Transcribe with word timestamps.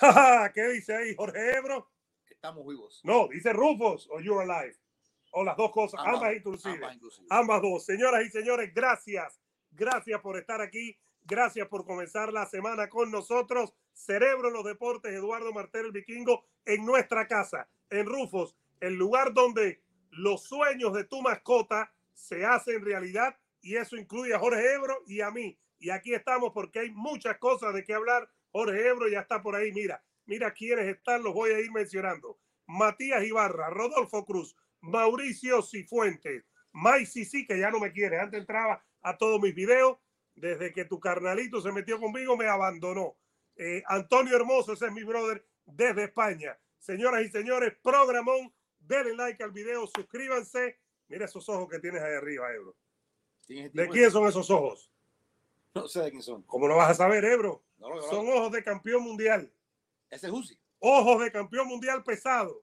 ¿Qué 0.54 0.68
dice 0.68 0.96
ahí 0.96 1.14
Jorge 1.14 1.56
Ebro? 1.56 1.90
Estamos 2.28 2.66
vivos. 2.66 3.00
No, 3.04 3.28
dice 3.28 3.52
Rufus 3.52 4.08
o 4.10 4.20
You're 4.20 4.42
Alive. 4.42 4.76
O 5.32 5.44
las 5.44 5.56
dos 5.56 5.70
cosas, 5.70 6.00
ambas, 6.00 6.14
ambas 6.14 6.36
inclusive. 6.36 6.74
Ambas, 6.74 6.94
inclusive. 6.94 7.26
ambas 7.30 7.62
dos. 7.62 7.84
Señoras 7.84 8.24
y 8.24 8.30
señores, 8.30 8.72
gracias. 8.74 9.40
Gracias 9.70 10.20
por 10.20 10.36
estar 10.36 10.60
aquí. 10.60 10.98
Gracias 11.22 11.68
por 11.68 11.84
comenzar 11.84 12.32
la 12.32 12.46
semana 12.46 12.88
con 12.88 13.10
nosotros. 13.10 13.74
Cerebro 13.92 14.48
en 14.48 14.54
los 14.54 14.64
deportes, 14.64 15.12
Eduardo 15.12 15.52
Martel, 15.52 15.86
el 15.86 15.92
vikingo, 15.92 16.44
en 16.64 16.84
nuestra 16.84 17.28
casa, 17.28 17.68
en 17.90 18.06
Rufos, 18.06 18.56
el 18.80 18.94
lugar 18.94 19.34
donde 19.34 19.82
los 20.10 20.42
sueños 20.42 20.94
de 20.94 21.04
tu 21.04 21.20
mascota 21.20 21.92
se 22.14 22.44
hacen 22.44 22.84
realidad 22.84 23.36
y 23.60 23.76
eso 23.76 23.96
incluye 23.96 24.34
a 24.34 24.38
Jorge 24.38 24.74
Ebro 24.74 25.02
y 25.06 25.20
a 25.20 25.30
mí. 25.30 25.58
Y 25.78 25.90
aquí 25.90 26.14
estamos 26.14 26.52
porque 26.52 26.80
hay 26.80 26.90
muchas 26.90 27.38
cosas 27.38 27.74
de 27.74 27.84
qué 27.84 27.94
hablar. 27.94 28.30
Jorge 28.52 28.88
Ebro 28.88 29.08
ya 29.08 29.20
está 29.20 29.42
por 29.42 29.56
ahí. 29.56 29.72
Mira, 29.72 30.02
mira 30.26 30.52
quiénes 30.52 30.86
están, 30.86 31.22
los 31.22 31.34
voy 31.34 31.50
a 31.50 31.60
ir 31.60 31.70
mencionando. 31.70 32.38
Matías 32.66 33.24
Ibarra, 33.24 33.70
Rodolfo 33.70 34.24
Cruz, 34.24 34.56
Mauricio 34.80 35.62
Cifuentes, 35.62 36.44
May 36.72 37.04
sí 37.06 37.46
que 37.46 37.58
ya 37.58 37.70
no 37.70 37.80
me 37.80 37.92
quiere. 37.92 38.18
Antes 38.20 38.40
entraba 38.40 38.84
a 39.02 39.16
todos 39.16 39.40
mis 39.40 39.54
videos. 39.54 39.98
Desde 40.34 40.72
que 40.72 40.84
tu 40.84 41.00
carnalito 41.00 41.60
se 41.60 41.72
metió 41.72 42.00
conmigo, 42.00 42.36
me 42.36 42.46
abandonó. 42.46 43.16
Eh, 43.56 43.82
Antonio 43.86 44.36
Hermoso, 44.36 44.72
ese 44.72 44.86
es 44.86 44.92
mi 44.92 45.02
brother 45.02 45.44
desde 45.66 46.04
España. 46.04 46.58
Señoras 46.78 47.22
y 47.22 47.28
señores, 47.28 47.74
programón, 47.82 48.54
denle 48.78 49.14
like 49.16 49.42
al 49.42 49.50
video, 49.50 49.86
suscríbanse. 49.86 50.78
Mira 51.08 51.26
esos 51.26 51.46
ojos 51.48 51.68
que 51.68 51.78
tienes 51.78 52.00
ahí 52.00 52.14
arriba, 52.14 52.50
Ebro. 52.54 52.74
¿De 53.48 53.88
quién 53.88 54.10
son 54.10 54.28
esos 54.28 54.48
ojos? 54.50 54.90
No 55.74 55.88
sé 55.88 56.00
de 56.02 56.10
quién 56.10 56.22
son. 56.22 56.42
¿Cómo 56.44 56.68
lo 56.68 56.76
vas 56.76 56.90
a 56.90 56.94
saber, 56.94 57.24
Ebro? 57.24 57.62
Son 57.80 58.28
ojos 58.28 58.52
de 58.52 58.62
campeón 58.62 59.02
mundial. 59.02 59.52
Ese 60.10 60.26
es 60.26 60.32
Uzi. 60.32 60.58
Ojos 60.78 61.22
de 61.22 61.32
campeón 61.32 61.68
mundial 61.68 62.02
pesado. 62.02 62.62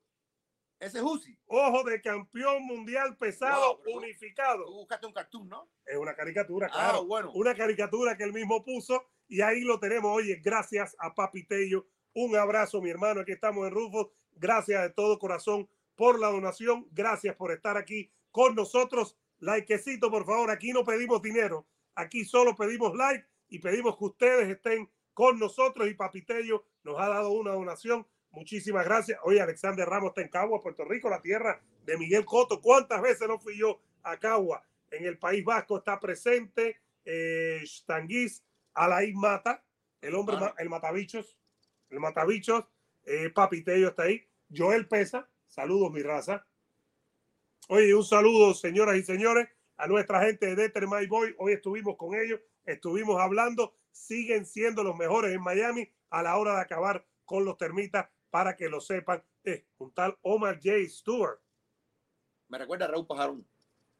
Ese 0.79 0.99
es 0.99 1.03
Uzi. 1.03 1.37
Ojo 1.47 1.83
de 1.83 2.01
campeón 2.01 2.63
mundial 2.63 3.17
pesado 3.17 3.81
unificado. 3.87 4.65
Tú 4.65 4.73
buscaste 4.73 5.07
un 5.07 5.13
cartoon, 5.13 5.49
¿no? 5.49 5.69
Es 5.85 5.97
una 5.97 6.15
caricatura, 6.15 6.67
ah, 6.67 6.73
claro. 6.73 7.05
bueno. 7.05 7.31
Una 7.33 7.55
caricatura 7.55 8.15
que 8.15 8.23
él 8.23 8.33
mismo 8.33 8.63
puso 8.63 9.03
y 9.27 9.41
ahí 9.41 9.61
lo 9.61 9.79
tenemos. 9.79 10.15
Oye, 10.15 10.35
gracias 10.35 10.95
a 10.99 11.15
Papi 11.15 11.47
Tello. 11.47 11.87
Un 12.13 12.35
abrazo, 12.35 12.81
mi 12.81 12.89
hermano. 12.89 13.21
Aquí 13.21 13.31
estamos 13.31 13.67
en 13.67 13.73
Rufo. 13.73 14.13
Gracias 14.33 14.83
de 14.83 14.89
todo 14.91 15.17
corazón 15.17 15.67
por 15.95 16.19
la 16.19 16.27
donación. 16.27 16.87
Gracias 16.91 17.35
por 17.35 17.51
estar 17.51 17.75
aquí 17.75 18.11
con 18.31 18.53
nosotros. 18.53 19.17
Likecito, 19.39 20.11
por 20.11 20.25
favor. 20.25 20.51
Aquí 20.51 20.73
no 20.73 20.83
pedimos 20.83 21.21
dinero. 21.23 21.67
Aquí 21.95 22.23
solo 22.23 22.55
pedimos 22.55 22.95
like 22.95 23.25
y 23.49 23.59
pedimos 23.59 23.97
que 23.97 24.05
ustedes 24.05 24.49
estén 24.49 24.87
con 25.17 25.39
nosotros. 25.39 25.89
Y 25.89 25.95
Papi 25.95 26.21
Tello 26.21 26.63
nos 26.83 26.99
ha 26.99 27.09
dado 27.09 27.31
una 27.31 27.53
donación 27.53 28.05
Muchísimas 28.37 28.85
gracias. 28.85 29.19
Oye, 29.23 29.41
Alexander 29.41 29.87
Ramos 29.87 30.09
está 30.09 30.21
en 30.21 30.27
Cagua, 30.27 30.61
Puerto 30.61 30.85
Rico, 30.85 31.09
la 31.09 31.23
tierra 31.23 31.59
de 31.85 31.97
Miguel 31.97 32.23
Coto. 32.23 32.61
¿Cuántas 32.61 33.01
veces 33.01 33.27
no 33.27 33.39
fui 33.39 33.57
yo 33.57 33.81
a 34.03 34.17
Cagua? 34.17 34.61
En 34.91 35.05
el 35.05 35.17
País 35.17 35.43
Vasco 35.43 35.77
está 35.79 35.99
presente 35.99 36.79
eh, 37.03 37.63
Stanguis 37.65 38.43
Alain 38.75 39.17
Mata, 39.17 39.63
el 40.01 40.13
hombre, 40.13 40.37
el 40.59 40.69
matabichos, 40.69 41.35
el 41.89 41.99
matabichos. 41.99 42.65
Eh, 43.05 43.31
Papitello 43.31 43.87
está 43.87 44.03
ahí. 44.03 44.23
Joel 44.55 44.87
Pesa, 44.87 45.27
saludos 45.47 45.91
mi 45.91 46.03
raza. 46.03 46.45
Oye, 47.69 47.95
un 47.95 48.05
saludo, 48.05 48.53
señoras 48.53 48.97
y 48.97 49.03
señores, 49.03 49.47
a 49.77 49.87
nuestra 49.87 50.21
gente 50.23 50.45
de 50.45 50.55
Deter 50.55 50.87
My 50.87 51.07
Boy. 51.07 51.33
Hoy 51.39 51.53
estuvimos 51.53 51.97
con 51.97 52.13
ellos, 52.13 52.39
estuvimos 52.65 53.19
hablando, 53.19 53.73
siguen 53.97 54.45
siendo 54.45 54.83
los 54.83 54.95
mejores 54.95 55.33
en 55.33 55.41
Miami 55.41 55.91
a 56.09 56.23
la 56.23 56.37
hora 56.37 56.55
de 56.55 56.61
acabar 56.61 57.05
con 57.25 57.43
los 57.43 57.57
termitas 57.57 58.09
para 58.29 58.55
que 58.55 58.69
lo 58.69 58.79
sepan, 58.79 59.23
es 59.43 59.65
un 59.77 59.93
tal 59.93 60.17
Omar 60.21 60.55
J. 60.55 60.71
Stewart. 60.89 61.39
Me 62.47 62.57
recuerda 62.57 62.85
a 62.85 62.89
Raúl 62.89 63.07
Pajarón. 63.07 63.47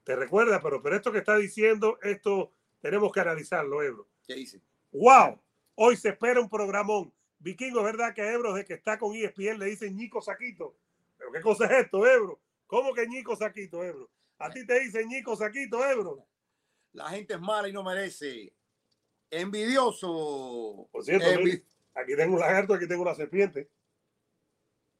Te 0.04 0.16
recuerda, 0.16 0.62
pero, 0.62 0.82
pero 0.82 0.96
esto 0.96 1.12
que 1.12 1.18
está 1.18 1.36
diciendo, 1.38 2.00
esto 2.02 2.54
tenemos 2.80 3.12
que 3.12 3.20
analizarlo, 3.20 3.82
Ebro. 3.82 4.08
¿Qué 4.26 4.36
dice? 4.36 4.62
¡Wow! 4.92 5.42
Hoy 5.76 5.98
se 5.98 6.10
espera 6.10 6.40
un 6.40 6.50
programón. 6.50 7.14
Vikingo, 7.40 7.84
verdad 7.84 8.14
que 8.14 8.22
Ebro, 8.22 8.54
de 8.54 8.66
que 8.66 8.76
está 8.76 8.98
con 8.98 9.16
ESPN, 9.16 9.60
le 9.60 9.66
dicen 9.66 9.96
Ñico 9.96 10.22
Saquito. 10.22 10.78
¿Pero 11.18 11.32
qué 11.32 11.42
cosa 11.42 11.66
es 11.66 11.86
esto, 11.86 12.06
Ebro? 12.08 12.40
¿Cómo 12.66 12.94
que 12.94 13.08
Ñico 13.08 13.36
Saquito, 13.36 13.84
Ebro? 13.84 14.10
A 14.40 14.50
ti 14.50 14.66
te 14.66 14.80
dicen 14.80 15.08
Ñico 15.08 15.36
Saquito, 15.36 15.86
Ebro. 15.86 16.26
La 16.94 17.10
gente 17.10 17.34
es 17.34 17.40
mala 17.40 17.68
y 17.68 17.74
no 17.74 17.84
merece. 17.84 18.54
Envidioso. 19.30 20.88
Por 20.92 21.04
cierto, 21.04 21.28
aquí 21.96 22.16
tengo 22.16 22.36
un 22.36 22.40
lagarto, 22.40 22.74
aquí 22.74 22.88
tengo 22.88 23.02
una 23.02 23.16
serpiente. 23.16 23.70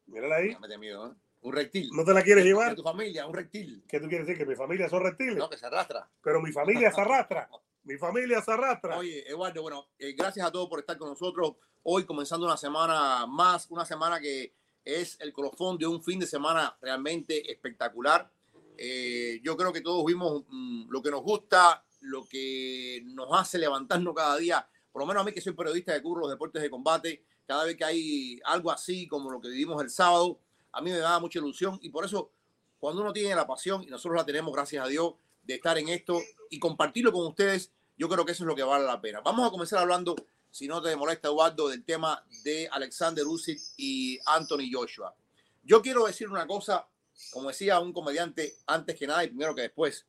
Mírala 0.08 0.38
ahí. 0.38 0.50
¿eh? 0.50 1.14
Un 1.42 1.54
reptil. 1.54 1.90
¿No 1.94 2.04
te 2.04 2.14
la 2.14 2.24
quieres 2.24 2.44
llevar? 2.44 2.76
tu 2.76 2.84
familia, 2.84 3.28
un 3.28 3.34
reptil. 3.34 3.84
¿Qué 3.88 4.00
tú 4.00 4.08
quieres 4.08 4.28
decir? 4.28 4.44
¿Que 4.44 4.50
mi 4.50 4.56
familia 4.56 4.90
son 4.90 5.04
reptiles? 5.04 5.38
No, 5.38 5.50
que 5.50 5.58
se 5.58 5.66
arrastra. 5.66 6.10
Pero 6.22 6.42
mi 6.42 6.52
familia 6.52 6.92
se 6.92 7.02
arrastra. 7.02 7.50
mi 7.84 7.98
familia 7.98 8.42
se 8.42 8.52
arrastra. 8.52 8.98
Oye, 8.98 9.30
Eduardo, 9.30 9.62
bueno, 9.62 9.88
eh, 10.00 10.14
gracias 10.14 10.46
a 10.46 10.52
todos 10.52 10.68
por 10.68 10.80
estar 10.80 10.98
con 10.98 11.10
nosotros. 11.10 11.56
Hoy 11.84 12.06
comenzando 12.06 12.46
una 12.46 12.58
semana 12.58 13.26
más, 13.28 13.70
una 13.70 13.86
semana 13.86 14.20
que 14.20 14.54
es 14.84 15.18
el 15.20 15.32
colofón 15.32 15.78
de 15.78 15.86
un 15.86 16.04
fin 16.04 16.20
de 16.20 16.28
semana 16.28 16.76
realmente 16.82 17.52
espectacular. 17.52 18.30
Eh, 18.78 19.40
yo 19.44 19.56
creo 19.58 19.74
que 19.74 19.82
todos 19.82 20.06
vimos 20.06 20.44
mm, 20.50 20.90
lo 20.90 21.02
que 21.02 21.12
nos 21.12 21.22
gusta, 21.24 21.84
lo 22.00 22.26
que 22.26 23.02
nos 23.06 23.28
hace 23.32 23.58
levantarnos 23.58 24.14
cada 24.16 24.38
día. 24.38 24.68
Por 24.92 25.02
lo 25.02 25.06
menos 25.06 25.22
a 25.22 25.26
mí 25.26 25.32
que 25.32 25.42
soy 25.42 25.54
periodista 25.54 25.94
de 25.94 26.02
cubro 26.02 26.22
los 26.22 26.30
deportes 26.30 26.62
de 26.62 26.70
combate, 26.70 27.24
cada 27.46 27.64
vez 27.64 27.76
que 27.76 27.86
hay 27.86 28.40
algo 28.46 28.72
así 28.72 29.08
como 29.08 29.32
lo 29.32 29.40
que 29.40 29.50
vivimos 29.50 29.82
el 29.82 29.90
sábado, 29.90 30.40
a 30.72 30.82
mí 30.82 30.92
me 30.92 30.98
da 30.98 31.20
mucha 31.20 31.40
ilusión 31.40 31.80
y 31.82 31.90
por 31.90 32.06
eso 32.06 32.32
cuando 32.80 33.02
uno 33.02 33.14
tiene 33.14 33.36
la 33.36 33.48
pasión, 33.48 33.84
y 33.84 33.88
nosotros 33.88 34.18
la 34.18 34.26
tenemos, 34.26 34.54
gracias 34.54 34.86
a 34.86 34.88
Dios, 34.88 35.16
de 35.44 35.56
estar 35.56 35.78
en 35.78 35.90
esto 35.90 36.22
y 36.50 36.60
compartirlo 36.60 37.12
con 37.12 37.26
ustedes, 37.26 37.72
yo 37.98 38.08
creo 38.08 38.26
que 38.26 38.34
eso 38.34 38.44
es 38.44 38.48
lo 38.48 38.56
que 38.56 38.64
vale 38.64 38.86
la 38.86 39.02
pena. 39.02 39.22
Vamos 39.22 39.48
a 39.48 39.52
comenzar 39.52 39.80
hablando, 39.80 40.16
si 40.52 40.68
no 40.68 40.82
te 40.82 40.96
molesta, 40.96 41.30
Eduardo, 41.30 41.70
del 41.70 41.84
tema 41.84 42.24
de 42.44 42.68
Alexander 42.72 43.26
Usyk 43.26 43.60
y 43.78 44.20
Anthony 44.26 44.70
Joshua. 44.72 45.16
Yo 45.64 45.82
quiero 45.82 46.06
decir 46.06 46.30
una 46.30 46.46
cosa, 46.46 46.88
como 47.32 47.50
decía 47.50 47.80
un 47.80 47.94
comediante, 47.94 48.58
antes 48.68 48.96
que 48.96 49.08
nada 49.08 49.24
y 49.24 49.28
primero 49.30 49.56
que 49.56 49.64
después, 49.64 50.06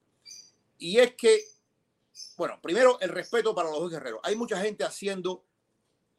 y 0.77 0.99
es 0.99 1.15
que, 1.15 1.41
bueno, 2.37 2.61
primero 2.61 2.99
el 3.01 3.11
respeto 3.11 3.55
para 3.55 3.71
los 3.71 3.81
dos 3.81 3.91
guerreros. 3.91 4.21
Hay 4.23 4.37
mucha 4.37 4.61
gente 4.61 4.85
haciendo 4.85 5.45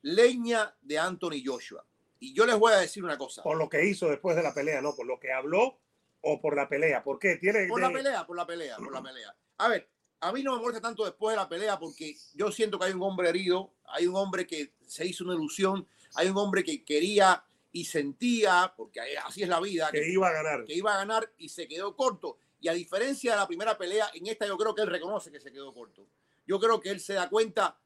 leña 0.02 0.76
de 0.82 1.00
Anthony 1.00 1.44
Joshua. 1.46 1.86
Y 2.20 2.34
yo 2.34 2.46
les 2.46 2.58
voy 2.58 2.74
a 2.74 2.78
decir 2.78 3.04
una 3.04 3.18
cosa. 3.18 3.44
Por 3.44 3.58
lo 3.58 3.70
que 3.70 3.86
hizo 3.86 4.10
después 4.10 4.36
de 4.36 4.44
la 4.44 4.54
pelea, 4.54 4.82
no 4.82 4.96
por 4.96 5.06
lo 5.06 5.20
que 5.20 5.32
habló 5.32 5.80
o 6.22 6.42
por 6.42 6.56
la 6.56 6.68
pelea. 6.68 7.04
¿Por 7.04 7.18
qué? 7.18 7.38
Tiene 7.38 7.68
por 7.68 7.80
la 7.80 7.92
pelea, 7.92 8.26
por 8.26 8.36
la 8.36 8.46
pelea, 8.46 8.78
por 8.78 8.92
la 8.92 9.02
pelea. 9.02 9.36
A 9.58 9.68
ver, 9.70 9.90
a 10.20 10.32
mí 10.34 10.44
no 10.44 10.56
me 10.56 10.62
molesta 10.62 10.82
tanto 10.82 11.06
después 11.06 11.34
de 11.34 11.38
la 11.38 11.48
pelea 11.48 11.80
porque 11.80 12.16
yo 12.34 12.52
siento 12.52 12.78
que 12.78 12.86
hay 12.86 12.94
un 12.94 13.04
hombre 13.04 13.30
herido, 13.30 13.74
hay 13.86 14.08
un 14.08 14.16
hombre 14.16 14.46
que 14.46 14.74
se 14.86 15.06
hizo 15.06 15.24
una 15.24 15.34
ilusión, 15.34 15.88
hay 16.16 16.28
un 16.28 16.38
hombre 16.38 16.64
que 16.64 16.84
quería 16.84 17.44
y 17.72 17.86
sentía, 17.86 18.74
porque 18.76 19.00
así 19.24 19.44
es 19.44 19.50
la 19.50 19.60
vida, 19.60 19.90
que, 19.92 20.10
iba 20.10 20.28
a 20.28 20.32
ganar. 20.32 20.66
Que 20.66 20.74
iba 20.74 20.94
a 20.94 20.98
ganar 20.98 21.32
y 21.38 21.50
se 21.50 21.68
quedó 21.68 21.96
corto. 21.96 22.38
Y 22.62 22.68
a 22.68 22.74
diferencia 22.74 23.32
de 23.32 23.38
la 23.38 23.48
primera 23.48 23.78
pelea, 23.78 24.10
en 24.14 24.28
esta 24.28 24.46
yo 24.46 24.58
creo 24.58 24.76
que 24.76 24.82
él 24.82 24.90
reconoce 24.90 25.32
que 25.32 25.40
se 25.40 25.52
quedó 25.52 25.74
corto. 25.74 26.08
Yo 26.46 26.60
creo 26.60 26.80
que 26.80 26.90
él 26.90 27.00
se 27.00 27.14
da 27.14 27.30
cuenta 27.30 27.80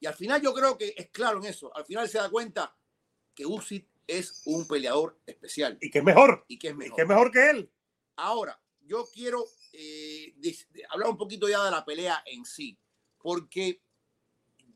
y 0.00 0.06
al 0.06 0.14
final 0.14 0.42
yo 0.42 0.52
creo 0.52 0.76
que 0.76 0.94
es 0.96 1.08
claro 1.10 1.38
en 1.38 1.46
eso. 1.46 1.74
Al 1.76 1.84
final 1.84 2.08
se 2.08 2.18
da 2.18 2.28
cuenta 2.28 2.76
que 3.34 3.46
Usyk 3.46 3.86
es 4.06 4.42
un 4.44 4.66
peleador 4.66 5.18
especial. 5.26 5.78
Y 5.80 5.90
que 5.90 5.98
es 5.98 6.04
mejor. 6.04 6.44
Y 6.48 6.58
que 6.58 6.68
es 6.68 6.76
mejor. 6.76 6.96
que 6.96 7.02
es 7.02 7.08
mejor 7.08 7.30
que 7.30 7.50
él. 7.50 7.70
Ahora, 8.16 8.60
yo 8.80 9.06
quiero 9.12 9.44
eh, 9.72 10.34
hablar 10.90 11.10
un 11.10 11.16
poquito 11.16 11.48
ya 11.48 11.64
de 11.64 11.70
la 11.70 11.84
pelea 11.84 12.22
en 12.26 12.44
sí. 12.44 12.78
Porque 13.18 13.82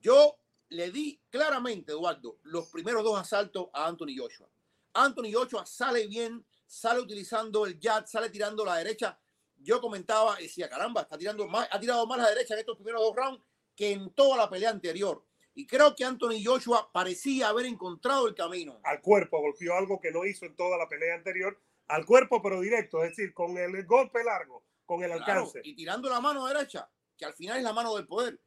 yo 0.01 0.37
le 0.71 0.91
di 0.91 1.21
claramente, 1.31 1.93
Eduardo, 1.93 2.39
los 2.43 2.69
primeros 2.69 3.05
dos 3.05 3.19
asaltos 3.19 3.69
a 3.73 3.87
Anthony 3.87 4.17
Joshua. 4.17 4.49
Anthony 4.95 5.33
Joshua 5.33 5.67
sale 5.67 6.07
bien, 6.07 6.45
sale 6.67 7.01
utilizando 7.01 7.67
el 7.67 7.79
jab, 7.81 8.07
sale 8.09 8.31
tirando 8.31 8.65
la 8.65 8.77
derecha. 8.77 9.19
Yo 9.63 9.81
comentaba, 9.81 10.37
decía, 10.37 10.69
caramba, 10.69 11.03
está 11.03 11.19
tirando 11.19 11.47
más, 11.47 11.69
ha 11.71 11.79
tirado 11.79 12.07
más 12.07 12.19
la 12.19 12.31
derecha 12.31 12.55
en 12.55 12.61
estos 12.61 12.77
primeros 12.77 13.03
dos 13.03 13.15
rounds 13.15 13.43
que 13.77 13.93
en 13.93 14.11
toda 14.11 14.37
la 14.37 14.49
pelea 14.49 14.71
anterior. 14.71 15.25
Y 15.55 15.67
creo 15.67 15.95
que 15.95 16.05
Anthony 16.05 16.43
Joshua 16.45 16.91
parecía 16.93 17.49
haber 17.49 17.67
encontrado 17.67 18.29
el 18.29 18.35
camino. 18.35 18.81
Al 18.85 19.01
cuerpo, 19.01 19.41
golpeó 19.41 19.75
algo 19.75 20.01
que 20.01 20.11
no 20.11 20.25
hizo 20.25 20.47
en 20.47 20.57
toda 20.57 20.79
la 20.79 20.89
pelea 20.89 21.15
anterior. 21.15 21.61
Al 21.89 22.07
cuerpo, 22.07 22.41
pero 22.41 22.61
directo, 22.61 23.03
es 23.03 23.11
decir, 23.11 23.35
con 23.35 23.59
el 23.59 23.85
golpe 23.85 24.23
largo, 24.23 24.65
con 24.87 25.03
el 25.03 25.13
alcance. 25.13 25.61
y 25.65 25.75
tirando 25.75 26.09
la 26.09 26.21
mano 26.21 26.47
derecha, 26.47 26.89
que 27.17 27.25
al 27.25 27.35
final 27.35 27.59
es 27.59 27.65
la 27.65 27.73
mano 27.73 27.97
del 27.97 28.07
poder. 28.07 28.41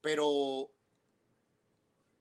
Pero 0.00 0.70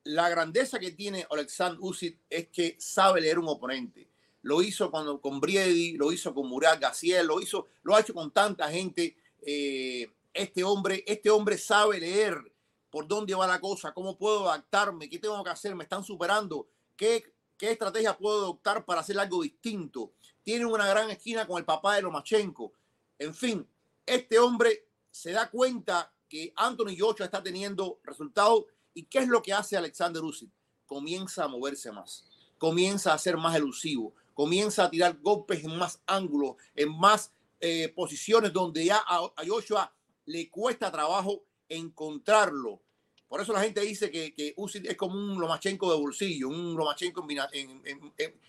la 0.04 0.30
grandeza 0.30 0.80
que 0.80 0.92
tiene 0.92 1.26
Alexander 1.30 1.80
Usyk 1.82 2.20
es 2.30 2.48
que 2.48 2.76
sabe 2.80 3.22
leer 3.22 3.40
un 3.40 3.50
oponente. 3.50 4.11
Lo 4.44 4.62
hizo 4.62 4.90
cuando, 4.90 5.22
con 5.22 5.40
Briedi, 5.40 5.94
lo 5.94 6.12
hizo 6.12 6.34
con 6.34 6.48
Murat 6.48 6.80
Gaciel, 6.80 7.28
lo 7.28 7.42
hizo, 7.42 7.68
lo 7.84 7.96
ha 7.96 8.00
hecho 8.00 8.14
con 8.14 8.32
tanta 8.32 8.70
gente. 8.70 9.16
Eh, 9.42 10.10
este 10.34 10.64
hombre, 10.64 11.04
este 11.08 11.30
hombre 11.30 11.58
sabe 11.58 12.00
leer 12.00 12.52
por 12.90 13.08
dónde 13.08 13.36
va 13.36 13.48
la 13.48 13.62
cosa, 13.62 13.94
cómo 13.94 14.18
puedo 14.18 14.50
adaptarme, 14.50 15.10
qué 15.10 15.20
tengo 15.20 15.44
que 15.44 15.50
hacer, 15.50 15.76
me 15.76 15.84
están 15.84 16.04
superando. 16.04 16.68
¿qué, 17.02 17.34
qué 17.58 17.72
estrategia 17.72 18.16
puedo 18.16 18.38
adoptar 18.44 18.86
para 18.86 19.02
hacer 19.02 19.18
algo 19.18 19.42
distinto? 19.42 20.14
Tiene 20.44 20.68
una 20.68 20.86
gran 20.88 21.10
esquina 21.10 21.48
con 21.48 21.58
el 21.58 21.66
papá 21.66 21.96
de 21.96 22.04
Lomachenko. 22.04 22.74
En 23.18 23.34
fin, 23.34 23.68
este 24.06 24.38
hombre 24.38 24.88
se 25.10 25.32
da 25.32 25.50
cuenta 25.50 26.14
que 26.30 26.54
Anthony 26.56 26.96
Joshua 26.98 27.26
está 27.26 27.42
teniendo 27.42 28.00
resultados 28.04 28.66
y 28.94 29.06
qué 29.06 29.20
es 29.20 29.28
lo 29.28 29.42
que 29.42 29.52
hace 29.52 29.76
Alexander 29.76 30.22
Usyk. 30.24 30.52
Comienza 30.86 31.46
a 31.46 31.48
moverse 31.48 31.92
más, 31.92 32.26
comienza 32.60 33.14
a 33.14 33.18
ser 33.18 33.36
más 33.38 33.56
elusivo, 33.56 34.14
comienza 34.34 34.86
a 34.86 34.90
tirar 34.90 35.18
golpes 35.20 35.64
en 35.64 35.76
más 35.78 36.02
ángulos, 36.06 36.56
en 36.76 36.98
más 36.98 37.32
eh, 37.60 37.90
posiciones 37.90 38.52
donde 38.52 38.86
ya 38.86 39.02
a, 39.06 39.32
Joshua 39.48 39.94
le 40.26 40.50
cuesta 40.50 40.92
trabajo 40.92 41.44
encontrarlo. 41.70 42.82
Por 43.28 43.40
eso 43.40 43.54
la 43.54 43.62
gente 43.62 43.82
dice 43.82 44.12
que, 44.12 44.34
que 44.34 44.54
Usyk 44.58 44.86
es 44.88 44.98
como 44.98 45.16
un 45.16 45.40
Lomachenko 45.40 45.92
de 45.92 46.00
bolsillo, 46.00 46.50
un 46.50 46.76
Lomachenko 46.76 47.26
en, 47.54 47.82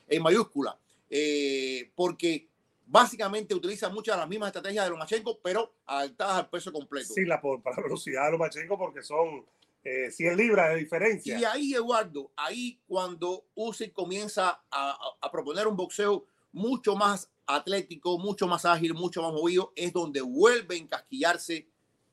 en, 0.08 0.22
mayúscula, 0.22 0.76
eh, 1.08 1.90
porque 1.94 2.48
básicamente 2.86 3.54
utiliza 3.54 3.88
muchas 3.90 4.16
de 4.16 4.20
las 4.20 4.28
mismas 4.28 4.48
estrategias 4.48 4.86
de 4.86 4.90
Lomachenko, 4.90 5.38
pero 5.40 5.74
adaptadas 5.86 6.38
al 6.38 6.50
peso 6.50 6.72
completo. 6.72 7.12
Sí, 7.14 7.24
la, 7.24 7.40
para 7.40 7.76
la 7.76 7.82
velocidad 7.82 8.24
de 8.24 8.32
Lomachenko, 8.32 8.76
porque 8.76 9.02
son 9.02 9.44
eh, 9.84 10.10
100 10.10 10.36
libras 10.36 10.70
de 10.70 10.76
diferencia. 10.76 11.38
Y 11.38 11.44
ahí, 11.44 11.74
Eduardo, 11.74 12.30
ahí 12.36 12.80
cuando 12.86 13.46
Usyk 13.54 13.92
comienza 13.92 14.62
a, 14.70 15.30
proponer 15.32 15.66
un 15.66 15.76
boxeo 15.76 16.24
mucho 16.52 16.94
más 16.94 17.30
atlético, 17.46 18.18
mucho 18.18 18.46
más 18.46 18.64
ágil, 18.64 18.94
mucho 18.94 19.22
más 19.22 19.32
movido, 19.32 19.72
es 19.74 19.92
donde 19.92 20.20
vuelve 20.20 20.76
a 20.76 20.78
encasquillarse 20.78 21.66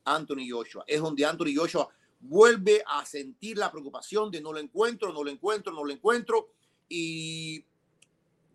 Anthony 0.03 0.49
Joshua. 0.49 0.83
Es 0.87 0.99
donde 0.99 1.25
Anthony 1.25 1.53
Joshua 1.55 1.89
vuelve 2.19 2.83
a 2.87 3.05
sentir 3.05 3.57
la 3.57 3.71
preocupación 3.71 4.31
de 4.31 4.41
no 4.41 4.51
lo 4.51 4.59
encuentro, 4.59 5.13
no 5.13 5.23
lo 5.23 5.29
encuentro, 5.29 5.71
no 5.71 5.85
lo 5.85 5.93
encuentro. 5.93 6.49
Y 6.87 7.63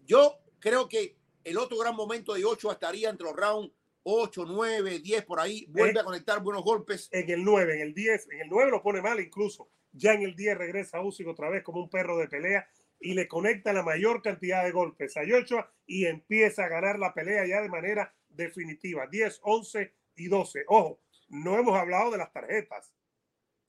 yo 0.07 0.39
creo 0.59 0.89
que 0.89 1.17
el 1.45 1.57
otro 1.59 1.79
gran 1.79 1.95
momento 1.95 2.35
de 2.35 2.43
Joshua 2.43 2.73
estaría 2.73 3.11
entre 3.11 3.27
los 3.27 3.37
rounds 3.37 3.71
8, 4.05 4.45
9, 4.47 4.99
10 5.01 5.25
por 5.25 5.41
ahí, 5.41 5.67
vuelve 5.71 6.01
a 6.01 6.05
conectar 6.05 6.43
buenos 6.43 6.63
golpes. 6.63 7.09
En 7.11 7.29
el 7.31 7.43
9, 7.43 7.75
en 7.75 7.81
el 7.81 7.95
10, 7.95 8.29
en 8.31 8.41
el 8.43 8.49
9 8.49 8.71
lo 8.71 8.83
pone 8.83 9.01
mal 9.01 9.19
incluso. 9.19 9.69
Ya 9.93 10.13
en 10.13 10.23
el 10.23 10.37
10 10.37 10.59
regresa 10.59 11.01
Usyk 11.01 11.27
otra 11.27 11.49
vez 11.49 11.63
como 11.63 11.81
un 11.81 11.89
perro 11.89 12.19
de 12.19 12.29
pelea 12.29 12.69
y 13.01 13.15
le 13.15 13.27
conecta 13.27 13.73
la 13.73 13.83
mayor 13.83 14.23
cantidad 14.23 14.63
de 14.63 14.73
golpes 14.73 15.17
a 15.17 15.23
Joshua 15.27 15.71
y 15.87 16.07
empieza 16.07 16.65
a 16.65 16.69
ganar 16.69 16.99
la 16.99 17.15
pelea 17.15 17.47
ya 17.47 17.63
de 17.63 17.69
manera 17.69 18.15
definitiva. 18.29 19.07
10, 19.07 19.41
11 19.43 19.95
y 20.17 20.29
12. 20.29 20.65
Ojo, 20.69 21.01
no 21.29 21.59
hemos 21.59 21.77
hablado 21.77 22.11
de 22.11 22.19
las 22.19 22.33
tarjetas. 22.33 22.93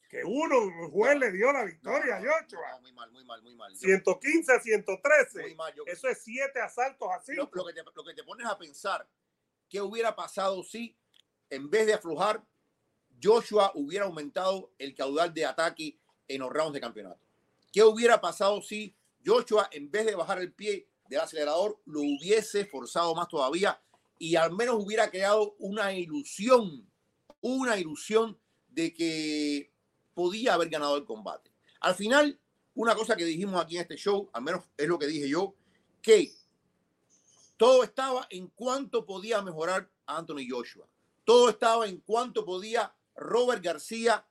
Que 0.10 0.24
uno, 0.24 0.60
un 0.60 0.92
juez 0.92 1.18
le 1.18 1.32
dio 1.32 1.52
la 1.52 1.64
victoria 1.64 2.18
a 2.18 2.20
Joshua. 2.20 2.80
muy 2.82 2.94
mal, 2.94 3.12
muy 3.12 3.26
mal, 3.26 3.42
muy 3.42 3.56
mal. 3.56 3.76
115 3.76 4.54
a 4.54 4.60
113. 4.60 5.56
Eso 5.88 6.08
es 6.08 6.22
siete 6.22 6.60
asaltos 6.62 7.10
así. 7.14 7.34
Lo, 7.34 7.50
lo, 7.52 7.66
que 7.66 7.74
te, 7.74 7.82
lo 7.84 8.04
que 8.04 8.14
te 8.14 8.24
pones 8.24 8.46
a 8.48 8.58
pensar 8.58 9.08
¿Qué 9.70 9.82
hubiera 9.82 10.16
pasado 10.16 10.64
si, 10.64 10.96
en 11.50 11.70
vez 11.70 11.88
de 11.88 11.94
aflojar, 11.94 12.46
Joshua 13.22 13.72
hubiera 13.76 14.06
aumentado 14.06 14.72
el 14.78 14.94
caudal 14.94 15.34
de 15.34 15.46
ataque 15.46 15.98
en 16.28 16.42
los 16.42 16.52
rounds 16.52 16.74
de 16.74 16.82
campeonato? 16.82 17.20
¿Qué 17.72 17.84
hubiera 17.84 18.22
pasado 18.22 18.62
si 18.62 18.96
Joshua, 19.26 19.70
en 19.72 19.90
vez 19.90 20.06
de 20.06 20.16
bajar 20.16 20.40
el 20.40 20.54
pie 20.54 20.88
del 21.10 21.20
acelerador, 21.20 21.82
lo 21.86 22.02
hubiese 22.02 22.66
forzado 22.66 23.14
más 23.16 23.28
todavía 23.28 23.82
y 24.18 24.36
al 24.36 24.54
menos 24.54 24.76
hubiera 24.84 25.10
creado 25.10 25.56
una 25.60 25.94
ilusión, 25.94 26.90
una 27.42 27.78
ilusión 27.78 28.40
de 28.70 28.94
que 28.94 29.72
podía 30.14 30.54
haber 30.54 30.70
ganado 30.70 30.96
el 30.98 31.06
combate? 31.06 31.52
Al 31.82 31.96
final, 31.96 32.40
una 32.76 32.96
cosa 32.96 33.16
que 33.16 33.26
dijimos 33.26 33.62
aquí 33.62 33.76
en 33.76 33.82
este 33.82 33.98
show, 33.98 34.30
al 34.34 34.44
menos 34.44 34.66
es 34.78 34.88
lo 34.88 35.00
que 35.00 35.08
dije 35.08 35.28
yo, 35.28 35.56
que 36.02 36.32
todo 37.58 37.84
estaba 37.84 38.28
en 38.30 38.48
cuánto 38.48 39.06
podía 39.06 39.42
mejorar 39.42 39.90
Anthony 40.06 40.48
Joshua. 40.50 40.88
Todo 41.24 41.50
estaba 41.50 41.88
en 41.88 42.00
cuánto 42.02 42.46
podía 42.46 42.94
Robert 43.16 43.64
García 43.64 44.26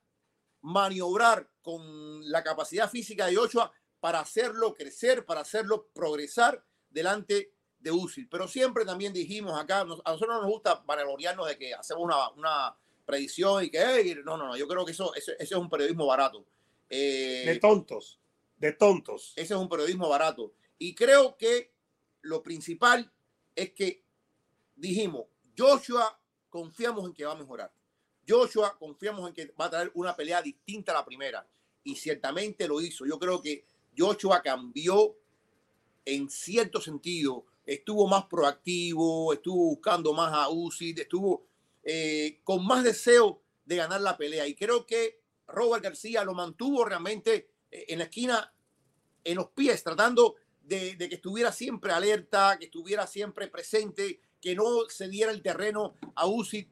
maniobrar 0.60 1.48
con 1.62 2.30
la 2.30 2.42
capacidad 2.42 2.90
física 2.90 3.26
de 3.26 3.36
Joshua 3.36 3.72
para 4.00 4.20
hacerlo 4.20 4.74
crecer, 4.74 5.24
para 5.24 5.40
hacerlo 5.40 5.88
progresar 5.92 6.64
delante 6.90 7.52
de 7.78 7.90
Usyk. 7.90 8.28
Pero 8.30 8.48
siempre 8.48 8.84
también 8.84 9.12
dijimos 9.12 9.58
acá, 9.58 9.80
a 9.80 9.84
nosotros 9.84 10.28
no 10.28 10.42
nos 10.42 10.50
gusta 10.50 10.82
vanagloriarnos 10.86 11.46
de 11.48 11.58
que 11.58 11.74
hacemos 11.74 12.04
una, 12.04 12.30
una 12.30 12.76
predicción 13.04 13.64
y 13.64 13.70
que, 13.70 14.22
no, 14.24 14.36
no, 14.36 14.48
no, 14.48 14.56
yo 14.56 14.66
creo 14.68 14.84
que 14.84 14.92
eso, 14.92 15.14
eso, 15.14 15.32
es 15.38 15.52
un 15.52 15.68
periodismo 15.68 16.06
barato. 16.06 16.44
Eh, 16.88 17.44
de 17.46 17.58
tontos, 17.58 18.18
de 18.56 18.72
tontos. 18.72 19.32
Ese 19.36 19.54
es 19.54 19.60
un 19.60 19.68
periodismo 19.68 20.08
barato. 20.08 20.52
Y 20.78 20.94
creo 20.94 21.36
que 21.36 21.72
lo 22.22 22.42
principal 22.42 23.12
es 23.54 23.72
que 23.72 24.04
dijimos, 24.76 25.26
Joshua 25.56 26.18
confiamos 26.48 27.06
en 27.06 27.14
que 27.14 27.24
va 27.24 27.32
a 27.32 27.36
mejorar. 27.36 27.72
Joshua 28.26 28.76
confiamos 28.78 29.28
en 29.28 29.34
que 29.34 29.52
va 29.60 29.66
a 29.66 29.70
traer 29.70 29.90
una 29.94 30.16
pelea 30.16 30.42
distinta 30.42 30.92
a 30.92 30.96
la 30.96 31.04
primera. 31.04 31.46
Y 31.82 31.96
ciertamente 31.96 32.66
lo 32.66 32.80
hizo. 32.80 33.04
Yo 33.04 33.18
creo 33.18 33.42
que 33.42 33.66
Joshua 33.96 34.42
cambió 34.42 35.16
en 36.04 36.30
cierto 36.30 36.80
sentido. 36.80 37.44
Estuvo 37.66 38.06
más 38.06 38.26
proactivo, 38.26 39.32
estuvo 39.32 39.66
buscando 39.70 40.12
más 40.12 40.32
a 40.32 40.48
Uzi, 40.48 40.94
estuvo 40.96 41.46
eh, 41.82 42.40
con 42.44 42.66
más 42.66 42.84
deseo 42.84 43.40
de 43.64 43.76
ganar 43.76 44.00
la 44.00 44.16
pelea. 44.16 44.46
Y 44.46 44.54
creo 44.54 44.86
que 44.86 45.20
Robert 45.46 45.82
García 45.82 46.24
lo 46.24 46.34
mantuvo 46.34 46.84
realmente 46.84 47.50
eh, 47.70 47.86
en 47.88 47.98
la 47.98 48.04
esquina, 48.04 48.54
en 49.22 49.36
los 49.36 49.48
pies, 49.48 49.82
tratando 49.82 50.36
de, 50.64 50.96
que 50.96 51.14
estuviera 51.14 51.52
siempre 51.52 51.92
alerta, 51.92 52.56
que 52.58 52.66
estuviera 52.66 53.06
siempre 53.06 53.48
presente, 53.48 54.20
que 54.40 54.54
no 54.54 54.88
se 54.88 55.08
diera 55.08 55.30
el 55.30 55.42
terreno 55.42 55.94
a 56.14 56.26
UCI, 56.26 56.68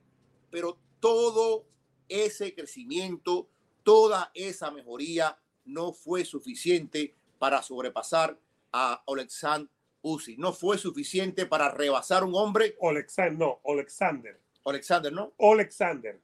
pero 0.50 0.78
todo 1.00 1.66
ese 2.08 2.54
crecimiento, 2.54 3.48
toda 3.82 4.30
esa 4.34 4.70
mejoría 4.70 5.38
no 5.64 5.92
fue 5.92 6.24
suficiente 6.24 7.14
para 7.38 7.62
sobrepasar 7.62 8.38
a 8.72 9.02
Alexander 9.06 9.70
Usyk. 10.02 10.38
No 10.38 10.52
fue 10.52 10.78
suficiente 10.78 11.46
para 11.46 11.70
rebasar 11.70 12.24
un 12.24 12.34
hombre. 12.34 12.76
Alexander, 12.82 13.38
no, 13.38 13.60
Alexander. 13.64 14.40
Alexander, 14.64 15.12
¿no? 15.12 15.32
Alexander. 15.38 16.20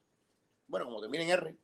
Bueno, 0.67 0.85
como 0.85 1.01
termina 1.01 1.23
en 1.23 1.29
R. 1.29 1.55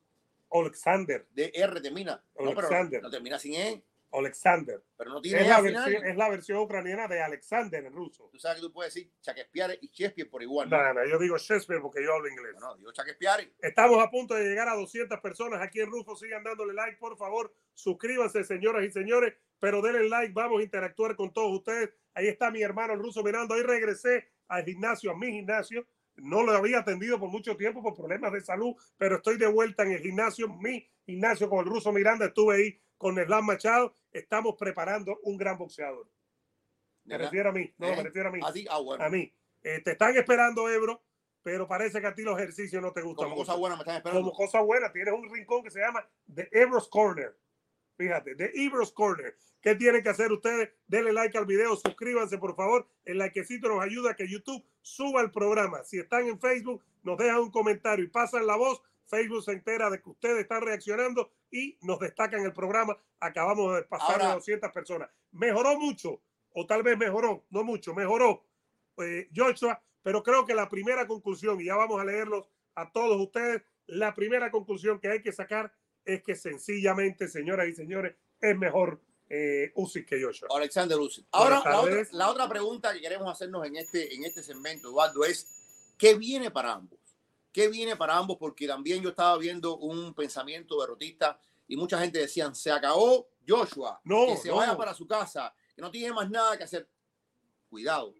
Alexander. 0.50 1.26
De 1.32 1.52
R 1.54 1.80
termina. 1.80 2.22
Alexander. 2.38 3.02
No, 3.02 3.10
termina 3.10 3.38
sin 3.38 3.54
E. 3.54 3.84
Alexander. 4.18 4.82
Pero 4.96 5.10
no 5.10 5.20
tiene 5.20 5.42
es, 5.42 5.48
la 5.48 5.60
versión, 5.60 6.06
es 6.06 6.16
la 6.16 6.28
versión 6.28 6.58
ucraniana 6.58 7.08
de 7.08 7.22
Alexander 7.22 7.84
en 7.84 7.92
ruso. 7.92 8.28
Tú 8.32 8.38
sabes 8.38 8.60
que 8.60 8.66
tú 8.66 8.72
puedes 8.72 8.94
decir 8.94 9.12
Shakespeare 9.22 9.78
y 9.80 9.88
Shakespeare 9.88 10.28
por 10.28 10.42
igual. 10.42 10.70
No, 10.70 10.94
no, 10.94 11.06
yo 11.06 11.18
digo 11.18 11.36
Shakespeare 11.38 11.80
porque 11.80 12.02
yo 12.02 12.14
hablo 12.14 12.28
inglés. 12.28 12.54
No, 12.60 12.76
digo 12.76 12.92
Shakespeare. 12.92 13.52
Estamos 13.60 14.02
a 14.02 14.10
punto 14.10 14.34
de 14.34 14.44
llegar 14.44 14.68
a 14.68 14.74
200 14.74 15.20
personas 15.20 15.60
aquí 15.60 15.80
en 15.80 15.90
Rufo. 15.90 16.16
Sigan 16.16 16.42
dándole 16.44 16.74
like, 16.74 16.98
por 16.98 17.16
favor. 17.16 17.52
Suscríbanse, 17.74 18.44
señoras 18.44 18.84
y 18.84 18.90
señores. 18.90 19.34
Pero 19.58 19.82
denle 19.82 20.08
like, 20.08 20.32
vamos 20.32 20.60
a 20.60 20.64
interactuar 20.64 21.16
con 21.16 21.32
todos 21.32 21.52
ustedes. 21.52 21.90
Ahí 22.14 22.28
está 22.28 22.50
mi 22.50 22.62
hermano 22.62 22.94
el 22.94 22.98
ruso 22.98 23.22
mirando. 23.22 23.54
Ahí 23.54 23.62
regresé 23.62 24.28
al 24.48 24.64
gimnasio, 24.64 25.10
a 25.10 25.16
mi 25.16 25.30
gimnasio. 25.32 25.86
No 26.16 26.42
lo 26.42 26.52
había 26.52 26.78
atendido 26.78 27.18
por 27.20 27.28
mucho 27.28 27.56
tiempo 27.56 27.82
por 27.82 27.94
problemas 27.94 28.32
de 28.32 28.40
salud, 28.40 28.74
pero 28.96 29.16
estoy 29.16 29.36
de 29.36 29.46
vuelta 29.46 29.82
en 29.82 29.92
el 29.92 30.00
gimnasio, 30.00 30.48
mi 30.48 30.88
gimnasio 31.04 31.48
con 31.48 31.60
el 31.60 31.66
ruso 31.66 31.92
Miranda. 31.92 32.26
Estuve 32.26 32.56
ahí 32.56 32.80
con 32.96 33.18
Erlan 33.18 33.44
Machado, 33.44 33.94
estamos 34.18 34.56
preparando 34.58 35.18
un 35.22 35.36
gran 35.36 35.58
boxeador. 35.58 36.08
Me 37.04 37.18
refiero 37.18 37.50
a 37.50 37.52
mí, 37.52 37.72
no, 37.78 37.88
me 37.88 38.00
¿Eh? 38.00 38.02
refiero 38.02 38.28
a 38.28 38.32
mí. 38.32 38.40
Ah, 38.42 39.06
a 39.06 39.08
mí. 39.08 39.32
Eh, 39.62 39.80
te 39.80 39.92
están 39.92 40.16
esperando, 40.16 40.68
Ebro, 40.68 41.02
pero 41.42 41.68
parece 41.68 42.00
que 42.00 42.06
a 42.06 42.14
ti 42.14 42.22
los 42.22 42.36
ejercicios 42.38 42.82
no 42.82 42.92
te 42.92 43.02
gustan. 43.02 43.26
Como 43.26 43.36
cosa 43.36 43.54
buena 43.54 43.76
me 43.76 43.82
están 43.82 43.96
esperando. 43.96 44.22
Como 44.22 44.36
cosa 44.36 44.60
buena, 44.60 44.92
tienes 44.92 45.14
un 45.14 45.32
rincón 45.32 45.62
que 45.62 45.70
se 45.70 45.80
llama 45.80 46.08
The 46.34 46.48
Ebro's 46.52 46.88
Corner. 46.88 47.36
Fíjate, 47.96 48.34
The 48.34 48.50
Ebro's 48.54 48.92
Corner. 48.92 49.36
¿Qué 49.60 49.74
tienen 49.74 50.02
que 50.02 50.10
hacer 50.10 50.30
ustedes? 50.30 50.70
Denle 50.86 51.12
like 51.12 51.36
al 51.36 51.46
video, 51.46 51.74
suscríbanse 51.76 52.38
por 52.38 52.54
favor. 52.54 52.86
El 53.04 53.18
likecito 53.18 53.68
nos 53.68 53.82
ayuda 53.82 54.12
a 54.12 54.16
que 54.16 54.28
YouTube 54.28 54.64
suba 54.82 55.22
el 55.22 55.30
programa. 55.30 55.82
Si 55.82 55.98
están 55.98 56.26
en 56.28 56.38
Facebook, 56.38 56.82
nos 57.02 57.16
dejan 57.18 57.40
un 57.40 57.50
comentario 57.50 58.04
y 58.04 58.08
pasan 58.08 58.46
la 58.46 58.56
voz 58.56 58.82
Facebook 59.06 59.44
se 59.44 59.52
entera 59.52 59.90
de 59.90 60.00
que 60.00 60.10
ustedes 60.10 60.40
están 60.40 60.62
reaccionando 60.62 61.32
y 61.50 61.78
nos 61.82 61.98
destacan 62.00 62.44
el 62.44 62.52
programa. 62.52 62.98
Acabamos 63.20 63.76
de 63.76 63.82
pasar 63.82 64.20
a 64.22 64.34
200 64.34 64.70
personas. 64.72 65.10
Mejoró 65.32 65.78
mucho, 65.78 66.22
o 66.52 66.66
tal 66.66 66.82
vez 66.82 66.98
mejoró, 66.98 67.44
no 67.50 67.64
mucho, 67.64 67.94
mejoró 67.94 68.44
eh, 68.98 69.28
Joshua, 69.34 69.82
pero 70.02 70.22
creo 70.22 70.44
que 70.44 70.54
la 70.54 70.68
primera 70.68 71.06
conclusión, 71.06 71.60
y 71.60 71.66
ya 71.66 71.76
vamos 71.76 72.00
a 72.00 72.04
leerlos 72.04 72.46
a 72.74 72.90
todos 72.90 73.20
ustedes, 73.20 73.62
la 73.86 74.14
primera 74.14 74.50
conclusión 74.50 74.98
que 74.98 75.08
hay 75.08 75.22
que 75.22 75.32
sacar 75.32 75.72
es 76.04 76.22
que 76.22 76.34
sencillamente, 76.34 77.28
señoras 77.28 77.68
y 77.68 77.74
señores, 77.74 78.14
es 78.40 78.56
mejor 78.56 79.00
eh, 79.28 79.72
Usyk 79.74 80.06
que 80.06 80.22
Joshua. 80.22 80.48
Alexander 80.54 80.98
Usyk. 80.98 81.26
Ahora, 81.32 81.62
la 81.64 81.80
otra, 81.80 82.06
la 82.12 82.30
otra, 82.30 82.48
pregunta 82.48 82.92
que 82.92 83.00
queremos 83.00 83.30
hacernos 83.30 83.66
en 83.66 83.76
este, 83.76 84.14
en 84.14 84.24
este 84.24 84.42
segmento, 84.42 84.88
Eduardo, 84.88 85.24
es 85.24 85.48
¿qué 85.98 86.14
viene 86.14 86.50
para 86.50 86.72
ambos? 86.72 86.98
¿Qué 87.56 87.68
viene 87.68 87.96
para 87.96 88.18
ambos? 88.18 88.36
Porque 88.36 88.66
también 88.66 89.02
yo 89.02 89.08
estaba 89.08 89.38
viendo 89.38 89.78
un 89.78 90.12
pensamiento 90.12 90.78
derrotista 90.78 91.40
y 91.66 91.74
mucha 91.74 91.98
gente 91.98 92.18
decían, 92.18 92.54
se 92.54 92.70
acabó 92.70 93.30
Joshua, 93.48 93.98
que 94.04 94.36
se 94.36 94.50
vaya 94.50 94.76
para 94.76 94.92
su 94.92 95.06
casa, 95.06 95.54
que 95.74 95.80
no 95.80 95.90
tiene 95.90 96.12
más 96.12 96.28
nada 96.28 96.58
que 96.58 96.64
hacer. 96.64 96.86
Cuidado, 97.70 98.12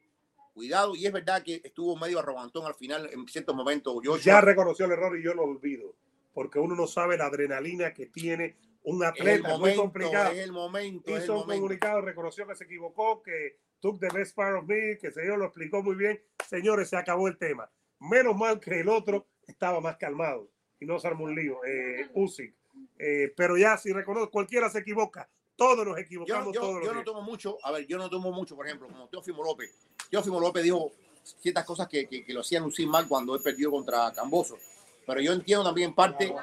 cuidado. 0.55 0.97
Y 0.97 1.05
es 1.05 1.13
verdad 1.13 1.43
que 1.43 1.61
estuvo 1.63 1.99
medio 1.99 2.19
arrogantón 2.19 2.65
al 2.65 2.77
final 2.77 3.11
en 3.13 3.29
ciertos 3.29 3.55
momentos. 3.55 3.97
Joshua. 3.97 4.19
Ya 4.19 4.41
reconoció 4.41 4.87
el 4.87 4.93
error 4.93 5.19
y 5.19 5.23
yo 5.23 5.35
lo 5.35 5.43
olvido, 5.43 5.95
porque 6.33 6.59
uno 6.59 6.75
no 6.75 6.87
sabe 6.87 7.19
la 7.19 7.27
adrenalina 7.27 7.93
que 7.93 8.07
tiene 8.07 8.57
un 8.85 9.05
atleta 9.05 9.59
muy 9.59 9.75
complicado. 9.75 10.33
Es 10.33 10.39
el 10.39 10.53
momento. 10.53 11.15
Hizo 11.15 11.43
un 11.43 11.47
comunicado, 11.47 12.01
reconoció 12.01 12.47
que 12.47 12.55
se 12.55 12.65
equivocó, 12.65 13.23
que 13.23 13.59
took 13.81 14.01
the 14.01 14.09
best 14.15 14.35
part 14.35 14.57
of 14.57 14.65
me, 14.67 14.97
que 14.97 15.11
se 15.11 15.27
yo 15.27 15.37
lo 15.37 15.45
explicó 15.45 15.83
muy 15.83 15.95
bien. 15.95 16.23
Señores, 16.49 16.89
se 16.89 16.97
acabó 16.97 17.29
el 17.29 17.37
tema. 17.37 17.71
Menos 18.01 18.37
mal 18.37 18.61
que 18.61 18.81
el 18.81 18.89
otro 18.89 19.27
estaba 19.47 19.81
más 19.81 19.97
calmado 19.97 20.49
y 20.81 20.87
no 20.87 20.99
se 20.99 21.07
armó 21.07 21.25
un 21.25 21.35
lío. 21.35 21.65
Eh, 21.65 22.09
Usyk. 22.15 22.55
Eh, 22.99 23.33
pero 23.37 23.57
ya, 23.57 23.77
si 23.79 23.93
reconozco, 23.93 24.31
cualquiera 24.31 24.69
se 24.71 24.81
equivoca. 24.81 25.29
Todos 25.57 25.87
nos 25.87 25.99
equivocamos. 25.99 26.55
Yo, 26.55 26.61
yo, 26.61 26.83
yo 26.83 26.95
no 26.95 27.03
tomo 27.03 27.23
mucho, 27.23 27.57
a 27.63 27.73
ver, 27.73 27.87
yo 27.87 27.97
no 27.97 28.11
tomo 28.11 28.31
mucho, 28.31 28.55
por 28.55 28.67
ejemplo, 28.67 28.89
como 28.89 29.09
Teófimo 29.09 29.43
López. 29.43 29.75
Teófimo 30.11 30.39
López 30.39 30.63
dijo 30.63 30.93
ciertas 31.41 31.65
cosas 31.65 31.89
que, 31.89 32.07
que, 32.07 32.25
que 32.25 32.35
lo 32.35 32.41
hacían 32.41 32.63
lucir 32.63 32.87
mal 32.87 33.09
cuando 33.09 33.35
él 33.35 33.43
perdió 33.43 33.71
contra 33.71 34.13
Camboso. 34.13 34.59
Pero 35.07 35.21
yo 35.21 35.33
entiendo 35.33 35.65
también 35.65 35.91
en 35.91 35.95
parte, 35.95 36.35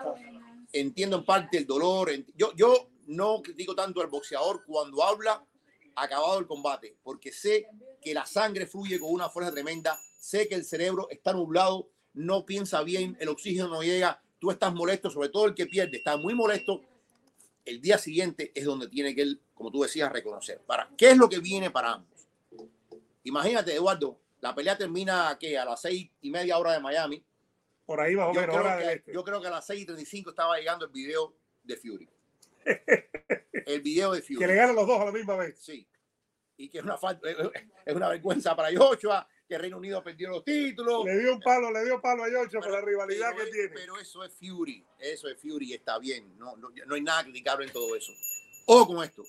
entiendo 0.72 1.18
en 1.18 1.26
parte 1.26 1.58
el 1.58 1.68
dolor. 1.68 2.10
Yo, 2.36 2.54
yo 2.56 2.88
no 3.08 3.42
critico 3.44 3.76
tanto 3.76 4.02
al 4.02 4.08
boxeador 4.08 4.64
cuando 4.66 5.04
habla 5.04 5.44
acabado 5.96 6.40
el 6.40 6.48
combate, 6.48 6.96
porque 7.04 7.32
sé 7.32 7.68
que 8.02 8.14
la 8.14 8.26
sangre 8.26 8.66
fluye 8.66 9.00
con 9.00 9.12
una 9.12 9.30
fuerza 9.30 9.52
tremenda, 9.52 10.00
sé 10.24 10.48
que 10.48 10.56
el 10.56 10.64
cerebro 10.64 11.10
está 11.10 11.34
nublado, 11.34 11.90
no 12.14 12.46
piensa 12.46 12.82
bien, 12.82 13.18
el 13.20 13.28
oxígeno 13.28 13.68
no 13.68 13.84
llega, 13.84 14.24
tú 14.40 14.52
estás 14.52 14.74
molesto, 14.74 15.10
sobre 15.10 15.28
todo 15.28 15.48
el 15.48 15.54
que 15.54 15.66
pierde, 15.66 15.98
está 15.98 16.16
muy 16.16 16.34
molesto. 16.34 16.82
El 17.66 17.82
día 17.82 17.98
siguiente 17.98 18.54
es 18.56 18.64
donde 18.64 18.88
tiene 18.88 19.14
que 19.14 19.22
él, 19.22 19.42
como 19.54 19.70
tú 19.70 19.82
decías, 19.82 20.10
reconocer. 20.14 20.62
¿Para 20.66 20.90
qué 20.98 21.12
es 21.12 21.18
lo 21.18 21.28
que 21.28 21.40
viene 21.40 21.72
para 21.72 21.96
ambos? 21.96 22.30
Imagínate, 23.24 23.76
Eduardo, 23.76 24.18
la 24.40 24.56
pelea 24.56 24.78
termina 24.78 25.38
que 25.38 25.58
a 25.58 25.66
las 25.66 25.82
seis 25.82 26.10
y 26.22 26.32
media 26.32 26.58
hora 26.58 26.72
de 26.72 26.80
Miami. 26.80 27.22
Por 27.86 28.00
ahí 28.00 28.16
va 28.16 28.32
yo 28.34 28.42
creo, 28.42 28.78
que, 28.78 28.94
este. 28.94 29.14
yo 29.14 29.24
creo 29.26 29.42
que 29.42 29.48
a 29.48 29.52
las 29.52 29.66
seis 29.66 29.82
y 29.82 29.86
35 29.86 30.30
estaba 30.30 30.58
llegando 30.58 30.86
el 30.86 30.92
video 30.92 31.36
de 31.64 31.76
Fury. 31.76 32.10
el 33.66 33.82
video 33.82 34.14
de 34.14 34.22
Fury. 34.22 34.40
Que 34.40 34.48
le 34.48 34.56
ganan 34.56 34.76
los 34.78 34.88
dos 34.88 35.02
a 35.02 35.06
la 35.06 35.12
misma 35.12 35.36
vez. 35.36 35.60
Sí. 35.60 35.86
Y 36.56 36.70
que 36.70 36.78
es 36.78 36.84
una 36.86 36.98
falta, 36.98 37.28
es 37.86 37.94
una 37.94 38.08
vergüenza 38.08 38.56
para 38.56 38.70
Joshua, 38.74 39.28
que 39.48 39.58
Reino 39.58 39.78
Unido 39.78 40.04
perdió 40.04 40.30
los 40.30 40.44
títulos. 40.44 41.06
Le 41.06 41.20
dio 41.20 41.34
un 41.34 41.40
palo, 41.40 41.72
le 41.72 41.84
dio 41.86 42.02
palo 42.02 42.24
a 42.24 42.28
Joshua 42.28 42.62
por 42.62 42.72
la 42.72 42.82
rivalidad 42.82 43.36
que 43.36 43.46
tiene. 43.48 43.70
Pero 43.70 44.00
eso 44.00 44.24
es 44.24 44.34
Fury, 44.34 44.86
eso 45.00 45.28
es 45.28 45.40
Fury 45.40 45.74
está 45.74 46.00
bien. 46.00 46.38
No, 46.38 46.56
no, 46.58 46.70
no 46.86 46.96
hay 46.96 47.02
nada 47.02 47.24
criticable 47.24 47.66
en 47.66 47.74
todo 47.74 47.96
eso. 47.96 48.12
Ojo 48.66 48.88
con 48.88 49.04
esto. 49.04 49.24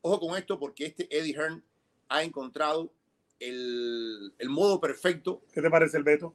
Ojo 0.00 0.20
con 0.20 0.38
esto 0.38 0.58
porque 0.58 0.86
este 0.86 1.08
Eddie 1.16 1.34
Hearn 1.34 1.64
ha 2.08 2.22
encontrado 2.22 2.92
el, 3.38 4.34
el 4.38 4.48
modo 4.48 4.80
perfecto. 4.80 5.42
¿Qué 5.52 5.62
te 5.62 5.70
parece 5.70 5.96
el 5.96 6.04
veto? 6.04 6.34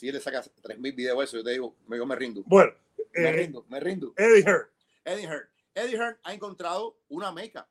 si 0.00 0.08
él 0.08 0.14
le 0.14 0.20
saca 0.20 0.42
3.000 0.42 0.94
videos 0.94 1.22
eso, 1.22 1.36
yo 1.36 1.44
te 1.44 1.50
digo, 1.50 1.76
yo 1.86 2.06
me 2.06 2.16
rindo. 2.16 2.42
Bueno, 2.46 2.72
me 3.12 3.28
eh, 3.28 3.32
rindo, 3.32 3.66
me 3.68 3.78
rindo. 3.80 4.14
Eddie 4.16 4.42
Hearn. 4.42 4.66
Eddie 5.04 5.26
Hearn. 5.26 5.48
Eddie 5.74 5.96
Hearn 5.96 6.16
ha 6.22 6.32
encontrado 6.32 6.96
una 7.10 7.30
meca. 7.32 7.68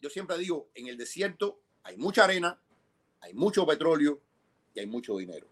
Yo 0.00 0.10
siempre 0.10 0.38
digo, 0.38 0.70
en 0.74 0.88
el 0.88 0.96
desierto 0.96 1.60
hay 1.82 1.96
mucha 1.96 2.24
arena, 2.24 2.60
hay 3.20 3.34
mucho 3.34 3.66
petróleo 3.66 4.20
y 4.74 4.80
hay 4.80 4.86
mucho 4.86 5.16
dinero. 5.16 5.46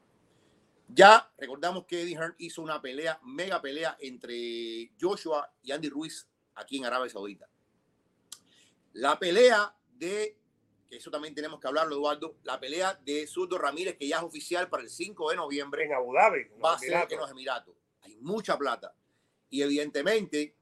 Ya 0.88 1.30
recordamos 1.36 1.84
que 1.84 2.02
Eddie 2.02 2.16
Hearn 2.16 2.34
hizo 2.38 2.62
una 2.62 2.80
pelea, 2.80 3.20
mega 3.22 3.60
pelea 3.60 3.96
entre 4.00 4.90
Joshua 4.98 5.52
y 5.62 5.72
Andy 5.72 5.90
Ruiz 5.90 6.26
aquí 6.54 6.78
en 6.78 6.86
Arabia 6.86 7.10
Saudita. 7.10 7.48
La 8.94 9.18
pelea 9.18 9.74
de 9.98 10.38
que 10.88 10.96
eso 10.96 11.10
también 11.10 11.34
tenemos 11.34 11.60
que 11.60 11.68
hablarlo, 11.68 11.94
Eduardo, 11.94 12.36
la 12.44 12.58
pelea 12.58 12.98
de 13.04 13.26
Zurdo 13.26 13.58
Ramírez, 13.58 13.96
que 13.98 14.08
ya 14.08 14.16
es 14.18 14.22
oficial 14.22 14.68
para 14.70 14.82
el 14.82 14.88
5 14.88 15.30
de 15.30 15.36
noviembre. 15.36 15.84
En 15.84 15.92
Abu 15.92 16.14
Dhabi. 16.14 16.48
Va 16.64 16.74
a 16.74 16.78
ser 16.78 17.06
en 17.10 17.18
los 17.18 17.30
Emiratos. 17.30 17.74
Hay 18.00 18.16
mucha 18.16 18.56
plata. 18.56 18.94
Y 19.50 19.62
evidentemente, 19.62 20.54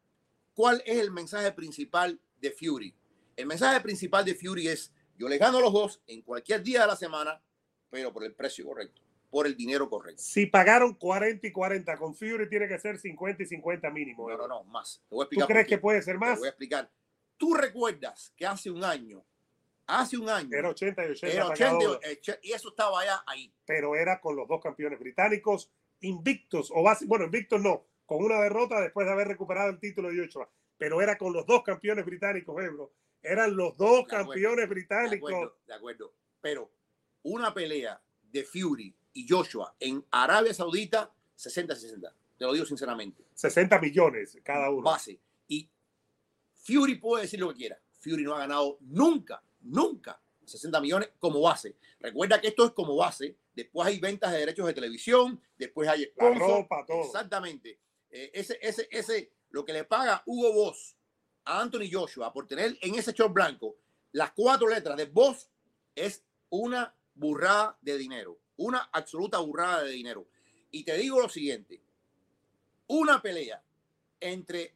¿cuál 0.52 0.82
es 0.84 0.98
el 0.98 1.12
mensaje 1.12 1.52
principal 1.52 2.20
de 2.40 2.50
Fury? 2.50 2.94
El 3.36 3.46
mensaje 3.46 3.80
principal 3.80 4.24
de 4.24 4.34
Fury 4.34 4.68
es, 4.68 4.92
yo 5.16 5.28
le 5.28 5.38
gano 5.38 5.58
a 5.58 5.60
los 5.60 5.72
dos 5.72 6.02
en 6.06 6.22
cualquier 6.22 6.62
día 6.62 6.80
de 6.82 6.86
la 6.86 6.96
semana, 6.96 7.42
pero 7.90 8.12
por 8.12 8.24
el 8.24 8.34
precio 8.34 8.64
correcto, 8.64 9.02
por 9.30 9.46
el 9.46 9.56
dinero 9.56 9.88
correcto. 9.88 10.22
Si 10.22 10.46
pagaron 10.46 10.94
40 10.94 11.46
y 11.46 11.52
40, 11.52 11.96
con 11.96 12.14
Fury 12.14 12.48
tiene 12.48 12.66
que 12.66 12.78
ser 12.78 12.98
50 12.98 13.42
y 13.42 13.46
50 13.46 13.90
mínimo. 13.90 14.28
No, 14.28 14.36
no, 14.36 14.48
no, 14.48 14.64
más. 14.64 15.02
Te 15.08 15.14
voy 15.14 15.22
a 15.22 15.24
explicar 15.24 15.46
¿Tú 15.46 15.52
crees 15.52 15.66
que 15.66 15.78
puede 15.78 16.02
ser 16.02 16.18
más? 16.18 16.34
Te 16.34 16.38
voy 16.38 16.46
a 16.46 16.50
explicar. 16.50 16.90
Tú 17.36 17.54
recuerdas 17.54 18.32
que 18.36 18.46
hace 18.46 18.70
un 18.70 18.82
año 18.82 19.24
hace 19.86 20.16
un 20.16 20.28
año. 20.28 20.56
Era 20.56 20.70
80 20.70 21.06
y 21.06 21.10
80. 21.10 21.34
Era 21.34 21.46
80 21.46 21.84
y, 22.42 22.52
eso 22.52 22.68
estaba 22.68 23.00
allá 23.00 23.22
ahí. 23.26 23.52
Pero 23.64 23.94
era 23.94 24.20
con 24.20 24.36
los 24.36 24.48
dos 24.48 24.60
campeones 24.60 24.98
británicos 24.98 25.70
invictos, 26.00 26.70
o 26.74 26.84
bueno, 27.06 27.24
invictos 27.24 27.60
no, 27.60 27.86
con 28.04 28.22
una 28.22 28.40
derrota 28.40 28.80
después 28.80 29.06
de 29.06 29.12
haber 29.12 29.28
recuperado 29.28 29.70
el 29.70 29.78
título 29.78 30.10
de 30.10 30.20
Ochoa. 30.20 30.48
Pero 30.76 31.00
era 31.00 31.16
con 31.16 31.32
los 31.32 31.46
dos 31.46 31.62
campeones 31.62 32.04
británicos, 32.04 32.62
Ebro. 32.62 32.92
Eran 33.22 33.56
los 33.56 33.76
dos 33.76 34.06
campeones 34.06 34.68
británicos. 34.68 35.30
De 35.30 35.36
acuerdo, 35.36 35.58
de 35.66 35.74
acuerdo. 35.74 36.14
Pero 36.40 36.70
una 37.22 37.52
pelea 37.52 38.00
de 38.22 38.44
Fury 38.44 38.94
y 39.14 39.26
Joshua 39.28 39.74
en 39.80 40.04
Arabia 40.10 40.54
Saudita, 40.54 41.12
60-60. 41.36 42.12
Te 42.38 42.44
lo 42.44 42.52
digo 42.52 42.66
sinceramente. 42.66 43.24
60 43.34 43.80
millones 43.80 44.38
cada 44.42 44.70
uno. 44.70 44.82
Base. 44.82 45.18
Y 45.48 45.68
Fury 46.52 46.96
puede 46.96 47.22
decir 47.22 47.40
lo 47.40 47.48
que 47.48 47.56
quiera. 47.56 47.80
Fury 47.98 48.22
no 48.22 48.34
ha 48.34 48.38
ganado 48.40 48.78
nunca 48.80 49.42
Nunca 49.60 50.20
60 50.46 50.80
millones 50.80 51.10
como 51.18 51.40
base. 51.40 51.76
Recuerda 52.00 52.40
que 52.40 52.48
esto 52.48 52.64
es 52.64 52.72
como 52.72 52.96
base. 52.96 53.36
Después 53.54 53.88
hay 53.88 53.98
ventas 53.98 54.32
de 54.32 54.38
derechos 54.38 54.66
de 54.66 54.74
televisión, 54.74 55.40
después 55.58 55.88
hay 55.88 56.12
La 56.16 56.34
ropa, 56.34 56.84
todo. 56.86 57.04
Exactamente. 57.04 57.80
Eh, 58.10 58.30
ese, 58.32 58.58
ese, 58.62 58.86
ese, 58.90 59.32
lo 59.50 59.64
que 59.64 59.72
le 59.72 59.84
paga 59.84 60.22
Hugo 60.26 60.52
Boss 60.52 60.95
a 61.46 61.60
Anthony 61.60 61.88
Joshua 61.90 62.32
por 62.32 62.46
tener 62.46 62.76
en 62.82 62.94
ese 62.96 63.12
short 63.12 63.32
blanco 63.32 63.76
las 64.12 64.32
cuatro 64.32 64.68
letras 64.68 64.96
de 64.96 65.06
Boss 65.06 65.48
es 65.94 66.24
una 66.50 66.94
burrada 67.14 67.78
de 67.80 67.96
dinero. 67.96 68.38
Una 68.56 68.88
absoluta 68.92 69.38
burrada 69.38 69.82
de 69.82 69.90
dinero. 69.90 70.26
Y 70.70 70.84
te 70.84 70.96
digo 70.96 71.20
lo 71.20 71.28
siguiente. 71.28 71.82
Una 72.88 73.20
pelea 73.20 73.62
entre 74.20 74.74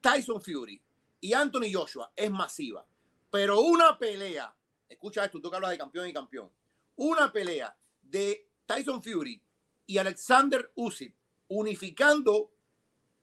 Tyson 0.00 0.42
Fury 0.42 0.80
y 1.20 1.32
Anthony 1.32 1.72
Joshua 1.72 2.12
es 2.14 2.30
masiva. 2.30 2.86
Pero 3.30 3.60
una 3.60 3.98
pelea, 3.98 4.54
escucha 4.88 5.24
esto, 5.24 5.40
tú 5.40 5.50
que 5.50 5.56
hablas 5.56 5.70
de 5.70 5.78
campeón 5.78 6.08
y 6.08 6.12
campeón, 6.12 6.50
una 6.96 7.32
pelea 7.32 7.74
de 8.02 8.48
Tyson 8.66 9.02
Fury 9.02 9.40
y 9.86 9.98
Alexander 9.98 10.70
Usyk 10.74 11.14
unificando 11.48 12.52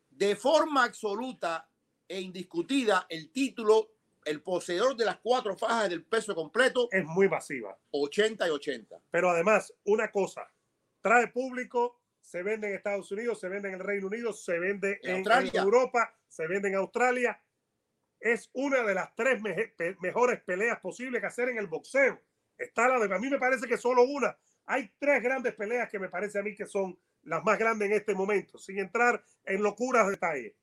de 0.09 0.35
forma 0.35 0.83
absoluta 0.83 1.68
e 2.09 2.19
indiscutida 2.19 3.05
el 3.07 3.31
título, 3.31 3.91
el 4.25 4.41
poseedor 4.41 4.97
de 4.97 5.05
las 5.05 5.19
cuatro 5.19 5.55
fajas 5.55 5.89
del 5.89 6.03
peso 6.03 6.35
completo. 6.35 6.89
Es 6.91 7.05
muy 7.05 7.29
masiva. 7.29 7.77
80 7.91 8.45
y 8.45 8.51
80. 8.51 9.01
Pero 9.09 9.29
además, 9.29 9.73
una 9.85 10.11
cosa, 10.11 10.51
trae 10.99 11.27
público, 11.27 12.01
se 12.19 12.43
vende 12.43 12.67
en 12.67 12.75
Estados 12.75 13.09
Unidos, 13.13 13.39
se 13.39 13.47
vende 13.47 13.69
en 13.69 13.75
el 13.75 13.79
Reino 13.79 14.07
Unido, 14.07 14.33
se 14.33 14.59
vende 14.59 14.99
en, 15.03 15.25
en 15.25 15.55
Europa, 15.55 16.13
se 16.27 16.45
vende 16.47 16.67
en 16.67 16.75
Australia 16.75 17.41
es 18.19 18.49
una 18.53 18.83
de 18.83 18.93
las 18.93 19.15
tres 19.15 19.41
mejores 19.99 20.41
peleas 20.41 20.79
posibles 20.79 21.21
que 21.21 21.27
hacer 21.27 21.49
en 21.49 21.57
el 21.57 21.67
boxeo. 21.67 22.21
Está 22.57 22.87
la 22.87 22.99
de, 22.99 23.13
a 23.13 23.19
mí 23.19 23.29
me 23.29 23.39
parece 23.39 23.67
que 23.67 23.77
solo 23.77 24.03
una. 24.03 24.37
Hay 24.65 24.91
tres 24.99 25.23
grandes 25.23 25.55
peleas 25.55 25.89
que 25.89 25.99
me 25.99 26.09
parece 26.09 26.39
a 26.39 26.43
mí 26.43 26.55
que 26.55 26.65
son 26.65 26.99
las 27.23 27.43
más 27.43 27.57
grandes 27.57 27.89
en 27.89 27.95
este 27.95 28.13
momento, 28.13 28.57
sin 28.57 28.79
entrar 28.79 29.23
en 29.45 29.63
locuras 29.63 30.05
de 30.05 30.11
detalle. 30.11 30.55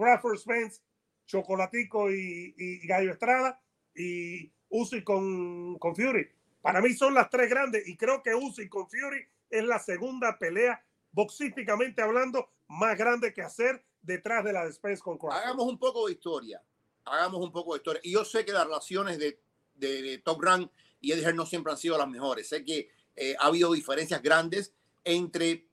Crawford 0.00 0.38
Spence, 0.38 0.80
Chocolatico 1.26 2.10
y, 2.10 2.86
Gallo 2.86 3.12
Estrada 3.12 3.60
y 3.94 4.50
Uzi 4.68 5.04
con, 5.04 5.78
con 5.78 5.94
Fury. 5.94 6.26
Para 6.62 6.80
mí 6.80 6.94
son 6.94 7.14
las 7.14 7.28
tres 7.28 7.50
grandes 7.50 7.86
y 7.86 7.96
creo 7.96 8.22
que 8.22 8.34
Uzi 8.34 8.68
con 8.68 8.88
Fury 8.88 9.26
es 9.50 9.64
la 9.64 9.78
segunda 9.78 10.38
pelea 10.38 10.82
boxísticamente 11.12 12.02
hablando 12.02 12.50
más 12.68 12.96
grande 12.96 13.34
que 13.34 13.42
hacer 13.42 13.84
detrás 14.02 14.44
de 14.44 14.52
la 14.52 14.64
de 14.64 14.72
Spence 14.72 15.02
con 15.02 15.18
Crawford. 15.18 15.42
Hagamos 15.42 15.66
un 15.66 15.78
poco 15.78 16.06
de 16.06 16.12
historia 16.14 16.62
hagamos 17.04 17.40
un 17.40 17.52
poco 17.52 17.72
de 17.72 17.78
historia. 17.78 18.00
Y 18.04 18.12
yo 18.12 18.24
sé 18.24 18.44
que 18.44 18.52
las 18.52 18.64
relaciones 18.64 19.18
de, 19.18 19.40
de, 19.74 20.18
Top 20.18 20.42
Rank 20.42 20.70
y 21.00 21.12
Eddie 21.12 21.24
Hearn 21.24 21.36
no 21.36 21.46
siempre 21.46 21.72
han 21.72 21.78
sido 21.78 21.98
las 21.98 22.08
mejores. 22.08 22.48
Sé 22.48 22.64
que 22.64 22.90
eh, 23.16 23.34
ha 23.38 23.46
habido 23.46 23.72
diferencias 23.72 24.22
grandes 24.22 24.72
entre 25.04 25.66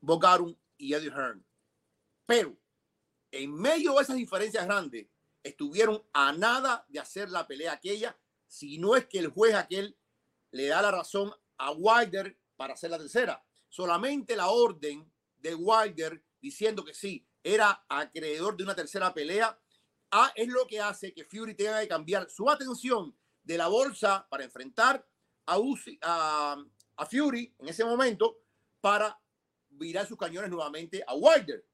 Bogarum 0.00 0.54
y 0.78 0.94
Eddie 0.94 1.10
Hearn. 1.10 1.44
Pero 2.26 2.56
en 3.42 3.54
medio 3.54 3.94
de 3.94 4.02
esas 4.02 4.16
diferencias 4.16 4.66
grandes, 4.66 5.06
estuvieron 5.42 6.02
a 6.12 6.32
nada 6.32 6.84
de 6.88 6.98
hacer 6.98 7.30
la 7.30 7.46
pelea 7.46 7.72
aquella, 7.72 8.18
si 8.46 8.78
no 8.78 8.96
es 8.96 9.06
que 9.06 9.18
el 9.18 9.28
juez 9.28 9.54
aquel 9.54 9.96
le 10.50 10.66
da 10.66 10.82
la 10.82 10.90
razón 10.90 11.32
a 11.58 11.72
Wilder 11.72 12.38
para 12.56 12.74
hacer 12.74 12.90
la 12.90 12.98
tercera. 12.98 13.44
Solamente 13.68 14.36
la 14.36 14.48
orden 14.48 15.10
de 15.36 15.54
Wilder 15.54 16.22
diciendo 16.40 16.84
que 16.84 16.94
sí, 16.94 17.26
era 17.42 17.84
acreedor 17.88 18.56
de 18.56 18.64
una 18.64 18.74
tercera 18.74 19.12
pelea. 19.14 19.58
Ah, 20.10 20.32
es 20.34 20.48
lo 20.48 20.66
que 20.66 20.80
hace 20.80 21.12
que 21.12 21.24
Fury 21.24 21.54
tenga 21.54 21.80
que 21.80 21.88
cambiar 21.88 22.28
su 22.30 22.48
atención 22.48 23.16
de 23.42 23.58
la 23.58 23.68
bolsa 23.68 24.26
para 24.28 24.44
enfrentar 24.44 25.06
a, 25.46 25.58
a, 26.02 26.64
a 26.96 27.06
Fury 27.06 27.54
en 27.58 27.68
ese 27.68 27.84
momento 27.84 28.38
para 28.80 29.20
virar 29.68 30.06
sus 30.06 30.16
cañones 30.16 30.50
nuevamente 30.50 31.04
a 31.06 31.14
Wilder. 31.14 31.64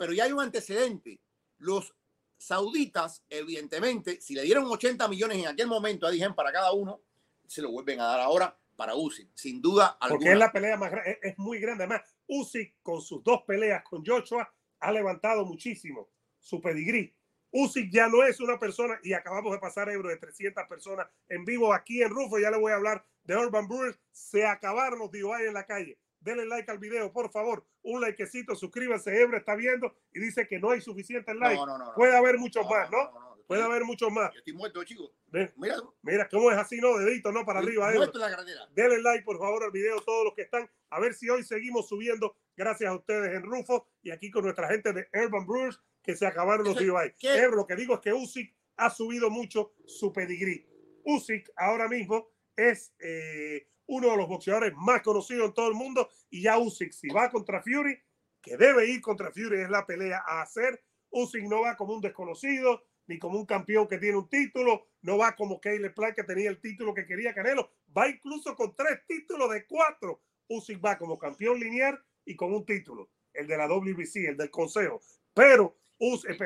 Pero 0.00 0.14
ya 0.14 0.24
hay 0.24 0.32
un 0.32 0.40
antecedente. 0.40 1.20
Los 1.58 1.94
sauditas, 2.38 3.22
evidentemente, 3.28 4.18
si 4.22 4.34
le 4.34 4.40
dieron 4.40 4.64
80 4.64 5.06
millones 5.08 5.36
en 5.36 5.46
aquel 5.46 5.66
momento 5.66 6.06
a 6.06 6.10
Dijen 6.10 6.34
para 6.34 6.50
cada 6.50 6.72
uno, 6.72 7.02
se 7.46 7.60
lo 7.60 7.70
vuelven 7.70 8.00
a 8.00 8.04
dar 8.04 8.20
ahora 8.20 8.58
para 8.76 8.94
Usyk, 8.94 9.28
sin 9.34 9.60
duda 9.60 9.98
alguna. 10.00 10.18
Porque 10.18 10.32
es 10.32 10.38
la 10.38 10.50
pelea 10.50 10.78
más 10.78 10.90
grande, 10.90 11.18
es 11.22 11.36
muy 11.36 11.60
grande. 11.60 11.84
Además, 11.84 12.00
Usyk 12.26 12.76
con 12.82 13.02
sus 13.02 13.22
dos 13.22 13.42
peleas 13.46 13.84
con 13.84 14.02
Joshua 14.02 14.50
ha 14.78 14.90
levantado 14.90 15.44
muchísimo 15.44 16.08
su 16.38 16.62
pedigrí. 16.62 17.14
Usyk 17.50 17.92
ya 17.92 18.08
no 18.08 18.24
es 18.24 18.40
una 18.40 18.58
persona, 18.58 18.98
y 19.02 19.12
acabamos 19.12 19.52
de 19.52 19.58
pasar 19.58 19.90
euro 19.90 20.08
de 20.08 20.16
300 20.16 20.64
personas 20.66 21.08
en 21.28 21.44
vivo 21.44 21.74
aquí 21.74 22.02
en 22.02 22.08
Rufo, 22.08 22.38
ya 22.38 22.50
le 22.50 22.56
voy 22.56 22.72
a 22.72 22.76
hablar 22.76 23.04
de 23.24 23.36
Urban 23.36 23.68
Brewers, 23.68 24.00
se 24.12 24.46
acabaron 24.46 25.00
los 25.00 25.10
DUI 25.10 25.46
en 25.46 25.52
la 25.52 25.66
calle. 25.66 25.98
Denle 26.20 26.44
like 26.46 26.70
al 26.70 26.78
video, 26.78 27.10
por 27.12 27.30
favor, 27.30 27.64
un 27.82 28.00
likecito, 28.00 28.54
suscríbanse, 28.54 29.20
Ebro 29.20 29.38
está 29.38 29.54
viendo 29.54 29.94
y 30.12 30.20
dice 30.20 30.46
que 30.46 30.58
no 30.58 30.70
hay 30.70 30.80
suficiente 30.80 31.34
like. 31.34 31.60
Puede 31.96 32.16
haber 32.16 32.38
muchos 32.38 32.68
más, 32.68 32.90
¿no? 32.90 33.30
Puede 33.46 33.62
haber 33.62 33.84
muchos 33.84 34.12
más. 34.12 34.30
Yo 34.32 34.38
estoy 34.38 34.52
muerto, 34.52 34.84
chico. 34.84 35.12
Mira, 35.56 35.76
mira 36.02 36.28
cómo 36.28 36.52
es 36.52 36.58
así, 36.58 36.76
¿no? 36.76 36.96
Dedito, 36.98 37.32
¿no? 37.32 37.44
Para 37.44 37.58
arriba. 37.58 37.90
Muerto 37.92 38.18
la 38.18 38.44
Denle 38.72 39.02
like, 39.02 39.24
por 39.24 39.38
favor, 39.38 39.64
al 39.64 39.72
video, 39.72 40.00
todos 40.02 40.24
los 40.24 40.34
que 40.34 40.42
están. 40.42 40.70
A 40.90 41.00
ver 41.00 41.14
si 41.14 41.28
hoy 41.28 41.42
seguimos 41.42 41.88
subiendo, 41.88 42.36
gracias 42.56 42.90
a 42.90 42.94
ustedes 42.94 43.34
en 43.34 43.42
Rufo 43.42 43.88
y 44.02 44.10
aquí 44.10 44.30
con 44.30 44.44
nuestra 44.44 44.68
gente 44.68 44.92
de 44.92 45.08
Urban 45.14 45.46
Brewers, 45.46 45.80
que 46.02 46.14
se 46.14 46.26
acabaron 46.26 46.64
los 46.64 46.76
DUI. 46.76 47.14
lo 47.52 47.66
que 47.66 47.76
digo 47.76 47.94
es 47.94 48.00
que 48.00 48.12
Usyk 48.12 48.54
ha 48.76 48.90
subido 48.90 49.30
mucho 49.30 49.72
su 49.86 50.12
pedigrí. 50.12 50.66
Usyk 51.04 51.50
ahora 51.56 51.88
mismo 51.88 52.30
es 52.54 52.92
eh, 52.98 53.66
uno 53.90 54.10
de 54.10 54.16
los 54.16 54.28
boxeadores 54.28 54.72
más 54.76 55.02
conocidos 55.02 55.48
en 55.48 55.54
todo 55.54 55.68
el 55.68 55.74
mundo 55.74 56.08
y 56.30 56.42
ya 56.42 56.58
Usyk 56.58 56.92
si 56.92 57.08
va 57.08 57.28
contra 57.28 57.60
Fury, 57.60 57.98
que 58.40 58.56
debe 58.56 58.88
ir 58.88 59.00
contra 59.00 59.32
Fury, 59.32 59.62
es 59.62 59.70
la 59.70 59.84
pelea 59.84 60.22
a 60.24 60.42
hacer. 60.42 60.80
Usyk 61.10 61.42
no 61.48 61.62
va 61.62 61.76
como 61.76 61.94
un 61.94 62.00
desconocido, 62.00 62.84
ni 63.08 63.18
como 63.18 63.36
un 63.36 63.46
campeón 63.46 63.88
que 63.88 63.98
tiene 63.98 64.16
un 64.16 64.28
título, 64.28 64.86
no 65.02 65.18
va 65.18 65.34
como 65.34 65.60
Caleb 65.60 65.92
Plant 65.92 66.14
que 66.14 66.22
tenía 66.22 66.50
el 66.50 66.60
título 66.60 66.94
que 66.94 67.04
quería 67.04 67.34
Canelo, 67.34 67.68
va 67.96 68.08
incluso 68.08 68.54
con 68.54 68.76
tres 68.76 69.00
títulos 69.08 69.50
de 69.50 69.66
cuatro. 69.66 70.22
Usyk 70.48 70.84
va 70.84 70.96
como 70.96 71.18
campeón 71.18 71.58
lineal 71.58 72.00
y 72.24 72.36
con 72.36 72.54
un 72.54 72.64
título, 72.64 73.10
el 73.32 73.48
de 73.48 73.56
la 73.56 73.66
WBC, 73.66 74.28
el 74.28 74.36
del 74.36 74.50
Consejo. 74.50 75.00
Pero 75.34 75.76
Usyk, 75.98 76.38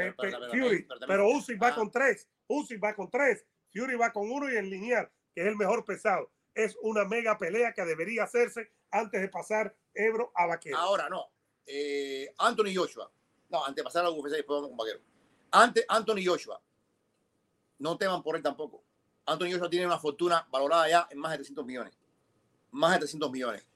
Fury, 0.51 0.89
pero 1.07 1.29
Usyk 1.29 1.63
va 1.63 1.75
con 1.75 1.91
tres, 1.91 2.27
Usyk 2.47 2.83
va 2.83 2.95
con 2.95 3.11
tres, 3.11 3.45
Fury 3.71 3.97
va 3.97 4.11
con 4.15 4.31
uno 4.31 4.51
y 4.51 4.57
el 4.57 4.71
lineal, 4.71 5.11
que 5.35 5.43
es 5.43 5.47
el 5.47 5.57
mejor 5.57 5.85
pesado. 5.85 6.33
Es 6.55 6.77
una 6.83 7.05
mega 7.05 7.37
pelea 7.37 7.73
que 7.73 7.85
debería 7.85 8.25
hacerse 8.25 8.73
antes 8.91 9.21
de 9.21 9.29
pasar 9.29 9.75
Ebro 9.93 10.33
a 10.35 10.47
Vaquero. 10.47 10.79
Ahora 10.79 11.09
no. 11.09 11.27
Eh, 11.67 12.33
Anthony 12.39 12.75
Joshua. 12.75 13.11
No, 13.49 13.65
antes 13.65 13.77
de 13.77 13.85
pasar 13.85 14.05
a 14.05 14.11
UFC 14.11 14.37
después 14.37 14.57
vamos 14.57 14.69
con 14.69 14.77
Vaquero. 14.77 15.01
Ante 15.51 15.85
Anthony 15.89 16.25
Joshua. 16.25 16.61
No 17.79 17.99
teman 17.99 18.23
por 18.23 18.37
él 18.37 18.43
tampoco. 18.43 18.83
Anthony 19.27 19.53
Joshua 19.53 19.71
tiene 19.71 19.87
una 19.87 19.99
fortuna 19.99 20.47
valorada 20.51 20.89
ya 20.89 21.09
en 21.11 21.19
más 21.19 21.33
de 21.33 21.39
300 21.39 21.65
millones. 21.65 21.95
Más 22.71 22.93
de 22.93 22.99
300 22.99 23.31
millones. 23.31 23.67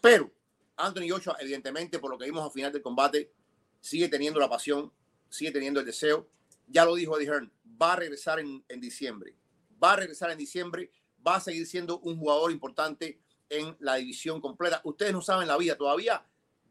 Pero 0.00 0.30
Anthony 0.76 1.08
Joshua, 1.08 1.36
evidentemente, 1.40 1.98
por 1.98 2.10
lo 2.10 2.18
que 2.18 2.24
vimos 2.24 2.44
al 2.44 2.50
final 2.50 2.72
del 2.72 2.82
combate, 2.82 3.32
sigue 3.80 4.08
teniendo 4.08 4.40
la 4.40 4.48
pasión, 4.48 4.92
sigue 5.28 5.52
teniendo 5.52 5.80
el 5.80 5.86
deseo. 5.86 6.28
Ya 6.66 6.84
lo 6.84 6.94
dijo 6.94 7.16
Eddie 7.16 7.28
Hearn, 7.28 7.52
va 7.80 7.92
a 7.92 7.96
regresar 7.96 8.40
en, 8.40 8.64
en 8.68 8.80
diciembre. 8.80 9.34
Va 9.82 9.92
a 9.92 9.96
regresar 9.96 10.30
en 10.30 10.38
diciembre, 10.38 10.90
va 11.26 11.36
a 11.36 11.40
seguir 11.40 11.66
siendo 11.66 11.98
un 12.00 12.18
jugador 12.18 12.50
importante 12.50 13.20
en 13.48 13.76
la 13.80 13.96
división 13.96 14.40
completa. 14.40 14.80
Ustedes 14.84 15.12
no 15.12 15.22
saben 15.22 15.48
la 15.48 15.56
vida 15.56 15.76
todavía. 15.76 16.24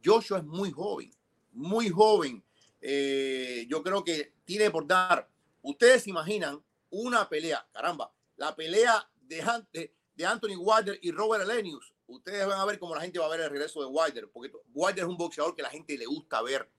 Joshua 0.03 0.39
es 0.39 0.45
muy 0.45 0.71
joven, 0.71 1.11
muy 1.51 1.89
joven 1.89 2.43
eh, 2.81 3.65
yo 3.69 3.83
creo 3.83 4.03
que 4.03 4.33
tiene 4.43 4.71
por 4.71 4.87
dar. 4.87 5.29
Ustedes 5.61 6.07
imaginan 6.07 6.61
una 6.89 7.29
pelea, 7.29 7.65
caramba, 7.71 8.11
la 8.35 8.55
pelea 8.55 9.07
de, 9.21 9.91
de, 10.15 10.25
Anthony 10.25 10.55
Wilder 10.57 10.99
y 11.01 11.11
Robert 11.11 11.43
Elenius. 11.43 11.93
Ustedes 12.07 12.45
van 12.45 12.59
a 12.59 12.65
ver 12.65 12.79
cómo 12.79 12.95
la 12.95 13.01
gente 13.01 13.19
va 13.19 13.27
a 13.27 13.29
ver 13.29 13.41
el 13.41 13.49
regreso 13.49 13.79
de 13.79 13.85
Wilder, 13.85 14.29
porque 14.31 14.51
Wilder 14.73 15.03
es 15.03 15.09
un 15.09 15.17
boxeador 15.17 15.55
que 15.55 15.61
la 15.61 15.69
gente 15.69 15.97
le 15.97 16.05
gusta 16.05 16.41
ver. 16.41 16.69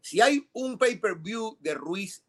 Si 0.00 0.20
hay 0.20 0.48
un 0.52 0.78
pay-per-view 0.78 1.56
de 1.60 1.74
Ruiz 1.74 2.22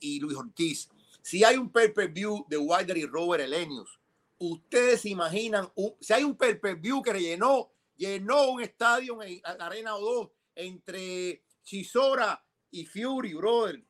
y 0.00 0.18
Luis 0.18 0.36
Ortiz, 0.36 0.88
si 1.22 1.44
hay 1.44 1.56
un 1.56 1.70
pay-per-view 1.70 2.46
de 2.48 2.56
Wilder 2.56 2.96
y 2.96 3.06
Robert 3.06 3.44
Elenius, 3.44 4.00
ustedes 4.38 5.04
imaginan, 5.06 5.70
si 6.00 6.12
hay 6.12 6.24
un 6.24 6.36
pay-per-view 6.36 7.02
que 7.02 7.12
llenó, 7.14 7.72
llenó 7.96 8.50
un 8.50 8.62
estadio 8.62 9.22
en 9.22 9.40
la 9.42 9.66
Arena 9.66 9.94
O2 9.94 10.30
entre 10.54 11.44
Chisora 11.62 12.44
y 12.70 12.86
Fury, 12.86 13.34
brother. 13.34 13.82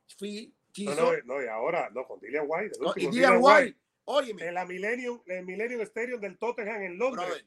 no, 0.79 0.95
no, 0.95 1.13
no, 1.25 1.43
y 1.43 1.47
ahora, 1.47 1.91
no, 1.91 2.07
con 2.07 2.21
Dillian 2.21 2.47
White. 2.47 2.79
No, 2.81 2.93
y 2.97 3.07
Dillian 3.07 3.39
White, 3.41 3.79
óyeme. 4.05 4.47
En 4.47 4.55
la 4.55 4.65
Millennium, 4.65 5.23
el 5.27 5.45
Millennium 5.45 5.81
Stadium 5.83 6.21
del 6.21 6.39
Tottenham 6.39 6.83
en 6.83 6.99
Londres. 6.99 7.27
Brother, 7.27 7.47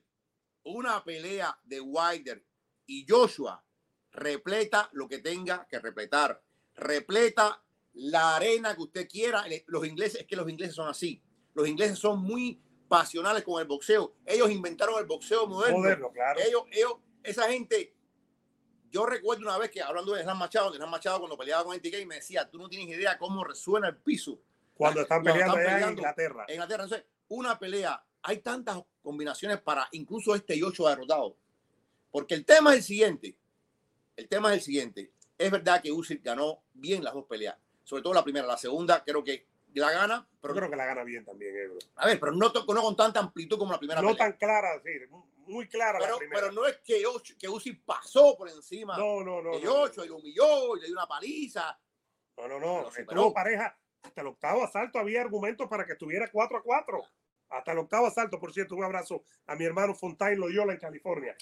una 0.64 1.04
pelea 1.04 1.58
de 1.64 1.80
Wilder 1.80 2.44
y 2.86 3.06
Joshua 3.08 3.64
repleta 4.12 4.90
lo 4.94 5.08
que 5.08 5.20
tenga 5.20 5.68
que 5.70 5.80
repletar. 5.80 6.42
Repleta 6.76 7.64
la 7.94 8.36
arena 8.36 8.76
que 8.76 8.82
usted 8.82 9.08
quiera. 9.08 9.46
Los 9.68 9.88
ingleses, 9.88 10.22
es 10.22 10.28
que 10.28 10.36
los 10.36 10.50
ingleses 10.50 10.76
son 10.76 10.90
así. 10.90 11.22
Los 11.54 11.68
ingleses 11.68 11.98
son 12.00 12.22
muy 12.22 12.62
pasionales 12.88 13.44
con 13.44 13.62
el 13.62 13.68
boxeo. 13.68 14.14
Ellos 14.26 14.50
inventaron 14.50 15.00
el 15.00 15.06
boxeo 15.06 15.48
moderno. 15.48 15.78
Moderno, 15.80 16.12
claro. 16.12 16.40
Ellos, 16.40 16.64
ellos, 16.72 16.94
esa 17.24 17.50
gente 17.50 17.94
yo 18.92 19.06
recuerdo 19.06 19.44
una 19.44 19.58
vez 19.58 19.70
que 19.70 19.82
hablando 19.82 20.14
de 20.14 20.22
Hernán 20.22 20.38
Machado, 20.38 20.72
que 20.72 20.78
Hernán 20.78 20.90
Machado 20.90 21.20
cuando 21.20 21.38
peleaba 21.38 21.64
con 21.64 21.76
NTK 21.76 22.06
me 22.06 22.16
decía, 22.16 22.50
tú 22.50 22.58
no 22.58 22.70
tienes 22.70 22.88
idea 22.88 23.18
cómo 23.18 23.44
resuena 23.44 23.90
el 23.90 23.98
piso. 23.98 24.40
Cuando 24.74 25.02
están 25.02 25.24
peleando, 25.24 25.60
en 25.60 25.90
Inglaterra. 25.90 26.46
En 26.48 26.56
Inglaterra. 26.56 26.84
Entonces, 26.84 27.08
una 27.30 27.58
pelea, 27.58 28.04
hay 28.22 28.38
tantas 28.40 28.80
combinaciones 29.02 29.60
para 29.60 29.88
incluso 29.92 30.36
este 30.36 30.58
Yocho 30.58 30.88
derrotado. 30.88 31.36
Porque 32.12 32.36
el 32.36 32.46
tema 32.46 32.72
es 32.72 32.78
el 32.78 32.84
siguiente. 32.84 33.36
El 34.16 34.28
tema 34.28 34.50
es 34.50 34.60
el 34.60 34.62
siguiente. 34.62 35.12
Es 35.38 35.52
verdad 35.52 35.82
que 35.82 35.92
Usyk 35.92 36.24
ganó 36.24 36.62
bien 36.74 37.04
las 37.04 37.14
dos 37.14 37.26
peleas. 37.26 37.58
Sobre 37.84 38.02
todo 38.02 38.14
la 38.14 38.24
primera. 38.24 38.48
La 38.48 38.58
segunda 38.58 39.04
creo 39.04 39.24
que 39.24 39.46
la 39.80 39.92
gana. 39.92 40.28
Pero 40.42 40.54
Yo 40.54 40.60
creo 40.60 40.70
que 40.70 40.76
la 40.76 40.86
gana 40.86 41.04
bien 41.04 41.26
también, 41.26 41.56
Ebro. 41.56 41.78
A 41.96 42.08
ver, 42.08 42.20
pero 42.20 42.32
no, 42.34 42.52
no 42.54 42.82
con 42.82 42.96
tanta 42.96 43.20
amplitud 43.20 43.58
como 43.58 43.72
la 43.72 43.80
primera 43.80 44.02
no 44.02 44.16
tan 44.16 44.34
clara, 44.34 44.82
sí 44.84 44.92
muy 45.48 45.68
clara 45.68 46.00
pero, 46.00 46.14
la 46.14 46.18
primera. 46.18 46.42
Pero 46.42 46.54
no 46.54 46.66
es 46.66 46.78
que, 46.78 47.04
que 47.40 47.48
Uzi 47.48 47.74
pasó 47.74 48.36
por 48.38 48.50
encima 48.50 48.98
no, 48.98 49.24
no, 49.24 49.42
no, 49.42 49.58
de 49.58 49.68
Ocho 49.68 50.04
y 50.06 50.10
lo 50.10 50.18
humilló 50.18 50.76
y 50.78 50.82
le 50.82 50.88
dio 50.88 50.96
una 50.96 51.08
paliza. 51.08 51.80
No, 52.38 52.48
no, 52.48 52.60
no. 52.60 52.90
Estuvo 52.90 53.34
pareja. 53.34 53.78
Hasta 54.04 54.22
el 54.22 54.28
octavo 54.28 54.64
asalto 54.64 55.00
había 55.00 55.22
argumentos 55.22 55.68
para 55.68 55.86
que 55.86 55.94
estuviera 55.94 56.30
4 56.32 56.58
a 56.58 56.62
4. 56.62 57.04
Hasta 57.50 57.72
el 57.72 57.80
octavo 57.80 58.08
asalto, 58.08 58.40
por 58.40 58.54
cierto, 58.54 58.76
un 58.76 58.84
abrazo 58.84 59.24
a 59.48 59.56
mi 59.56 59.66
hermano 59.66 59.96
Fontaine 59.96 60.38
Loyola 60.38 60.74
en 60.74 60.80
California. 60.80 61.36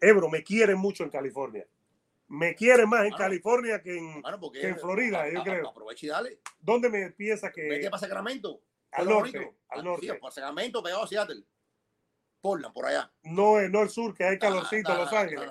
Ebro, 0.00 0.28
me 0.28 0.42
quiere 0.42 0.74
mucho 0.74 1.02
en 1.02 1.10
California. 1.10 1.66
Me 2.28 2.54
quiere 2.54 2.86
más 2.86 3.04
en 3.04 3.12
California 3.12 3.80
que 3.80 3.96
en, 3.96 4.22
que 4.52 4.68
en 4.68 4.78
Florida, 4.78 5.30
yo 5.30 5.42
creo. 5.42 5.68
Aprovecha 5.68 6.06
y 6.06 6.08
dale. 6.08 6.40
¿Dónde 6.60 6.88
me 6.88 7.10
piensa 7.10 7.52
que...? 7.52 7.68
Vete 7.68 7.88
para 7.88 8.00
Sacramento. 8.00 8.60
Al 8.90 9.08
norte, 9.08 9.52
al 9.68 9.84
norte. 9.84 10.06
Sí, 10.06 10.12
para 10.20 10.32
Sacramento, 10.32 10.82
pegado 10.82 11.04
a 11.04 11.06
Seattle 11.06 11.44
por 12.72 12.86
allá. 12.86 13.10
No, 13.22 13.60
no 13.68 13.82
el 13.82 13.90
sur, 13.90 14.14
que 14.14 14.24
hay 14.24 14.38
calorcito 14.38 14.92
en 14.92 14.98
Los 14.98 15.12
Ángeles. 15.12 15.50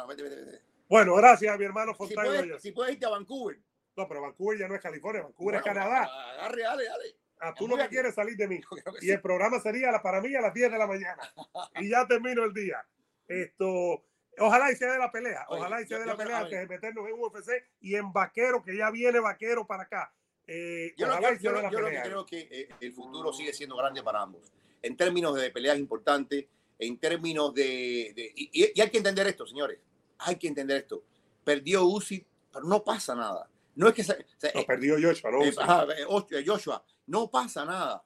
Bueno, 0.87 1.15
gracias, 1.15 1.57
mi 1.57 1.65
hermano 1.65 1.93
Fontaine. 1.93 2.59
Si 2.59 2.71
puedes, 2.71 2.93
irte 2.93 3.05
a 3.05 3.09
Vancouver. 3.09 3.59
No, 3.97 4.07
pero 4.07 4.21
Vancouver 4.21 4.59
ya 4.59 4.67
no 4.67 4.75
es 4.75 4.81
California, 4.81 5.23
Vancouver 5.23 5.55
es 5.55 5.61
Canadá. 5.61 6.03
Agarre, 6.33 6.61
dale, 6.61 6.85
dale. 6.85 7.15
A 7.39 7.53
tú 7.53 7.67
lo 7.67 7.75
que 7.75 7.87
quieres 7.89 8.15
salir 8.15 8.37
de 8.37 8.47
mí. 8.47 8.61
Y 9.01 9.11
el 9.11 9.21
programa 9.21 9.59
sería 9.59 9.91
para 10.01 10.21
mí 10.21 10.33
a 10.35 10.41
las 10.41 10.53
10 10.53 10.71
de 10.71 10.77
la 10.77 10.87
mañana. 10.87 11.33
y 11.81 11.89
ya 11.89 12.07
termino 12.07 12.43
el 12.43 12.53
día. 12.53 12.85
Esto, 13.27 14.03
ojalá 14.39 14.71
y 14.71 14.75
sea 14.75 14.93
de 14.93 14.99
la 14.99 15.11
pelea. 15.11 15.45
Ojalá 15.49 15.81
y 15.81 15.87
sea 15.87 15.99
de 15.99 16.05
la 16.05 16.17
pelea 16.17 16.39
antes 16.39 16.59
de 16.59 16.67
meternos 16.67 17.07
en 17.07 17.13
UFC 17.13 17.51
y 17.81 17.95
en 17.95 18.11
vaquero, 18.11 18.63
que 18.63 18.75
ya 18.75 18.91
viene 18.91 19.19
vaquero 19.19 19.65
para 19.65 19.83
acá. 19.83 20.13
Eh, 20.47 20.93
yo, 20.97 21.07
lo, 21.07 21.19
yo, 21.37 21.89
que 21.89 22.01
creo 22.03 22.25
que 22.25 22.47
eh, 22.51 22.69
el 22.79 22.93
futuro 22.93 23.33
sigue 23.33 23.53
siendo 23.53 23.75
grande 23.75 24.03
para 24.03 24.21
ambos. 24.21 24.51
En 24.81 24.95
términos 24.95 25.35
de 25.35 25.49
peleas 25.49 25.77
importantes, 25.77 26.45
en 26.77 26.97
términos 26.99 27.53
de... 27.53 28.33
y, 28.35 28.79
hay 28.79 28.89
que 28.89 28.97
entender 28.97 29.25
esto, 29.27 29.47
señores. 29.47 29.79
Hay 30.19 30.35
que 30.35 30.47
entender 30.47 30.77
esto. 30.77 31.03
Perdió 31.43 31.85
Uzi, 31.85 32.25
pero 32.51 32.65
no 32.65 32.83
pasa 32.83 33.15
nada. 33.15 33.49
No 33.75 33.87
es 33.87 33.93
que 33.93 34.03
se... 34.03 34.25
no, 34.53 34.65
perdió 34.65 34.95
Joshua, 35.01 35.31
¿no? 35.31 35.43
Eh, 35.43 36.45
Joshua, 36.45 36.83
no 37.07 37.29
pasa 37.29 37.65
nada. 37.65 38.03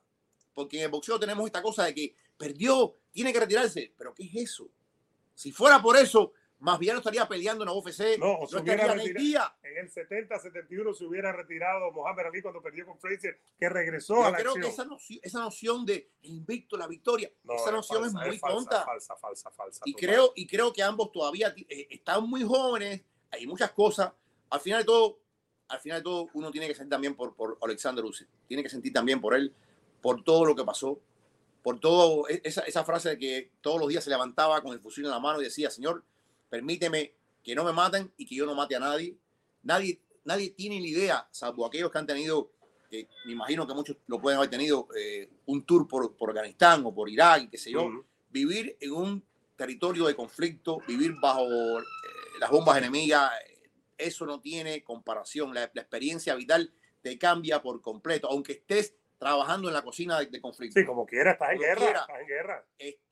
Porque 0.54 0.78
en 0.78 0.84
el 0.86 0.92
boxeo 0.92 1.20
tenemos 1.20 1.46
esta 1.46 1.62
cosa 1.62 1.86
de 1.86 1.94
que 1.94 2.16
perdió, 2.38 2.96
tiene 3.12 3.34
que 3.34 3.40
retirarse. 3.40 3.94
Pero 3.98 4.14
¿qué 4.14 4.24
es 4.24 4.36
eso? 4.36 4.70
Si 5.40 5.54
fuera 5.54 5.82
por 5.82 5.96
eso, 5.96 6.34
más 6.58 6.78
bien 6.78 6.96
no 6.96 7.00
estaría 7.00 7.26
peleando 7.26 7.64
en 7.64 7.70
la 7.70 7.74
UFC. 7.74 8.20
No, 8.20 8.40
no 8.40 8.58
estaría 8.58 8.92
en 8.92 9.00
el 9.00 9.14
día. 9.14 9.56
En 9.64 9.78
el 9.78 9.90
70-71 9.90 10.94
se 10.94 11.06
hubiera 11.06 11.32
retirado 11.32 11.94
Mohamed 11.94 12.26
Ali 12.26 12.42
cuando 12.42 12.62
perdió 12.62 12.86
con 12.86 13.00
Fraser, 13.00 13.40
que 13.58 13.70
regresó 13.70 14.26
a 14.26 14.32
la 14.32 14.38
creo 14.38 14.56
que 14.56 14.68
esa 14.68 14.84
noción, 14.84 15.20
esa 15.24 15.40
noción 15.40 15.86
de 15.86 16.12
invicto, 16.24 16.76
la 16.76 16.88
victoria, 16.88 17.32
esa 17.56 17.72
noción 17.72 18.04
es, 18.04 18.14
muy 18.14 18.38
tonta. 18.38 18.84
Falsa, 18.84 19.16
falsa, 19.16 19.50
falsa. 19.50 19.82
Y 19.86 19.94
creo, 19.94 20.34
y 20.36 20.46
creo 20.46 20.74
que 20.74 20.84
ambos 20.84 21.10
todavía 21.14 21.56
eh, 21.56 21.88
están 21.90 22.30
muy 22.30 22.44
jóvenes, 22.44 23.02
hay 23.32 23.48
muchas 23.48 23.72
cosas. 23.72 24.12
Al 24.50 24.60
final 24.60 24.82
de 24.82 24.86
todo, 24.88 25.22
al 25.70 25.80
final 25.80 26.00
de 26.00 26.04
todo, 26.04 26.28
uno 26.34 26.52
tiene 26.52 26.68
que 26.68 26.76
sentir 26.76 26.90
también 26.90 27.16
por, 27.16 27.34
por 27.34 27.58
Alexander 27.62 28.04
Usyk. 28.04 28.28
Tiene 28.46 28.62
que 28.62 28.70
sentir 28.70 28.92
también 28.92 29.22
por 29.22 29.36
él, 29.36 29.56
por 30.02 30.22
todo 30.22 30.44
lo 30.44 30.54
que 30.54 30.66
pasó, 30.66 31.00
por 31.62 31.80
todo 31.80 32.28
e, 32.28 32.42
esa, 32.44 32.62
esa 32.62 32.84
frase 32.84 33.10
de 33.10 33.18
que 33.18 33.52
todos 33.62 33.80
los 33.80 33.90
días 33.90 34.04
se 34.04 34.10
levantaba 34.10 34.62
con 34.62 34.74
el 34.74 34.80
fusil 34.80 35.06
en 35.06 35.12
la 35.12 35.20
mano 35.20 35.42
y 35.42 35.46
decía, 35.46 35.70
Señor, 35.70 36.04
permíteme 36.50 37.14
que 37.44 37.56
no 37.56 37.64
me 37.64 37.74
maten 37.74 38.12
y 38.18 38.26
que 38.26 38.36
yo 38.36 38.46
no 38.46 38.56
mate 38.56 38.76
a 38.76 38.80
nadie. 38.80 39.16
Nadie, 39.64 40.00
nadie 40.24 40.52
tiene 40.52 40.80
ni 40.80 40.90
idea, 40.90 41.28
salvo 41.32 41.66
aquellos 41.66 41.92
que 41.92 41.98
han 41.98 42.08
tenido, 42.08 42.52
me 42.92 43.32
imagino 43.32 43.68
que 43.68 43.74
muchos 43.74 43.98
lo 44.08 44.22
pueden 44.22 44.38
haber 44.38 44.50
tenido, 44.50 44.88
eh, 44.98 45.30
un 45.46 45.64
tour 45.64 45.88
por, 45.88 46.16
por, 46.16 46.30
Afganistán 46.30 46.84
o 46.86 46.94
por 46.94 47.10
Irak 47.10 47.44
y 47.44 47.48
qué 47.50 47.58
sé 47.58 47.72
yo, 47.72 48.06
vivir 48.30 48.78
en 48.80 48.92
un 48.92 49.24
territorio 49.56 50.06
de 50.06 50.16
conflicto, 50.16 50.80
vivir 50.88 51.16
bajo 51.20 51.44
eh, 51.80 51.84
las 52.40 52.50
bombas 52.50 52.78
enemigas, 52.78 53.32
eso 53.98 54.26
no 54.26 54.40
tiene 54.40 54.84
comparación. 54.84 55.54
La, 55.54 55.64
experiencia 55.66 56.34
vital 56.36 56.72
te 57.02 57.18
cambia 57.18 57.62
por 57.62 57.82
completo, 57.82 58.28
aunque 58.30 58.54
estés 58.54 58.96
trabajando 59.20 59.68
en 59.68 59.76
la 59.76 59.84
cocina 59.84 60.20
de, 60.20 60.42
conflicto. 60.42 60.80
Sí, 60.80 60.86
como 60.86 61.06
quiera, 61.06 61.34
estás 61.34 61.52
en 61.52 61.60
guerra. 61.60 61.86
Estás 61.86 62.20
en 62.22 62.28
guerra 62.28 62.66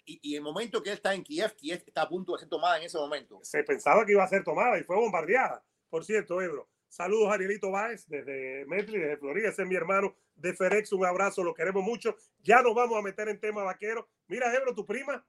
y, 0.08 0.36
el 0.36 0.42
momento 0.42 0.82
que 0.82 0.90
él 0.90 0.96
está 0.96 1.14
en 1.14 1.24
Kiev, 1.24 1.54
Kiev 1.56 1.84
está 1.86 2.04
a 2.04 2.10
punto 2.10 2.34
de 2.34 2.40
ser 2.40 2.50
tomada 2.50 2.78
en 2.78 2.84
ese 2.84 2.98
momento. 2.98 3.40
Se 3.44 3.64
pensaba 3.64 4.06
que 4.06 4.14
iba 4.14 4.24
a 4.24 4.28
ser 4.28 4.44
tomada 4.44 4.80
y 4.80 4.84
fue 4.84 4.96
bombardeada. 4.96 5.64
Por 5.90 6.06
cierto, 6.06 6.42
Ebro. 6.42 6.70
Saludos 6.88 7.30
a 7.30 7.34
Arielito 7.34 7.70
Báez 7.70 8.08
desde 8.08 8.66
Metri, 8.66 8.98
desde 8.98 9.18
Florida. 9.18 9.50
Ese 9.50 9.64
es 9.64 9.68
mi 9.68 9.76
hermano 9.76 10.16
de 10.36 10.54
Ferex. 10.54 10.94
Un 10.94 11.06
abrazo, 11.06 11.44
lo 11.44 11.54
queremos 11.54 11.84
mucho. 11.84 12.16
Ya 12.40 12.62
nos 12.62 12.74
vamos 12.74 12.98
a 12.98 13.02
meter 13.02 13.28
en 13.28 13.40
tema 13.40 13.64
vaquero. 13.64 14.08
Mira, 14.28 14.54
Ebro, 14.56 14.74
tu 14.74 14.86
prima. 14.86 15.26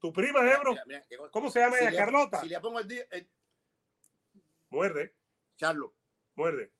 Tu 0.00 0.12
prima, 0.12 0.40
Ebro. 0.52 0.74
¿Cómo 1.30 1.50
se 1.50 1.60
llama 1.60 1.78
ella? 1.78 1.96
Carlota. 1.96 2.40
Si 2.40 2.48
le 2.48 2.60
pongo 2.60 2.80
el 2.80 2.88
día. 2.88 3.04
Muerde. 4.70 5.14
Charlo. 5.56 5.94
Muerde. 6.34 6.72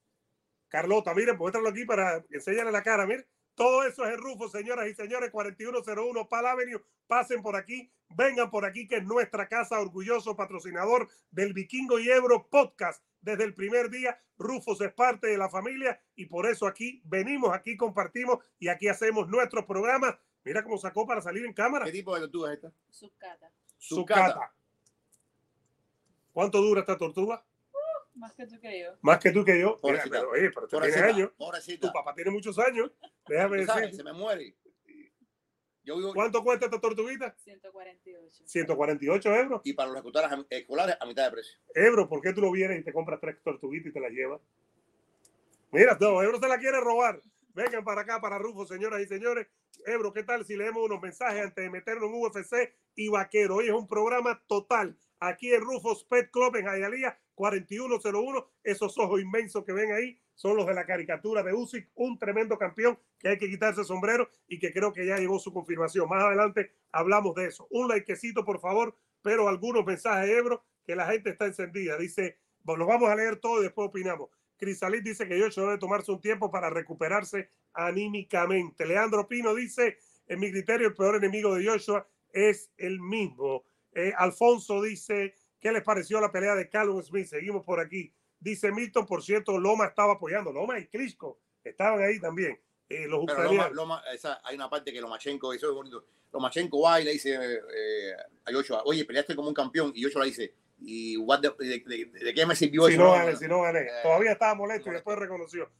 Carlota, 0.69 1.15
miren, 1.15 1.37
muéstralo 1.37 1.69
aquí 1.69 1.85
para 1.85 2.25
enseñarle 2.31 2.73
la 2.73 2.83
cara. 2.83 3.07
Miren. 3.07 3.27
Todo 3.59 3.83
eso 3.83 4.05
es 4.05 4.13
el 4.13 4.19
Rufo, 4.19 4.49
señoras 4.49 4.87
y 4.87 4.95
señores, 4.95 5.33
4101 5.33 6.29
Pal 6.29 6.47
Avenue. 6.47 6.81
Pasen 7.09 7.43
por 7.43 7.57
aquí, 7.57 7.91
vengan 8.11 8.53
por 8.53 8.65
aquí, 8.65 8.87
que 8.87 8.99
es 8.99 9.05
nuestra 9.05 9.49
casa, 9.49 9.81
orgulloso 9.81 10.37
patrocinador 10.37 11.09
del 11.33 11.55
Vikingo 11.55 11.99
y 11.99 12.09
Ebro 12.09 12.47
Podcast. 12.49 13.03
Desde 13.21 13.43
el 13.43 13.55
primer 13.55 13.91
día, 13.91 14.17
Rufos 14.39 14.81
es 14.81 14.93
parte 14.93 15.27
de 15.27 15.37
la 15.37 15.51
familia 15.51 16.01
y 16.15 16.27
por 16.27 16.47
eso 16.47 16.69
aquí 16.69 17.03
venimos, 17.05 17.53
aquí 17.53 17.77
compartimos 17.77 18.39
y 18.61 18.69
aquí 18.69 18.87
hacemos 18.87 19.29
nuestros 19.29 19.65
programas. 19.65 20.15
Mira 20.45 20.63
cómo 20.63 20.79
sacó 20.79 21.05
para 21.05 21.21
salir 21.21 21.45
en 21.45 21.53
cámara. 21.53 21.85
¿Qué 21.85 21.91
tipo 21.91 22.15
de 22.15 22.21
tortuga 22.21 22.53
es 22.53 22.59
esta? 22.59 22.73
Sucata. 22.91 23.51
Sucata. 23.77 24.55
¿Cuánto 26.33 26.63
dura 26.63 26.83
esta 26.83 26.97
tortuga? 26.97 27.45
Más 28.19 28.35
que 28.35 28.47
tú 28.47 28.61
que 28.61 28.81
yo. 28.81 28.99
Más 29.01 29.19
que 29.19 29.31
tú 29.31 29.45
que 29.45 29.61
yo. 29.61 29.79
pero, 29.81 30.31
oye, 30.31 30.51
pero 30.51 30.67
tú 30.67 30.81
tienes 30.81 30.97
años. 30.97 31.31
Tu 31.81 31.93
papá 31.93 32.15
tiene 32.15 32.31
muchos 32.31 32.59
años. 32.59 32.91
Déjame 33.29 33.59
decir. 33.59 33.95
Se 33.95 34.03
me 34.03 34.13
muere. 34.13 34.57
¿Cuánto 36.15 36.45
cuesta 36.45 36.67
esta 36.67 36.81
tortuguita? 36.81 37.35
148. 37.39 38.43
148 38.45 39.35
euros. 39.37 39.61
Y 39.65 39.73
para 39.73 39.91
los 39.91 39.99
escolares, 39.99 40.47
escolares 40.51 40.97
a 41.01 41.07
mitad 41.07 41.25
de 41.25 41.31
precio. 41.31 41.59
Ebro, 41.75 42.09
¿por 42.09 42.21
qué 42.21 42.33
tú 42.33 42.43
lo 42.43 42.51
vienes 42.51 42.81
y 42.81 42.85
te 42.85 42.93
compras 42.93 43.21
tres 43.21 43.43
tortuguitas 43.43 43.91
y 43.91 43.93
te 43.93 44.01
las 44.01 44.11
llevas? 44.11 44.41
Mira, 45.71 45.97
no, 45.99 46.23
Ebro 46.23 46.39
se 46.41 46.49
la 46.49 46.59
quiere 46.59 46.79
robar. 46.81 47.23
Vengan 47.55 47.85
para 47.85 48.03
acá, 48.03 48.21
para 48.21 48.39
Rufo, 48.39 48.67
señoras 48.67 49.01
y 49.01 49.07
señores. 49.07 49.47
Ebro, 49.87 50.13
¿qué 50.13 50.25
tal 50.25 50.45
si 50.45 50.57
leemos 50.57 50.85
unos 50.85 51.01
mensajes 51.01 51.43
antes 51.43 51.65
de 51.65 51.71
meternos 51.71 52.11
en 52.11 52.23
UFC 52.23 52.75
y 52.95 53.09
Vaquero? 53.09 53.57
Hoy 53.57 53.67
es 53.67 53.73
un 53.73 53.89
programa 53.89 54.43
total 54.47 54.97
aquí 55.21 55.53
en 55.53 55.61
Rufos 55.61 56.05
Pet 56.05 56.31
Club 56.31 56.57
en 56.57 56.67
Hialeah 56.67 57.19
4101. 57.39 58.47
Esos 58.65 58.99
ojos 58.99 59.21
inmensos 59.21 59.65
que 59.65 59.73
ven 59.73 59.93
ahí 59.93 60.19
son 60.35 60.57
los 60.57 60.67
de 60.67 60.75
la 60.75 60.85
caricatura 60.85 61.43
de 61.43 61.55
Usyk, 61.55 61.91
un 61.95 62.19
tremendo 62.19 62.59
campeón 62.59 62.99
que 63.19 63.29
hay 63.29 63.39
que 63.39 63.49
quitarse 63.49 63.81
el 63.81 63.87
sombrero 63.87 64.29
y 64.49 64.59
que 64.59 64.73
creo 64.73 64.93
que 64.93 65.07
ya 65.07 65.17
llegó 65.17 65.39
su 65.39 65.53
confirmación. 65.53 66.09
Más 66.09 66.25
adelante 66.25 66.73
hablamos 66.93 67.35
de 67.37 67.47
eso. 67.47 67.67
Un 67.71 67.89
likecito, 67.89 68.45
por 68.45 68.61
favor, 68.61 68.95
pero 69.23 69.49
algunos 69.49 69.87
mensajes, 69.87 70.29
Ebro, 70.31 70.65
que 70.85 70.97
la 70.97 71.07
gente 71.07 71.31
está 71.31 71.47
encendida. 71.47 71.97
Dice, 71.97 72.39
bueno, 72.63 72.81
los 72.81 72.89
vamos 72.89 73.09
a 73.09 73.17
leer 73.17 73.37
todo 73.37 73.61
y 73.61 73.65
después 73.65 73.89
opinamos. 73.89 74.29
Crisalit 74.57 75.05
dice 75.05 75.29
que 75.29 75.39
Yocho 75.39 75.63
debe 75.63 75.79
tomarse 75.79 76.11
un 76.11 76.21
tiempo 76.21 76.51
para 76.51 76.69
recuperarse 76.69 77.51
anímicamente. 77.73 78.85
Leandro 78.85 79.29
Pino 79.29 79.55
dice, 79.55 79.99
en 80.27 80.41
mi 80.41 80.51
criterio, 80.51 80.89
el 80.89 80.95
peor 80.95 81.17
enemigo 81.17 81.55
de 81.55 81.65
Joshua 81.65 82.07
es 82.33 82.71
el 82.77 83.01
mismo. 83.01 83.65
Eh, 83.93 84.13
Alfonso 84.17 84.83
dice, 84.83 85.35
¿qué 85.61 85.73
les 85.73 85.83
pareció 85.83 86.21
la 86.21 86.31
pelea 86.31 86.55
de 86.55 86.69
Callum 86.69 87.03
Smith? 87.03 87.27
Seguimos 87.27 87.65
por 87.65 87.81
aquí. 87.81 88.13
Dice 88.41 88.71
Milton, 88.71 89.07
por 89.07 89.23
cierto, 89.23 89.59
Loma 89.59 89.87
estaba 89.87 90.15
apoyando. 90.15 90.53
Loma 90.53 90.79
y 90.79 90.87
Crisco 90.87 91.41
estaban 91.65 92.03
ahí 92.03 92.21
también. 92.21 92.61
Eh, 92.89 93.07
los 93.07 93.27
Loma, 93.27 93.69
Loma, 93.69 94.03
hay 94.45 94.55
una 94.55 94.71
parte 94.71 94.93
que 94.93 95.01
Lomachenko, 95.01 95.53
eso 95.53 95.69
es 95.69 95.75
bonito. 95.75 96.05
Lomachenko 96.33 96.83
va 96.83 97.01
y 97.01 97.05
le 97.05 97.13
dice 97.13 97.35
eh, 97.35 98.13
a 98.45 98.83
oye, 98.85 99.05
peleaste 99.05 99.35
como 99.35 99.49
un 99.49 99.55
campeón. 99.55 99.93
Y 99.95 100.03
Joshua 100.03 100.23
le 100.23 100.31
dice, 100.31 100.55
¿y 100.79 101.17
de, 101.17 102.35
qué 102.35 102.47
me 102.47 102.55
sirvió 102.55 102.87
si 102.87 102.97
No 102.97 103.13
gané, 103.13 103.37
si 103.37 103.49
no 103.49 103.63
gané. 103.63 103.89
Todavía 104.03 104.33
estaba 104.33 104.55
molesto 104.55 104.91
y 104.91 104.95
después 104.95 105.19
reconoció. 105.19 105.71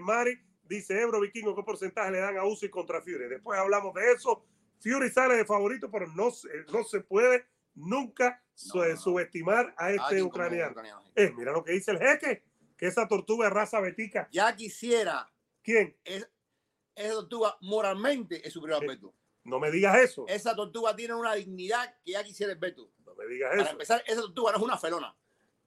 Mari 0.00 0.40
dice, 0.64 1.00
Ebro 1.00 1.20
Vikingo, 1.20 1.54
¿qué 1.54 1.62
porcentaje 1.62 2.10
le 2.10 2.18
dan 2.18 2.36
a 2.38 2.44
Uzi 2.44 2.68
contra 2.68 3.00
Fury? 3.00 3.28
Después 3.28 3.58
hablamos 3.58 3.94
de 3.94 4.12
eso. 4.12 4.44
Fury 4.80 5.10
sale 5.10 5.36
de 5.36 5.44
favorito, 5.44 5.90
pero 5.90 6.06
no, 6.08 6.30
no 6.72 6.84
se 6.84 7.00
puede 7.00 7.46
nunca 7.76 8.42
subestimar 8.54 9.74
a 9.76 9.92
este 9.92 10.22
ucraniano. 10.22 10.74
Eh, 11.14 11.32
mira 11.36 11.52
lo 11.52 11.62
que 11.62 11.72
dice 11.72 11.92
el 11.92 11.98
jeque, 11.98 12.42
que 12.76 12.86
esa 12.86 13.06
tortuga 13.06 13.46
es 13.46 13.52
raza 13.52 13.80
betica. 13.80 14.28
Ya 14.32 14.54
quisiera. 14.56 15.30
¿Quién? 15.62 15.96
esa 16.04 17.12
tortuga 17.12 17.56
moralmente 17.60 18.46
es 18.46 18.52
superior 18.52 18.80
al 18.80 18.88
Beto. 18.88 19.14
No 19.44 19.60
me 19.60 19.70
digas 19.70 19.96
eso. 19.98 20.24
Esa 20.26 20.56
tortuga 20.56 20.96
tiene 20.96 21.14
una 21.14 21.34
dignidad 21.34 21.94
que 22.04 22.12
ya 22.12 22.24
quisiera 22.24 22.52
el 22.52 22.58
Beto. 22.58 22.90
No 23.04 23.14
me 23.14 23.26
digas 23.26 23.52
eso. 23.52 23.62
Para 23.62 23.72
empezar, 23.72 24.02
esa 24.06 24.22
tortuga 24.22 24.52
no 24.52 24.58
es 24.58 24.64
una 24.64 24.78
felona. 24.78 25.14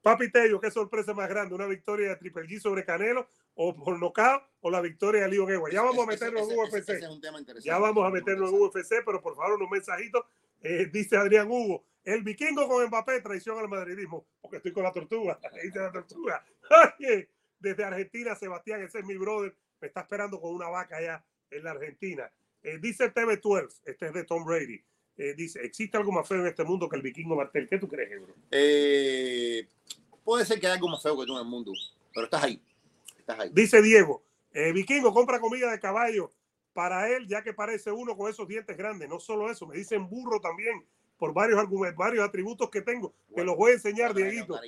Papi 0.02 0.30
Tello, 0.30 0.60
qué 0.60 0.70
sorpresa 0.70 1.12
más 1.12 1.28
grande, 1.28 1.54
una 1.54 1.66
victoria 1.66 2.08
de 2.08 2.16
Triple 2.16 2.44
G 2.44 2.58
sobre 2.58 2.84
Canelo 2.84 3.28
o 3.54 3.76
por 3.76 3.98
nocaut 3.98 4.42
o 4.60 4.70
la 4.70 4.80
victoria 4.80 5.22
de 5.22 5.28
Leo 5.28 5.46
Guegua. 5.46 5.70
Ya 5.70 5.82
vamos 5.82 6.02
a 6.02 6.06
meternos 6.06 6.50
en 6.50 6.58
UFC. 6.58 7.62
ya 7.62 7.78
vamos 7.78 8.06
a 8.06 8.10
meternos 8.10 8.50
en 8.50 8.62
UFC, 8.62 9.04
pero 9.04 9.20
por 9.20 9.36
favor 9.36 9.56
unos 9.56 9.70
mensajitos. 9.70 10.24
Eh, 10.62 10.88
dice 10.92 11.16
Adrián 11.16 11.50
Hugo, 11.50 11.84
el 12.04 12.22
vikingo 12.22 12.66
con 12.66 12.86
Mbappé, 12.86 13.20
traición 13.20 13.58
al 13.58 13.68
madridismo, 13.68 14.26
porque 14.40 14.58
estoy 14.58 14.72
con 14.72 14.84
la 14.84 14.92
tortuga. 14.92 15.38
La 15.74 15.92
tortuga. 15.92 16.44
Desde 17.58 17.84
Argentina, 17.84 18.34
Sebastián, 18.34 18.82
ese 18.82 19.00
es 19.00 19.04
mi 19.04 19.16
brother, 19.16 19.54
me 19.80 19.88
está 19.88 20.00
esperando 20.00 20.40
con 20.40 20.54
una 20.54 20.68
vaca 20.68 20.96
allá 20.96 21.22
en 21.50 21.62
la 21.62 21.72
Argentina. 21.72 22.30
Eh, 22.62 22.78
dice 22.80 23.12
TV12, 23.12 23.68
este 23.84 24.06
es 24.06 24.14
de 24.14 24.24
Tom 24.24 24.44
Brady. 24.44 24.82
Eh, 25.18 25.34
dice, 25.34 25.60
¿existe 25.62 25.96
algo 25.98 26.10
más 26.10 26.26
feo 26.26 26.40
en 26.40 26.46
este 26.46 26.64
mundo 26.64 26.88
que 26.88 26.96
el 26.96 27.02
vikingo 27.02 27.36
Martel? 27.36 27.68
¿Qué 27.68 27.78
tú 27.78 27.86
crees, 27.86 28.20
bro? 28.22 28.34
Eh, 28.50 29.68
puede 30.24 30.46
ser 30.46 30.58
que 30.58 30.66
haya 30.66 30.76
algo 30.76 30.88
más 30.88 31.02
feo 31.02 31.18
que 31.18 31.26
tú 31.26 31.34
en 31.34 31.44
el 31.44 31.50
mundo, 31.50 31.72
pero 32.14 32.24
estás 32.24 32.44
ahí. 32.44 32.62
Estás 33.18 33.40
ahí. 33.40 33.50
Dice 33.52 33.82
Diego, 33.82 34.22
vikingo 34.72 35.12
compra 35.12 35.38
comida 35.38 35.70
de 35.70 35.80
caballo 35.80 36.32
para 36.72 37.10
él, 37.10 37.26
ya 37.28 37.42
que 37.42 37.52
parece 37.52 37.92
uno 37.92 38.16
con 38.16 38.30
esos 38.30 38.48
dientes 38.48 38.74
grandes. 38.76 39.06
No 39.08 39.20
solo 39.20 39.50
eso, 39.50 39.66
me 39.66 39.76
dicen 39.76 40.08
burro 40.08 40.40
también 40.40 40.82
por 41.20 41.34
varios 41.34 41.58
argumentos, 41.58 41.98
varios 41.98 42.26
atributos 42.26 42.70
que 42.70 42.80
tengo, 42.80 43.14
que 43.34 43.44
los 43.44 43.54
voy 43.54 43.72
a 43.72 43.74
enseñar, 43.74 44.14
Dieguito. 44.14 44.58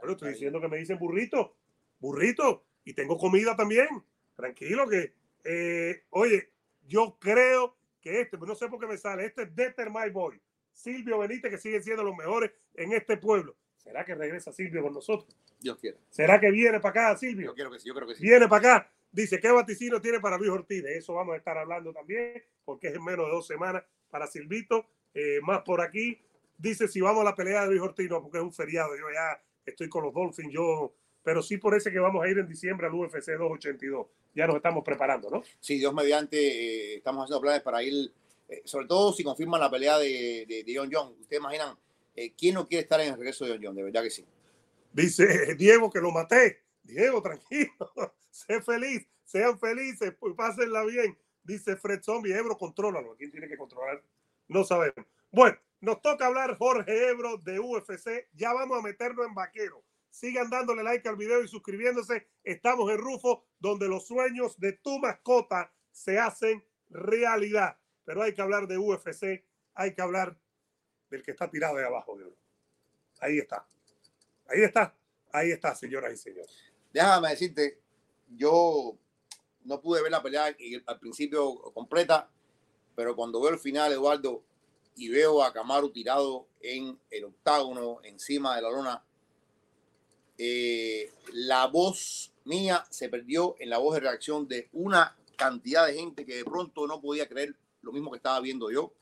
Pero 0.00 0.12
estoy 0.12 0.30
diciendo 0.30 0.60
que 0.60 0.68
me 0.68 0.76
dicen 0.76 0.98
burrito, 1.00 1.56
burrito, 1.98 2.64
y 2.84 2.94
tengo 2.94 3.18
comida 3.18 3.56
también. 3.56 3.88
Tranquilo 4.36 4.88
que, 4.88 5.14
eh, 5.42 6.04
oye, 6.10 6.52
yo 6.86 7.16
creo 7.18 7.76
que 8.00 8.20
este, 8.20 8.38
no 8.38 8.54
sé 8.54 8.68
por 8.68 8.78
qué 8.78 8.86
me 8.86 8.96
sale, 8.96 9.26
este 9.26 9.42
es 9.42 9.56
Deter 9.56 9.90
My 9.90 10.10
Boy, 10.10 10.40
Silvio 10.72 11.18
Benítez, 11.18 11.50
que 11.50 11.58
siguen 11.58 11.82
siendo 11.82 12.04
los 12.04 12.16
mejores 12.16 12.52
en 12.74 12.92
este 12.92 13.16
pueblo. 13.16 13.56
¿Será 13.76 14.04
que 14.04 14.14
regresa 14.14 14.52
Silvio 14.52 14.80
con 14.80 14.94
nosotros? 14.94 15.36
Dios 15.58 15.76
quiera. 15.78 15.98
¿Será 16.08 16.38
que 16.38 16.52
viene 16.52 16.78
para 16.78 16.90
acá, 16.90 17.16
Silvio? 17.18 17.48
Yo, 17.48 17.54
quiero 17.54 17.70
que 17.72 17.80
sí, 17.80 17.88
yo 17.88 17.94
creo 17.94 18.06
que 18.06 18.14
sí. 18.14 18.22
Viene 18.22 18.46
para 18.46 18.76
acá. 18.76 18.92
Dice, 19.10 19.40
¿qué 19.40 19.50
vaticino 19.50 20.00
tiene 20.00 20.20
para 20.20 20.38
Luis 20.38 20.50
Ortiz? 20.50 20.84
De 20.84 20.96
eso 20.96 21.14
vamos 21.14 21.34
a 21.34 21.38
estar 21.38 21.58
hablando 21.58 21.92
también, 21.92 22.44
porque 22.64 22.88
es 22.88 22.94
en 22.94 23.04
menos 23.04 23.26
de 23.26 23.32
dos 23.32 23.46
semanas 23.46 23.82
para 24.08 24.28
Silvito. 24.28 24.86
Eh, 25.14 25.40
más 25.42 25.62
por 25.62 25.80
aquí. 25.80 26.20
Dice 26.58 26.88
si 26.88 27.00
vamos 27.00 27.22
a 27.22 27.24
la 27.24 27.34
pelea 27.34 27.62
de 27.62 27.68
Luis 27.68 27.80
Ortiz, 27.80 28.08
no, 28.10 28.22
porque 28.22 28.38
es 28.38 28.44
un 28.44 28.52
feriado. 28.52 28.96
Yo 28.96 29.04
ya 29.12 29.42
estoy 29.64 29.88
con 29.88 30.04
los 30.04 30.12
Dolphins, 30.12 30.52
yo, 30.52 30.94
pero 31.22 31.42
sí 31.42 31.56
por 31.56 31.74
ese 31.74 31.90
que 31.90 31.98
vamos 31.98 32.24
a 32.24 32.28
ir 32.28 32.38
en 32.38 32.48
diciembre 32.48 32.86
al 32.86 32.94
UFC 32.94 33.32
282. 33.32 34.06
Ya 34.34 34.46
nos 34.46 34.56
estamos 34.56 34.84
preparando, 34.84 35.30
¿no? 35.30 35.42
Sí, 35.60 35.78
Dios 35.78 35.94
mediante, 35.94 36.36
eh, 36.36 36.96
estamos 36.96 37.24
haciendo 37.24 37.40
planes 37.40 37.62
para 37.62 37.82
ir, 37.82 38.12
eh, 38.48 38.62
sobre 38.64 38.86
todo 38.86 39.12
si 39.12 39.22
confirman 39.22 39.60
la 39.60 39.70
pelea 39.70 39.98
de, 39.98 40.44
de, 40.46 40.74
John 40.74 40.90
John. 40.92 41.14
Ustedes 41.20 41.40
imaginan 41.40 41.76
¿Quién 42.38 42.54
no 42.54 42.64
quiere 42.64 42.82
estar 42.82 43.00
en 43.00 43.08
el 43.08 43.18
regreso 43.18 43.44
de 43.44 43.52
John 43.52 43.60
John? 43.64 43.74
De 43.74 43.82
verdad 43.82 44.04
que 44.04 44.10
sí. 44.10 44.24
Dice 44.92 45.54
Diego 45.58 45.90
que 45.90 46.00
lo 46.00 46.12
maté. 46.12 46.64
Diego, 46.84 47.22
tranquilo, 47.22 47.72
sé 48.30 48.60
feliz, 48.60 49.06
sean 49.24 49.58
felices, 49.58 50.14
pues 50.18 50.34
pásenla 50.34 50.84
bien. 50.84 51.18
Dice 51.42 51.76
Fred 51.76 52.02
Zombie, 52.02 52.34
Ebro, 52.34 52.56
contrólalo. 52.56 53.16
¿Quién 53.16 53.30
tiene 53.30 53.48
que 53.48 53.56
controlar? 53.56 54.02
No 54.48 54.64
sabemos. 54.64 55.06
Bueno, 55.30 55.56
nos 55.80 56.00
toca 56.00 56.26
hablar 56.26 56.56
Jorge 56.56 57.08
Ebro 57.08 57.38
de 57.38 57.60
UFC. 57.60 58.28
Ya 58.32 58.52
vamos 58.52 58.78
a 58.78 58.82
meternos 58.82 59.26
en 59.26 59.34
vaquero. 59.34 59.84
Sigan 60.10 60.48
dándole 60.48 60.82
like 60.82 61.08
al 61.08 61.16
video 61.16 61.42
y 61.42 61.48
suscribiéndose. 61.48 62.28
Estamos 62.42 62.90
en 62.90 62.98
Rufo, 62.98 63.44
donde 63.58 63.88
los 63.88 64.06
sueños 64.06 64.58
de 64.58 64.72
tu 64.72 64.98
mascota 64.98 65.72
se 65.90 66.18
hacen 66.18 66.64
realidad. 66.90 67.76
Pero 68.04 68.22
hay 68.22 68.34
que 68.34 68.42
hablar 68.42 68.68
de 68.68 68.78
UFC, 68.78 69.44
hay 69.74 69.94
que 69.94 70.02
hablar 70.02 70.38
del 71.10 71.22
que 71.22 71.32
está 71.32 71.50
tirado 71.50 71.76
de 71.76 71.84
abajo 71.84 72.16
de 72.16 72.26
Ahí 73.20 73.38
está. 73.38 73.66
Ahí 74.46 74.62
está. 74.62 74.94
Ahí 75.32 75.50
está, 75.50 75.74
señoras 75.74 76.12
y 76.12 76.16
señores. 76.16 76.72
Déjame 76.92 77.30
decirte, 77.30 77.80
yo 78.28 78.96
no 79.64 79.80
pude 79.80 80.02
ver 80.02 80.12
la 80.12 80.22
pelea 80.22 80.54
al 80.86 81.00
principio 81.00 81.60
completa, 81.72 82.30
pero 82.94 83.16
cuando 83.16 83.40
veo 83.40 83.50
el 83.50 83.58
final, 83.58 83.92
Eduardo, 83.92 84.42
y 84.96 85.08
veo 85.08 85.42
a 85.42 85.52
Camaro 85.52 85.90
tirado 85.90 86.46
en 86.60 86.98
el 87.10 87.24
octágono, 87.24 87.98
encima 88.04 88.56
de 88.56 88.62
la 88.62 88.70
lona, 88.70 89.04
eh, 90.38 91.12
la 91.32 91.66
voz 91.66 92.32
mía 92.44 92.84
se 92.90 93.08
perdió 93.08 93.56
en 93.58 93.70
la 93.70 93.78
voz 93.78 93.94
de 93.94 94.00
reacción 94.00 94.46
de 94.46 94.68
una 94.72 95.16
cantidad 95.36 95.86
de 95.86 95.94
gente 95.94 96.24
que 96.24 96.36
de 96.36 96.44
pronto 96.44 96.86
no 96.86 97.00
podía 97.00 97.28
creer 97.28 97.56
lo 97.82 97.92
mismo 97.92 98.10
que 98.10 98.18
estaba 98.18 98.40
viendo 98.40 98.70
yo. 98.70 98.92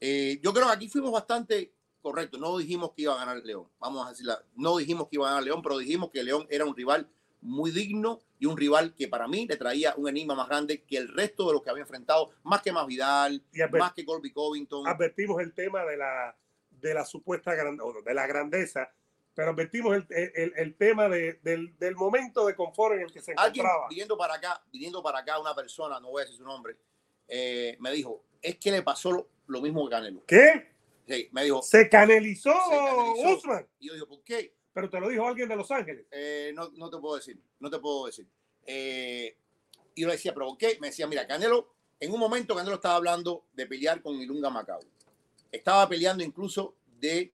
Eh, 0.00 0.40
yo 0.42 0.52
creo 0.52 0.66
que 0.66 0.72
aquí 0.72 0.88
fuimos 0.88 1.12
bastante 1.12 1.72
correctos. 2.00 2.40
No 2.40 2.58
dijimos 2.58 2.90
que 2.92 3.02
iba 3.02 3.14
a 3.14 3.18
ganar 3.18 3.42
León. 3.44 3.68
Vamos 3.78 4.06
a 4.06 4.10
decirla. 4.10 4.42
No 4.56 4.76
dijimos 4.76 5.08
que 5.08 5.16
iba 5.16 5.26
a 5.26 5.30
ganar 5.30 5.44
León, 5.44 5.62
pero 5.62 5.78
dijimos 5.78 6.10
que 6.10 6.24
León 6.24 6.46
era 6.50 6.64
un 6.64 6.74
rival 6.74 7.08
muy 7.40 7.70
digno 7.70 8.20
y 8.42 8.46
un 8.46 8.56
rival 8.56 8.92
que 8.96 9.06
para 9.06 9.28
mí 9.28 9.46
le 9.46 9.56
traía 9.56 9.94
un 9.96 10.08
enigma 10.08 10.34
más 10.34 10.48
grande 10.48 10.82
que 10.82 10.96
el 10.96 11.06
resto 11.06 11.46
de 11.46 11.52
los 11.52 11.62
que 11.62 11.70
había 11.70 11.82
enfrentado, 11.82 12.30
más 12.42 12.60
que 12.60 12.72
más 12.72 12.88
Vidal, 12.88 13.40
más 13.70 13.92
que 13.92 14.04
Colby 14.04 14.32
Covington. 14.32 14.84
Advertimos 14.88 15.40
el 15.40 15.54
tema 15.54 15.84
de 15.84 15.96
la, 15.96 16.36
de 16.68 16.92
la 16.92 17.04
supuesta 17.04 17.52
de 17.52 18.14
la 18.14 18.26
grandeza, 18.26 18.92
pero 19.32 19.52
advertimos 19.52 19.94
el, 19.94 20.06
el, 20.10 20.52
el 20.56 20.74
tema 20.74 21.08
de, 21.08 21.34
del, 21.44 21.78
del, 21.78 21.94
momento 21.94 22.44
de 22.44 22.56
confort 22.56 22.96
en 22.96 23.02
el 23.02 23.12
que 23.12 23.20
se 23.20 23.30
encontraba. 23.30 23.86
viniendo 23.88 24.18
para 24.18 24.34
acá, 24.34 24.60
viniendo 24.72 25.00
para 25.04 25.20
acá 25.20 25.38
una 25.38 25.54
persona, 25.54 26.00
no 26.00 26.10
voy 26.10 26.22
a 26.22 26.24
decir 26.24 26.38
su 26.38 26.44
nombre, 26.44 26.76
eh, 27.28 27.76
me 27.78 27.92
dijo, 27.92 28.24
es 28.42 28.56
que 28.56 28.72
le 28.72 28.82
pasó 28.82 29.12
lo, 29.12 29.28
lo 29.46 29.62
mismo 29.62 29.84
que 29.84 29.90
Canelo. 29.90 30.24
¿Qué? 30.26 30.68
Sí, 31.06 31.28
me 31.30 31.44
dijo. 31.44 31.62
Se 31.62 31.88
canelizó, 31.88 32.52
se 32.68 33.34
Usman. 33.34 33.68
Y 33.78 33.86
yo 33.86 33.94
digo, 33.94 34.08
¿por 34.08 34.24
qué? 34.24 34.52
Pero 34.72 34.88
te 34.88 35.00
lo 35.00 35.08
dijo 35.08 35.26
alguien 35.26 35.48
de 35.48 35.56
Los 35.56 35.70
Ángeles. 35.70 36.06
Eh, 36.10 36.52
no, 36.54 36.70
no, 36.76 36.88
te 36.88 36.98
puedo 36.98 37.16
decir, 37.16 37.38
no 37.60 37.70
te 37.70 37.78
puedo 37.78 38.06
decir. 38.06 38.26
Eh, 38.64 39.36
y 39.94 40.02
yo 40.02 40.06
le 40.06 40.14
decía, 40.14 40.32
¿pero 40.32 40.56
qué? 40.58 40.78
Me 40.80 40.88
decía, 40.88 41.06
mira, 41.06 41.26
Canelo, 41.26 41.74
en 42.00 42.12
un 42.12 42.18
momento 42.18 42.54
Canelo 42.54 42.76
estaba 42.76 42.96
hablando 42.96 43.44
de 43.52 43.66
pelear 43.66 44.00
con 44.02 44.14
Ilunga 44.16 44.50
Macao. 44.50 44.80
Estaba 45.50 45.88
peleando 45.88 46.24
incluso 46.24 46.74
de, 46.98 47.32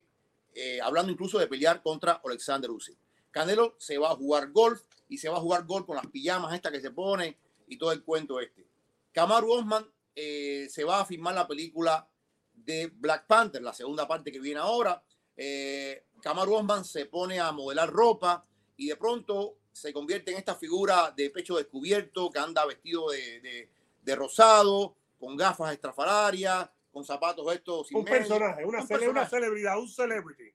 eh, 0.55 0.81
hablando 0.81 1.13
incluso 1.13 1.39
de 1.39 1.47
pelear 1.47 1.83
contra 1.83 2.21
Alexander 2.25 2.71
Usyk. 2.71 2.99
Canelo 3.31 3.77
se 3.79 3.99
va 3.99 4.11
a 4.11 4.17
jugar 4.17 4.51
golf 4.51 4.83
y 5.09 5.19
se 5.19 5.29
va 5.29 5.37
a 5.37 5.41
jugar 5.41 5.65
golf 5.65 5.87
con 5.87 5.97
las 5.97 6.07
pijamas 6.09 6.53
estas 6.55 6.73
que 6.73 6.81
se 6.81 6.91
pone 6.91 7.39
y 7.69 7.79
todo 7.79 7.93
el 7.93 8.03
cuento 8.03 8.41
este. 8.41 8.67
Kamaru 9.13 9.53
Osman 9.53 9.87
se 10.15 10.85
va 10.85 11.01
a 11.01 11.07
filmar 11.07 11.35
la 11.35 11.47
película 11.47 12.09
de 12.53 12.89
Black 12.93 13.27
Panther, 13.27 13.63
la 13.63 13.73
segunda 13.73 14.09
parte 14.09 14.33
que 14.33 14.41
viene 14.41 14.59
ahora. 14.59 15.01
Eh, 15.41 16.07
Kamaru 16.21 16.57
Osman 16.57 16.85
se 16.85 17.07
pone 17.07 17.39
a 17.39 17.53
modelar 17.53 17.89
ropa 17.89 18.45
y 18.77 18.89
de 18.89 18.97
pronto 18.97 19.59
se 19.71 19.93
convierte 19.93 20.33
en 20.33 20.39
esta 20.39 20.57
figura 20.57 21.13
de 21.17 21.31
pecho 21.31 21.57
descubierto 21.57 22.29
que 22.29 22.41
anda 22.41 22.67
vestido 22.67 23.11
de, 23.11 23.71
de, 24.03 24.17
rosado, 24.17 24.97
con 25.17 25.37
gafas 25.37 25.73
estrafalarias, 25.73 26.69
con 26.91 27.05
zapatos 27.05 27.55
estos. 27.55 27.93
Un 27.93 28.05
personaje, 28.05 28.65
una, 28.65 28.85
una 29.09 29.29
celebridad, 29.29 29.79
un 29.79 29.89
celebrity. 29.89 30.53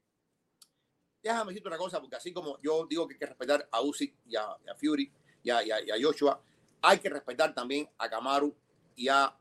Déjame 1.22 1.52
decirte 1.52 1.69
una 1.69 1.78
cosa, 1.78 2.02
porque 2.02 2.17
así 2.17 2.34
como 2.34 2.60
yo 2.62 2.86
digo 2.86 3.08
que 3.08 3.13
hay 3.13 3.19
que 3.19 3.26
respetar 3.26 3.69
a 3.72 3.82
Usyk 3.82 4.13
y 4.26 4.36
a, 4.36 4.58
Fury 4.78 5.10
y 5.43 5.50
a, 5.50 5.62
Joshua, 6.02 6.41
hay 6.82 7.00
que 7.00 7.10
respetar 7.10 7.54
también 7.54 7.89
a 7.98 8.10
Kamaru 8.10 8.54
y 8.98 9.08
a 9.08 9.34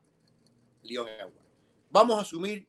Leon 0.85 1.09
Edwards. 1.09 1.41
Vamos 1.91 2.19
a 2.19 2.23
asumir, 2.23 2.69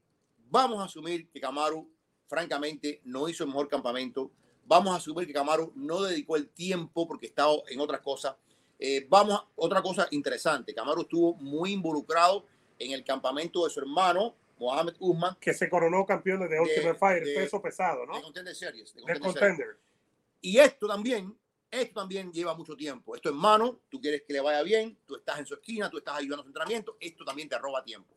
vamos 0.49 0.81
a 0.81 0.85
asumir 0.85 1.29
que 1.29 1.39
Kamaru 1.39 1.92
francamente, 2.27 3.01
no 3.05 3.27
hizo 3.29 3.43
el 3.43 3.49
mejor 3.49 3.67
campamento. 3.67 4.31
Vamos 4.65 4.93
a 4.93 4.97
asumir 4.97 5.27
que 5.27 5.33
Camaro 5.33 5.71
no 5.75 6.01
dedicó 6.01 6.35
el 6.35 6.49
tiempo 6.49 7.07
porque 7.07 7.27
estaba 7.27 7.53
en 7.67 7.79
otras 7.79 8.01
cosas. 8.01 8.35
Eh, 8.79 9.05
vamos 9.09 9.35
a 9.35 9.47
otra 9.55 9.81
cosa 9.81 10.07
interesante. 10.11 10.73
Camaro 10.73 11.01
estuvo 11.01 11.35
muy 11.35 11.71
involucrado 11.71 12.45
en 12.79 12.91
el 12.91 13.03
campamento 13.03 13.65
de 13.65 13.69
su 13.69 13.79
hermano, 13.79 14.35
Mohamed 14.57 14.95
Usman. 14.99 15.35
Que 15.39 15.53
se 15.53 15.69
coronó 15.69 16.05
campeón 16.05 16.47
de, 16.47 16.59
Ultimate 16.59 16.97
Fighter, 16.97 17.35
peso 17.35 17.61
pesado, 17.61 18.05
¿no? 18.05 18.15
De 18.15 18.21
Contender 18.21 18.55
Series. 18.55 18.93
De 18.95 19.19
contender. 19.19 19.77
Y 20.41 20.57
esto 20.57 20.87
también, 20.87 21.37
esto 21.71 22.01
también 22.01 22.31
lleva 22.31 22.53
mucho 22.55 22.75
tiempo. 22.75 23.15
Esto 23.15 23.29
es 23.29 23.35
mano, 23.35 23.79
tú 23.89 23.99
quieres 24.01 24.23
que 24.27 24.33
le 24.33 24.41
vaya 24.41 24.61
bien, 24.63 24.97
tú 25.05 25.15
estás 25.15 25.39
en 25.39 25.45
su 25.45 25.53
esquina, 25.53 25.89
tú 25.89 25.97
estás 25.97 26.17
ayudando 26.17 26.41
a 26.41 26.43
su 26.43 26.49
entrenamiento, 26.49 26.97
esto 26.99 27.23
también 27.23 27.47
te 27.47 27.57
roba 27.57 27.83
tiempo. 27.83 28.13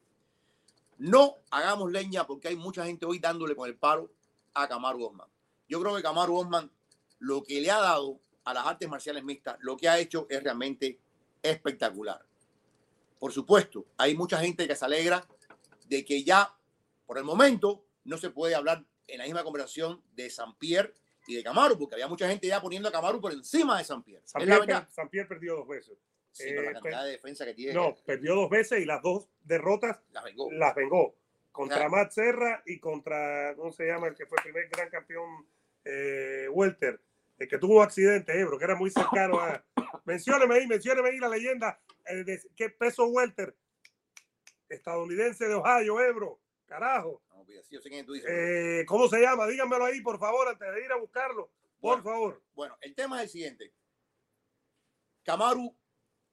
No 0.99 1.37
hagamos 1.51 1.91
leña 1.93 2.27
porque 2.27 2.49
hay 2.49 2.57
mucha 2.57 2.85
gente 2.87 3.07
hoy 3.07 3.19
dándole 3.19 3.55
con 3.55 3.69
el 3.69 3.77
paro 3.77 4.11
a 4.55 4.67
Kamaru 4.69 5.05
Osman. 5.05 5.29
Yo 5.69 5.81
creo 5.81 5.95
que 5.97 6.03
Kamaru 6.03 6.37
Osman 6.37 6.71
lo 7.19 7.43
que 7.43 7.61
le 7.61 7.71
ha 7.71 7.79
dado 7.79 8.21
a 8.45 8.55
las 8.55 8.67
artes 8.67 8.89
marciales 8.89 9.25
mixtas, 9.25 9.57
lo 9.61 9.77
que 9.77 9.89
ha 9.89 9.99
hecho 9.99 10.27
es 10.31 10.43
realmente 10.43 11.01
espectacular. 11.43 12.25
Por 13.19 13.33
supuesto, 13.33 13.87
hay 13.97 14.15
mucha 14.15 14.39
gente 14.39 14.69
que 14.69 14.77
se 14.77 14.85
alegra 14.85 15.27
de 15.89 16.05
que 16.05 16.23
ya, 16.23 16.55
por 17.07 17.19
el 17.19 17.25
momento, 17.25 17.85
no 18.05 18.19
se 18.19 18.31
puede 18.31 18.55
hablar 18.55 18.85
en 19.09 19.19
la 19.19 19.25
misma 19.25 19.43
conversación 19.43 20.03
de 20.15 20.31
San 20.31 20.57
Pierre 20.57 20.95
y 21.27 21.35
de 21.35 21.43
Kamaru, 21.43 21.79
porque 21.79 21.95
había 21.95 22.09
mucha 22.09 22.29
gente 22.29 22.47
ya 22.47 22.61
poniendo 22.61 22.89
a 22.89 22.93
Kamaru 22.93 23.21
por 23.21 23.33
encima 23.33 23.79
de 23.79 23.85
San 23.85 24.03
Pierre. 24.03 24.23
San 24.27 24.43
Pierre, 24.43 24.87
San 24.91 25.09
Pierre 25.09 25.29
perdió 25.29 25.57
dos 25.57 25.67
veces. 25.67 25.99
Sí, 26.37 26.49
eh, 26.49 26.71
cantidad 26.73 27.05
de 27.05 27.13
defensa 27.13 27.47
que 27.47 27.55
tiene. 27.55 27.73
No, 27.73 27.95
perdió 28.05 28.35
dos 28.35 28.51
veces 28.51 28.81
y 28.81 28.85
las 28.85 29.01
dos 29.01 29.27
derrotas 29.43 29.99
las 30.11 30.23
vengó. 30.23 30.53
Las 30.53 30.75
vengó. 30.75 31.17
Contra 31.51 31.89
Matt 31.89 32.11
Serra 32.11 32.63
y 32.67 32.79
contra, 32.79 33.55
¿cómo 33.57 33.73
se 33.73 33.87
llama? 33.87 34.09
El 34.09 34.15
que 34.15 34.27
fue 34.27 34.37
el 34.39 34.45
primer 34.45 34.69
gran 34.69 34.91
campeón 34.91 35.49
eh, 35.85 36.47
Welter. 36.51 37.01
El 37.39 37.49
que 37.49 37.57
tuvo 37.57 37.77
un 37.77 37.83
accidente, 37.83 38.39
Ebro, 38.39 38.59
que 38.59 38.65
era 38.65 38.75
muy 38.75 38.91
cercano 38.91 39.41
a. 39.41 39.65
Mencióneme 40.05 40.57
ahí, 40.57 40.67
mencióneme 40.67 41.09
ahí 41.09 41.19
la 41.19 41.29
leyenda. 41.29 41.81
Eh, 42.05 42.23
de, 42.23 42.41
¿Qué 42.55 42.69
peso 42.69 43.07
Welter? 43.07 43.57
Estadounidense 44.69 45.49
de 45.49 45.55
Ohio, 45.55 46.01
Ebro. 46.01 46.39
Carajo. 46.67 47.23
Pues, 47.47 47.69
tú 48.05 48.13
dices, 48.13 48.31
eh, 48.31 48.85
¿Cómo 48.87 49.09
se 49.09 49.21
llama? 49.21 49.47
Díganmelo 49.47 49.87
ahí, 49.87 50.03
por 50.03 50.19
favor, 50.19 50.49
antes 50.49 50.71
de 50.75 50.85
ir 50.85 50.93
a 50.93 50.97
buscarlo. 50.97 51.51
Por 51.81 52.03
favor. 52.03 52.43
Bueno, 52.55 52.77
el 52.83 52.95
tema 52.95 53.17
es 53.19 53.25
el 53.25 53.31
siguiente. 53.31 53.73
Camaru 55.23 55.75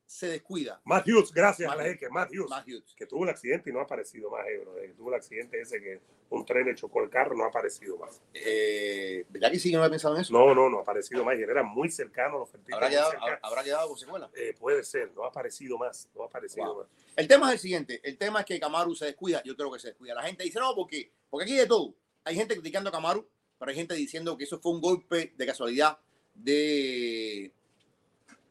se 0.05 0.27
descuida. 0.27 0.81
Matthews, 0.85 1.33
gracias 1.33 1.71
a 1.71 1.75
la 1.75 1.95
que 1.97 2.09
Matthews, 2.09 2.51
que 2.95 3.05
tuvo 3.05 3.21
un 3.21 3.29
accidente 3.29 3.69
y 3.69 3.73
no 3.73 3.79
ha 3.79 3.83
aparecido 3.83 4.29
más, 4.29 4.45
eh, 4.47 4.93
tuvo 4.95 5.09
el 5.09 5.15
accidente 5.15 5.59
ese 5.59 5.81
que 5.81 6.01
un 6.29 6.45
tren 6.45 6.65
le 6.65 6.75
chocó 6.75 7.01
el 7.03 7.09
carro, 7.09 7.35
no 7.35 7.43
ha 7.43 7.47
aparecido 7.47 7.97
más. 7.97 8.21
Eh, 8.33 9.25
¿Verdad 9.29 9.51
que 9.51 9.59
sí 9.59 9.71
no 9.71 9.79
había 9.79 9.91
pensado 9.91 10.15
en 10.15 10.21
eso? 10.21 10.33
No, 10.33 10.53
no, 10.53 10.69
no 10.69 10.79
ha 10.79 10.81
aparecido 10.81 11.23
más. 11.23 11.37
Y 11.37 11.43
era 11.43 11.63
muy 11.63 11.89
cercano 11.89 12.39
los 12.39 12.49
¿Habrá 12.71 12.89
quedado, 12.89 13.11
¿Habrá 13.41 13.63
quedado 13.63 13.87
con 13.87 13.97
secuela? 13.97 14.29
Eh, 14.35 14.55
puede 14.59 14.83
ser, 14.83 15.11
no 15.13 15.23
ha 15.23 15.27
aparecido 15.27 15.77
más, 15.77 16.09
no 16.15 16.23
ha 16.23 16.25
aparecido 16.25 16.75
más. 16.75 16.87
El 17.15 17.27
tema 17.27 17.47
es 17.47 17.53
el 17.53 17.59
siguiente, 17.59 18.01
el 18.03 18.17
tema 18.17 18.39
es 18.39 18.45
que 18.45 18.59
Camaru 18.59 18.95
se 18.95 19.05
descuida, 19.05 19.41
yo 19.43 19.55
creo 19.55 19.71
que 19.71 19.79
se 19.79 19.89
descuida. 19.89 20.15
La 20.15 20.23
gente 20.23 20.43
dice, 20.43 20.59
no, 20.59 20.73
porque, 20.75 21.11
porque 21.29 21.43
aquí 21.43 21.53
hay 21.53 21.59
de 21.59 21.67
todo. 21.67 21.95
Hay 22.23 22.35
gente 22.35 22.55
criticando 22.55 22.89
a 22.89 22.93
Camaru, 22.93 23.27
pero 23.59 23.69
hay 23.69 23.75
gente 23.75 23.93
diciendo 23.93 24.37
que 24.37 24.45
eso 24.45 24.59
fue 24.59 24.71
un 24.71 24.81
golpe 24.81 25.33
de 25.35 25.45
casualidad 25.45 25.99
de 26.33 27.51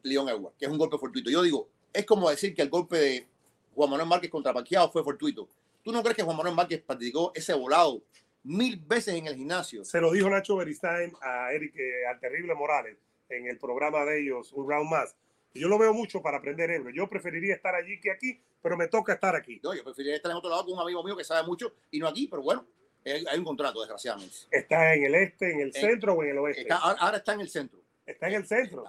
León 0.03 0.29
Edwards, 0.29 0.55
que 0.57 0.65
es 0.65 0.71
un 0.71 0.77
golpe 0.77 0.97
fortuito. 0.97 1.29
Yo 1.29 1.41
digo, 1.41 1.69
es 1.91 2.05
como 2.05 2.29
decir 2.29 2.53
que 2.53 2.61
el 2.61 2.69
golpe 2.69 2.97
de 2.97 3.27
Juan 3.73 3.89
Manuel 3.89 4.07
Márquez 4.07 4.29
contra 4.29 4.53
Paquiao 4.53 4.91
fue 4.91 5.03
fortuito. 5.03 5.47
¿Tú 5.83 5.91
no 5.91 6.01
crees 6.01 6.15
que 6.15 6.23
Juan 6.23 6.37
Manuel 6.37 6.55
Márquez 6.55 6.81
practicó 6.81 7.31
ese 7.35 7.53
volado 7.53 8.01
mil 8.43 8.77
veces 8.77 9.15
en 9.15 9.27
el 9.27 9.35
gimnasio? 9.35 9.83
Se 9.83 9.99
lo 9.99 10.11
dijo 10.11 10.29
Nacho 10.29 10.55
Beristain 10.55 11.13
a 11.21 11.51
Eric, 11.51 11.75
eh, 11.75 12.05
al 12.07 12.19
terrible 12.19 12.53
Morales, 12.55 12.97
en 13.29 13.47
el 13.47 13.57
programa 13.57 14.05
de 14.05 14.21
ellos, 14.21 14.53
Un 14.53 14.69
Round 14.69 14.89
Más. 14.89 15.15
Yo 15.53 15.67
lo 15.67 15.77
veo 15.77 15.93
mucho 15.93 16.21
para 16.21 16.37
aprender 16.37 16.71
ebro. 16.71 16.89
Yo 16.89 17.07
preferiría 17.07 17.53
estar 17.53 17.75
allí 17.75 17.99
que 17.99 18.11
aquí, 18.11 18.39
pero 18.61 18.75
me 18.75 18.87
toca 18.87 19.13
estar 19.13 19.35
aquí. 19.35 19.59
No, 19.63 19.73
yo 19.75 19.83
preferiría 19.83 20.15
estar 20.15 20.31
en 20.31 20.37
otro 20.37 20.49
lado 20.49 20.65
con 20.65 20.73
un 20.73 20.79
amigo 20.79 21.03
mío 21.03 21.15
que 21.15 21.23
sabe 21.23 21.45
mucho 21.45 21.73
y 21.91 21.99
no 21.99 22.07
aquí, 22.07 22.27
pero 22.27 22.41
bueno, 22.41 22.65
hay 23.05 23.37
un 23.37 23.45
contrato, 23.45 23.79
desgraciadamente. 23.81 24.35
¿Está 24.49 24.95
en 24.95 25.03
el 25.03 25.15
este, 25.15 25.51
en 25.51 25.59
el 25.59 25.73
centro 25.73 26.13
o 26.13 26.23
en 26.23 26.29
el 26.29 26.37
oeste? 26.39 26.67
ahora 26.71 27.17
está 27.17 27.33
en 27.33 27.41
el 27.41 27.49
centro. 27.49 27.79
Está 28.05 28.27
en 28.29 28.35
el 28.35 28.45
centro. 28.45 28.85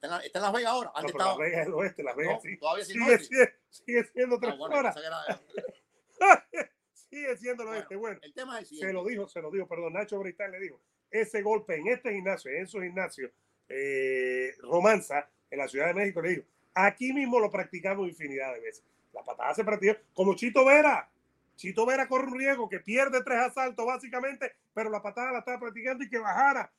Está 0.00 0.38
en, 0.38 0.42
Las 0.42 0.52
Vegas 0.52 0.72
ahora. 0.72 0.92
Antes 0.94 1.14
Las 1.14 1.36
Vegas 1.36 1.60
es 1.60 1.66
el 1.66 1.74
oeste, 1.74 2.02
Las 2.04 2.16
Vegas 2.16 2.42
sí. 2.42 2.56
Todavía 2.56 2.84
sigue, 2.84 3.18
sigue, 3.18 3.54
sigue, 3.68 4.04
siendo 4.04 4.38
tres 4.38 4.54
horas. 4.58 4.96
Sigue 6.92 7.36
siendo 7.38 7.62
el 7.62 7.70
oeste. 7.70 7.96
Bueno, 7.96 8.18
el 8.22 8.34
tema 8.34 8.60
es 8.60 8.68
se 8.68 8.92
lo 8.92 9.02
dijo, 9.02 9.26
se 9.28 9.40
lo 9.40 9.50
dijo, 9.50 9.66
perdón, 9.66 9.94
Nacho 9.94 10.18
Bristal 10.18 10.52
le 10.52 10.60
dijo, 10.60 10.78
ese 11.10 11.40
golpe 11.40 11.76
en 11.76 11.88
este 11.88 12.12
gimnasio, 12.12 12.50
en 12.50 12.66
su 12.66 12.82
gimnasio, 12.82 13.30
eh, 13.68 14.54
Romanza, 14.58 15.26
en 15.50 15.58
la 15.58 15.68
Ciudad 15.68 15.86
de 15.86 15.94
México, 15.94 16.20
le 16.20 16.28
dijo, 16.28 16.42
aquí 16.74 17.14
mismo 17.14 17.40
lo 17.40 17.50
practicamos 17.50 18.06
infinidad 18.08 18.52
de 18.52 18.60
veces. 18.60 18.84
La 19.14 19.24
patada 19.24 19.54
se 19.54 19.64
practica 19.64 19.98
como 20.12 20.34
Chito 20.34 20.66
Vera. 20.66 21.08
Chito 21.56 21.86
Vera 21.86 22.06
corre 22.06 22.26
un 22.26 22.38
riesgo 22.38 22.68
que 22.68 22.80
pierde 22.80 23.22
tres 23.24 23.38
asaltos 23.38 23.86
básicamente, 23.86 24.54
pero 24.74 24.90
la 24.90 25.00
patada 25.00 25.32
la 25.32 25.38
está 25.38 25.58
practicando 25.58 26.04
y 26.04 26.10
que 26.10 26.18
bajara. 26.18 26.70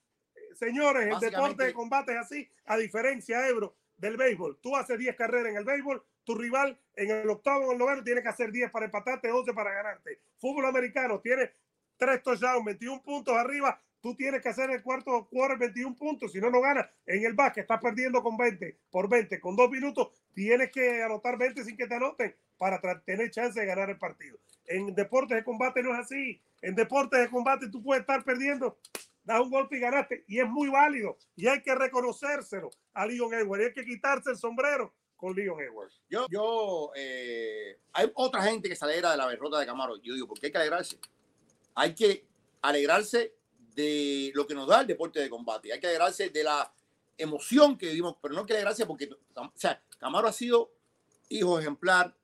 Señores, 0.55 1.07
el 1.07 1.19
deporte 1.19 1.63
de 1.65 1.73
combate 1.73 2.13
es 2.13 2.19
así, 2.19 2.49
a 2.65 2.77
diferencia, 2.77 3.47
Ebro, 3.47 3.75
del 3.97 4.17
béisbol. 4.17 4.59
Tú 4.61 4.75
haces 4.75 4.97
10 4.97 5.15
carreras 5.15 5.51
en 5.51 5.57
el 5.57 5.65
béisbol, 5.65 6.03
tu 6.23 6.35
rival 6.35 6.79
en 6.95 7.11
el 7.11 7.29
octavo 7.29 7.67
o 7.67 7.71
el 7.71 7.77
noveno 7.77 8.03
tiene 8.03 8.21
que 8.21 8.29
hacer 8.29 8.51
10 8.51 8.71
para 8.71 8.85
empatarte, 8.85 9.31
11 9.31 9.53
para 9.53 9.73
ganarte. 9.73 10.19
Fútbol 10.37 10.65
americano 10.65 11.19
tiene 11.19 11.51
3 11.97 12.23
touchdowns, 12.23 12.65
21 12.65 13.01
puntos 13.01 13.35
arriba, 13.35 13.79
tú 14.01 14.15
tienes 14.15 14.41
que 14.41 14.49
hacer 14.49 14.69
el 14.69 14.81
cuarto 14.81 15.27
quarter 15.29 15.57
21 15.57 15.95
puntos, 15.95 16.31
si 16.31 16.39
no, 16.39 16.49
no 16.49 16.61
ganas. 16.61 16.87
En 17.05 17.25
el 17.25 17.33
básquet 17.33 17.63
estás 17.63 17.81
perdiendo 17.81 18.23
con 18.23 18.37
20 18.37 18.77
por 18.89 19.09
20, 19.09 19.39
con 19.39 19.55
dos 19.55 19.69
minutos, 19.69 20.09
tienes 20.33 20.71
que 20.71 21.03
anotar 21.03 21.37
20 21.37 21.63
sin 21.63 21.75
que 21.75 21.87
te 21.87 21.95
anoten 21.95 22.35
para 22.57 22.79
tener 23.01 23.31
chance 23.31 23.59
de 23.59 23.65
ganar 23.65 23.89
el 23.89 23.97
partido. 23.97 24.37
En 24.65 24.93
deportes 24.93 25.37
de 25.37 25.43
combate 25.43 25.81
no 25.81 25.93
es 25.93 25.99
así. 25.99 26.41
En 26.61 26.75
deportes 26.75 27.19
de 27.19 27.29
combate 27.29 27.69
tú 27.69 27.81
puedes 27.81 28.01
estar 28.01 28.23
perdiendo, 28.23 28.77
das 29.29 29.41
un 29.41 29.51
golpe 29.51 29.77
y 29.77 29.79
ganaste, 29.79 30.23
y 30.27 30.39
es 30.39 30.49
muy 30.49 30.69
válido, 30.69 31.15
y 31.35 31.47
hay 31.47 31.61
que 31.61 31.75
reconocérselo 31.75 32.71
a 32.93 33.05
Leon 33.05 33.31
Edwards, 33.35 33.65
hay 33.65 33.73
que 33.73 33.85
quitarse 33.85 34.31
el 34.31 34.37
sombrero 34.37 34.91
con 35.15 35.35
Leon 35.35 35.59
Edwards. 35.61 36.01
Yo, 36.09 36.25
yo, 36.29 36.91
eh, 36.95 37.79
hay 37.93 38.11
otra 38.15 38.41
gente 38.41 38.67
que 38.67 38.75
se 38.75 38.85
alegra 38.85 39.11
de 39.11 39.17
la 39.17 39.27
derrota 39.27 39.59
de 39.59 39.67
Camaro. 39.67 39.97
Yo 39.97 40.15
digo, 40.15 40.27
¿por 40.27 40.39
qué 40.39 40.47
hay 40.47 40.51
que 40.51 40.57
alegrarse? 40.57 40.97
Hay 41.75 41.93
que 41.93 42.25
alegrarse 42.61 43.35
de 43.75 44.31
lo 44.33 44.47
que 44.47 44.55
nos 44.55 44.67
da 44.67 44.81
el 44.81 44.87
deporte 44.87 45.19
de 45.19 45.29
combate. 45.29 45.71
Hay 45.71 45.79
que 45.79 45.87
alegrarse 45.87 46.29
de 46.29 46.43
la 46.43 46.73
emoción 47.15 47.77
que 47.77 47.87
vivimos, 47.87 48.15
pero 48.21 48.33
no 48.33 48.41
hay 48.41 48.45
que 48.47 48.53
alegrarse 48.53 48.85
porque, 48.87 49.09
o 49.35 49.51
sea, 49.55 49.79
Camaro 49.99 50.27
ha 50.27 50.33
sido 50.33 50.71
hijo 51.27 51.59
ejemplar, 51.59 52.15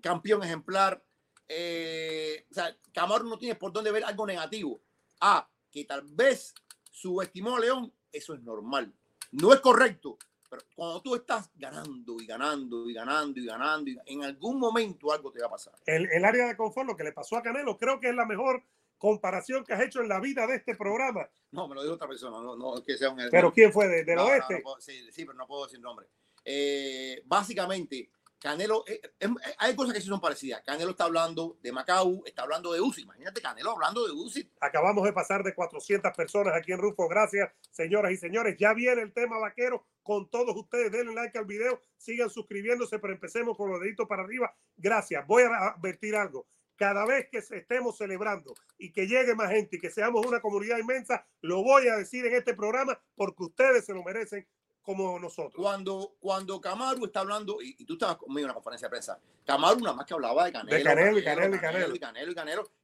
campeón 0.00 0.44
ejemplar. 0.44 1.02
Eh, 1.48 2.46
o 2.48 2.54
sea, 2.54 2.76
Camaro 2.92 3.24
no 3.24 3.38
tiene 3.38 3.56
por 3.56 3.72
dónde 3.72 3.90
ver 3.90 4.04
algo 4.04 4.24
negativo. 4.24 4.80
Ah, 5.20 5.48
que 5.74 5.84
tal 5.84 6.02
vez 6.02 6.54
subestimó 6.92 7.56
a 7.56 7.60
León, 7.60 7.92
eso 8.12 8.32
es 8.32 8.40
normal. 8.42 8.94
No 9.32 9.52
es 9.52 9.58
correcto, 9.58 10.16
pero 10.48 10.62
cuando 10.76 11.02
tú 11.02 11.16
estás 11.16 11.50
ganando 11.56 12.20
y 12.20 12.26
ganando 12.26 12.88
y 12.88 12.94
ganando 12.94 13.40
y 13.40 13.44
ganando, 13.44 13.90
en 14.06 14.22
algún 14.22 14.60
momento 14.60 15.12
algo 15.12 15.32
te 15.32 15.40
va 15.40 15.48
a 15.48 15.50
pasar. 15.50 15.74
El, 15.84 16.08
el 16.12 16.24
área 16.24 16.46
de 16.46 16.56
confort, 16.56 16.86
lo 16.86 16.96
que 16.96 17.02
le 17.02 17.10
pasó 17.10 17.36
a 17.36 17.42
Canelo, 17.42 17.76
creo 17.76 17.98
que 17.98 18.10
es 18.10 18.14
la 18.14 18.24
mejor 18.24 18.62
comparación 18.98 19.64
que 19.64 19.72
has 19.72 19.82
hecho 19.82 20.00
en 20.00 20.08
la 20.08 20.20
vida 20.20 20.46
de 20.46 20.54
este 20.54 20.76
programa. 20.76 21.28
No, 21.50 21.66
me 21.66 21.74
lo 21.74 21.82
dijo 21.82 21.94
otra 21.94 22.06
persona, 22.06 22.40
no, 22.40 22.54
no 22.56 22.80
que 22.80 22.96
sea 22.96 23.10
un... 23.10 23.18
¿Pero 23.28 23.52
quién 23.52 23.72
fue? 23.72 23.88
¿De, 23.88 24.04
del 24.04 24.18
oeste? 24.20 24.62
sí, 24.78 25.10
sí, 25.10 25.24
pero 25.24 25.36
no 25.36 25.48
puedo 25.48 25.64
decir 25.64 25.80
nombre. 25.80 26.06
Eh, 26.44 27.20
básicamente, 27.26 28.10
Canelo, 28.44 28.84
eh, 28.86 29.00
em, 29.20 29.32
eh, 29.32 29.54
hay 29.56 29.74
cosas 29.74 29.94
que 29.94 30.02
sí 30.02 30.06
son 30.06 30.20
parecidas. 30.20 30.62
Canelo 30.66 30.90
está 30.90 31.04
hablando 31.04 31.56
de 31.62 31.72
Macau, 31.72 32.22
está 32.26 32.42
hablando 32.42 32.74
de 32.74 32.80
UCI. 32.82 33.04
Imagínate 33.04 33.40
Canelo 33.40 33.70
hablando 33.70 34.06
de 34.06 34.12
UCI. 34.12 34.52
Acabamos 34.60 35.02
de 35.04 35.14
pasar 35.14 35.42
de 35.42 35.54
400 35.54 36.12
personas 36.14 36.52
aquí 36.54 36.70
en 36.70 36.78
Rufo. 36.78 37.08
Gracias, 37.08 37.50
señoras 37.70 38.12
y 38.12 38.18
señores. 38.18 38.56
Ya 38.58 38.74
viene 38.74 39.00
el 39.00 39.14
tema 39.14 39.38
vaquero 39.38 39.86
con 40.02 40.28
todos 40.28 40.54
ustedes. 40.54 40.92
Denle 40.92 41.14
like 41.14 41.38
al 41.38 41.46
video, 41.46 41.80
sigan 41.96 42.28
suscribiéndose, 42.28 42.98
pero 42.98 43.14
empecemos 43.14 43.56
con 43.56 43.70
los 43.70 43.80
deditos 43.80 44.06
para 44.06 44.24
arriba. 44.24 44.54
Gracias. 44.76 45.26
Voy 45.26 45.44
a 45.44 45.68
advertir 45.68 46.14
algo 46.14 46.46
cada 46.76 47.06
vez 47.06 47.28
que 47.30 47.38
estemos 47.38 47.96
celebrando 47.96 48.52
y 48.76 48.92
que 48.92 49.06
llegue 49.06 49.34
más 49.34 49.50
gente 49.50 49.76
y 49.76 49.80
que 49.80 49.90
seamos 49.90 50.26
una 50.26 50.40
comunidad 50.40 50.76
inmensa, 50.76 51.26
lo 51.40 51.62
voy 51.62 51.88
a 51.88 51.96
decir 51.96 52.26
en 52.26 52.34
este 52.34 52.52
programa 52.52 53.00
porque 53.14 53.44
ustedes 53.44 53.86
se 53.86 53.94
lo 53.94 54.02
merecen 54.02 54.46
como 54.84 55.18
nosotros. 55.18 55.54
Cuando, 55.56 56.16
cuando 56.20 56.60
Camaru 56.60 57.06
está 57.06 57.20
hablando, 57.20 57.60
y, 57.60 57.84
tú 57.84 57.94
estabas 57.94 58.16
conmigo 58.16 58.40
en 58.40 58.44
una 58.44 58.54
conferencia 58.54 58.86
de 58.86 58.90
prensa, 58.90 59.18
Camaru 59.44 59.80
nada 59.80 59.96
más 59.96 60.06
que 60.06 60.14
hablaba 60.14 60.44
de 60.44 60.52
Canelo. 60.52 60.76
De 60.76 60.84
Canelo, 60.84 61.18
y 61.18 61.24
Canelo, 61.24 61.56
y 61.56 61.58
Canelo. 61.58 61.94
Y 61.94 61.98
Canelo, 61.98 62.30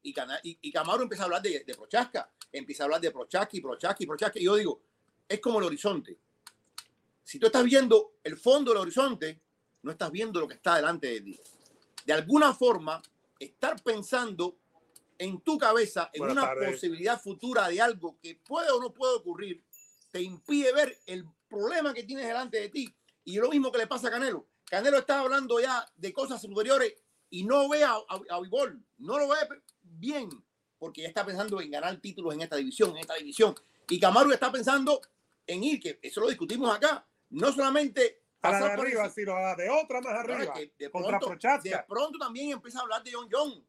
y 0.03 0.13
Canelo, 0.13 0.41
y, 0.43 0.59
y, 0.63 0.73
Camaru 0.73 1.03
empieza 1.03 1.25
a 1.25 1.27
hablar 1.27 1.43
de, 1.43 1.63
de 1.65 1.75
Prochaska, 1.75 2.31
empieza 2.51 2.83
a 2.83 2.87
hablar 2.87 3.01
de 3.01 3.11
Prochaska 3.11 3.57
y 3.57 3.61
Prochaska 3.61 4.03
y 4.03 4.07
Prochaska. 4.07 4.39
Y 4.41 4.45
yo 4.45 4.57
digo, 4.57 4.81
es 5.29 5.39
como 5.41 5.59
el 5.59 5.67
horizonte. 5.67 6.19
Si 7.23 7.39
tú 7.39 7.47
estás 7.47 7.65
viendo 7.65 8.15
el 8.25 8.37
fondo 8.37 8.73
del 8.73 8.81
horizonte, 8.81 9.39
no 9.83 9.93
estás 9.93 10.11
viendo 10.11 10.41
lo 10.41 10.49
que 10.49 10.55
está 10.55 10.77
delante 10.77 11.07
de 11.07 11.21
ti. 11.21 11.41
De 12.05 12.13
alguna 12.13 12.55
forma, 12.55 13.01
estar 13.39 13.81
pensando 13.83 14.57
en 15.19 15.41
tu 15.43 15.59
cabeza 15.59 16.11
en 16.15 16.23
una 16.23 16.55
posibilidad 16.55 17.21
futura 17.21 17.69
de 17.69 17.81
algo 17.81 18.17
que 18.23 18.37
puede 18.37 18.71
o 18.71 18.81
no 18.81 18.93
puede 18.93 19.17
ocurrir, 19.17 19.63
te 20.11 20.23
impide 20.23 20.73
ver 20.73 20.99
el 21.07 21.27
problema 21.51 21.93
que 21.93 22.05
tienes 22.05 22.27
delante 22.27 22.59
de 22.59 22.69
ti. 22.71 22.95
Y 23.25 23.37
lo 23.37 23.51
mismo 23.51 23.71
que 23.71 23.79
le 23.79 23.87
pasa 23.87 24.09
a 24.09 24.11
Canelo. 24.11 24.47
Canelo 24.65 24.99
está 24.99 25.21
hablando 25.21 25.61
ya 25.61 25.87
de 25.97 26.13
cosas 26.13 26.41
superiores 26.41 26.95
y 27.29 27.45
no 27.45 27.69
ve 27.69 27.85
a, 27.85 27.95
a, 27.95 28.41
no 28.99 29.19
lo 29.19 29.29
ve 29.29 29.37
bien, 29.83 30.31
porque 30.79 31.03
ya 31.03 31.09
está 31.09 31.27
pensando 31.27 31.61
en 31.61 31.71
ganar 31.71 31.97
títulos 32.01 32.35
en 32.35 32.43
esta 32.43 32.57
división, 32.57 32.91
en 32.91 32.99
esta 32.99 33.15
división. 33.15 33.55
Y 33.89 33.99
Camaro 33.99 34.33
está 34.33 34.51
pensando 34.51 35.01
en 35.47 35.63
ir, 35.65 35.81
que 35.81 35.99
eso 36.03 36.21
lo 36.21 36.29
discutimos 36.29 36.75
acá, 36.75 37.07
no 37.31 37.53
solamente 37.53 38.23
a 38.43 38.53
la 38.53 38.59
de 38.59 38.73
arriba, 38.73 39.11
sino 39.11 39.37
a 39.37 39.41
la 39.41 39.55
de 39.57 39.69
otra 39.69 40.01
más 40.01 40.15
arriba. 40.15 40.55
de, 40.55 40.91
pronto, 40.91 41.37
de 41.63 41.85
pronto 41.87 42.19
también 42.19 42.53
empieza 42.53 42.79
a 42.79 42.83
hablar 42.83 43.03
de 43.03 43.13
John 43.13 43.29
John. 43.31 43.65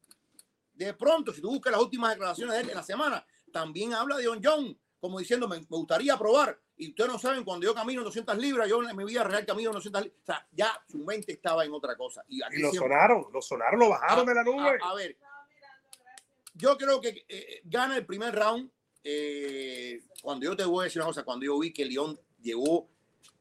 De 0.73 0.93
pronto, 0.93 1.33
si 1.33 1.41
tú 1.41 1.49
buscas 1.49 1.71
las 1.71 1.81
últimas 1.81 2.11
declaraciones 2.11 2.55
de 2.55 2.61
él 2.61 2.69
en 2.69 2.77
la 2.77 2.83
semana, 2.83 3.25
también 3.51 3.93
habla 3.93 4.17
de 4.17 4.25
John 4.25 4.41
John, 4.43 4.79
como 4.99 5.19
diciendo, 5.19 5.47
me, 5.47 5.59
gustaría 5.59 6.17
probar. 6.17 6.59
Y 6.81 6.89
ustedes 6.89 7.11
no 7.11 7.19
saben, 7.19 7.43
cuando 7.43 7.67
yo 7.67 7.75
camino 7.75 8.03
200 8.03 8.35
libras, 8.39 8.67
yo 8.67 8.81
en 8.81 8.97
mi 8.97 9.03
vida 9.05 9.23
real 9.23 9.45
camino 9.45 9.71
200 9.71 10.01
libras. 10.01 10.19
O 10.23 10.25
sea, 10.25 10.47
ya 10.51 10.83
su 10.89 10.97
mente 10.97 11.31
estaba 11.31 11.63
en 11.63 11.71
otra 11.73 11.95
cosa. 11.95 12.25
Y, 12.27 12.41
lo 12.59 12.73
sonaron, 12.73 13.27
lo 13.31 13.39
sonaron, 13.39 13.79
lo 13.81 13.89
bajaron 13.89 14.25
de 14.25 14.33
la 14.33 14.43
nube. 14.43 14.79
A, 14.81 14.95
ver, 14.95 15.15
yo 16.55 16.75
creo 16.79 16.99
que 16.99 17.23
eh, 17.29 17.61
gana 17.65 17.97
el 17.97 18.05
primer 18.07 18.33
round. 18.33 18.71
Eh, 19.03 20.01
cuando 20.23 20.47
yo 20.47 20.57
te 20.57 20.65
voy 20.65 20.81
a 20.81 20.83
decir 20.85 20.99
una 21.03 21.09
cosa, 21.09 21.23
cuando 21.23 21.45
yo 21.45 21.59
vi 21.59 21.71
que 21.71 21.85
León 21.85 22.19
llegó 22.41 22.89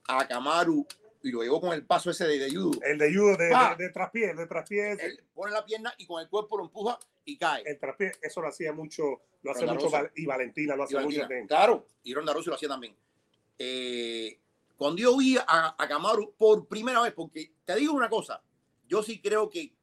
a 0.06 0.28
Camaru 0.28 0.86
y 1.22 1.30
lo 1.30 1.42
llevó 1.42 1.62
con 1.62 1.72
el 1.72 1.86
paso 1.86 2.10
ese 2.10 2.26
de, 2.26 2.38
de 2.38 2.50
judo. 2.50 2.78
El 2.82 2.98
de 2.98 3.14
judo 3.14 3.38
de, 3.38 3.54
ah, 3.54 3.74
de, 3.74 3.84
de, 3.84 3.90
traspié, 3.90 4.34
de 4.34 4.46
traspié. 4.46 4.92
Él 4.92 5.24
pone 5.32 5.52
la 5.52 5.64
pierna 5.64 5.94
y 5.96 6.04
con 6.04 6.20
el 6.20 6.28
cuerpo 6.28 6.58
lo 6.58 6.64
empuja 6.64 6.98
y 7.24 7.38
cae. 7.38 7.62
El 7.64 7.78
traspié, 7.78 8.12
eso 8.20 8.42
lo 8.42 8.48
hacía 8.48 8.74
mucho, 8.74 9.22
lo 9.40 9.52
hace 9.52 9.64
mucho 9.64 9.88
y 10.14 10.26
Valentina 10.26 10.76
lo 10.76 10.82
hace 10.82 11.00
mucho 11.00 11.20
también. 11.20 11.46
Claro, 11.46 11.86
y 12.02 12.12
Ronda 12.12 12.34
Rousey 12.34 12.50
lo 12.50 12.56
hacía 12.56 12.68
también. 12.68 12.94
Eh, 13.62 14.40
cuando 14.74 15.02
yo 15.02 15.14
vi 15.18 15.36
a, 15.36 15.74
a 15.76 15.86
Kamaru 15.86 16.32
por 16.38 16.66
primera 16.66 17.02
vez, 17.02 17.12
porque 17.12 17.52
te 17.66 17.76
digo 17.76 17.92
una 17.92 18.08
cosa, 18.08 18.42
yo 18.88 19.02
sí 19.02 19.20
creo 19.20 19.50
que 19.50 19.74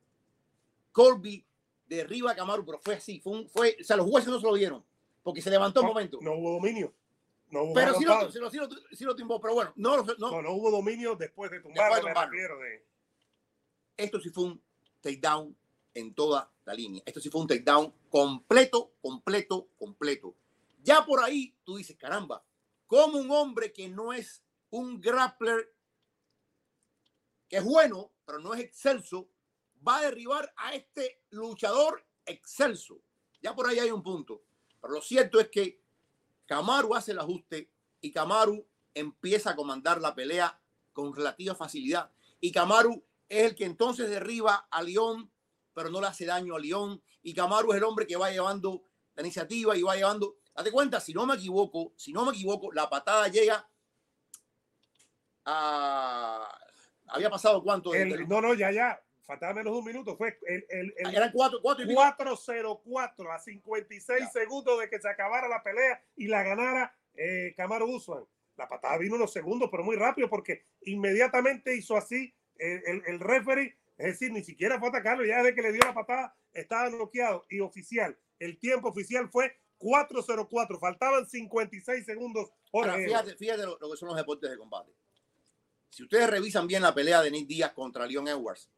Colby 0.92 1.46
derriba 1.86 2.32
a 2.32 2.36
Kamaru, 2.36 2.66
pero 2.66 2.80
fue 2.80 2.96
así, 2.96 3.20
fue, 3.20 3.34
un, 3.34 3.48
fue 3.48 3.78
o 3.80 3.84
sea, 3.84 3.96
los 3.96 4.10
jueces 4.10 4.32
no 4.32 4.40
se 4.40 4.48
lo 4.48 4.56
dieron, 4.56 4.84
porque 5.22 5.44
se 5.44 5.52
levantó 5.52 5.82
un 5.82 5.88
momento. 5.90 6.18
No 6.24 6.34
hubo 6.34 6.54
dominio. 6.54 6.92
No 7.52 7.66
hubo 7.66 7.76
pero 7.76 7.94
sí 7.94 8.04
lo, 8.04 8.32
sí, 8.32 8.40
lo, 8.40 8.50
sí, 8.50 9.04
lo, 9.06 9.16
tumbó, 9.16 9.40
pero 9.40 9.54
bueno, 9.54 9.74
no, 9.76 9.98
no, 9.98 10.42
no, 10.42 10.54
hubo 10.54 10.72
dominio 10.72 11.16
después 11.16 11.52
de 11.52 11.60
tumbarlo. 11.60 12.08
De... 12.58 12.84
Esto 13.96 14.20
sí 14.20 14.32
fue 14.32 14.46
un 14.46 14.62
takedown 15.02 15.56
en 15.94 16.16
toda 16.16 16.52
la 16.66 16.74
línea. 16.74 17.04
Esto 17.06 17.20
sí 17.20 17.30
fue 17.30 17.42
un 17.42 17.48
takedown 17.48 17.94
completo, 18.10 18.94
completo, 19.02 19.70
completo. 19.78 20.36
Ya 20.82 21.06
por 21.06 21.24
ahí 21.24 21.56
tú 21.64 21.78
dices, 21.78 21.96
caramba, 21.96 22.44
como 22.88 23.20
un 23.20 23.30
hombre 23.32 23.72
que 23.72 23.88
no 23.90 24.14
es 24.14 24.44
un 24.70 25.00
grappler, 25.00 25.74
que 27.48 27.58
es 27.58 27.64
bueno, 27.64 28.12
pero 28.26 28.40
no 28.40 28.54
es 28.54 28.62
excelso, 28.62 29.30
va 29.88 29.98
a 29.98 30.02
derribar 30.04 30.54
a 30.58 30.74
este 30.74 31.22
luchador 31.30 32.06
excelso. 32.26 33.02
Ya 33.42 33.56
por 33.56 33.68
ahí 33.68 33.80
hay 33.80 33.92
un 33.92 34.04
punto. 34.04 34.44
Pero 34.82 34.94
lo 34.94 35.02
cierto 35.02 35.40
es 35.40 35.50
que 35.50 35.82
Camaru 36.46 36.96
hace 36.96 37.12
el 37.12 37.20
ajuste 37.20 37.72
y 38.02 38.12
Camaru 38.12 38.66
empieza 38.94 39.52
a 39.52 39.56
comandar 39.56 40.02
la 40.02 40.16
pelea 40.16 40.60
con 40.94 41.16
relativa 41.16 41.56
facilidad. 41.56 42.12
Y 42.40 42.52
Camaru 42.52 43.04
es 43.30 43.46
el 43.46 43.56
que 43.56 43.66
entonces 43.66 44.10
derriba 44.10 44.68
a 44.72 44.82
León, 44.82 45.32
pero 45.74 45.90
no 45.90 46.02
le 46.02 46.08
hace 46.08 46.26
daño 46.26 46.56
a 46.56 46.60
León. 46.60 47.02
Y 47.22 47.34
Camaru 47.34 47.72
es 47.72 47.78
el 47.78 47.84
hombre 47.84 48.08
que 48.08 48.16
va 48.16 48.32
llevando 48.32 48.84
la 49.16 49.22
iniciativa 49.22 49.76
y 49.78 49.84
va 49.84 49.96
llevando. 49.96 50.38
Date 50.58 50.72
cuenta, 50.72 51.00
si 51.00 51.14
no 51.14 51.28
me 51.28 51.36
equivoco, 51.36 51.94
si 51.96 52.12
no 52.12 52.26
me 52.26 52.32
equivoco, 52.32 52.72
la 52.74 52.90
patada 52.90 53.28
llega 53.28 53.70
a. 55.46 56.60
Había 57.10 57.30
pasado 57.30 57.62
cuánto. 57.62 57.92
no, 58.28 58.42
no, 58.42 58.54
ya, 58.56 58.72
ya 58.72 59.00
faltaba 59.28 59.54
menos 59.54 59.74
de 59.74 59.80
un 59.80 59.86
minuto, 59.86 60.16
fue 60.16 60.40
el, 60.48 60.66
el, 60.70 60.94
el 60.98 61.16
Eran 61.16 61.32
4, 61.32 61.60
4 61.62 61.86
4-0-4 61.86 63.36
a 63.36 63.40
56 63.40 64.32
segundos 64.32 64.80
de 64.80 64.90
que 64.90 65.00
se 65.00 65.10
acabara 65.10 65.50
la 65.50 65.62
pelea 65.62 66.02
y 66.16 66.28
la 66.28 66.44
ganara 66.44 66.96
eh, 67.14 67.54
Camaro 67.56 67.86
Usman. 67.86 68.24
La 68.56 68.68
patada 68.68 68.98
vino 68.98 69.16
unos 69.16 69.32
segundos, 69.32 69.70
pero 69.70 69.84
muy 69.84 69.98
rápido 69.98 70.30
porque 70.30 70.64
inmediatamente 70.86 71.76
hizo 71.76 71.96
así 71.98 72.34
el, 72.58 73.04
el, 73.06 73.20
referee 73.20 73.78
Es 73.98 74.14
decir, 74.14 74.32
ni 74.32 74.44
siquiera 74.44 74.80
fue 74.80 74.90
atacarlo. 74.90 75.26
Ya 75.26 75.38
desde 75.44 75.54
que 75.54 75.62
le 75.62 75.74
dio 75.74 75.84
la 75.84 75.94
patada 75.94 76.36
estaba 76.54 76.90
bloqueado. 76.90 77.46
Y 77.50 77.60
oficial, 77.60 78.18
el 78.40 78.58
tiempo 78.58 78.88
oficial 78.90 79.30
fue 79.30 79.60
4.04. 79.80 80.80
Faltaban 80.80 81.28
56 81.28 82.06
segundos. 82.06 82.50
Ahora, 82.74 82.96
fíjate, 82.96 83.36
fíjate 83.36 83.64
lo, 83.64 83.78
que 83.78 83.98
son 83.98 84.10
los 84.10 84.18
deportes 84.18 84.50
de 84.50 84.58
combate. 84.58 84.92
Si 85.90 86.04
ustedes 86.04 86.30
revisan 86.30 86.68
bien 86.68 86.82
la 86.82 86.94
pelea 86.94 87.22
de 87.22 87.32
Nate 87.32 87.46
Díaz 87.46 87.74
contra 87.74 88.06
Leon 88.06 88.28
Edwards, 88.28 88.70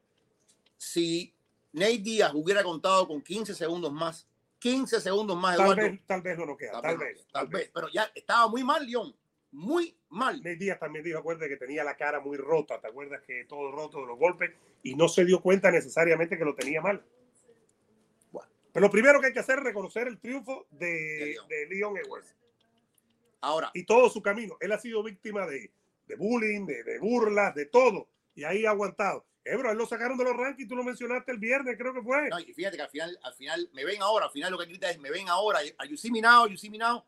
si 0.78 1.34
Nate 1.74 1.98
Díaz 1.98 2.32
hubiera 2.34 2.64
contado 2.64 3.08
con 3.08 3.22
15 3.22 3.56
segundos 3.56 3.92
más, 3.92 4.28
15 4.60 5.02
segundos 5.02 5.38
más, 5.38 5.58
tal 5.58 5.76
vez, 5.76 6.00
tal 6.06 6.22
vez 6.22 6.38
no 6.38 6.46
lo 6.46 6.58
queda, 6.58 6.82
tal, 6.82 6.98
vez, 6.98 7.26
tal, 7.32 7.48
vez. 7.48 7.72
Pero 7.74 7.90
ya 7.90 8.12
estaba 8.14 8.48
muy 8.48 8.64
mal, 8.64 8.86
Leon 8.86 9.14
muy 9.52 9.96
mal. 10.10 10.38
Nate 10.38 10.56
Díaz 10.56 10.80
también 10.80 11.04
dijo, 11.04 11.20
acuérdate 11.20 11.50
que 11.50 11.58
tenía 11.58 11.84
la 11.84 11.96
cara 11.96 12.20
muy 12.20 12.38
rota, 12.38 12.80
¿te 12.80 12.88
acuerdas 12.88 13.22
que 13.26 13.46
todo 13.46 13.72
roto 13.72 14.02
de 14.02 14.08
los 14.08 14.18
golpes 14.18 14.52
y 14.84 14.96
no 14.96 15.08
se 15.08 15.26
dio 15.26 15.42
cuenta 15.42 15.72
necesariamente 15.72 16.38
que 16.38 16.46
lo 16.46 16.56
tenía 16.56 16.82
mal? 16.82 17.04
Pero 18.72 18.86
lo 18.86 18.92
primero 18.92 19.20
que 19.20 19.28
hay 19.28 19.34
que 19.34 19.40
hacer 19.40 19.60
es 19.60 19.66
reconocer 19.66 20.08
el 20.08 20.20
triunfo 20.20 20.68
de, 20.72 21.38
de 21.48 21.68
Leon, 21.70 21.98
Edwards. 21.98 22.36
Ahora. 23.42 23.72
Y 23.74 23.86
todo 23.86 24.10
su 24.10 24.22
camino. 24.22 24.58
Él 24.60 24.72
ha 24.72 24.80
sido 24.80 25.02
víctima 25.02 25.46
de, 25.46 25.72
de 26.08 26.16
bullying, 26.16 26.66
de, 26.66 26.84
de, 26.84 27.00
burlas, 27.00 27.56
de 27.56 27.66
todo. 27.66 28.10
Y 28.36 28.44
ahí 28.44 28.66
ha 28.66 28.72
aguantado. 28.72 29.26
Ebro, 29.44 29.72
él 29.72 29.78
lo 29.78 29.88
sacaron 29.88 30.18
de 30.18 30.26
los 30.26 30.36
rankings, 30.36 30.70
tú 30.70 30.76
lo 30.76 30.84
mencionaste 30.84 31.32
el 31.32 31.40
viernes, 31.40 31.76
creo 31.78 31.94
que 31.94 32.02
fue. 32.02 32.30
No, 32.30 32.40
y 32.40 32.54
fíjate 32.54 32.78
que 32.78 32.84
al 32.84 32.90
final, 32.90 33.20
al 33.24 33.34
final, 33.34 33.70
me 33.74 33.84
ven 33.86 34.02
ahora, 34.02 34.26
al 34.26 34.32
final 34.32 34.52
lo 34.52 34.60
que 34.60 34.66
grita 34.66 34.90
es, 34.92 35.00
me 35.00 35.10
ven 35.10 35.28
ahora, 35.30 35.60
you 35.88 35.98
see 35.98 36.12
me 36.12 36.22
now, 36.22 36.46
you 36.46 36.58
see 36.58 36.70
me 36.70 36.78
now 36.78 37.04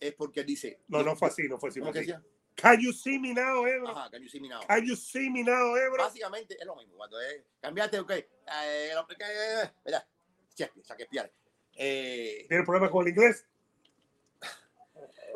es 0.00 0.14
porque 0.14 0.40
él 0.40 0.46
dice. 0.46 0.80
No, 0.88 1.02
no 1.02 1.16
fue 1.16 1.28
así, 1.28 1.48
no 1.48 1.58
fue 1.58 1.70
así. 1.70 1.80
¿Cómo 1.80 1.92
decía? 1.92 2.22
Can 2.54 2.80
you 2.80 2.92
see 2.92 3.18
me 3.18 3.32
now, 3.32 3.64
Ebro? 3.66 3.88
Ajá, 3.88 4.10
can 4.10 4.22
you 4.22 4.28
see 4.28 4.40
me 4.40 4.48
now. 4.48 4.60
Can 4.66 4.84
you 4.84 4.96
see 4.96 5.30
me 5.30 5.44
now, 5.44 5.76
Ebro? 5.76 6.02
Básicamente 6.02 6.56
es 6.58 6.66
lo 6.66 6.74
mismo. 6.74 6.96
Cuando 6.96 7.20
es, 7.20 7.44
cambiaste, 7.60 8.00
ok. 8.00 8.10
Eh, 8.10 8.92
mira, 9.84 10.08
Shakespeare. 10.58 11.32
Eh, 11.76 12.46
¿Tiene 12.48 12.64
problema 12.64 12.90
con 12.90 13.06
el 13.06 13.12
inglés? 13.12 13.46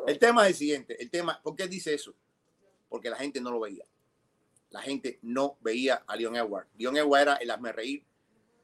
El 0.05 0.19
tema 0.19 0.43
es 0.43 0.49
el 0.49 0.55
siguiente. 0.55 1.01
El 1.01 1.09
tema, 1.09 1.39
¿por 1.41 1.55
qué 1.55 1.67
dice 1.67 1.93
eso? 1.93 2.13
Porque 2.89 3.09
la 3.09 3.15
gente 3.15 3.39
no 3.39 3.51
lo 3.51 3.61
veía. 3.61 3.85
La 4.69 4.81
gente 4.81 5.19
no 5.21 5.57
veía 5.61 6.03
a 6.07 6.15
Leon 6.15 6.35
Edward. 6.35 6.67
Leon 6.75 6.97
Edward 6.97 7.21
era 7.21 7.35
el 7.35 7.51
hazme 7.51 7.71
reír, 7.71 8.03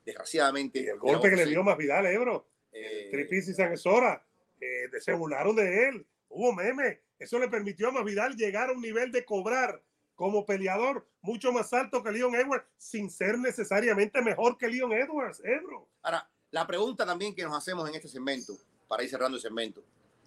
desgraciadamente. 0.06 0.80
Y 0.82 0.88
el 0.88 1.00
golpe 1.00 1.30
que 1.30 1.36
le 1.36 1.46
dio 1.46 1.64
más 1.64 1.78
Vidal, 1.78 2.06
Ebro. 2.08 2.48
Eh, 2.72 3.08
Tripis 3.12 3.48
y 3.48 3.54
San 3.54 3.74
Esora 3.74 4.24
eh, 4.60 4.90
se 5.00 5.14
burlaron 5.14 5.56
de 5.56 5.88
él, 5.88 6.06
hubo 6.28 6.54
memes. 6.54 7.00
Eso 7.18 7.40
le 7.40 7.48
permitió 7.48 7.90
a 7.90 7.92
Masvidal 7.92 8.36
llegar 8.36 8.70
a 8.70 8.74
un 8.74 8.82
nivel 8.82 9.12
de 9.12 9.26
cobrar 9.26 9.82
como 10.16 10.46
peleador 10.46 11.08
mucho 11.22 11.52
más 11.52 11.72
alto 11.74 12.04
que 12.04 12.12
Leon 12.12 12.36
Edwards, 12.36 12.66
sin 12.78 13.10
ser 13.10 13.38
necesariamente 13.38 14.22
mejor 14.22 14.58
que 14.58 14.68
Leon 14.68 14.92
Edwards, 14.94 15.42
Ebro. 15.44 15.90
Ahora, 16.02 16.30
la 16.52 16.66
pregunta 16.66 17.06
también 17.06 17.36
que 17.36 17.44
nos 17.44 17.56
hacemos 17.56 17.88
en 17.88 17.96
este 17.96 18.08
segmento, 18.08 18.58
para 18.88 19.04
ir 19.04 19.10
cerrando 19.10 19.38
el 19.38 19.42
segmento, 19.42 19.84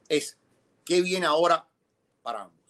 es, 0.08 0.38
¿qué 0.84 1.00
viene 1.00 1.26
ahora 1.26 1.66
para 2.22 2.42
ambos? 2.42 2.60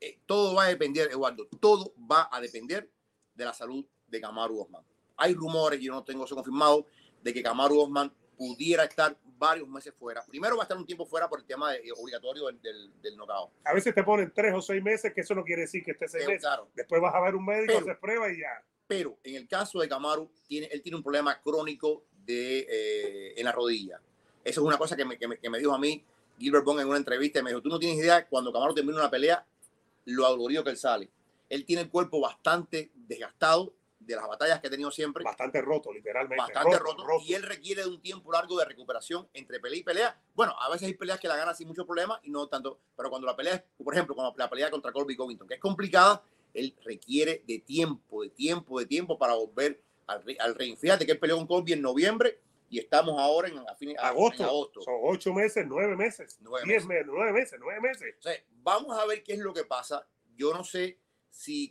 Eh, 0.00 0.18
todo 0.26 0.54
va 0.54 0.64
a 0.64 0.68
depender, 0.68 1.10
Eduardo, 1.10 1.48
todo 1.58 1.94
va 2.10 2.28
a 2.30 2.40
depender 2.40 2.90
de 3.34 3.44
la 3.44 3.54
salud 3.54 3.84
de 4.06 4.20
Kamaru 4.20 4.60
Osman. 4.60 4.84
Hay 5.16 5.34
rumores, 5.34 5.80
yo 5.80 5.92
no 5.92 6.04
tengo 6.04 6.24
eso 6.24 6.34
confirmado, 6.34 6.86
de 7.22 7.32
que 7.32 7.42
Kamaru 7.42 7.80
Osman 7.80 8.12
pudiera 8.36 8.84
estar 8.84 9.16
varios 9.24 9.68
meses 9.68 9.94
fuera. 9.98 10.24
Primero 10.26 10.56
va 10.56 10.62
a 10.62 10.64
estar 10.64 10.76
un 10.76 10.86
tiempo 10.86 11.06
fuera 11.06 11.28
por 11.28 11.40
el 11.40 11.46
tema 11.46 11.72
de, 11.72 11.90
obligatorio 11.96 12.46
del, 12.46 12.60
del, 12.60 13.00
del 13.00 13.16
A 13.64 13.72
veces 13.72 13.94
te 13.94 14.04
ponen 14.04 14.32
tres 14.34 14.54
o 14.54 14.60
seis 14.60 14.82
meses, 14.82 15.12
que 15.14 15.22
eso 15.22 15.34
no 15.34 15.44
quiere 15.44 15.62
decir 15.62 15.82
que 15.82 15.92
esté 15.92 16.08
seis 16.08 16.26
meses. 16.26 16.48
Después 16.74 17.00
vas 17.00 17.14
a 17.14 17.20
ver 17.20 17.34
un 17.34 17.44
médico, 17.44 17.78
haces 17.78 17.96
prueba 17.98 18.30
y 18.30 18.40
ya. 18.40 18.62
Pero 18.86 19.18
en 19.24 19.34
el 19.36 19.48
caso 19.48 19.80
de 19.80 19.88
Camaru, 19.88 20.30
tiene, 20.46 20.66
él 20.66 20.82
tiene 20.82 20.96
un 20.96 21.02
problema 21.02 21.40
crónico 21.40 22.04
de, 22.26 22.66
eh, 22.68 23.34
en 23.36 23.44
la 23.44 23.52
rodilla. 23.52 24.00
Eso 24.44 24.60
es 24.60 24.66
una 24.66 24.78
cosa 24.78 24.96
que 24.96 25.04
me, 25.04 25.18
que 25.18 25.28
me, 25.28 25.38
que 25.38 25.50
me 25.50 25.58
dijo 25.58 25.72
a 25.72 25.78
mí 25.78 26.04
Gilbert 26.38 26.64
Bond 26.64 26.80
en 26.80 26.88
una 26.88 26.98
entrevista. 26.98 27.42
Me 27.42 27.50
dijo, 27.50 27.62
tú 27.62 27.68
no 27.68 27.78
tienes 27.78 27.98
idea, 27.98 28.26
cuando 28.26 28.52
Camaru 28.52 28.74
termina 28.74 28.98
una 28.98 29.10
pelea, 29.10 29.44
lo 30.04 30.26
adolorido 30.26 30.62
que 30.64 30.70
él 30.70 30.76
sale. 30.76 31.10
Él 31.48 31.64
tiene 31.64 31.82
el 31.82 31.90
cuerpo 31.90 32.20
bastante 32.20 32.90
desgastado 32.94 33.72
de 33.98 34.14
las 34.14 34.26
batallas 34.26 34.60
que 34.60 34.68
ha 34.68 34.70
tenido 34.70 34.90
siempre. 34.90 35.24
Bastante 35.24 35.60
roto, 35.60 35.92
literalmente. 35.92 36.36
Bastante 36.36 36.78
roto, 36.78 37.04
Y 37.24 37.34
él 37.34 37.42
requiere 37.42 37.82
de 37.82 37.88
un 37.88 38.00
tiempo 38.00 38.30
largo 38.32 38.58
de 38.58 38.64
recuperación 38.64 39.28
entre 39.32 39.58
pelea 39.58 39.78
y 39.78 39.82
pelea. 39.82 40.20
Bueno, 40.34 40.54
a 40.60 40.70
veces 40.70 40.86
hay 40.86 40.94
peleas 40.94 41.18
que 41.18 41.28
la 41.28 41.36
gana 41.36 41.54
sin 41.54 41.68
mucho 41.68 41.86
problema 41.86 42.20
y 42.22 42.30
no 42.30 42.46
tanto. 42.48 42.78
Pero 42.96 43.10
cuando 43.10 43.26
la 43.26 43.36
pelea 43.36 43.54
es, 43.54 43.62
por 43.82 43.94
ejemplo, 43.94 44.14
cuando 44.14 44.34
la 44.36 44.50
pelea 44.50 44.70
contra 44.70 44.92
Colby 44.92 45.16
Covington, 45.16 45.48
que 45.48 45.54
es 45.54 45.60
complicada, 45.60 46.22
él 46.54 46.74
requiere 46.84 47.42
de 47.46 47.58
tiempo, 47.58 48.22
de 48.22 48.30
tiempo, 48.30 48.78
de 48.78 48.86
tiempo 48.86 49.18
para 49.18 49.34
volver 49.34 49.82
al, 50.06 50.22
al 50.38 50.54
ring. 50.54 50.76
Fíjate 50.76 51.06
que 51.06 51.12
él 51.12 51.18
peleó 51.18 51.36
con 51.36 51.46
Colby 51.46 51.72
en 51.72 51.82
noviembre 51.82 52.40
y 52.68 52.78
estamos 52.78 53.18
ahora 53.20 53.48
en, 53.48 53.58
agosto. 53.98 54.82
Son 54.82 54.94
ocho 55.02 55.32
meses, 55.32 55.64
nueve 55.68 55.96
meses. 55.96 56.38
Nueve 56.40 56.66
meses. 56.66 56.86
nueve 57.06 57.32
meses, 57.32 57.58
nueve 57.60 57.80
meses. 57.80 58.14
vamos 58.62 58.98
a 58.98 59.06
ver 59.06 59.22
qué 59.22 59.34
es 59.34 59.38
lo 59.38 59.52
que 59.52 59.64
pasa. 59.64 60.06
Yo 60.36 60.52
no 60.52 60.64
sé 60.64 60.98
si 61.30 61.70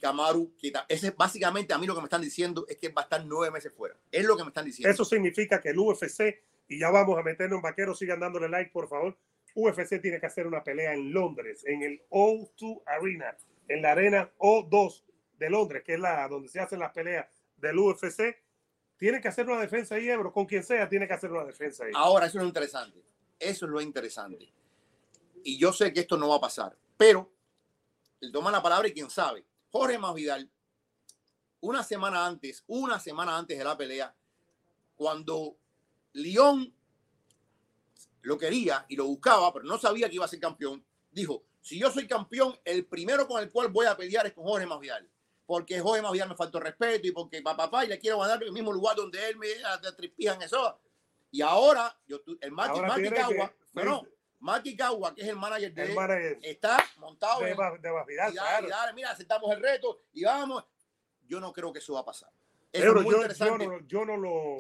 quita. 0.58 0.86
Ese 0.88 1.08
es 1.08 1.16
básicamente 1.16 1.74
a 1.74 1.78
mí 1.78 1.86
lo 1.88 1.96
que 1.96 2.02
me 2.02 2.06
están 2.06 2.22
diciendo 2.22 2.66
es 2.70 2.78
que 2.78 2.90
va 2.90 3.02
a 3.02 3.06
estar 3.06 3.26
nueve 3.26 3.52
meses 3.52 3.74
fuera. 3.74 3.98
Es 4.12 4.26
lo 4.26 4.38
que 4.38 4.44
me 4.44 4.50
están 4.50 4.66
diciendo. 4.66 4.90
Eso 4.90 5.04
significa 5.04 5.60
que 5.60 5.70
el 5.70 5.80
UFC, 5.80 6.44
y 6.68 6.80
ya 6.80 6.90
vamos 6.90 7.18
a 7.18 7.24
meternos 7.24 7.58
en 7.58 7.64
vaquero, 7.64 7.94
sigan 7.94 8.20
dándole 8.20 8.48
like, 8.48 8.72
por 8.72 8.88
favor. 8.88 9.18
UFC 9.54 10.02
tiene 10.02 10.20
que 10.20 10.26
hacer 10.26 10.48
una 10.48 10.64
pelea 10.64 10.94
en 10.94 11.14
Londres, 11.14 11.64
en 11.66 11.82
el 11.82 12.02
O2 12.10 12.84
Arena, 12.86 13.38
en 13.68 13.82
la 13.82 13.92
arena 13.92 14.30
O2 14.38 15.04
de 15.40 15.50
Londres, 15.50 15.84
que 15.84 15.94
es 15.94 16.00
la 16.00 16.28
donde 16.28 16.50
se 16.50 16.60
hacen 16.60 16.80
las 16.80 16.92
peleas 16.92 17.28
del 17.68 17.80
UFC. 17.80 18.38
Tiene 18.98 19.20
que 19.20 19.28
hacer 19.28 19.46
una 19.48 19.60
defensa 19.60 19.96
ahí, 19.96 20.10
Ebro, 20.10 20.32
con 20.32 20.46
quien 20.46 20.64
sea, 20.64 20.88
tiene 20.88 21.08
que 21.08 21.14
hacer 21.14 21.32
una 21.32 21.44
defensa 21.44 21.86
ahí. 21.86 21.92
Ahora, 21.96 22.28
eso 22.28 22.38
es 22.38 22.44
lo 22.44 22.48
interesante. 22.48 23.04
Eso 23.38 23.66
es 23.66 23.72
lo 23.72 23.82
interesante. 23.82 24.54
Y 25.44 25.58
yo 25.58 25.74
sé 25.74 25.92
que 25.92 26.02
esto 26.02 26.18
no 26.18 26.30
va 26.30 26.38
a 26.38 26.42
pasar, 26.42 26.78
pero 26.98 27.32
él 28.22 28.32
toma 28.32 28.52
la 28.52 28.64
palabra 28.64 28.88
y 28.88 28.94
quién 28.94 29.10
sabe 29.10 29.46
Jorge 29.76 30.00
Masvidal, 30.00 30.50
una 31.60 31.84
semana 31.84 32.26
antes, 32.26 32.64
una 32.68 32.98
semana 32.98 33.38
antes 33.38 33.58
de 33.58 33.64
la 33.66 33.76
pelea, 33.76 34.16
cuando 34.96 35.58
León 36.14 36.74
lo 38.22 38.38
quería 38.38 38.86
y 38.88 38.96
lo 38.96 39.06
buscaba, 39.06 39.52
pero 39.52 39.66
no 39.66 39.78
sabía 39.78 40.08
que 40.08 40.16
iba 40.16 40.24
a 40.24 40.30
ser 40.30 40.40
campeón, 40.40 40.86
dijo, 41.12 41.44
si 41.60 41.78
yo 41.78 41.92
soy 41.92 42.08
campeón, 42.08 42.58
el 42.64 42.86
primero 42.86 43.28
con 43.28 43.44
el 43.44 43.52
cual 43.52 43.68
voy 43.68 43.86
a 43.86 43.98
pelear 43.98 44.26
es 44.26 44.32
con 44.32 44.46
Jorge 44.46 44.66
Masvidal. 44.66 45.10
Porque 45.46 45.80
Jorge 45.80 46.02
Masvidal 46.02 46.30
me 46.30 46.36
faltó 46.36 46.60
respeto 46.60 47.08
y 47.08 47.12
porque 47.12 47.42
papá, 47.42 47.66
papá 47.66 47.86
y 47.86 47.88
le 47.88 48.00
quiero 48.00 48.26
en 48.26 48.42
el 48.42 48.52
mismo 48.52 48.74
lugar 48.74 48.96
donde 48.96 49.30
él 49.30 49.38
me 49.38 49.48
tripijan 49.96 50.42
eso. 50.42 50.80
Y 51.32 51.42
ahora, 51.42 51.96
yo, 52.08 52.22
el 52.42 52.52
Mati, 52.52 52.80
Mati 52.80 53.10
Cagua, 53.10 53.54
no, 53.74 54.04
Maki 54.46 54.76
Kawa, 54.78 55.16
que 55.16 55.24
es 55.24 55.28
el 55.28 55.38
manager 55.38 55.74
de 55.74 55.84
él, 55.84 56.40
está 56.44 56.78
montado 56.98 57.42
de, 57.42 57.50
de 57.50 57.56
claro. 58.32 58.94
mira, 58.94 59.10
aceptamos 59.10 59.52
el 59.52 59.60
reto 59.60 60.02
y 60.14 60.24
vamos. 60.24 60.64
Yo 61.28 61.40
no 61.40 61.52
creo 61.52 61.74
que 61.74 61.80
eso 61.80 61.94
va 61.94 62.02
a 62.02 62.06
pasar. 62.06 62.30
Pero 62.72 63.02
yo, 63.02 63.28
yo, 63.88 64.06
no, 64.06 64.18
lo, 64.18 64.58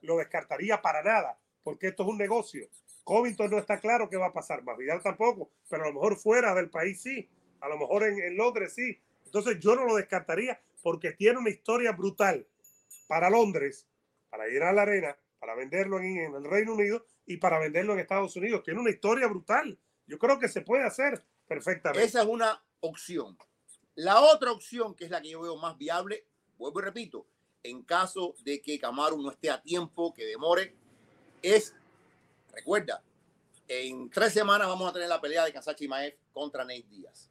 lo, 0.00 0.16
descartaría 0.16 0.80
para 0.80 1.02
nada, 1.02 1.38
porque 1.62 1.88
esto 1.88 2.04
es 2.04 2.08
un 2.08 2.16
negocio. 2.16 2.66
Covington 3.04 3.50
no 3.50 3.58
está 3.58 3.78
claro 3.78 4.08
qué 4.08 4.16
va 4.16 4.26
a 4.26 4.32
pasar, 4.32 4.62
Masvidal 4.62 5.02
tampoco, 5.02 5.50
pero 5.68 5.84
a 5.84 5.88
lo 5.88 5.92
mejor 5.92 6.16
fuera 6.16 6.54
del 6.54 6.70
país 6.70 7.02
sí, 7.02 7.28
a 7.60 7.68
lo 7.68 7.76
mejor 7.76 8.04
en, 8.04 8.18
en 8.20 8.36
Londres 8.38 8.72
sí. 8.74 8.98
Entonces 9.36 9.62
yo 9.62 9.76
no 9.76 9.84
lo 9.84 9.96
descartaría 9.96 10.58
porque 10.82 11.12
tiene 11.12 11.38
una 11.38 11.50
historia 11.50 11.92
brutal 11.92 12.46
para 13.06 13.28
Londres, 13.28 13.86
para 14.30 14.48
ir 14.48 14.62
a 14.62 14.72
la 14.72 14.82
arena, 14.82 15.16
para 15.38 15.54
venderlo 15.54 15.98
en, 15.98 16.16
en 16.18 16.34
el 16.34 16.44
Reino 16.44 16.72
Unido 16.72 17.04
y 17.26 17.36
para 17.36 17.58
venderlo 17.58 17.92
en 17.92 18.00
Estados 18.00 18.34
Unidos. 18.36 18.62
Tiene 18.62 18.80
una 18.80 18.90
historia 18.90 19.26
brutal. 19.26 19.78
Yo 20.06 20.18
creo 20.18 20.38
que 20.38 20.48
se 20.48 20.62
puede 20.62 20.84
hacer 20.84 21.22
perfectamente. 21.46 22.02
Esa 22.02 22.22
es 22.22 22.28
una 22.28 22.64
opción. 22.80 23.36
La 23.94 24.22
otra 24.22 24.52
opción, 24.52 24.94
que 24.94 25.04
es 25.04 25.10
la 25.10 25.20
que 25.20 25.30
yo 25.30 25.42
veo 25.42 25.56
más 25.56 25.76
viable, 25.76 26.24
vuelvo 26.56 26.80
y 26.80 26.84
repito, 26.84 27.26
en 27.62 27.82
caso 27.82 28.34
de 28.42 28.62
que 28.62 28.78
Camaro 28.78 29.18
no 29.18 29.30
esté 29.30 29.50
a 29.50 29.60
tiempo, 29.60 30.14
que 30.14 30.24
demore, 30.24 30.74
es, 31.42 31.74
recuerda, 32.52 33.02
en 33.68 34.08
tres 34.08 34.32
semanas 34.32 34.66
vamos 34.66 34.88
a 34.88 34.94
tener 34.94 35.10
la 35.10 35.20
pelea 35.20 35.44
de 35.44 35.52
Kansachi 35.52 35.88
Maez 35.88 36.16
contra 36.32 36.64
Nate 36.64 36.86
Díaz. 36.88 37.30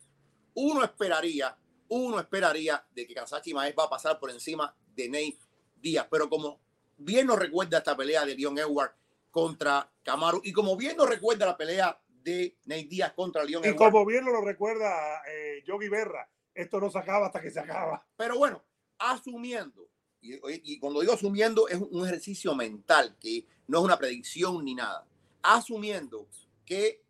Uno 0.54 0.84
esperaría, 0.84 1.58
uno 1.90 2.20
esperaría 2.20 2.86
de 2.94 3.06
que 3.06 3.14
Kansachi 3.14 3.54
Maez 3.54 3.76
va 3.78 3.86
a 3.86 3.90
pasar 3.90 4.20
por 4.20 4.32
encima 4.32 4.76
de 4.96 5.08
Nate 5.10 5.40
Díaz, 5.82 6.08
pero 6.10 6.30
como 6.30 6.60
bien 6.98 7.28
nos 7.28 7.40
recuerda 7.40 7.80
esta 7.80 7.96
pelea 7.96 8.26
de 8.26 8.36
Leon 8.36 8.58
Edward 8.58 8.92
contra 9.32 9.92
Camaro. 10.04 10.40
Y 10.44 10.54
como 10.54 10.78
bien 10.78 10.96
nos 10.98 11.10
recuerda 11.10 11.46
la 11.46 11.58
pelea 11.58 12.00
de 12.08 12.58
Ney 12.66 12.86
Díaz 12.86 13.14
contra 13.14 13.44
León. 13.44 13.64
Y 13.66 13.76
como 13.76 14.06
bien 14.06 14.26
lo 14.26 14.42
recuerda 14.42 15.22
eh, 15.28 15.62
Yogi 15.66 15.90
Berra, 15.90 16.30
esto 16.54 16.80
no 16.80 16.90
se 16.90 16.98
acaba 16.98 17.28
hasta 17.28 17.42
que 17.42 17.52
se 17.52 17.60
acaba. 17.60 18.06
Pero 18.16 18.38
bueno, 18.38 18.64
asumiendo, 18.98 19.90
y, 20.22 20.80
cuando 20.80 21.02
digo 21.02 21.14
asumiendo 21.14 21.68
es 21.68 21.78
un 21.78 22.06
ejercicio 22.06 22.56
mental, 22.56 23.16
que 23.20 23.46
no 23.68 23.80
es 23.80 23.84
una 23.84 23.98
predicción 23.98 24.64
ni 24.64 24.74
nada. 24.74 25.06
Asumiendo 25.44 26.28
que 26.66 27.04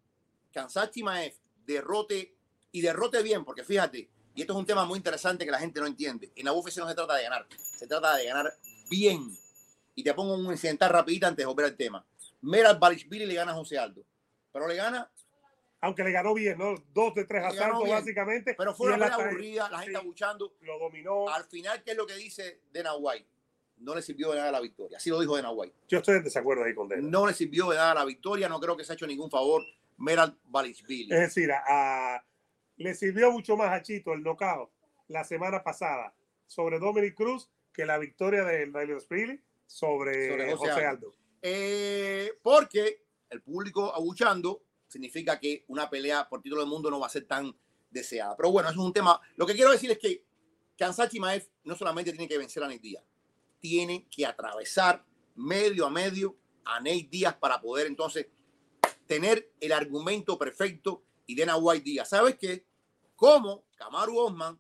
Kansachi 0.52 1.04
Maef 1.04 1.38
derrote 1.66 2.36
y 2.72 2.82
derrote 2.82 3.24
bien, 3.24 3.46
porque 3.46 3.64
fíjate, 3.64 4.10
Y 4.36 4.42
esto 4.42 4.54
es 4.54 4.60
un 4.60 4.66
tema 4.66 4.86
muy 4.86 4.98
interesante 4.98 5.46
que 5.46 5.52
la 5.52 5.60
gente 5.60 5.80
no 5.80 5.88
entiende. 5.88 6.32
En 6.36 6.46
la 6.46 6.54
UFC 6.54 6.78
no 6.78 6.88
se 6.88 6.94
trata 6.94 7.16
de 7.16 7.24
ganar, 7.24 7.48
se 7.58 7.88
trata 7.88 8.16
de 8.18 8.26
ganar 8.26 8.54
bien. 8.90 9.36
Y 9.96 10.04
te 10.04 10.14
pongo 10.14 10.36
un 10.36 10.46
incidental 10.52 10.90
rapidito 10.90 11.26
antes 11.26 11.44
de 11.44 11.48
volver 11.48 11.66
al 11.68 11.76
tema. 11.76 12.06
Meral 12.42 12.78
Billy 13.08 13.26
le 13.26 13.34
gana 13.34 13.54
a 13.54 13.56
José 13.56 13.78
Aldo, 13.78 14.04
pero 14.52 14.68
le 14.68 14.76
gana 14.76 15.10
aunque 15.86 16.04
le 16.04 16.12
ganó 16.12 16.34
bien, 16.34 16.58
¿no? 16.58 16.76
Dos 16.94 17.14
de 17.14 17.26
tres 17.26 17.44
asaltos, 17.44 17.88
básicamente. 17.88 18.56
Pero 18.58 18.74
fue 18.74 18.88
una 18.88 18.98
pelea 18.98 19.16
aburrida, 19.16 19.70
la 19.70 19.80
gente 19.80 19.98
abuchando. 19.98 20.56
Lo 20.62 20.80
dominó. 20.80 21.30
Al 21.30 21.46
final, 21.46 21.84
¿qué 21.84 21.92
es 21.92 21.98
lo 21.98 22.08
que 22.08 22.16
dice 22.16 22.62
Dana 22.74 22.96
White? 22.96 23.28
No 23.78 23.94
le 23.94 24.02
sirvió 24.02 24.32
de 24.32 24.38
nada 24.38 24.52
la 24.52 24.62
victoria. 24.62 24.98
Así 24.98 25.12
lo 25.12 25.20
dijo 25.20 25.36
Dana 25.36 25.52
White. 25.52 25.76
Yo 25.88 26.00
estoy 26.00 26.18
en 26.18 26.24
desacuerdo 26.24 26.64
ahí 26.64 26.74
con 26.74 26.90
Dana. 26.90 27.04
No 27.04 27.28
le 27.28 27.34
sirvió 27.34 27.70
de 27.70 27.76
nada 27.76 27.94
la 27.94 28.06
victoria. 28.06 28.50
No 28.50 28.60
creo 28.60 28.76
que 28.76 28.84
se 28.84 28.94
ha 28.94 28.96
hecho 28.96 29.06
ningún 29.06 29.30
favor 29.30 29.64
Meral 29.98 30.36
Billy. 30.88 31.14
Es 31.14 31.20
decir, 31.20 31.52
a, 31.52 32.24
le 32.78 32.94
sirvió 32.94 33.32
mucho 33.32 33.56
más 33.58 33.72
a 33.72 33.82
Chito 33.82 34.14
el 34.14 34.24
knockout 34.24 34.70
la 35.08 35.24
semana 35.24 35.64
pasada 35.64 36.14
sobre 36.48 36.80
Dominic 36.80 37.16
Cruz 37.16 37.50
que 37.72 37.86
la 37.86 37.98
victoria 37.98 38.44
de 38.44 38.70
Daniel 38.72 39.02
Billy 39.10 39.42
sobre, 39.66 40.56
José, 40.56 40.86
Aldo. 40.86 41.14
Eh, 41.42 42.32
porque 42.42 43.04
el 43.30 43.42
público 43.42 43.94
abuchando 43.94 44.64
significa 44.88 45.40
que 45.40 45.66
una 45.68 45.90
pelea 45.90 46.28
por 46.30 46.42
título 46.42 46.62
del 46.62 46.70
mundo 46.70 46.90
no 46.90 47.00
va 47.00 47.08
a 47.08 47.10
ser 47.10 47.26
tan 47.26 47.56
deseada. 47.90 48.36
Pero 48.38 48.52
bueno, 48.52 48.70
eso 48.70 48.80
es 48.80 48.86
un 48.86 48.94
tema. 48.94 49.20
Lo 49.36 49.46
que 49.46 49.54
quiero 49.54 49.72
decir 49.72 49.92
es 49.92 49.98
que 49.98 50.24
Kansachi 50.78 51.20
Maef 51.20 51.48
no 51.64 51.76
solamente 51.76 52.12
tiene 52.12 52.28
que 52.28 52.38
vencer 52.38 52.64
a 52.64 52.68
Nate 52.68 52.80
Díaz, 52.80 53.04
tiene 53.60 54.08
que 54.10 54.26
atravesar 54.26 55.04
medio 55.36 55.86
a 55.86 55.90
medio 55.90 56.38
a 56.64 56.80
Nate 56.80 57.08
Díaz 57.10 57.36
para 57.36 57.60
poder 57.60 57.88
entonces 57.88 58.28
tener 59.06 59.52
el 59.60 59.72
argumento 59.72 60.38
perfecto 60.38 61.04
y 61.26 61.36
Dana 61.36 61.58
White 61.58 61.84
Díaz. 61.84 62.10
¿Sabes 62.10 62.38
qué? 62.38 62.66
Como 63.16 63.66
Kamaru 63.76 64.18
Osman 64.20 64.60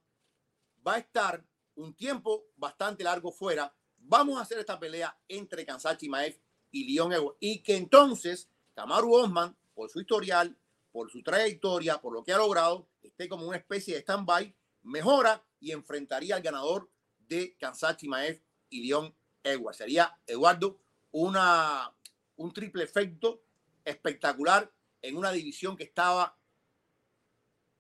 va 0.86 0.96
a 0.96 1.00
estar 1.00 1.46
un 1.76 1.94
tiempo 1.94 2.46
bastante 2.56 3.04
largo 3.04 3.32
fuera, 3.32 3.74
vamos 3.98 4.38
a 4.38 4.42
hacer 4.42 4.60
esta 4.60 4.80
pelea 4.80 5.18
entre 5.28 5.66
Kansachi 5.66 6.08
Maef 6.08 6.38
y 6.72 6.94
Leon 6.94 7.14
Edwards. 7.14 7.38
Y 7.40 7.64
que 7.64 7.76
entonces 7.76 8.50
Kamaru 8.74 9.14
Osman 9.14 9.58
por 9.74 9.90
su 9.90 10.00
historial, 10.00 10.58
por 10.92 11.12
su 11.12 11.22
trayectoria, 11.22 12.00
por 12.00 12.14
lo 12.14 12.24
que 12.24 12.34
ha 12.34 12.38
logrado, 12.38 12.88
esté 13.04 13.28
como 13.28 13.48
una 13.48 13.58
especie 13.58 13.96
de 13.96 14.02
stand-by, 14.02 14.56
mejora 14.84 15.46
y 15.60 15.72
enfrentaría 15.72 16.38
al 16.38 16.42
ganador 16.42 16.90
de 17.20 17.58
Kansas 17.60 18.02
Maef 18.04 18.42
y 18.70 18.88
León 18.88 19.14
Edwards. 19.44 19.78
Sería, 19.78 20.18
Eduardo, 20.26 20.80
una, 21.12 21.94
un 22.38 22.54
triple 22.54 22.84
efecto 22.84 23.44
espectacular 23.84 24.72
en 25.02 25.18
una 25.18 25.32
división 25.32 25.76
que 25.76 25.84
estaba 25.84 26.38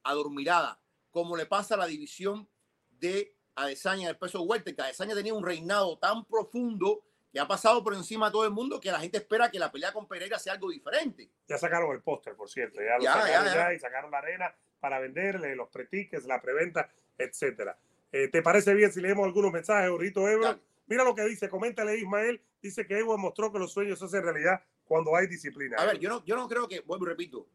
adormirada, 0.05 0.79
como 1.11 1.35
le 1.35 1.45
pasa 1.45 1.75
a 1.75 1.77
la 1.77 1.87
división 1.87 2.47
de 2.91 3.35
Adesanya 3.55 4.07
del 4.07 4.17
peso 4.17 4.41
welter, 4.43 4.75
que 4.75 4.81
Adesanya 4.81 5.15
tenía 5.15 5.33
un 5.33 5.45
reinado 5.45 5.97
tan 5.97 6.23
profundo 6.25 7.03
que 7.31 7.39
ha 7.39 7.47
pasado 7.47 7.83
por 7.83 7.93
encima 7.93 8.27
a 8.27 8.31
todo 8.31 8.45
el 8.45 8.51
mundo 8.51 8.79
que 8.79 8.91
la 8.91 8.99
gente 8.99 9.17
espera 9.17 9.51
que 9.51 9.59
la 9.59 9.71
pelea 9.71 9.91
con 9.91 10.07
Pereira 10.07 10.39
sea 10.39 10.53
algo 10.53 10.69
diferente. 10.69 11.29
Ya 11.47 11.57
sacaron 11.57 11.91
el 11.91 12.01
póster, 12.01 12.35
por 12.35 12.49
cierto, 12.49 12.79
ya 12.79 12.97
lo 12.97 13.03
sacaron 13.03 13.53
ya, 13.53 13.73
y 13.73 13.79
sacaron 13.79 14.11
la 14.11 14.19
arena 14.19 14.55
para 14.79 14.99
venderle 14.99 15.55
los 15.55 15.69
pretiques, 15.69 16.25
la 16.25 16.41
preventa, 16.41 16.89
etcétera. 17.17 17.77
Eh, 18.11 18.29
¿Te 18.29 18.41
parece 18.41 18.73
bien 18.73 18.91
si 18.93 19.01
leemos 19.01 19.25
algunos 19.25 19.51
mensajes, 19.51 19.89
Urrito 19.89 20.27
Ebro? 20.29 20.57
Mira 20.87 21.03
lo 21.03 21.15
que 21.15 21.23
dice, 21.23 21.49
coméntale 21.49 21.97
Ismael, 21.97 22.41
dice 22.61 22.85
que 22.85 22.99
Evo 22.99 23.17
mostró 23.17 23.51
que 23.51 23.59
los 23.59 23.73
sueños 23.73 23.99
se 23.99 24.05
hacen 24.05 24.23
realidad 24.23 24.61
cuando 24.85 25.15
hay 25.15 25.27
disciplina. 25.27 25.77
A 25.77 25.85
ver, 25.85 25.99
yo 25.99 26.09
no, 26.09 26.23
yo 26.23 26.35
no 26.35 26.47
creo 26.47 26.67
que, 26.67 26.81
vuelvo 26.81 27.05
y 27.05 27.09
repito, 27.09 27.47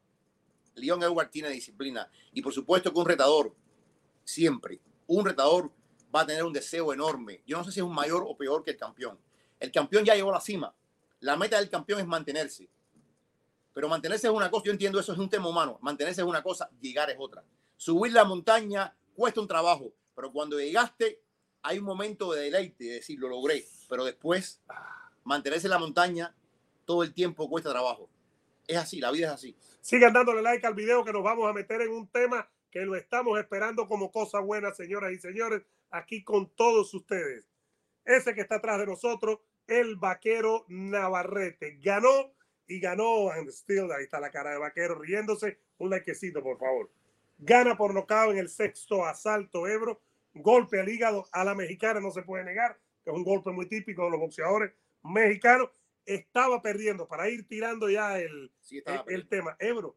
Leon 0.74 1.02
Edward 1.02 1.30
tiene 1.30 1.50
disciplina 1.50 2.10
y 2.32 2.42
por 2.42 2.52
supuesto 2.52 2.92
que 2.92 2.98
un 2.98 3.06
retador, 3.06 3.54
siempre, 4.24 4.80
un 5.06 5.24
retador 5.24 5.70
va 6.14 6.22
a 6.22 6.26
tener 6.26 6.44
un 6.44 6.52
deseo 6.52 6.92
enorme. 6.92 7.42
Yo 7.46 7.58
no 7.58 7.64
sé 7.64 7.72
si 7.72 7.80
es 7.80 7.84
un 7.84 7.94
mayor 7.94 8.24
o 8.26 8.36
peor 8.36 8.64
que 8.64 8.72
el 8.72 8.76
campeón 8.76 9.18
el 9.60 9.70
campeón 9.70 10.04
ya 10.04 10.14
llegó 10.14 10.30
a 10.30 10.34
la 10.34 10.40
cima. 10.40 10.74
La 11.20 11.36
meta 11.36 11.58
del 11.58 11.68
campeón 11.68 12.00
es 12.00 12.06
mantenerse. 12.06 12.68
Pero 13.72 13.88
mantenerse 13.88 14.26
es 14.26 14.32
una 14.32 14.50
cosa, 14.50 14.64
yo 14.64 14.72
entiendo 14.72 14.98
eso 14.98 15.12
es 15.12 15.18
un 15.18 15.28
tema 15.28 15.48
humano. 15.48 15.78
Mantenerse 15.82 16.22
es 16.22 16.26
una 16.26 16.42
cosa, 16.42 16.70
llegar 16.80 17.10
es 17.10 17.16
otra. 17.20 17.44
Subir 17.76 18.12
la 18.12 18.24
montaña 18.24 18.96
cuesta 19.14 19.40
un 19.40 19.46
trabajo, 19.46 19.92
pero 20.16 20.32
cuando 20.32 20.58
llegaste 20.58 21.22
hay 21.62 21.78
un 21.78 21.84
momento 21.84 22.32
de 22.32 22.42
deleite, 22.44 22.84
de 22.84 22.90
decir, 22.94 23.18
lo 23.18 23.28
logré. 23.28 23.66
Pero 23.88 24.04
después, 24.04 24.62
mantenerse 25.24 25.66
en 25.66 25.72
la 25.72 25.78
montaña 25.78 26.34
todo 26.86 27.02
el 27.02 27.12
tiempo 27.12 27.48
cuesta 27.48 27.70
trabajo. 27.70 28.08
Es 28.70 28.76
así, 28.76 29.00
la 29.00 29.10
vida 29.10 29.26
es 29.26 29.32
así. 29.32 29.56
Sigan 29.80 30.12
dándole 30.12 30.42
like 30.42 30.64
al 30.64 30.74
video 30.74 31.04
que 31.04 31.12
nos 31.12 31.24
vamos 31.24 31.50
a 31.50 31.52
meter 31.52 31.80
en 31.80 31.90
un 31.90 32.06
tema 32.08 32.48
que 32.70 32.82
lo 32.82 32.94
estamos 32.94 33.36
esperando 33.40 33.88
como 33.88 34.12
cosa 34.12 34.38
buena, 34.38 34.72
señoras 34.72 35.12
y 35.12 35.18
señores, 35.18 35.62
aquí 35.90 36.22
con 36.22 36.48
todos 36.54 36.94
ustedes. 36.94 37.44
Ese 38.04 38.32
que 38.32 38.42
está 38.42 38.56
atrás 38.56 38.78
de 38.78 38.86
nosotros 38.86 39.40
el 39.66 39.96
vaquero 39.96 40.66
Navarrete. 40.68 41.78
Ganó 41.82 42.32
y 42.68 42.78
ganó. 42.78 43.30
And 43.32 43.48
still, 43.48 43.90
ahí 43.90 44.04
está 44.04 44.20
la 44.20 44.30
cara 44.30 44.52
de 44.52 44.58
vaquero 44.58 44.94
riéndose. 44.94 45.58
Un 45.78 45.90
likecito, 45.90 46.40
por 46.40 46.56
favor. 46.56 46.90
Gana 47.38 47.76
por 47.76 47.92
nocao 47.92 48.30
en 48.30 48.38
el 48.38 48.48
sexto 48.48 49.04
asalto 49.04 49.66
Ebro. 49.66 50.00
Golpe 50.32 50.78
al 50.78 50.88
hígado 50.88 51.26
a 51.32 51.44
la 51.44 51.56
mexicana, 51.56 51.98
no 51.98 52.12
se 52.12 52.22
puede 52.22 52.44
negar, 52.44 52.78
que 53.02 53.10
es 53.10 53.16
un 53.16 53.24
golpe 53.24 53.50
muy 53.50 53.66
típico 53.66 54.04
de 54.04 54.10
los 54.10 54.20
boxeadores 54.20 54.70
mexicanos. 55.02 55.70
Estaba 56.14 56.60
perdiendo 56.60 57.06
para 57.06 57.28
ir 57.28 57.46
tirando 57.46 57.88
ya 57.88 58.18
el, 58.18 58.52
el, 59.06 59.28
tema. 59.28 59.56
Ebro, 59.60 59.96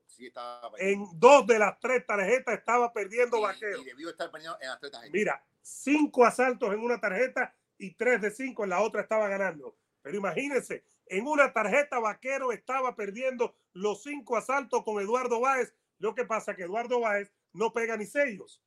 en 0.78 1.08
dos 1.16 1.48
de 1.48 1.58
las 1.58 1.80
tres 1.80 2.06
tarjetas 2.06 2.60
estaba 2.60 2.94
perdiendo 2.94 3.42
Vaquero. 3.42 3.82
Y 3.82 3.86
debió 3.86 4.12
estar 4.12 4.30
perdiendo 4.30 4.58
en 4.62 4.70
las 4.70 4.80
tres 4.80 4.92
tarjetas. 4.92 5.14
Mira, 5.14 5.44
cinco 5.60 6.24
asaltos 6.24 6.72
en 6.72 6.82
una 6.82 7.00
tarjeta 7.00 7.56
y 7.80 7.96
3 7.96 8.22
de 8.22 8.30
5 8.30 8.64
en 8.64 8.70
la 8.70 8.82
otra 8.82 9.02
estaba 9.02 9.28
ganando. 9.28 9.76
Pero 10.04 10.18
imagínense, 10.18 10.84
en 11.08 11.26
una 11.26 11.52
tarjeta 11.52 11.98
vaquero 11.98 12.52
estaba 12.52 12.96
perdiendo 12.96 13.58
los 13.74 14.04
cinco 14.04 14.38
asaltos 14.38 14.84
con 14.84 15.02
Eduardo 15.02 15.40
Báez. 15.40 15.74
Lo 15.98 16.14
que 16.14 16.26
pasa 16.26 16.52
es 16.52 16.58
que 16.58 16.64
Eduardo 16.64 17.00
Báez 17.00 17.34
no 17.54 17.74
pega 17.74 17.98
ni 17.98 18.06
sellos. 18.06 18.62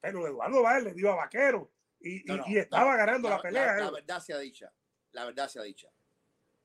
Pero 0.00 0.26
Eduardo 0.26 0.62
Báez 0.62 0.82
le 0.82 0.94
dio 0.94 1.12
a 1.12 1.16
vaquero 1.16 1.70
y, 2.00 2.24
y, 2.50 2.58
estaba 2.58 2.96
ganando 2.96 3.28
la, 3.28 3.40
pelea. 3.40 3.76
La, 3.76 3.90
verdad 3.90 4.20
sea 4.20 4.38
dicha, 4.38 4.72
la 5.12 5.24
verdad 5.24 5.48
sea 5.48 5.62
dicha. 5.62 5.88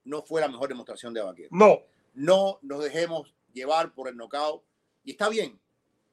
No 0.04 0.22
fue 0.22 0.42
la 0.42 0.48
mejor 0.48 0.70
demostración 0.70 1.14
de 1.14 1.22
vaquero. 1.22 1.50
No. 1.52 1.82
No 2.14 2.60
nos 2.62 2.84
dejemos 2.84 3.34
llevar 3.54 3.94
por 3.94 4.08
el 4.08 4.16
knockout. 4.16 4.64
Y 5.04 5.12
está 5.12 5.30
bien, 5.30 5.60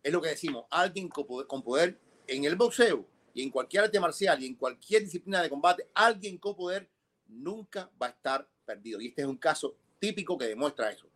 es 0.03 0.13
lo 0.13 0.21
que 0.21 0.31
decimos. 0.31 0.67
Alguien 0.71 1.09
con 1.09 1.63
poder 1.63 1.99
en 2.27 2.45
el 2.45 2.57
boxeo 2.57 3.07
y 3.35 3.43
en 3.43 3.51
cualquier 3.51 3.85
arte 3.85 4.01
marcial 4.01 4.43
y 4.43 4.47
en 4.47 4.55
cualquier 4.55 5.05
disciplina 5.05 5.43
de 5.43 5.51
combate, 5.51 5.89
alguien 5.95 6.39
con 6.39 6.55
poder 6.55 6.89
nunca 7.27 7.91
va 8.01 8.09
a 8.09 8.11
estar 8.11 8.49
perdido. 8.65 9.01
Y 9.01 9.09
este 9.09 9.23
es 9.23 9.29
un 9.29 9.37
caso 9.37 9.77
típico 9.99 10.37
que 10.37 10.47
demuestra 10.47 10.91
eso. 10.91 11.09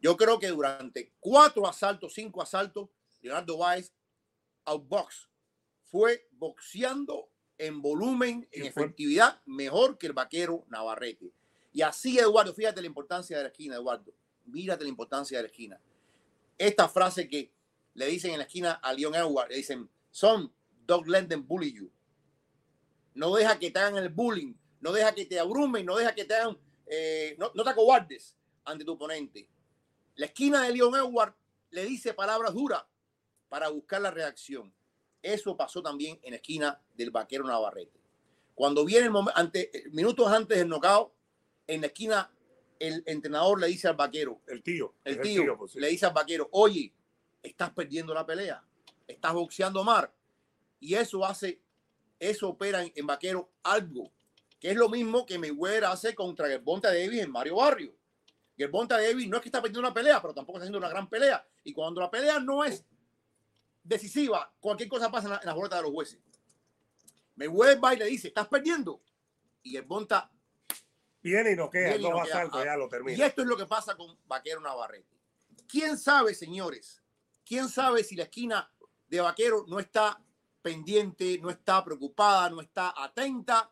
Yo 0.00 0.16
creo 0.16 0.38
que 0.38 0.48
durante 0.48 1.12
cuatro 1.20 1.66
asaltos, 1.66 2.14
cinco 2.14 2.40
asaltos, 2.40 2.88
Leonardo 3.20 3.58
Báez 3.58 3.92
outbox 4.64 5.28
fue 5.82 6.28
boxeando 6.32 7.30
en 7.56 7.82
volumen, 7.82 8.48
en 8.52 8.66
efectividad, 8.66 9.40
mejor 9.44 9.98
que 9.98 10.06
el 10.06 10.12
vaquero 10.12 10.64
Navarrete. 10.68 11.32
Y 11.78 11.82
así, 11.82 12.18
Eduardo, 12.18 12.52
fíjate 12.52 12.80
la 12.80 12.88
importancia 12.88 13.36
de 13.36 13.44
la 13.44 13.50
esquina, 13.50 13.76
Eduardo. 13.76 14.12
Mírate 14.46 14.82
la 14.82 14.90
importancia 14.90 15.38
de 15.38 15.44
la 15.44 15.46
esquina. 15.46 15.80
Esta 16.58 16.88
frase 16.88 17.28
que 17.28 17.52
le 17.94 18.06
dicen 18.06 18.32
en 18.32 18.38
la 18.38 18.46
esquina 18.46 18.72
a 18.72 18.92
Leon 18.92 19.14
Edward, 19.14 19.48
le 19.48 19.58
dicen, 19.58 19.88
son 20.10 20.52
let 21.06 21.26
them 21.28 21.46
bully 21.46 21.72
you. 21.72 21.88
No 23.14 23.32
deja 23.32 23.60
que 23.60 23.70
te 23.70 23.78
hagan 23.78 23.96
el 23.96 24.08
bullying, 24.08 24.54
no 24.80 24.90
deja 24.90 25.14
que 25.14 25.24
te 25.24 25.38
abrumen, 25.38 25.86
no 25.86 25.94
deja 25.94 26.12
que 26.16 26.24
te 26.24 26.34
hagan, 26.34 26.58
eh, 26.84 27.36
no, 27.38 27.52
te 27.52 27.70
acobardes 27.70 28.34
ante 28.64 28.84
tu 28.84 28.94
oponente. 28.94 29.48
La 30.16 30.26
esquina 30.26 30.62
de 30.62 30.72
Leon 30.72 30.96
Edward 30.96 31.36
le 31.70 31.84
dice 31.84 32.12
palabras 32.12 32.54
duras 32.54 32.82
para 33.48 33.68
buscar 33.68 34.00
la 34.00 34.10
reacción. 34.10 34.74
Eso 35.22 35.56
pasó 35.56 35.80
también 35.80 36.18
en 36.24 36.32
la 36.32 36.38
esquina 36.38 36.82
del 36.96 37.12
vaquero 37.12 37.44
Navarrete. 37.46 38.00
Cuando 38.56 38.84
viene 38.84 39.04
el 39.04 39.12
momento, 39.12 39.38
ante, 39.38 39.70
minutos 39.92 40.26
antes 40.26 40.58
del 40.58 40.68
knockout, 40.68 41.12
en 41.68 41.82
la 41.82 41.86
esquina, 41.86 42.30
el 42.80 43.02
entrenador 43.06 43.60
le 43.60 43.68
dice 43.68 43.86
al 43.86 43.94
vaquero, 43.94 44.40
el 44.48 44.62
tío, 44.62 44.94
el 45.04 45.20
tío, 45.20 45.56
pues, 45.56 45.76
le 45.76 45.88
dice 45.88 46.06
al 46.06 46.12
vaquero, 46.12 46.48
oye, 46.52 46.92
estás 47.42 47.70
perdiendo 47.70 48.14
la 48.14 48.26
pelea, 48.26 48.64
estás 49.06 49.34
boxeando 49.34 49.84
mal, 49.84 50.10
y 50.80 50.94
eso 50.94 51.24
hace, 51.24 51.60
eso 52.18 52.48
opera 52.48 52.82
en, 52.82 53.06
vaquero 53.06 53.50
algo, 53.62 54.10
que 54.58 54.70
es 54.70 54.76
lo 54.76 54.88
mismo 54.88 55.26
que 55.26 55.38
Mayweather 55.38 55.84
hace 55.84 56.14
contra 56.14 56.48
Gervonta 56.48 56.88
Davis 56.88 57.22
en 57.22 57.30
Mario 57.30 57.56
Barrio. 57.56 57.94
Gervonta 58.56 59.00
Davis 59.00 59.28
no 59.28 59.36
es 59.36 59.42
que 59.42 59.48
está 59.48 59.60
perdiendo 59.60 59.80
una 59.80 59.94
pelea, 59.94 60.20
pero 60.20 60.34
tampoco 60.34 60.58
está 60.58 60.64
haciendo 60.64 60.78
una 60.78 60.88
gran 60.88 61.08
pelea. 61.08 61.46
Y 61.62 61.72
cuando 61.72 62.00
la 62.00 62.10
pelea 62.10 62.40
no 62.40 62.64
es 62.64 62.84
decisiva, 63.84 64.52
cualquier 64.58 64.88
cosa 64.88 65.12
pasa 65.12 65.26
en 65.26 65.46
la, 65.46 65.52
en 65.52 65.68
de 65.68 65.82
los 65.82 65.92
jueces. 65.92 66.18
Mayweather 67.36 67.84
va 67.84 67.94
y 67.94 67.98
le 67.98 68.06
dice, 68.06 68.28
estás 68.28 68.48
perdiendo. 68.48 69.00
Y 69.62 69.70
Gervonta 69.70 70.28
viene 71.22 71.52
y 71.52 71.56
no 71.56 71.70
queda, 71.70 71.98
no 71.98 72.16
va 72.16 72.26
salto, 72.26 72.64
ya 72.64 72.76
lo 72.76 72.88
termina. 72.88 73.18
Y 73.18 73.22
esto 73.22 73.42
es 73.42 73.48
lo 73.48 73.56
que 73.56 73.66
pasa 73.66 73.96
con 73.96 74.16
Vaquero 74.26 74.60
Navarrete. 74.60 75.16
¿Quién 75.68 75.98
sabe, 75.98 76.34
señores? 76.34 77.02
¿Quién 77.44 77.68
sabe 77.68 78.04
si 78.04 78.16
la 78.16 78.24
esquina 78.24 78.70
de 79.08 79.20
Vaquero 79.20 79.64
no 79.68 79.78
está 79.78 80.22
pendiente, 80.62 81.38
no 81.40 81.50
está 81.50 81.84
preocupada, 81.84 82.50
no 82.50 82.60
está 82.60 82.92
atenta 82.96 83.70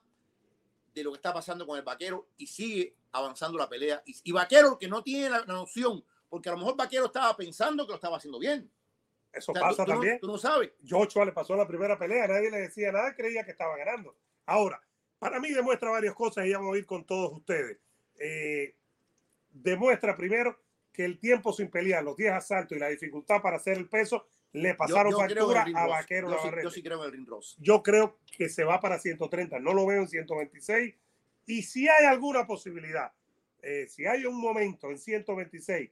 de 0.94 1.05
lo 1.05 1.11
que 1.12 1.16
está 1.16 1.32
pasando 1.32 1.66
con 1.66 1.76
el 1.76 1.84
vaquero 1.84 2.30
y 2.38 2.47
sigue 2.47 2.97
avanzando 3.12 3.59
la 3.59 3.68
pelea. 3.68 4.03
Y, 4.07 4.32
vaquero 4.32 4.78
que 4.78 4.88
no 4.88 5.03
tiene 5.03 5.28
la, 5.28 5.44
noción, 5.44 6.03
porque 6.28 6.49
a 6.49 6.53
lo 6.53 6.59
mejor 6.59 6.76
vaquero 6.76 7.07
estaba 7.07 7.36
pensando 7.36 7.84
que 7.84 7.90
lo 7.90 7.97
estaba 7.97 8.16
haciendo 8.16 8.38
bien. 8.38 8.70
Eso 9.30 9.53
pasa 9.53 9.84
también. 9.84 10.14
No, 10.14 10.20
tú 10.20 10.26
no 10.28 10.38
sabes. 10.38 10.72
Joshua 10.88 11.26
le 11.26 11.32
pasó 11.32 11.55
la 11.55 11.68
primera 11.68 11.99
pelea, 11.99 12.26
nadie 12.26 12.51
le 12.51 12.59
decía 12.59 12.90
nada, 12.92 13.14
creía 13.14 13.44
que 13.44 13.51
estaba 13.51 13.76
ganando. 13.76 14.16
Ahora, 14.47 14.80
para 15.19 15.41
mí 15.41 15.51
demuestra 15.51 15.91
varias 15.91 16.14
cosas 16.14 16.47
y 16.47 16.53
vamos 16.53 16.75
a 16.75 16.79
ir 16.79 16.87
con 16.87 17.05
todos 17.05 17.33
ustedes. 17.33 17.79
Eh, 18.19 18.75
demuestra 19.51 20.17
primero 20.17 20.59
que 20.93 21.05
el 21.05 21.19
tiempo 21.19 21.53
sin 21.53 21.69
pelear, 21.69 22.03
los 22.03 22.17
10 22.17 22.33
asaltos 22.33 22.77
y 22.77 22.81
la 22.81 22.89
dificultad 22.89 23.43
para 23.43 23.57
hacer 23.57 23.77
el 23.77 23.89
peso 23.89 24.27
le 24.53 24.75
pasaron 24.75 25.12
factura 25.12 25.67
a 25.75 25.87
Vaquero 25.87 26.31
yo, 26.31 26.62
yo 26.62 26.71
sí, 26.71 26.83
creo 26.83 27.01
en 27.01 27.05
el 27.05 27.12
ring 27.12 27.29
Ross. 27.29 27.57
Yo 27.59 27.83
creo 27.83 28.19
que 28.37 28.49
se 28.49 28.64
va 28.64 28.81
para 28.81 28.99
130, 28.99 29.59
no 29.61 29.75
lo 29.75 29.85
veo 29.85 30.01
en 30.01 30.09
126. 30.09 30.95
Y 31.47 31.62
si 31.62 31.89
hay 31.89 32.07
alguna 32.07 32.47
posibilidad, 32.47 33.12
eh, 33.61 33.87
si 33.89 34.07
hay 34.07 34.25
un 34.25 34.41
momento 34.41 34.91
en 34.91 34.99
126 34.99 35.91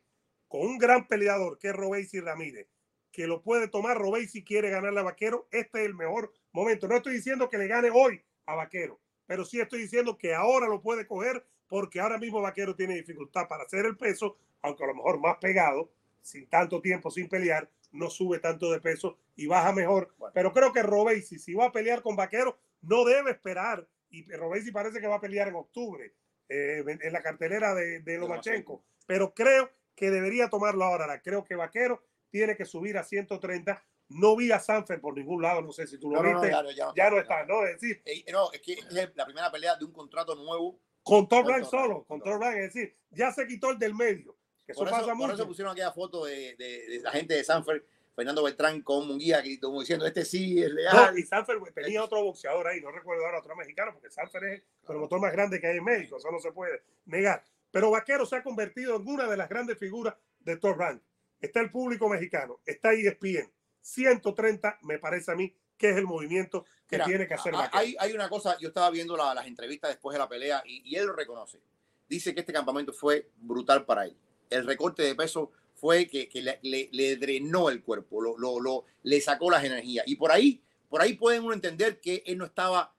con 0.49 0.63
un 0.63 0.79
gran 0.79 1.07
peleador 1.07 1.59
que 1.59 1.69
es 1.69 1.77
Robey 1.77 2.09
y 2.11 2.21
Ramírez, 2.21 2.69
que 3.13 3.27
lo 3.27 3.43
puede 3.43 3.69
tomar 3.69 3.99
Robey 3.99 4.27
si 4.27 4.43
quiere 4.43 4.71
ganarle 4.71 5.01
a 5.01 5.05
Vaquero, 5.05 5.47
este 5.51 5.81
es 5.81 5.87
el 5.87 5.95
mejor 5.95 6.33
momento. 6.53 6.89
No 6.89 6.97
estoy 6.97 7.15
diciendo 7.15 7.51
que 7.51 7.59
le 7.59 7.69
gane 7.69 7.91
hoy 7.93 8.23
a 8.47 8.55
Vaquero, 8.55 9.01
pero 9.27 9.45
sí 9.45 9.61
estoy 9.61 9.81
diciendo 9.81 10.17
que 10.19 10.35
ahora 10.35 10.69
lo 10.69 10.81
puede 10.81 11.07
coger 11.07 11.45
porque 11.69 12.01
ahora 12.01 12.19
mismo 12.19 12.41
Vaquero 12.41 12.75
tiene 12.75 12.95
dificultad 12.95 13.49
para 13.49 13.65
hacer 13.65 13.87
el 13.87 13.97
peso, 13.97 14.37
aunque 14.63 14.85
a 14.85 14.89
lo 14.89 14.95
mejor 14.95 15.19
más 15.19 15.37
pegado, 15.39 15.91
sin 16.23 16.49
tanto 16.49 16.81
tiempo 16.81 17.11
sin 17.11 17.29
pelear, 17.29 17.69
no 17.93 18.11
sube 18.11 18.39
tanto 18.39 18.71
de 18.71 18.81
peso 18.81 19.19
y 19.37 19.47
baja 19.47 19.73
mejor. 19.73 20.15
Pero 20.33 20.53
creo 20.53 20.73
que 20.73 20.83
Robesi, 20.83 21.39
si 21.39 21.55
va 21.55 21.67
a 21.67 21.73
pelear 21.73 22.03
con 22.03 22.17
Vaquero, 22.17 22.59
no 22.83 23.05
debe 23.05 23.31
esperar. 23.31 23.87
Y 24.11 24.25
Robesi 24.33 24.71
parece 24.71 25.01
que 25.01 25.07
va 25.07 25.17
a 25.17 25.21
pelear 25.21 25.49
en 25.49 25.55
octubre 25.55 26.13
eh, 26.49 26.85
en 26.87 27.13
la 27.13 27.23
cartelera 27.23 27.75
de, 27.75 28.01
de 28.01 28.19
Lomachenko. 28.19 28.83
Pero 29.07 29.35
creo 29.35 29.71
que 29.95 30.11
debería 30.11 30.49
tomarlo 30.49 30.85
ahora. 30.85 31.21
Creo 31.23 31.45
que 31.45 31.57
Vaquero 31.57 32.03
tiene 32.31 32.57
que 32.57 32.65
subir 32.65 32.99
a 32.99 33.05
130. 33.05 33.83
No 34.09 34.37
vi 34.37 34.53
a 34.53 34.61
Sanfer 34.61 35.01
por 35.01 35.17
ningún 35.17 35.43
lado, 35.43 35.63
no 35.63 35.73
sé 35.73 35.87
si 35.87 35.99
tú 35.99 36.11
lo 36.11 36.23
viste. 36.23 36.51
ya, 36.95 37.11
no, 37.11 37.19
está, 37.19 37.45
¿no? 37.47 37.65
Es 37.65 37.81
decir, 37.81 38.03
no, 38.33 38.53
es 38.53 38.61
que 38.61 38.75
es 38.75 39.17
la 39.17 39.25
primera 39.25 39.51
pelea 39.51 39.77
de 39.77 39.85
un 39.85 39.93
contrato 39.93 40.35
nuevo. 40.35 40.79
Con 41.03 41.29
Thor 41.29 41.45
Blanc 41.45 41.65
solo, 41.65 42.05
con 42.05 42.21
Thor 42.23 42.39
Blanc, 42.39 42.57
es 42.57 42.73
decir, 42.73 42.97
ya 43.11 43.31
se 43.33 43.47
quitó 43.47 43.71
el 43.71 43.79
del 43.79 43.95
medio 43.95 44.37
eso, 44.67 44.81
por 44.81 44.91
pasa 44.91 45.15
mucho. 45.15 45.29
Por 45.29 45.35
eso 45.35 45.47
pusieron 45.47 45.73
aquella 45.73 45.93
foto 45.93 46.25
de, 46.25 46.55
de, 46.57 47.01
la 47.03 47.11
gente 47.11 47.35
de 47.35 47.45
Sanford, 47.45 47.83
Fernando 48.15 48.43
Beltrán 48.43 48.81
con 48.83 49.07
Munguía, 49.07 49.43
como 49.61 49.81
diciendo, 49.81 50.07
este 50.07 50.25
sí 50.25 50.63
es 50.63 50.71
leal. 50.71 51.19
y 51.19 51.23
Sanford 51.23 51.63
tenía 51.75 52.03
otro 52.03 52.23
boxeador 52.23 52.67
ahí, 52.67 52.81
no 52.81 52.91
recuerdo 52.91 53.25
ahora, 53.27 53.41
otro 53.41 53.57
mexicano, 53.57 53.93
porque 53.93 54.11
Sanford 54.11 54.45
es 54.45 54.61
el 54.61 54.65
promotor 54.87 55.21
más 55.21 55.33
grande 55.33 55.61
que 55.61 55.67
hay 55.67 55.79
en 55.79 55.85
México, 55.85 56.17
eso 56.17 56.31
no 56.31 56.39
se 56.39 56.53
puede 56.53 56.83
negar. 57.07 57.45
Pero 57.71 57.91
Vaquero 57.91 58.25
se 58.25 58.37
ha 58.37 58.43
convertido 58.43 58.97
en 58.97 59.09
una 59.09 59.27
de 59.27 59.37
las 59.37 59.49
grandes 59.49 59.79
figuras 59.79 60.15
de 60.41 60.57
Top 60.57 60.77
Rank. 60.79 61.03
Está 61.41 61.61
el 61.61 61.71
público 61.71 62.09
mexicano, 62.09 62.61
está 62.65 62.93
ESPN. 62.93 63.53
130 63.85 64.79
me 64.83 64.99
parece 64.99 65.33
a 65.33 65.35
mí 65.35 65.55
que 65.77 65.91
es 65.91 65.97
el 65.97 66.07
movimiento 66.07 66.65
que 66.87 66.99
tiene 67.01 67.27
que 67.27 67.35
hacer 67.35 67.53
Vaquero. 67.53 67.77
Hay, 67.77 67.97
hay, 67.99 68.13
una 68.13 68.29
cosa, 68.29 68.57
yo 68.59 68.69
estaba 68.69 68.91
viendo 68.91 69.17
las 69.17 69.47
entrevistas 69.47 69.91
después 69.91 70.15
de 70.15 70.19
la 70.19 70.29
pelea 70.29 70.63
y, 70.65 70.83
y 70.89 70.97
él 70.97 71.07
lo 71.07 71.13
reconoce. 71.13 71.61
Dice 72.09 72.33
que 72.35 72.41
este 72.41 72.53
campamento 72.53 72.93
fue 72.93 73.31
brutal 73.37 73.85
para 73.85 74.07
él 74.07 74.17
el 74.51 74.67
recorte 74.67 75.03
de 75.03 75.15
peso 75.15 75.51
fue 75.75 76.07
que, 76.07 76.29
le, 76.63 77.17
drenó 77.17 77.69
el 77.69 77.83
cuerpo, 77.83 78.23
lo, 78.23 78.37
lo, 78.39 78.85
le 79.03 79.21
sacó 79.21 79.51
las 79.51 79.65
energías. 79.65 80.07
Y 80.07 80.17
por 80.17 80.33
ahí, 80.33 80.63
por 80.89 81.03
ahí 81.03 81.15
pueden 81.15 81.45
uno 81.45 81.53
entender 81.53 82.01
que 82.01 82.23
él 82.27 82.39
no 82.39 82.47
estaba 82.47 82.95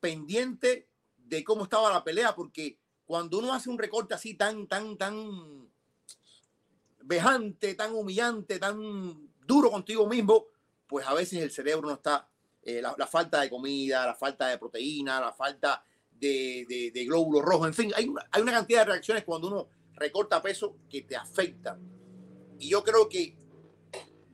pendiente 0.00 0.88
de 1.16 1.44
cómo 1.44 1.64
estaba 1.64 1.92
la 1.92 2.04
pelea, 2.04 2.34
porque 2.34 2.78
cuando 3.04 3.38
uno 3.38 3.52
hace 3.52 3.68
un 3.68 3.78
recorte 3.78 4.14
así 4.14 4.34
tan, 4.34 4.66
tan, 4.66 4.96
tan 4.96 5.68
vejante, 7.02 7.74
tan 7.74 7.92
humillante, 7.92 8.58
tan 8.58 9.31
duro 9.46 9.70
contigo 9.70 10.06
mismo, 10.06 10.46
pues 10.86 11.06
a 11.06 11.14
veces 11.14 11.42
el 11.42 11.50
cerebro 11.50 11.88
no 11.88 11.94
está, 11.94 12.28
eh, 12.62 12.80
la, 12.82 13.06
falta 13.06 13.40
de 13.40 13.50
comida, 13.50 14.06
la 14.06 14.14
falta 14.14 14.48
de 14.48 14.58
proteína, 14.58 15.20
la 15.20 15.32
falta 15.32 15.84
de, 16.10 16.90
de, 16.92 17.04
glóbulos 17.04 17.42
rojos, 17.42 17.66
en 17.68 17.74
fin, 17.74 17.92
hay 17.96 18.08
hay 18.30 18.42
una 18.42 18.52
cantidad 18.52 18.80
de 18.80 18.92
reacciones 18.92 19.24
cuando 19.24 19.48
uno 19.48 19.68
recorta 19.94 20.40
peso 20.40 20.76
que 20.88 21.02
te 21.02 21.16
afecta. 21.16 21.78
Y 22.58 22.68
yo 22.68 22.84
creo 22.84 23.08
que 23.08 23.36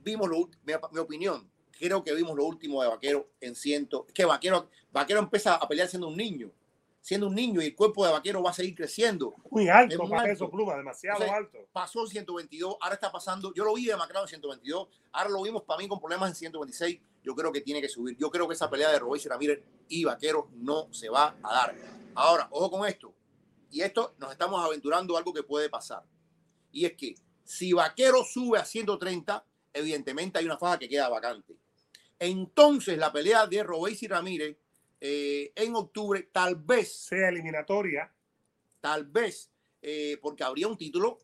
vimos 0.03 0.29
lo 0.29 0.51
mi, 0.65 0.75
mi 0.93 0.99
opinión, 0.99 1.51
creo 1.79 2.03
que 2.03 2.15
vimos 2.15 2.37
lo 2.37 2.45
último 2.45 2.83
de 2.83 2.89
Vaquero 2.89 3.31
en 3.41 3.55
ciento. 3.55 4.07
que 4.13 4.25
Vaquero, 4.25 4.69
Vaquero 4.91 5.21
empieza 5.21 5.55
a 5.55 5.69
pelear 5.69 5.89
siendo 5.89 6.09
un 6.09 6.17
niño, 6.17 6.53
siendo 7.01 7.27
un 7.29 7.35
niño 7.35 7.63
y 7.63 7.67
el 7.67 7.75
cuerpo 7.75 8.05
de 8.05 8.13
Vaquero 8.13 8.43
va 8.43 8.51
a 8.51 8.55
seguir 8.55 8.75
creciendo. 8.75 9.35
Muy 9.51 9.69
alto 9.69 9.99
muy 9.99 10.11
para 10.11 10.31
alto. 10.31 10.51
pluma, 10.51 10.77
demasiado 10.77 11.31
alto. 11.33 11.59
Pasó 11.73 12.07
122, 12.07 12.77
ahora 12.81 12.95
está 12.95 13.11
pasando. 13.11 13.53
Yo 13.55 13.65
lo 13.65 13.75
vi 13.75 13.87
de 13.87 13.97
Macrado 13.97 14.25
en 14.25 14.29
122, 14.29 14.89
ahora 15.13 15.31
lo 15.31 15.43
vimos 15.43 15.63
para 15.63 15.79
mí 15.79 15.89
con 15.89 16.01
problemas 16.01 16.31
en 16.31 16.35
126. 16.35 17.01
Yo 17.23 17.35
creo 17.35 17.53
que 17.53 17.61
tiene 17.61 17.81
que 17.81 17.89
subir. 17.89 18.17
Yo 18.17 18.31
creo 18.31 18.47
que 18.47 18.55
esa 18.55 18.71
pelea 18.71 18.91
de 18.91 18.99
Robéis 18.99 19.27
Ramírez 19.27 19.63
y 19.89 20.05
Vaquero 20.05 20.49
no 20.55 20.93
se 20.93 21.09
va 21.09 21.37
a 21.43 21.55
dar. 21.55 21.75
Ahora, 22.15 22.49
ojo 22.51 22.71
con 22.71 22.87
esto 22.87 23.15
y 23.71 23.83
esto 23.83 24.15
nos 24.19 24.33
estamos 24.33 24.65
aventurando 24.65 25.17
algo 25.17 25.33
que 25.33 25.43
puede 25.43 25.69
pasar. 25.69 26.03
Y 26.73 26.85
es 26.85 26.95
que 26.95 27.15
si 27.45 27.73
Vaquero 27.73 28.25
sube 28.25 28.59
a 28.59 28.65
130, 28.65 29.45
evidentemente 29.73 30.39
hay 30.39 30.45
una 30.45 30.59
faja 30.59 30.79
que 30.79 30.89
queda 30.89 31.09
vacante. 31.09 31.57
Entonces 32.19 32.99
la 32.99 33.13
pelea 33.13 33.47
de 33.47 33.63
Robéis 33.63 34.03
y 34.03 34.09
Ramírez 34.09 34.57
eh, 35.01 35.53
en 35.55 35.75
octubre 35.77 36.29
tal 36.33 36.57
vez 36.57 36.93
sea 36.93 37.29
eliminatoria. 37.29 38.13
Tal 38.81 39.05
vez, 39.05 39.51
eh, 39.83 40.19
porque 40.21 40.45
habría 40.45 40.69
un 40.69 40.77
título 40.77 41.19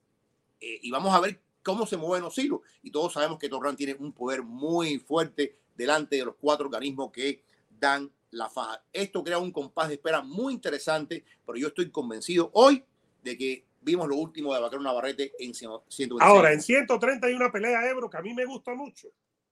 eh, 0.60 0.80
y 0.82 0.90
vamos 0.90 1.14
a 1.14 1.20
ver 1.20 1.40
cómo 1.62 1.86
se 1.86 1.96
mueven 1.96 2.24
los 2.24 2.36
hilos. 2.38 2.60
Y 2.82 2.90
todos 2.90 3.12
sabemos 3.12 3.38
que 3.38 3.48
Torran 3.48 3.76
tiene 3.76 3.94
un 3.94 4.12
poder 4.12 4.42
muy 4.42 4.98
fuerte 4.98 5.56
delante 5.74 6.16
de 6.16 6.24
los 6.24 6.36
cuatro 6.36 6.66
organismos 6.66 7.10
que 7.10 7.42
dan 7.70 8.10
la 8.30 8.48
faja. 8.48 8.84
Esto 8.92 9.22
crea 9.22 9.38
un 9.38 9.52
compás 9.52 9.88
de 9.88 9.94
espera 9.94 10.22
muy 10.22 10.52
interesante, 10.54 11.24
pero 11.46 11.58
yo 11.58 11.68
estoy 11.68 11.90
convencido 11.90 12.50
hoy 12.54 12.84
de 13.22 13.36
que 13.36 13.64
vimos 13.80 14.08
lo 14.08 14.16
último 14.16 14.54
de 14.54 14.60
Vaquero 14.60 14.82
Navarrete 14.82 15.32
en 15.38 15.54
130. 15.54 16.24
Ahora, 16.24 16.52
en 16.52 16.60
130 16.60 17.26
hay 17.26 17.34
una 17.34 17.52
pelea 17.52 17.88
Ebro 17.88 18.10
que 18.10 18.16
a 18.16 18.22
mí 18.22 18.34
me 18.34 18.44
gusta 18.44 18.74
mucho. 18.74 19.08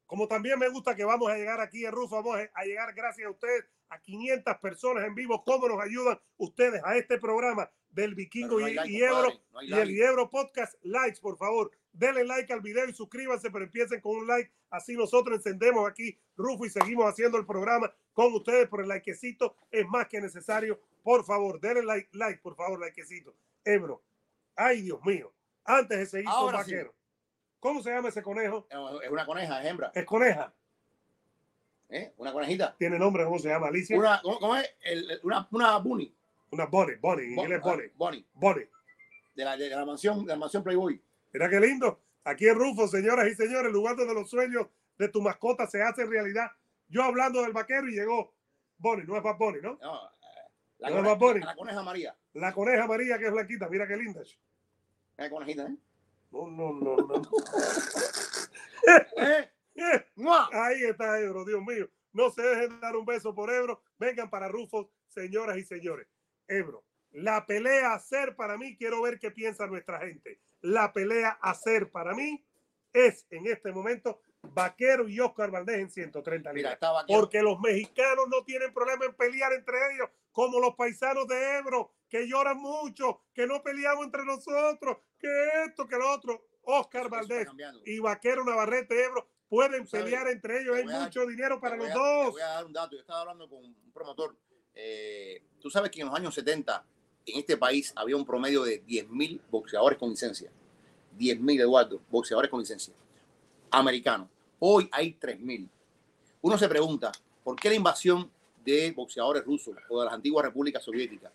Como 0.06 0.28
también 0.28 0.58
me 0.58 0.68
gusta 0.68 0.94
que 0.94 1.04
vamos 1.04 1.30
a 1.30 1.36
llegar 1.36 1.60
aquí 1.60 1.86
Rufo, 1.86 2.16
vamos 2.16 2.36
a 2.52 2.64
llegar 2.64 2.92
gracias 2.94 3.26
a 3.26 3.30
ustedes 3.30 3.64
a 3.92 3.98
500 4.00 4.56
personas 4.58 5.04
en 5.04 5.14
vivo. 5.14 5.44
¿Cómo 5.44 5.68
nos 5.68 5.80
ayudan 5.80 6.18
ustedes 6.38 6.82
a 6.84 6.96
este 6.96 7.18
programa 7.18 7.70
del 7.90 8.14
Vikingo 8.14 8.66
y, 8.66 9.02
Ebro 9.02 9.28
y 9.60 9.72
el 9.72 10.00
Ebro 10.00 10.30
Podcast? 10.30 10.74
Likes, 10.82 11.20
por 11.20 11.36
favor. 11.36 11.70
Denle 11.92 12.24
like 12.24 12.50
al 12.50 12.62
video 12.62 12.88
y 12.88 12.94
suscríbanse, 12.94 13.50
pero 13.50 13.64
empiecen 13.64 14.00
con 14.00 14.16
un 14.16 14.26
like. 14.26 14.50
Así 14.70 14.96
nosotros 14.96 15.36
encendemos 15.36 15.86
aquí 15.88 16.18
Rufo 16.36 16.64
y 16.64 16.70
seguimos 16.70 17.04
haciendo 17.04 17.36
el 17.36 17.44
programa 17.44 17.92
con 18.14 18.32
ustedes. 18.32 18.66
Por 18.68 18.80
el 18.80 18.88
likecito 18.88 19.56
es 19.70 19.86
más 19.86 20.08
que 20.08 20.20
necesario. 20.20 20.80
Por 21.02 21.24
favor, 21.24 21.60
denle 21.60 21.82
like, 21.82 22.08
like 22.12 22.40
por 22.40 22.56
favor, 22.56 22.80
likecito. 22.80 23.34
Ebro. 23.62 24.02
Ay, 24.56 24.82
Dios 24.82 25.04
mío. 25.04 25.32
Antes 25.64 25.98
de 25.98 26.06
seguir 26.06 26.30
con 26.30 26.52
Vaquero. 26.52 26.94
¿Cómo 27.60 27.82
se 27.82 27.90
llama 27.90 28.08
ese 28.08 28.22
conejo? 28.22 28.66
Es 29.02 29.10
una 29.10 29.26
coneja, 29.26 29.62
es 29.62 29.66
hembra. 29.68 29.92
Es 29.94 30.04
coneja. 30.04 30.52
¿Eh? 31.92 32.14
Una 32.16 32.32
conejita. 32.32 32.74
¿Tiene 32.78 32.98
nombre? 32.98 33.22
¿Cómo 33.24 33.38
se 33.38 33.48
llama? 33.48 33.68
Alicia. 33.68 33.98
Una, 33.98 34.20
¿cómo, 34.22 34.56
es? 34.56 34.66
una, 35.22 35.46
una 35.50 35.76
bunny. 35.76 36.12
Una 36.50 36.64
bunny, 36.64 36.94
bunny, 36.94 37.22
en 37.24 37.38
inglés 37.38 37.60
bunny. 37.60 37.82
Bunny. 37.94 38.26
Bunny. 38.32 38.62
De 39.34 39.44
la, 39.44 39.56
de 39.58 39.68
la 39.68 39.84
mansión, 39.84 40.24
de 40.24 40.32
la 40.32 40.36
mansión 40.36 40.62
Playboy. 40.62 41.00
Mira 41.34 41.50
qué 41.50 41.60
lindo. 41.60 42.00
Aquí 42.24 42.48
en 42.48 42.54
Rufo, 42.54 42.88
señoras 42.88 43.28
y 43.28 43.34
señores, 43.34 43.66
el 43.66 43.72
lugar 43.72 43.96
donde 43.96 44.14
los 44.14 44.30
sueños 44.30 44.68
de 44.96 45.08
tu 45.08 45.20
mascota 45.20 45.66
se 45.66 45.82
hacen 45.82 46.10
realidad. 46.10 46.50
Yo 46.88 47.02
hablando 47.02 47.42
del 47.42 47.52
vaquero 47.52 47.86
y 47.88 47.92
llegó 47.92 48.34
Bonnie, 48.78 49.04
no 49.04 49.16
es 49.16 49.22
Bad 49.22 49.36
Bunny, 49.36 49.60
¿no? 49.60 49.78
No, 49.82 50.06
eh, 50.06 50.10
la, 50.78 50.90
no 50.90 50.96
coneja, 50.96 51.12
es 51.12 51.20
Bad 51.20 51.44
la 51.44 51.56
coneja 51.56 51.82
María. 51.82 52.16
La 52.32 52.52
coneja 52.54 52.86
María 52.86 53.18
que 53.18 53.26
es 53.26 53.32
blanquita, 53.32 53.68
mira 53.68 53.86
qué 53.86 53.96
linda. 53.98 54.22
Es 54.22 55.30
conejita, 55.30 55.66
¿eh? 55.66 55.76
No, 56.30 56.46
no, 56.46 56.72
no, 56.72 56.96
no. 56.96 57.22
¿Eh? 59.18 59.50
Ahí 60.52 60.84
está 60.84 61.20
Ebro, 61.20 61.44
Dios 61.44 61.62
mío. 61.62 61.88
No 62.12 62.30
se 62.30 62.42
dejen 62.42 62.80
dar 62.80 62.96
un 62.96 63.06
beso 63.06 63.34
por 63.34 63.50
Ebro. 63.50 63.82
Vengan 63.98 64.28
para 64.28 64.48
Rufo, 64.48 64.90
señoras 65.08 65.56
y 65.56 65.64
señores. 65.64 66.06
Ebro, 66.46 66.84
la 67.12 67.46
pelea 67.46 67.92
a 67.92 67.94
hacer 67.94 68.36
para 68.36 68.58
mí, 68.58 68.76
quiero 68.76 69.02
ver 69.02 69.18
qué 69.18 69.30
piensa 69.30 69.66
nuestra 69.66 70.00
gente. 70.00 70.40
La 70.60 70.92
pelea 70.92 71.38
a 71.40 71.50
hacer 71.50 71.90
para 71.90 72.14
mí 72.14 72.44
es 72.92 73.26
en 73.30 73.46
este 73.46 73.72
momento 73.72 74.20
Vaquero 74.42 75.08
y 75.08 75.20
Oscar 75.20 75.50
Valdés 75.50 75.78
en 75.78 75.90
130 75.90 76.52
libras. 76.52 76.78
Porque 77.06 77.42
los 77.42 77.58
mexicanos 77.60 78.28
no 78.28 78.44
tienen 78.44 78.72
problema 78.74 79.06
en 79.06 79.14
pelear 79.14 79.52
entre 79.52 79.76
ellos, 79.94 80.10
como 80.32 80.60
los 80.60 80.74
paisanos 80.74 81.26
de 81.28 81.58
Ebro, 81.58 81.92
que 82.08 82.26
lloran 82.28 82.58
mucho, 82.58 83.22
que 83.32 83.46
no 83.46 83.62
peleamos 83.62 84.04
entre 84.04 84.24
nosotros, 84.24 84.98
que 85.18 85.28
esto, 85.66 85.86
que 85.86 85.96
lo 85.96 86.10
otro. 86.10 86.44
Oscar 86.64 87.08
Valdés 87.08 87.48
y 87.84 87.98
Vaquero 87.98 88.44
Navarrete 88.44 89.04
Ebro 89.04 89.26
pueden 89.52 89.86
pelear 89.86 90.26
entre 90.28 90.62
ellos, 90.62 90.76
hay 90.76 90.84
mucho 90.86 91.26
dinero 91.26 91.60
para 91.60 91.76
los 91.76 91.92
dos. 91.92 92.24
Te 92.24 92.30
voy 92.30 92.40
a 92.40 92.46
dar 92.46 92.64
un 92.64 92.72
dato, 92.72 92.92
yo 92.92 93.00
estaba 93.00 93.20
hablando 93.20 93.46
con 93.50 93.58
un 93.58 93.92
promotor, 93.92 94.34
eh, 94.74 95.42
tú 95.60 95.68
sabes 95.68 95.90
que 95.90 96.00
en 96.00 96.06
los 96.06 96.16
años 96.16 96.34
70 96.34 96.82
en 97.26 97.38
este 97.38 97.58
país 97.58 97.92
había 97.94 98.16
un 98.16 98.24
promedio 98.24 98.62
de 98.62 98.82
10.000 98.82 99.42
boxeadores 99.50 99.98
con 99.98 100.08
licencia. 100.08 100.50
10.000, 101.18 101.60
Eduardo, 101.60 102.00
boxeadores 102.10 102.50
con 102.50 102.60
licencia. 102.60 102.94
Americanos. 103.70 104.28
Hoy 104.58 104.88
hay 104.90 105.18
3.000. 105.20 105.68
Uno 106.40 106.56
se 106.56 106.66
pregunta, 106.66 107.12
¿por 107.44 107.54
qué 107.56 107.68
la 107.68 107.74
invasión 107.74 108.30
de 108.64 108.90
boxeadores 108.92 109.44
rusos 109.44 109.76
o 109.90 109.98
de 109.98 110.06
las 110.06 110.14
antiguas 110.14 110.46
repúblicas 110.46 110.82
soviéticas? 110.82 111.30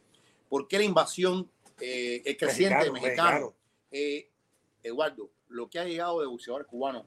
¿Por 0.49 0.67
qué 0.67 0.79
la 0.79 0.85
invasión 0.85 1.47
eh, 1.79 2.35
creciente 2.35 2.85
de 2.85 2.91
mexicanos? 2.91 3.53
Eh, 3.91 4.27
Eduardo, 4.81 5.29
lo 5.49 5.69
que 5.69 5.77
ha 5.77 5.85
llegado 5.85 6.19
de 6.19 6.25
boxeadores 6.25 6.65
cubanos 6.65 7.03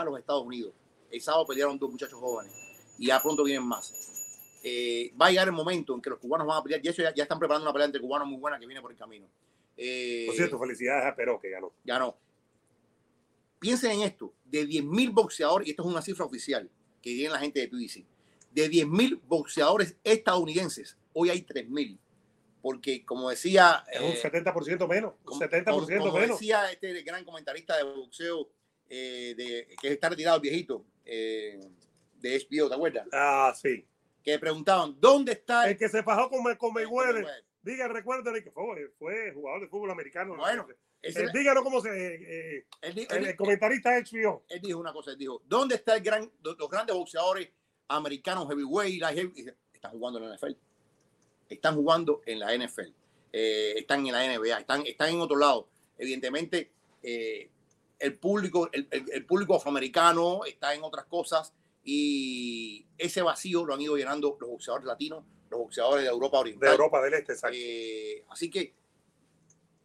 a 0.00 0.04
los 0.04 0.18
Estados 0.18 0.44
Unidos, 0.44 0.72
el 1.10 1.20
sábado 1.20 1.46
pelearon 1.46 1.78
dos 1.78 1.90
muchachos 1.90 2.18
jóvenes 2.18 2.52
y 2.98 3.06
ya 3.06 3.20
pronto 3.20 3.44
vienen 3.44 3.66
más. 3.66 3.92
Eh, 4.64 5.12
va 5.20 5.26
a 5.26 5.30
llegar 5.30 5.48
el 5.48 5.52
momento 5.52 5.94
en 5.94 6.00
que 6.00 6.10
los 6.10 6.18
cubanos 6.18 6.46
van 6.46 6.58
a 6.58 6.62
pelear, 6.62 6.80
y 6.84 6.88
eso 6.88 7.02
ya, 7.02 7.12
ya 7.14 7.24
están 7.24 7.38
preparando 7.38 7.64
una 7.64 7.72
pelea 7.72 7.86
entre 7.86 8.00
cubanos 8.00 8.28
muy 8.28 8.38
buena 8.38 8.58
que 8.58 8.66
viene 8.66 8.80
por 8.80 8.92
el 8.92 8.96
camino. 8.96 9.26
Eh, 9.76 10.24
por 10.26 10.36
cierto, 10.36 10.58
felicidades 10.58 11.04
a 11.06 11.14
Peró 11.14 11.40
que 11.40 11.50
ganó. 11.50 11.72
Ganó. 11.84 12.16
Piensen 13.58 13.92
en 13.92 14.02
esto, 14.02 14.32
de 14.44 14.66
10.000 14.68 15.12
boxeadores, 15.12 15.66
y 15.66 15.70
esto 15.70 15.82
es 15.82 15.88
una 15.88 16.02
cifra 16.02 16.24
oficial 16.24 16.70
que 17.00 17.10
tiene 17.10 17.30
la 17.30 17.38
gente 17.38 17.60
de 17.60 17.68
PBC, 17.68 18.04
de 18.52 18.70
10.000 18.70 19.20
boxeadores 19.26 19.96
estadounidenses, 20.04 20.96
hoy 21.12 21.30
hay 21.30 21.42
3.000 21.42 21.98
porque 22.62 23.04
como 23.04 23.28
decía... 23.28 23.84
Es 23.92 24.00
un 24.00 24.12
70% 24.12 24.84
eh, 24.84 24.86
menos, 24.86 25.14
un 25.26 25.40
70% 25.40 25.64
como, 25.64 25.86
como 25.86 26.18
menos. 26.18 26.38
decía 26.38 26.70
este 26.70 27.02
gran 27.02 27.24
comentarista 27.24 27.76
de 27.76 27.82
boxeo, 27.82 28.48
eh, 28.94 29.34
de, 29.36 29.76
que 29.80 29.88
está 29.88 30.08
retirado 30.08 30.36
el 30.36 30.42
viejito, 30.42 30.84
eh, 31.04 31.58
de 32.14 32.38
HBO, 32.38 32.68
¿te 32.68 32.74
acuerdas? 32.74 33.06
Ah, 33.12 33.54
sí. 33.60 33.86
Que 34.22 34.38
preguntaban, 34.38 34.96
¿dónde 35.00 35.32
está 35.32 35.68
el, 35.68 35.76
que 35.76 35.88
se 35.88 36.02
fajó 36.02 36.28
con, 36.28 36.54
con 36.56 36.72
Mayweather? 36.72 37.26
Diga, 37.62 37.88
recuerden 37.88 38.42
que 38.42 38.50
fue, 38.50 38.92
fue, 38.98 39.32
jugador 39.32 39.62
de 39.62 39.68
fútbol 39.68 39.90
americano. 39.90 40.36
Bueno, 40.36 40.66
ese, 41.00 41.26
díganos 41.32 41.62
cómo 41.62 41.80
se... 41.80 42.66
el, 42.82 43.36
comentarista 43.36 43.90
de 43.92 44.02
HBO. 44.02 44.44
Él 44.48 44.60
dijo 44.60 44.78
una 44.78 44.92
cosa, 44.92 45.12
él 45.12 45.18
dijo, 45.18 45.42
¿dónde 45.46 45.76
están 45.76 46.02
gran, 46.02 46.30
los 46.42 46.68
grandes 46.68 46.94
boxeadores 46.94 47.48
americanos 47.88 48.48
heavyweight? 48.48 49.02
Están 49.72 49.92
jugando 49.92 50.18
en 50.18 50.28
la 50.28 50.36
NFL 50.36 50.52
están 51.52 51.74
jugando 51.74 52.22
en 52.26 52.38
la 52.38 52.56
NFL, 52.56 52.92
eh, 53.32 53.74
están 53.76 54.06
en 54.06 54.12
la 54.12 54.26
NBA, 54.26 54.58
están, 54.58 54.86
están 54.86 55.10
en 55.10 55.20
otro 55.20 55.36
lado. 55.36 55.68
Evidentemente, 55.98 56.72
eh, 57.02 57.50
el, 58.02 58.18
público, 58.18 58.68
el, 58.72 59.26
público 59.26 59.56
afroamericano 59.56 60.44
está 60.44 60.74
en 60.74 60.82
otras 60.82 61.06
cosas 61.06 61.54
y 61.84 62.86
ese 62.98 63.22
vacío 63.22 63.64
lo 63.64 63.74
han 63.74 63.80
ido 63.80 63.96
llenando 63.96 64.36
los 64.40 64.50
boxeadores 64.50 64.86
latinos, 64.86 65.24
los 65.50 65.60
boxeadores 65.60 66.04
de 66.04 66.10
Europa 66.10 66.38
Oriental. 66.38 66.68
De 66.68 66.74
Europa 66.74 67.02
del 67.02 67.14
Este, 67.14 67.32
exacto. 67.32 67.56
Eh, 67.58 68.24
así 68.28 68.50
que 68.50 68.74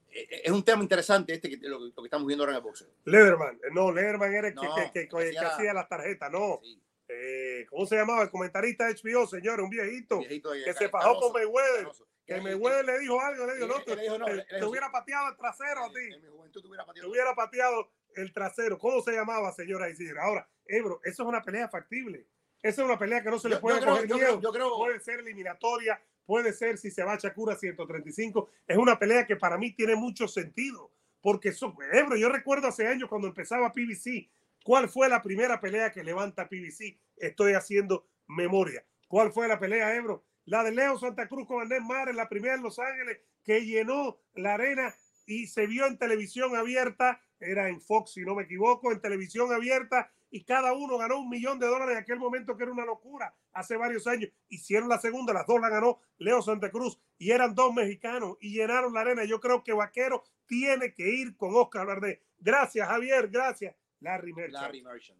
es 0.09 0.51
un 0.51 0.63
tema 0.63 0.81
interesante 0.81 1.33
este 1.33 1.49
que 1.49 1.57
lo, 1.67 1.79
que 1.79 2.03
estamos 2.03 2.25
viendo 2.25 2.43
ahora 2.43 2.53
en 2.53 2.57
el 2.57 2.63
boxeo. 2.63 2.89
Lederman, 3.05 3.59
no, 3.71 3.91
Lederman 3.91 4.33
era 4.33 4.47
el 4.47 4.55
que, 4.55 5.07
que, 5.07 5.37
hacía, 5.39 5.73
las 5.73 5.87
tarjetas, 5.87 6.31
no. 6.31 6.59
Eh, 7.07 7.65
¿cómo 7.69 7.85
se 7.85 7.95
llamaba? 7.95 8.23
El 8.23 8.31
comentarista 8.31 8.87
de 8.87 8.95
HBO, 8.95 9.27
señor, 9.27 9.61
un 9.61 9.69
viejito, 9.69 10.19
que 10.21 10.73
se 10.73 10.89
fajó 10.89 11.19
con 11.19 11.33
Mayweather. 11.33 11.87
Que 12.25 12.41
Mayweather 12.41 12.85
le 12.85 12.99
dijo 12.99 13.21
algo, 13.21 13.45
le 13.45 13.55
dijo, 13.55 13.67
no, 13.67 13.81
te, 13.83 14.65
hubiera 14.65 14.91
pateado 14.91 15.29
el 15.29 15.37
trasero 15.37 15.85
a 15.85 15.89
ti. 15.89 16.13
En 16.13 16.21
mi 16.21 16.27
juventud 16.27 16.61
te 16.61 16.67
hubiera 16.67 16.85
pateado. 16.85 17.07
Te 17.07 17.11
hubiera 17.11 17.35
pateado 17.35 17.91
el 18.15 18.33
trasero. 18.33 18.77
¿Cómo 18.77 19.01
se 19.01 19.13
llamaba, 19.13 19.51
señora 19.51 19.89
Isidro? 19.89 20.21
Ahora, 20.21 20.49
Ebro, 20.65 20.99
eso 21.03 21.23
es 21.23 21.29
una 21.29 21.41
pelea 21.41 21.69
factible. 21.69 22.27
Esa 22.61 22.81
es 22.81 22.87
una 22.87 22.97
pelea 22.97 23.21
que 23.21 23.29
no 23.29 23.39
se 23.39 23.49
le 23.49 23.57
puede 23.57 23.85
coger 23.85 24.07
miedo. 24.07 24.41
Yo 24.41 24.51
creo, 24.51 24.75
puede 24.77 24.99
ser 24.99 25.19
eliminatoria, 25.19 26.01
puede 26.25 26.53
ser 26.53 26.77
si 26.77 26.91
se 26.91 27.03
va 27.03 27.13
a 27.13 27.17
Chacura 27.17 27.55
135. 27.55 28.49
Es 28.67 28.77
una 28.77 28.97
pelea 28.97 29.25
que 29.25 29.35
para 29.35 29.57
mí 29.57 29.73
tiene 29.73 29.95
mucho 29.95 30.27
sentido. 30.27 30.91
Porque, 31.21 31.49
eso, 31.49 31.75
Ebro, 31.91 32.15
yo 32.15 32.29
recuerdo 32.29 32.67
hace 32.67 32.87
años 32.87 33.09
cuando 33.09 33.27
empezaba 33.27 33.71
PBC, 33.71 34.29
¿Cuál 34.67 34.89
fue 34.89 35.07
la 35.07 35.23
primera 35.23 35.61
pelea 35.61 35.93
que 35.93 36.03
levanta 36.03 36.49
PBC? 36.49 36.99
Estoy 37.15 37.53
haciendo 37.53 38.05
memoria. 38.27 38.85
¿Cuál 39.07 39.31
fue 39.31 39.47
la 39.47 39.61
pelea, 39.61 39.95
Ebro? 39.95 40.25
La 40.43 40.61
de 40.61 40.73
Leo 40.73 40.99
Santa 40.99 41.29
Cruz 41.29 41.47
con 41.47 41.61
Andrés 41.61 41.81
Mar 41.83 42.09
en 42.09 42.17
la 42.17 42.27
primera 42.27 42.55
en 42.55 42.63
Los 42.63 42.77
Ángeles, 42.77 43.17
que 43.45 43.65
llenó 43.65 44.19
la 44.33 44.55
arena 44.55 44.93
y 45.25 45.47
se 45.47 45.67
vio 45.67 45.85
en 45.85 45.97
televisión 45.97 46.53
abierta. 46.53 47.21
Era 47.39 47.69
en 47.69 47.81
Fox, 47.81 48.13
si 48.13 48.21
no 48.21 48.35
me 48.35 48.43
equivoco, 48.43 48.91
en 48.91 49.01
televisión 49.01 49.53
abierta. 49.53 50.11
Y 50.29 50.43
cada 50.43 50.73
uno 50.73 50.97
ganó 50.97 51.19
un 51.19 51.29
millón 51.29 51.57
de 51.59 51.67
dólares 51.67 51.95
en 51.95 52.01
aquel 52.01 52.19
momento, 52.19 52.57
que 52.57 52.63
era 52.63 52.71
una 52.71 52.85
locura, 52.85 53.33
hace 53.53 53.77
varios 53.77 54.07
años. 54.07 54.29
Hicieron 54.49 54.89
la 54.89 54.99
segunda, 54.99 55.33
las 55.33 55.47
dos 55.47 55.61
la 55.61 55.69
ganó 55.69 55.99
Leo 56.17 56.41
Santa 56.41 56.69
Cruz 56.69 56.99
y 57.17 57.31
eran 57.31 57.55
dos 57.55 57.73
mexicanos 57.73 58.37
y 58.41 58.51
llenaron 58.51 58.93
la 58.93 59.01
arena. 59.01 59.23
Yo 59.23 59.39
creo 59.39 59.63
que 59.63 59.73
Vaquero 59.73 60.23
tiene 60.45 60.93
que 60.93 61.09
ir 61.09 61.37
con 61.37 61.55
Oscar 61.55 61.87
Verde. 61.87 62.21
Gracias, 62.39 62.87
Javier, 62.87 63.29
gracias. 63.29 63.75
Larry 64.01 64.33
Merchant. 64.33 64.61
Larry 64.61 64.81
Merchant. 64.83 65.19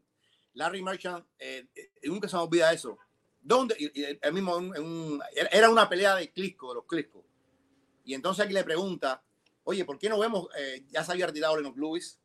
Larry 0.54 0.82
Merchant, 0.82 1.26
eh, 1.40 1.68
eh, 1.76 1.90
nunca 2.04 2.28
se 2.28 2.36
me 2.36 2.42
olvida 2.42 2.74
eso. 2.74 2.98
¿Dónde? 3.40 3.76
el 4.22 4.34
mismo, 4.34 4.60
era 5.52 5.70
una 5.70 5.88
pelea 5.88 6.16
de 6.16 6.32
Clisco, 6.32 6.70
de 6.70 6.76
los 6.76 6.86
Clisco. 6.86 7.24
Y 8.04 8.14
entonces 8.14 8.44
aquí 8.44 8.54
le 8.54 8.64
pregunta, 8.64 9.24
oye, 9.70 9.84
¿por 9.84 10.00
qué 10.00 10.08
no 10.08 10.18
vemos? 10.18 10.48
Eh, 10.58 10.86
ya 10.90 11.04
se 11.04 11.12
había 11.12 11.28
retirado 11.28 11.58
Lennox 11.58 11.78
Lewis. 11.78 12.20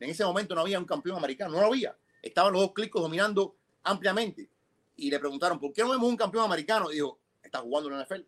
En 0.00 0.10
ese 0.10 0.24
momento 0.24 0.56
no 0.56 0.62
había 0.62 0.78
un 0.78 0.84
campeón 0.84 1.16
americano, 1.16 1.52
no 1.52 1.60
lo 1.60 1.66
había. 1.68 1.96
Estaban 2.20 2.52
los 2.52 2.62
dos 2.62 2.72
Cliscos 2.72 3.00
dominando 3.00 3.56
ampliamente. 3.84 4.50
Y 4.96 5.08
le 5.08 5.20
preguntaron, 5.20 5.60
¿por 5.60 5.72
qué 5.72 5.82
no 5.82 5.90
vemos 5.90 6.08
un 6.08 6.16
campeón 6.16 6.44
americano? 6.44 6.90
Y 6.90 6.96
dijo, 6.96 7.20
está 7.42 7.60
jugando 7.60 7.90
en 7.90 7.96
la 7.96 8.04
NFL. 8.04 8.22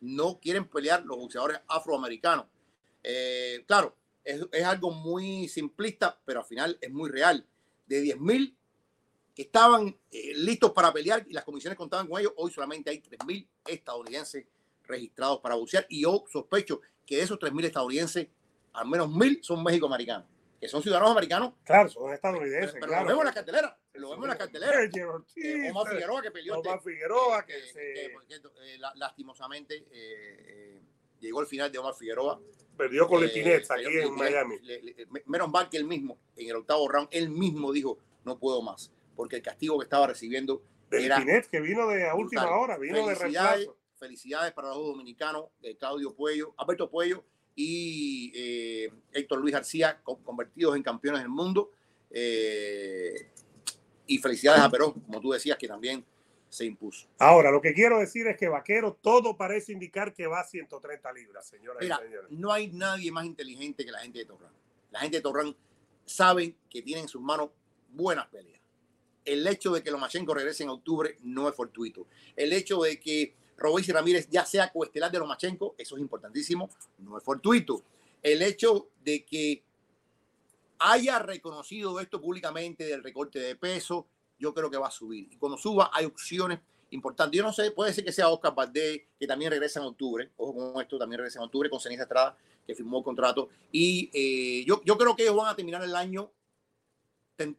No 0.00 0.40
quieren 0.40 0.68
pelear 0.68 1.04
los 1.04 1.16
boxeadores 1.16 1.60
afroamericanos. 1.68 2.46
claro, 3.66 3.96
es, 4.24 4.64
algo 4.64 4.90
muy 4.90 5.46
simplista, 5.48 6.20
pero 6.24 6.40
al 6.40 6.46
final 6.46 6.76
es 6.80 6.90
muy 6.90 7.08
real. 7.08 7.46
De 7.86 8.02
10.000 8.02 8.52
que 9.32 9.42
estaban 9.42 9.96
eh, 10.10 10.32
listos 10.34 10.72
para 10.72 10.92
pelear 10.92 11.24
y 11.28 11.32
las 11.32 11.44
comisiones 11.44 11.76
contaban 11.76 12.08
con 12.08 12.20
ellos, 12.20 12.32
hoy 12.36 12.50
solamente 12.50 12.90
hay 12.90 13.00
3.000 13.00 13.46
estadounidenses 13.66 14.46
registrados 14.82 15.40
para 15.40 15.54
bucear 15.54 15.86
y 15.88 16.02
yo 16.02 16.24
sospecho 16.26 16.80
que 17.06 17.16
de 17.16 17.22
esos 17.22 17.38
3.000 17.38 17.64
estadounidenses, 17.64 18.28
al 18.72 18.88
menos 18.88 19.08
1.000 19.08 19.42
son 19.42 19.62
méxico-americanos, 19.62 20.26
que 20.60 20.68
son 20.68 20.82
ciudadanos 20.82 21.12
americanos. 21.12 21.54
Claro, 21.64 21.88
son 21.88 22.12
estadounidenses. 22.12 22.74
Pero, 22.74 22.86
lo 22.86 23.04
vemos 23.04 23.20
en 23.20 23.26
la 23.26 23.32
cartelera. 23.32 23.78
Lo 23.94 24.10
vemos 24.10 24.24
en 24.24 24.30
la 24.30 24.38
cartelera. 24.38 24.72
Eh, 25.36 25.70
Omar 25.70 25.88
Figueroa 25.88 26.22
que 26.22 26.30
peleó. 26.30 26.58
Omar 26.58 26.80
Figueroa 26.82 27.46
que, 27.46 27.54
eh, 27.56 28.78
lastimosamente 28.96 29.86
llegó 31.20 31.40
al 31.40 31.46
final 31.46 31.70
de 31.72 31.78
Omar 31.78 31.94
Figueroa 31.94 32.40
Perdió 32.76 33.08
con 33.08 33.20
Letinet 33.20 33.70
aquí 33.70 33.84
en 33.86 34.14
Miami. 34.14 34.56
menos 35.24 35.50
mal 35.50 35.68
que 35.68 35.76
él 35.76 35.84
mismo, 35.84 36.18
en 36.36 36.50
el 36.50 36.56
octavo 36.56 36.88
round, 36.88 37.08
él 37.10 37.30
mismo 37.30 37.72
dijo, 37.72 37.98
no 38.24 38.38
puedo 38.38 38.60
más, 38.62 38.92
porque 39.14 39.36
el 39.36 39.42
castigo 39.42 39.78
que 39.78 39.84
estaba 39.84 40.06
recibiendo 40.08 40.62
era... 40.90 41.18
Letinet, 41.18 41.48
que 41.48 41.60
vino 41.60 41.88
de 41.88 42.12
última 42.12 42.48
hora, 42.50 42.76
vino 42.76 43.06
de 43.06 43.14
reemplazo. 43.14 43.76
Felicidades 43.98 44.52
para 44.52 44.68
los 44.68 44.78
dominicanos, 44.78 45.46
eh, 45.62 45.76
Claudio 45.76 46.14
Puello, 46.14 46.54
Alberto 46.58 46.90
Puello 46.90 47.24
y 47.54 48.30
eh, 48.34 48.92
Héctor 49.12 49.40
Luis 49.40 49.54
García, 49.54 50.00
convertidos 50.02 50.76
en 50.76 50.82
campeones 50.82 51.22
del 51.22 51.30
mundo. 51.30 51.70
Eh, 52.10 53.30
y 54.06 54.18
felicidades 54.18 54.60
a 54.60 54.70
Perón, 54.70 54.92
como 54.92 55.20
tú 55.20 55.32
decías, 55.32 55.56
que 55.56 55.66
también 55.66 56.04
se 56.48 56.64
impuso. 56.64 57.08
Ahora, 57.18 57.50
lo 57.50 57.60
que 57.60 57.74
quiero 57.74 57.98
decir 57.98 58.26
es 58.26 58.36
que 58.36 58.48
Vaquero 58.48 58.98
todo 59.00 59.36
parece 59.36 59.72
indicar 59.72 60.14
que 60.14 60.26
va 60.26 60.40
a 60.40 60.44
130 60.44 61.12
libras, 61.12 61.46
señora. 61.46 61.78
Mira, 61.80 62.00
no 62.30 62.52
hay 62.52 62.68
nadie 62.68 63.10
más 63.10 63.24
inteligente 63.24 63.84
que 63.84 63.90
la 63.90 64.00
gente 64.00 64.20
de 64.20 64.26
Torrán. 64.26 64.52
La 64.90 65.00
gente 65.00 65.16
de 65.16 65.22
Torrán 65.22 65.56
sabe 66.04 66.54
que 66.70 66.82
tiene 66.82 67.02
en 67.02 67.08
sus 67.08 67.20
manos 67.20 67.50
buenas 67.90 68.26
peleas. 68.28 68.60
El 69.24 69.46
hecho 69.46 69.72
de 69.72 69.82
que 69.82 69.90
Lomachenko 69.90 70.34
regrese 70.34 70.62
en 70.62 70.68
octubre 70.68 71.16
no 71.22 71.48
es 71.48 71.54
fortuito. 71.54 72.06
El 72.36 72.52
hecho 72.52 72.80
de 72.82 73.00
que 73.00 73.34
Robéis 73.56 73.88
Ramírez 73.88 74.28
ya 74.30 74.44
sea 74.44 74.70
coestelar 74.72 75.10
de 75.10 75.18
Lomachenko, 75.18 75.74
eso 75.78 75.96
es 75.96 76.02
importantísimo, 76.02 76.70
no 76.98 77.16
es 77.16 77.24
fortuito. 77.24 77.82
El 78.22 78.42
hecho 78.42 78.88
de 79.04 79.24
que 79.24 79.62
haya 80.78 81.18
reconocido 81.18 82.00
esto 82.00 82.20
públicamente 82.20 82.84
del 82.84 83.02
recorte 83.02 83.38
de 83.38 83.56
peso, 83.56 84.06
yo 84.38 84.52
creo 84.52 84.70
que 84.70 84.76
va 84.76 84.88
a 84.88 84.90
subir. 84.90 85.28
Y 85.30 85.36
cuando 85.36 85.56
suba, 85.56 85.90
hay 85.92 86.04
opciones 86.04 86.60
importantes. 86.90 87.36
Yo 87.36 87.42
no 87.42 87.52
sé, 87.52 87.70
puede 87.70 87.92
ser 87.92 88.04
que 88.04 88.12
sea 88.12 88.28
Oscar 88.28 88.54
Valdés, 88.54 89.02
que 89.18 89.26
también 89.26 89.50
regresa 89.50 89.80
en 89.80 89.86
octubre. 89.86 90.30
Ojo 90.36 90.72
con 90.72 90.82
esto, 90.82 90.98
también 90.98 91.18
regresa 91.18 91.38
en 91.38 91.44
octubre 91.44 91.70
con 91.70 91.80
Ceniza 91.80 92.02
Estrada, 92.02 92.36
que 92.66 92.74
firmó 92.74 92.98
el 92.98 93.04
contrato. 93.04 93.48
Y 93.72 94.10
eh, 94.12 94.64
yo, 94.66 94.82
yo 94.84 94.98
creo 94.98 95.16
que 95.16 95.22
ellos 95.22 95.36
van 95.36 95.48
a 95.48 95.56
terminar 95.56 95.82
el 95.82 95.94
año 95.94 96.30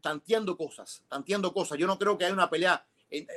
tanteando 0.02 0.58
cosas, 0.58 1.04
tanteando 1.08 1.54
cosas. 1.54 1.78
Yo 1.78 1.88
no 1.88 1.98
creo 1.98 2.18
que 2.18 2.26
haya 2.26 2.34
una 2.34 2.50
pelea 2.50 2.86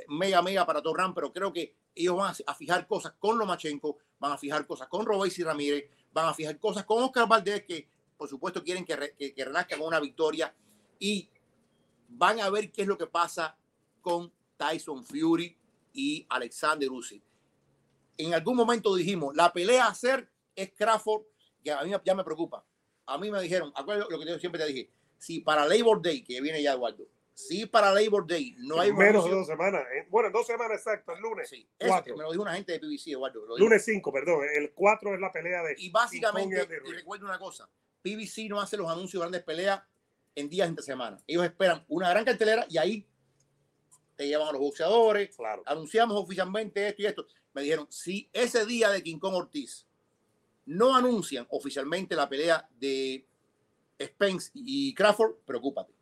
mega, 0.09 0.43
mega 0.43 0.67
para 0.67 0.83
Torran, 0.83 1.15
pero 1.15 1.33
creo 1.33 1.53
que 1.53 1.75
ellos 1.95 2.17
van 2.17 2.35
a, 2.47 2.55
fijar 2.55 2.87
cosas 2.87 3.15
con 3.19 3.39
Lomachenko, 3.39 3.99
van 4.19 4.33
a 4.33 4.39
fijar 4.39 4.67
cosas 4.67 4.89
con 4.89 5.05
Robéis 5.07 5.39
y 5.39 5.45
Ramírez, 5.45 5.91
van 6.13 6.29
a 6.29 6.35
fijar 6.35 6.59
cosas 6.59 6.85
con 6.85 7.03
Oscar 7.03 7.29
Valdés, 7.29 7.65
que 7.65 7.89
por 8.17 8.29
supuesto 8.29 8.63
quieren 8.63 8.85
que, 8.85 9.15
que, 9.17 9.35
que 9.35 9.45
renazca 9.45 9.77
con 9.77 9.87
una 9.87 10.01
victoria. 10.01 10.55
Y 10.99 11.31
van 12.09 12.41
a 12.41 12.51
ver 12.51 12.71
qué 12.71 12.83
es 12.83 12.89
lo 12.89 12.99
que 12.99 13.07
pasa 13.07 13.57
con 14.01 14.33
Tyson 14.57 15.05
Fury 15.05 15.57
y 15.93 16.27
Alexander 16.29 16.91
Usyk. 16.91 17.23
En 18.19 18.35
algún 18.35 18.57
momento 18.57 18.95
dijimos, 18.95 19.35
la 19.35 19.53
pelea 19.53 19.87
a 19.87 19.91
hacer 19.91 20.31
es 20.55 20.73
Crawford, 20.73 21.23
que 21.63 21.73
a 21.73 21.83
mí 21.83 21.93
ya 22.05 22.15
me 22.15 22.25
preocupa. 22.25 22.65
A 23.07 23.17
mí 23.19 23.31
me 23.31 23.41
dijeron, 23.41 23.73
acuérdate 23.75 24.13
lo 24.13 24.19
que 24.19 24.27
yo 24.27 24.39
siempre 24.39 24.61
te 24.61 24.67
dije, 24.67 24.91
si 25.19 25.41
para 25.41 25.67
Labor 25.67 26.03
Day, 26.03 26.23
que 26.23 26.41
viene 26.41 26.63
ya 26.63 26.73
Eduardo, 26.73 27.07
si 27.49 27.67
para 27.67 27.93
Labor 27.93 28.27
Day 28.27 28.55
no 28.59 28.81
hay 28.81 28.93
menos 28.93 29.25
de 29.25 29.31
dos 29.31 29.47
semanas, 29.47 29.83
bueno, 30.09 30.31
dos 30.31 30.47
semanas 30.47 30.79
exacto, 30.79 31.13
el 31.13 31.21
lunes. 31.21 31.49
Sí, 31.49 31.69
cuatro. 31.79 32.17
me 32.17 32.25
lo 32.25 32.31
dijo 32.31 32.43
una 32.43 32.55
gente 32.55 32.73
de 32.73 32.81
PBC, 32.81 33.09
Eduardo. 33.09 33.59
Lunes 33.59 33.85
5, 33.85 34.13
perdón, 34.13 34.47
el 34.55 34.73
4 34.73 35.15
es 35.15 35.21
la 35.21 35.33
pelea 35.33 35.63
de. 35.63 35.75
Y 35.79 35.91
básicamente, 35.91 36.69
y 36.87 36.93
recuerdo 36.93 37.27
una 37.27 37.39
cosa, 37.39 37.69
PBC 38.03 38.49
no 38.49 38.61
hace 38.61 38.77
los 38.77 38.91
anuncios 38.91 39.13
de 39.15 39.19
grandes 39.21 39.43
peleas 39.43 39.83
en 40.35 40.49
días 40.49 40.69
entre 40.69 40.85
semana. 40.85 41.19
Ellos 41.27 41.45
esperan 41.45 41.85
una 41.89 42.11
gran 42.11 42.25
cartelera 42.25 42.67
y 42.69 42.79
ahí 42.79 43.07
te 44.17 44.27
llevan 44.27 44.49
a 44.49 44.53
los 44.53 44.61
boxeadores. 44.61 45.35
Claro. 45.37 45.63
Anunciamos 45.67 46.17
oficialmente 46.23 46.89
esto 46.89 47.03
y 47.03 47.07
esto. 47.07 47.27
Me 47.53 47.63
dijeron, 47.63 47.87
si 47.91 48.29
ese 48.33 48.65
día 48.67 48.91
de 48.91 49.03
King 49.03 49.19
Kong 49.19 49.35
Ortiz 49.35 49.87
no 50.67 50.95
anuncian 50.95 51.47
oficialmente 51.51 52.15
la 52.15 52.29
pelea 52.29 52.69
de 52.79 53.27
Spence 54.01 54.51
y 54.55 54.95
Crawford, 54.95 55.37
preocúpate. 55.45 55.93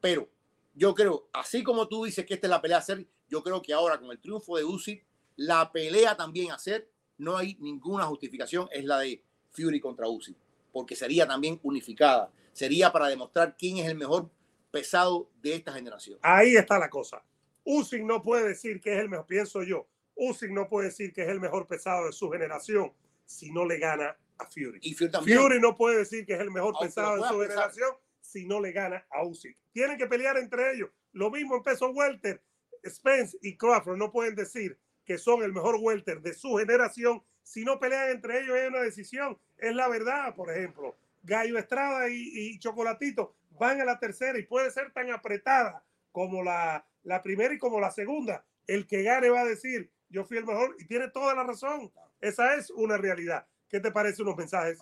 Pero 0.00 0.28
yo 0.74 0.94
creo, 0.94 1.28
así 1.32 1.62
como 1.62 1.88
tú 1.88 2.04
dices 2.04 2.24
que 2.24 2.34
esta 2.34 2.46
es 2.46 2.50
la 2.50 2.60
pelea 2.60 2.78
a 2.78 2.80
hacer, 2.80 3.06
yo 3.28 3.42
creo 3.42 3.60
que 3.62 3.72
ahora 3.72 3.98
con 3.98 4.10
el 4.10 4.18
triunfo 4.18 4.56
de 4.56 4.64
Uzi, 4.64 5.02
la 5.36 5.70
pelea 5.72 6.16
también 6.16 6.50
a 6.50 6.54
hacer, 6.54 6.88
no 7.18 7.36
hay 7.36 7.56
ninguna 7.60 8.04
justificación, 8.04 8.68
es 8.72 8.84
la 8.84 8.98
de 9.00 9.22
Fury 9.50 9.80
contra 9.80 10.08
Uzi, 10.08 10.34
porque 10.72 10.96
sería 10.96 11.26
también 11.26 11.60
unificada 11.62 12.30
sería 12.52 12.92
para 12.92 13.08
demostrar 13.08 13.56
quién 13.56 13.78
es 13.78 13.86
el 13.86 13.96
mejor 13.96 14.30
pesado 14.70 15.28
de 15.42 15.54
esta 15.54 15.72
generación. 15.72 16.18
Ahí 16.22 16.56
está 16.56 16.78
la 16.78 16.88
cosa. 16.88 17.22
Usyk 17.64 18.02
no 18.02 18.22
puede 18.22 18.48
decir 18.48 18.80
que 18.80 18.92
es 18.92 19.00
el 19.00 19.08
mejor, 19.08 19.26
pienso 19.26 19.62
yo. 19.62 19.86
Usyk 20.14 20.50
no 20.50 20.68
puede 20.68 20.88
decir 20.88 21.12
que 21.12 21.22
es 21.22 21.28
el 21.28 21.40
mejor 21.40 21.66
pesado 21.66 22.06
de 22.06 22.12
su 22.12 22.30
generación 22.30 22.92
si 23.24 23.50
no 23.50 23.64
le 23.64 23.78
gana 23.78 24.16
a 24.38 24.46
Fury. 24.46 24.80
Y 24.82 24.94
Fury, 24.94 25.60
no 25.60 25.76
puede 25.76 25.98
decir 25.98 26.26
que 26.26 26.34
es 26.34 26.40
el 26.40 26.50
mejor 26.50 26.74
pesado 26.78 27.16
de 27.16 27.28
su 27.28 27.40
generación 27.40 27.90
si 28.32 28.46
no 28.46 28.60
le 28.60 28.72
gana 28.72 29.06
a 29.10 29.24
Usyk. 29.24 29.56
Tienen 29.72 29.98
que 29.98 30.06
pelear 30.06 30.38
entre 30.38 30.72
ellos. 30.72 30.90
Lo 31.12 31.30
mismo 31.30 31.56
en 31.56 31.62
peso 31.62 31.90
welter. 31.90 32.42
Spence 32.84 33.36
y 33.42 33.56
Crawford 33.56 33.96
no 33.96 34.10
pueden 34.10 34.34
decir 34.34 34.78
que 35.04 35.18
son 35.18 35.42
el 35.42 35.52
mejor 35.52 35.76
welter 35.80 36.20
de 36.20 36.34
su 36.34 36.56
generación 36.56 37.22
si 37.42 37.64
no 37.64 37.78
pelean 37.78 38.10
entre 38.10 38.40
ellos. 38.40 38.56
Es 38.56 38.68
una 38.68 38.80
decisión. 38.80 39.38
Es 39.58 39.74
la 39.74 39.88
verdad, 39.88 40.34
por 40.34 40.50
ejemplo. 40.50 40.96
Gallo 41.22 41.58
Estrada 41.58 42.08
y, 42.08 42.58
Chocolatito 42.58 43.36
van 43.50 43.80
a 43.80 43.84
la 43.84 43.98
tercera 43.98 44.38
y 44.38 44.46
puede 44.46 44.70
ser 44.70 44.92
tan 44.92 45.10
apretada 45.12 45.84
como 46.10 46.42
la, 46.42 46.84
la 47.02 47.22
primera 47.22 47.54
y 47.54 47.58
como 47.58 47.78
la 47.78 47.90
segunda. 47.90 48.44
El 48.66 48.86
que 48.86 49.02
gane 49.02 49.28
va 49.28 49.42
a 49.42 49.44
decir, 49.44 49.92
yo 50.08 50.24
fui 50.24 50.38
el 50.38 50.46
mejor 50.46 50.74
y 50.78 50.86
tiene 50.86 51.08
toda 51.08 51.34
la 51.34 51.44
razón. 51.44 51.92
Esa 52.20 52.54
es 52.54 52.70
una 52.70 52.96
realidad. 52.96 53.46
¿Qué 53.68 53.78
te 53.78 53.92
parece 53.92 54.22
unos 54.22 54.36
mensajes? 54.36 54.78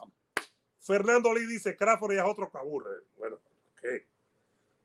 Fernando 0.80 1.32
Lee 1.34 1.46
dice, 1.46 1.76
Crawford 1.76 2.14
ya 2.14 2.22
es 2.22 2.28
otro 2.28 2.50
que 2.50 2.58
aburre. 2.58 2.90
Bueno, 3.18 3.36
ok. 3.72 4.02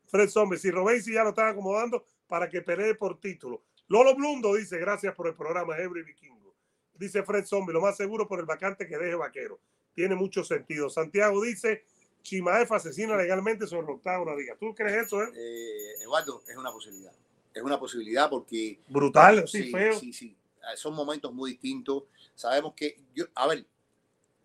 Fred 0.08 0.30
Zombie, 0.30 0.58
si 0.58 0.72
Robesi 0.72 1.14
ya 1.14 1.24
lo 1.24 1.30
están 1.30 1.50
acomodando 1.50 2.06
para 2.28 2.50
que 2.50 2.62
pelee 2.62 2.96
por 2.96 3.20
título. 3.20 3.64
Lolo 3.88 4.16
Blundo 4.16 4.54
dice, 4.56 4.78
gracias 4.78 5.14
por 5.16 5.28
el 5.28 5.36
programa 5.36 5.78
Every 5.78 6.04
Vikingo. 6.04 6.54
Dice 6.96 7.24
Fred 7.24 7.46
Zombie, 7.46 7.74
lo 7.74 7.82
más 7.82 7.98
seguro 7.98 8.28
por 8.28 8.40
el 8.40 8.46
vacante 8.46 8.88
que 8.88 8.98
deje 8.98 9.16
Vaquero 9.16 9.60
tiene 9.96 10.14
mucho 10.14 10.44
sentido. 10.44 10.90
Santiago 10.90 11.42
dice, 11.42 11.86
Chimaef 12.22 12.72
asesina 12.72 13.16
legalmente 13.16 13.66
sobre 13.66 13.92
octavo 13.92 14.36
día. 14.36 14.56
¿Tú 14.60 14.76
crees 14.76 15.08
eso? 15.08 15.24
Eh? 15.24 15.32
eh? 15.34 16.04
Eduardo, 16.04 16.44
es 16.48 16.56
una 16.58 16.72
posibilidad. 16.72 17.14
Es 17.54 17.64
una 17.64 17.80
posibilidad 17.80 18.30
porque... 18.30 18.80
Brutal, 18.88 19.48
sí, 19.48 19.72
feo. 19.72 19.98
Sí, 19.98 20.12
sí. 20.12 20.36
Son 20.76 20.94
momentos 20.94 21.34
muy 21.34 21.52
distintos. 21.52 22.04
Sabemos 22.36 22.74
que, 22.76 22.98
yo, 23.14 23.26
a 23.36 23.48
ver, 23.48 23.66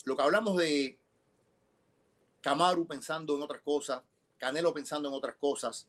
lo 0.04 0.16
que 0.16 0.22
hablamos 0.22 0.56
de 0.56 0.96
Camaru 2.40 2.86
pensando 2.86 3.36
en 3.36 3.42
otras 3.42 3.60
cosas, 3.62 4.02
Canelo 4.38 4.72
pensando 4.72 5.08
en 5.08 5.14
otras 5.14 5.36
cosas, 5.36 5.86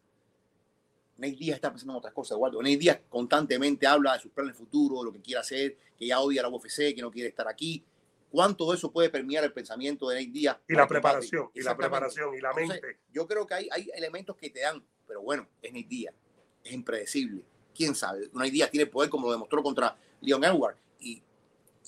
Ney 1.18 1.36
Díaz 1.36 1.56
está 1.56 1.70
pensando 1.70 1.94
en 1.94 2.00
otras 2.00 2.14
cosas, 2.14 2.36
Eduardo. 2.36 2.62
Ney 2.62 2.76
Díaz 2.78 3.00
constantemente 3.08 3.86
habla 3.86 4.14
de 4.14 4.20
sus 4.20 4.32
planes 4.32 4.56
futuros, 4.56 5.00
de 5.00 5.06
lo 5.06 5.14
que 5.14 5.22
quiere 5.22 5.40
hacer, 5.40 5.78
que 5.98 6.08
ya 6.08 6.20
odia 6.20 6.42
a 6.42 6.44
la 6.44 6.50
UFC, 6.50 6.96
que 6.96 7.02
no 7.02 7.12
quiere 7.12 7.30
estar 7.30 7.48
aquí 7.48 7.86
cuánto 8.32 8.70
de 8.72 8.78
eso 8.78 8.92
puede 8.92 9.10
permear 9.10 9.44
el 9.44 9.54
pensamiento 9.54 10.10
de 10.10 10.16
Nate 10.16 10.32
Díaz. 10.32 10.58
Y 10.68 10.74
la 10.74 10.88
preparación, 10.88 11.52
y 11.54 11.62
la 11.62 11.76
preparación, 11.76 12.34
y 12.34 12.40
la 12.40 12.54
mente. 12.54 13.00
yo 13.12 13.28
creo 13.28 13.46
que 13.46 13.54
hay, 13.54 13.70
hay 13.72 13.92
elementos 13.94 14.36
que 14.38 14.50
te 14.50 14.62
dan, 14.62 14.84
pero 15.06 15.22
bueno, 15.22 15.48
es 15.62 15.72
Nate 15.72 15.88
Díaz, 15.88 16.16
es 16.64 16.72
impredecible. 16.72 17.44
¿Quién 17.76 17.94
sabe? 17.94 18.30
Nate 18.34 18.52
Díaz 18.52 18.72
tiene 18.72 18.88
poder 18.88 19.10
como 19.10 19.28
lo 19.28 19.34
demostró 19.34 19.62
contra 19.62 19.96
Leon 20.22 20.44
Edwards. 20.44 20.80
Y 21.00 21.22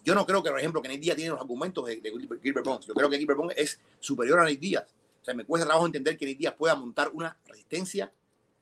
yo 0.04 0.16
no 0.16 0.26
creo 0.26 0.44
que, 0.44 0.50
por 0.50 0.60
ejemplo, 0.60 0.82
que 0.82 0.90
Nate 0.90 1.00
Díaz 1.00 1.16
tiene 1.16 1.32
los 1.32 1.40
argumentos 1.40 1.86
de, 1.86 2.02
Gilbert 2.42 2.66
Burns. 2.66 2.86
Yo 2.86 2.94
creo 2.94 3.10
que 3.10 3.18
Gilbert 3.18 3.38
Burns 3.38 3.54
es 3.58 3.80
superior 4.00 4.40
a 4.40 4.44
Nate 4.44 4.58
Díaz. 4.58 4.86
O 5.22 5.26
sea, 5.26 5.34
me 5.34 5.46
cuesta 5.46 5.66
trabajo 5.66 5.86
entender 5.86 6.18
que 6.18 6.26
Nate 6.26 6.38
Díaz 6.38 6.56
pueda 6.56 6.76
montar 6.76 7.10
una 7.14 7.38
resistencia 7.46 8.12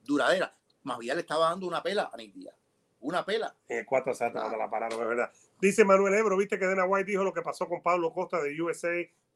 duradera. 0.03 0.55
Más 0.83 0.99
bien 0.99 1.15
le 1.15 1.21
estaba 1.21 1.49
dando 1.49 1.67
una 1.67 1.81
pela 1.81 2.03
a 2.13 2.17
Nate 2.17 2.31
Díaz. 2.33 2.55
Una 2.99 3.25
pela. 3.25 3.55
En 3.67 3.83
cuatro 3.85 4.11
asaltos 4.11 4.43
la 4.55 4.69
pararon, 4.69 5.01
es 5.01 5.07
verdad. 5.07 5.31
Dice 5.59 5.83
Manuel 5.83 6.13
Ebro, 6.13 6.37
viste 6.37 6.59
que 6.59 6.65
Dana 6.65 6.85
White 6.85 7.09
dijo 7.09 7.23
lo 7.23 7.33
que 7.33 7.41
pasó 7.41 7.67
con 7.67 7.81
Pablo 7.81 8.13
Costa 8.13 8.41
de 8.41 8.59
USA 8.61 8.89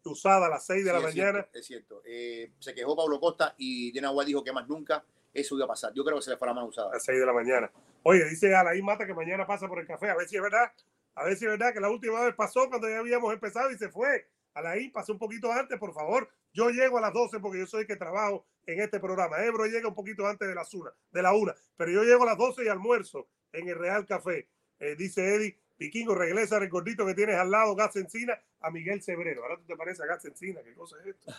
usada 0.03 0.45
a 0.45 0.49
las 0.49 0.65
6 0.65 0.85
de 0.85 0.93
la 0.93 0.99
mañana. 0.99 1.47
es 1.51 1.65
cierto. 1.65 2.01
Eh, 2.05 2.51
se 2.59 2.75
quejó 2.75 2.95
Pablo 2.95 3.19
Costa 3.19 3.55
y 3.57 3.91
Dana 3.91 4.11
White 4.11 4.27
dijo 4.27 4.43
que 4.43 4.53
más 4.53 4.67
nunca 4.67 5.03
eso 5.33 5.55
iba 5.55 5.65
a 5.65 5.67
pasar. 5.67 5.93
Yo 5.93 6.03
creo 6.03 6.17
que 6.17 6.23
se 6.23 6.29
le 6.29 6.37
fuera 6.37 6.53
más 6.53 6.67
usada. 6.67 6.89
A 6.89 6.93
las 6.93 7.03
6 7.03 7.19
de 7.19 7.25
la 7.25 7.33
mañana. 7.33 7.71
Oye, 8.03 8.23
dice 8.29 8.55
Alain 8.55 8.85
Mata 8.85 9.05
que 9.07 9.13
mañana 9.13 9.47
pasa 9.47 9.67
por 9.67 9.79
el 9.79 9.87
café. 9.87 10.09
A 10.09 10.15
ver 10.15 10.27
si 10.27 10.35
es 10.35 10.41
verdad. 10.41 10.71
A 11.15 11.23
ver 11.23 11.37
si 11.37 11.45
es 11.45 11.51
verdad 11.51 11.73
que 11.73 11.79
la 11.79 11.89
última 11.89 12.21
vez 12.21 12.35
pasó 12.35 12.67
cuando 12.69 12.89
ya 12.89 12.99
habíamos 12.99 13.33
empezado 13.33 13.71
y 13.71 13.77
se 13.77 13.89
fue. 13.89 14.27
Alain, 14.53 14.91
pasó 14.91 15.13
un 15.13 15.19
poquito 15.19 15.51
antes, 15.51 15.77
por 15.79 15.93
favor. 15.93 16.29
Yo 16.53 16.69
llego 16.69 16.97
a 16.97 17.01
las 17.01 17.13
12 17.13 17.39
porque 17.39 17.59
yo 17.59 17.67
soy 17.67 17.81
el 17.81 17.87
que 17.87 17.95
trabajo 17.95 18.45
en 18.65 18.79
este 18.79 18.99
programa. 18.99 19.43
Ebro 19.43 19.65
llega 19.65 19.87
un 19.87 19.95
poquito 19.95 20.25
antes 20.27 20.47
de 20.47 20.55
la 20.55 20.65
una, 20.73 20.93
de 21.11 21.21
la 21.21 21.33
una. 21.33 21.55
Pero 21.75 21.91
yo 21.91 22.03
llego 22.03 22.23
a 22.23 22.27
las 22.27 22.37
12 22.37 22.63
y 22.63 22.67
almuerzo 22.67 23.27
en 23.51 23.67
el 23.67 23.77
Real 23.77 24.05
Café. 24.05 24.47
Eh, 24.79 24.95
dice 24.97 25.35
Eddie 25.35 25.57
Vikingo, 25.77 26.15
regresa 26.15 26.57
el 26.57 26.69
gordito 26.69 27.05
que 27.05 27.13
tienes 27.13 27.35
al 27.35 27.51
lado, 27.51 27.75
Gas 27.75 27.95
Encina, 27.97 28.41
a 28.61 28.71
Miguel 28.71 29.01
Sebrero. 29.01 29.43
Ahora 29.43 29.57
tú 29.57 29.65
te 29.65 29.75
pareces 29.75 30.01
a 30.01 30.05
Gas 30.05 30.25
Encina, 30.25 30.61
¿qué 30.63 30.73
cosa 30.73 30.97
es 31.01 31.07
esto? 31.07 31.33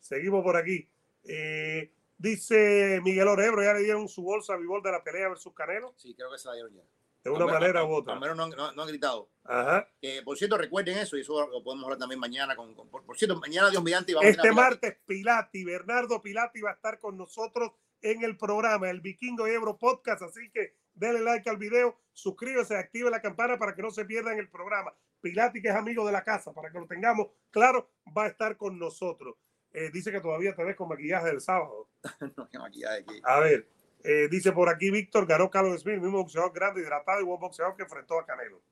Seguimos 0.00 0.42
por 0.42 0.56
aquí. 0.56 0.88
Eh, 1.24 1.90
dice 2.16 3.00
Miguel 3.04 3.28
Orebro, 3.28 3.62
ya 3.62 3.74
le 3.74 3.82
dieron 3.82 4.08
su 4.08 4.22
bolsa 4.22 4.54
a 4.54 4.56
Vivol 4.56 4.82
de 4.82 4.92
la 4.92 5.02
pelea 5.04 5.28
versus 5.28 5.54
Canelo. 5.54 5.94
Sí, 5.96 6.14
creo 6.14 6.30
que 6.30 6.38
se 6.38 6.48
la 6.48 6.54
dieron 6.54 6.74
ya. 6.74 6.82
De 7.24 7.30
una 7.30 7.46
manera 7.46 7.84
u 7.84 7.92
otra. 7.92 8.14
Al 8.14 8.20
menos 8.20 8.36
no, 8.36 8.72
no, 8.72 8.82
han 8.82 8.88
gritado. 8.88 9.30
Ajá. 9.44 9.88
por 10.24 10.36
cierto, 10.36 10.58
recuerden 10.58 10.98
eso 10.98 11.16
y 11.16 11.22
eso 11.22 11.46
lo 11.48 11.62
podemos 11.62 11.84
hablar 11.84 11.98
también 11.98 12.20
mañana. 12.20 12.54
Con, 12.54 12.74
por, 12.74 13.16
cierto, 13.16 13.38
mañana 13.38 13.70
Dios 13.70 13.82
mediante. 13.82 14.14
Vamos 14.14 14.30
este 14.30 14.52
martes 14.52 14.98
Pilati, 15.06 15.64
Bernardo 15.64 16.20
Pilati 16.22 16.60
va 16.60 16.70
a 16.70 16.74
estar 16.74 16.98
con 16.98 17.16
nosotros 17.16 17.72
en 18.00 18.22
el 18.22 18.36
programa, 18.36 18.90
el 18.90 19.00
Vikingo 19.00 19.46
Ebro 19.46 19.78
Podcast. 19.78 20.22
Así 20.22 20.50
que 20.50 20.74
denle 20.94 21.20
like 21.20 21.48
al 21.48 21.56
video, 21.56 21.98
suscríbase, 22.12 22.76
active 22.76 23.10
la 23.10 23.22
campana 23.22 23.58
para 23.58 23.74
que 23.74 23.82
no 23.82 23.90
se 23.90 24.04
pierdan 24.04 24.38
el 24.38 24.48
programa. 24.48 24.94
Pilati, 25.20 25.60
que 25.60 25.68
es 25.68 25.74
amigo 25.74 26.06
de 26.06 26.12
la 26.12 26.24
casa, 26.24 26.52
para 26.52 26.70
que 26.70 26.78
lo 26.78 26.86
tengamos 26.86 27.28
claro, 27.50 27.90
va 28.16 28.24
a 28.24 28.28
estar 28.28 28.56
con 28.56 28.78
nosotros. 28.78 29.36
Eh, 29.72 29.90
dice 29.92 30.10
que 30.10 30.20
todavía 30.20 30.54
te 30.54 30.64
ves 30.64 30.76
con 30.76 30.88
maquillaje 30.88 31.26
del 31.26 31.40
sábado. 31.40 31.90
no, 32.36 32.48
maquillaje 32.60 33.00
aquí. 33.00 33.20
A 33.24 33.40
ver, 33.40 33.68
eh, 34.10 34.26
dice 34.26 34.52
por 34.52 34.70
aquí 34.70 34.90
Víctor, 34.90 35.26
ganó 35.26 35.50
Carlos 35.50 35.82
Smith, 35.82 35.98
mismo 35.98 36.16
boxeador 36.16 36.50
grande, 36.50 36.80
hidratado 36.80 37.20
y 37.20 37.24
buen 37.24 37.38
boxeador 37.38 37.76
que 37.76 37.82
enfrentó 37.82 38.18
a 38.18 38.24
Canelo. 38.24 38.62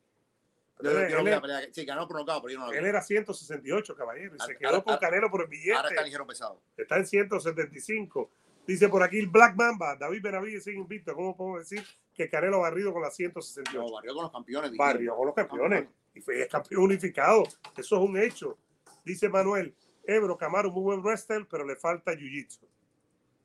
sí, 1.72 1.84
ganó 1.84 2.09
por 2.09 2.24
pero 2.24 2.49
yo 2.49 2.59
no 2.59 2.72
Él 2.72 2.87
era 2.87 3.03
168, 3.03 3.95
caballero, 3.95 4.34
y 4.34 4.41
se 4.41 4.57
quedó 4.57 4.82
con 4.82 4.97
Canelo 4.97 5.30
por 5.30 5.43
el 5.43 5.49
billete. 5.49 5.76
Ahora 5.76 5.91
está 5.91 6.03
ligero 6.05 6.26
pesado. 6.26 6.62
Está 6.74 6.97
en 6.97 7.07
175. 7.07 8.30
Dice 8.66 8.89
por 8.89 9.03
aquí 9.03 9.18
el 9.18 9.26
Black 9.26 9.55
Mamba, 9.57 9.95
David 9.97 10.22
Benavides 10.22 10.64
sigue 10.64 10.78
invicto. 10.78 11.14
¿Cómo 11.14 11.37
podemos 11.37 11.68
decir 11.68 11.87
que 12.14 12.30
Canelo 12.30 12.61
barrido 12.61 12.95
con 12.95 13.03
la 13.03 13.11
168? 13.11 13.78
No, 13.78 13.93
barrió 13.93 14.14
con 14.14 14.22
los 14.22 14.32
campeones. 14.32 14.74
Barrió 14.74 15.16
con 15.16 15.26
los 15.26 15.34
campeones. 15.34 15.87
Y 16.14 16.22
fue 16.22 16.41
es 16.41 16.49
campeón 16.49 16.84
unificado. 16.84 17.43
Eso 17.76 17.97
es 17.97 18.03
un 18.03 18.16
hecho. 18.16 18.57
Dice 19.05 19.28
Manuel, 19.28 19.74
Ebro 20.03 20.39
Camaro, 20.39 20.70
muy 20.70 20.82
buen 20.82 21.03
wrestler, 21.03 21.47
pero 21.47 21.66
le 21.66 21.76
falta 21.76 22.12
jiu-jitsu. 22.14 22.66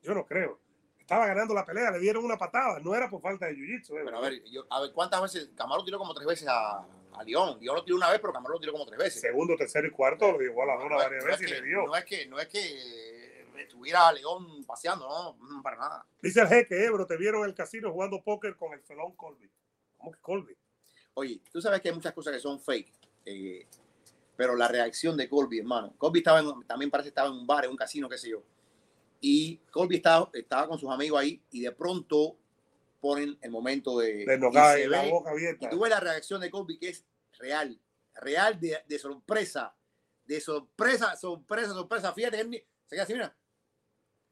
Yo 0.02 0.14
no 0.14 0.24
creo. 0.24 0.58
Estaba 1.02 1.26
ganando 1.26 1.52
la 1.52 1.66
pelea, 1.66 1.90
le 1.90 1.98
dieron 1.98 2.24
una 2.24 2.38
patada. 2.38 2.78
No 2.80 2.94
era 2.94 3.10
por 3.10 3.20
falta 3.20 3.46
de 3.46 3.54
jiu-jitsu. 3.54 4.00
Pero 4.04 4.16
a 4.16 4.20
ver, 4.20 4.42
a 4.70 4.80
ver, 4.80 4.92
¿cuántas 4.92 5.20
veces? 5.20 5.50
Camaro 5.54 5.84
tiró 5.84 5.98
como 5.98 6.14
tres 6.14 6.26
veces 6.26 6.48
a, 6.48 6.78
a 6.78 7.24
León. 7.24 7.58
León 7.60 7.76
lo 7.76 7.84
tiró 7.84 7.96
una 7.96 8.08
vez, 8.08 8.20
pero 8.20 8.32
Camaro 8.32 8.54
lo 8.54 8.60
tiró 8.60 8.72
como 8.72 8.86
tres 8.86 8.98
veces. 8.98 9.20
Segundo, 9.20 9.56
tercero 9.56 9.86
y 9.86 9.90
cuarto 9.90 10.32
lo 10.32 10.38
llevó 10.38 10.62
a 10.62 10.66
la 10.66 10.78
zona 10.78 10.96
varias 10.96 11.24
veces 11.24 11.48
y 11.48 11.50
le 11.50 11.62
dio. 11.62 11.86
No 11.86 11.96
es 11.96 12.04
que, 12.04 12.26
no 12.26 12.38
es 12.38 12.46
que 12.48 13.46
estuviera 13.58 14.12
León 14.12 14.64
paseando, 14.64 15.08
no, 15.08 15.62
para 15.62 15.76
nada. 15.76 16.06
Dice 16.20 16.40
el 16.40 16.48
jeque, 16.48 16.84
Ebro, 16.84 17.06
te 17.06 17.16
vieron 17.16 17.42
en 17.42 17.48
el 17.48 17.54
casino 17.54 17.90
jugando 17.90 18.22
póker 18.22 18.56
con 18.56 18.72
el 18.72 18.80
felón 18.82 19.14
Colby. 19.16 19.50
¿Cómo 19.98 20.12
que 20.12 20.20
Colby? 20.20 20.56
Oye, 21.14 21.40
tú 21.50 21.60
sabes 21.60 21.80
que 21.80 21.88
hay 21.88 21.94
muchas 21.94 22.12
cosas 22.12 22.32
que 22.32 22.40
son 22.40 22.60
fake, 22.60 22.92
eh, 23.26 23.66
pero 24.36 24.54
la 24.54 24.68
reacción 24.68 25.16
de 25.16 25.28
Colby, 25.28 25.58
hermano. 25.58 25.94
Colby 25.98 26.20
estaba 26.20 26.42
también 26.66 26.90
parece 26.90 27.06
que 27.06 27.10
estaba 27.10 27.28
en 27.28 27.34
un 27.34 27.46
bar, 27.46 27.64
en 27.64 27.70
un 27.70 27.76
casino, 27.76 28.08
qué 28.08 28.16
sé 28.16 28.30
yo. 28.30 28.42
Y 29.24 29.58
Colby 29.70 29.96
estaba, 29.96 30.28
estaba 30.34 30.66
con 30.66 30.80
sus 30.80 30.90
amigos 30.90 31.20
ahí 31.20 31.40
y 31.52 31.60
de 31.60 31.70
pronto 31.70 32.36
ponen 33.00 33.38
el 33.40 33.52
momento 33.52 34.00
de... 34.00 34.26
De 34.26 34.36
nocar 34.36 34.76
la 34.80 35.04
boca 35.04 35.30
abierta. 35.30 35.66
Y 35.66 35.70
tú 35.70 35.80
ves 35.80 35.90
la 35.90 36.00
reacción 36.00 36.40
de 36.40 36.50
Colby 36.50 36.76
que 36.76 36.88
es 36.88 37.06
real, 37.38 37.80
real 38.16 38.58
de, 38.58 38.78
de 38.84 38.98
sorpresa, 38.98 39.74
de 40.24 40.40
sorpresa, 40.40 41.16
sorpresa, 41.16 41.68
sorpresa. 41.72 42.12
Fíjate, 42.12 42.40
él 42.40 42.64
se 42.86 42.96
queda 42.96 43.04
así, 43.04 43.12
mira. 43.12 43.36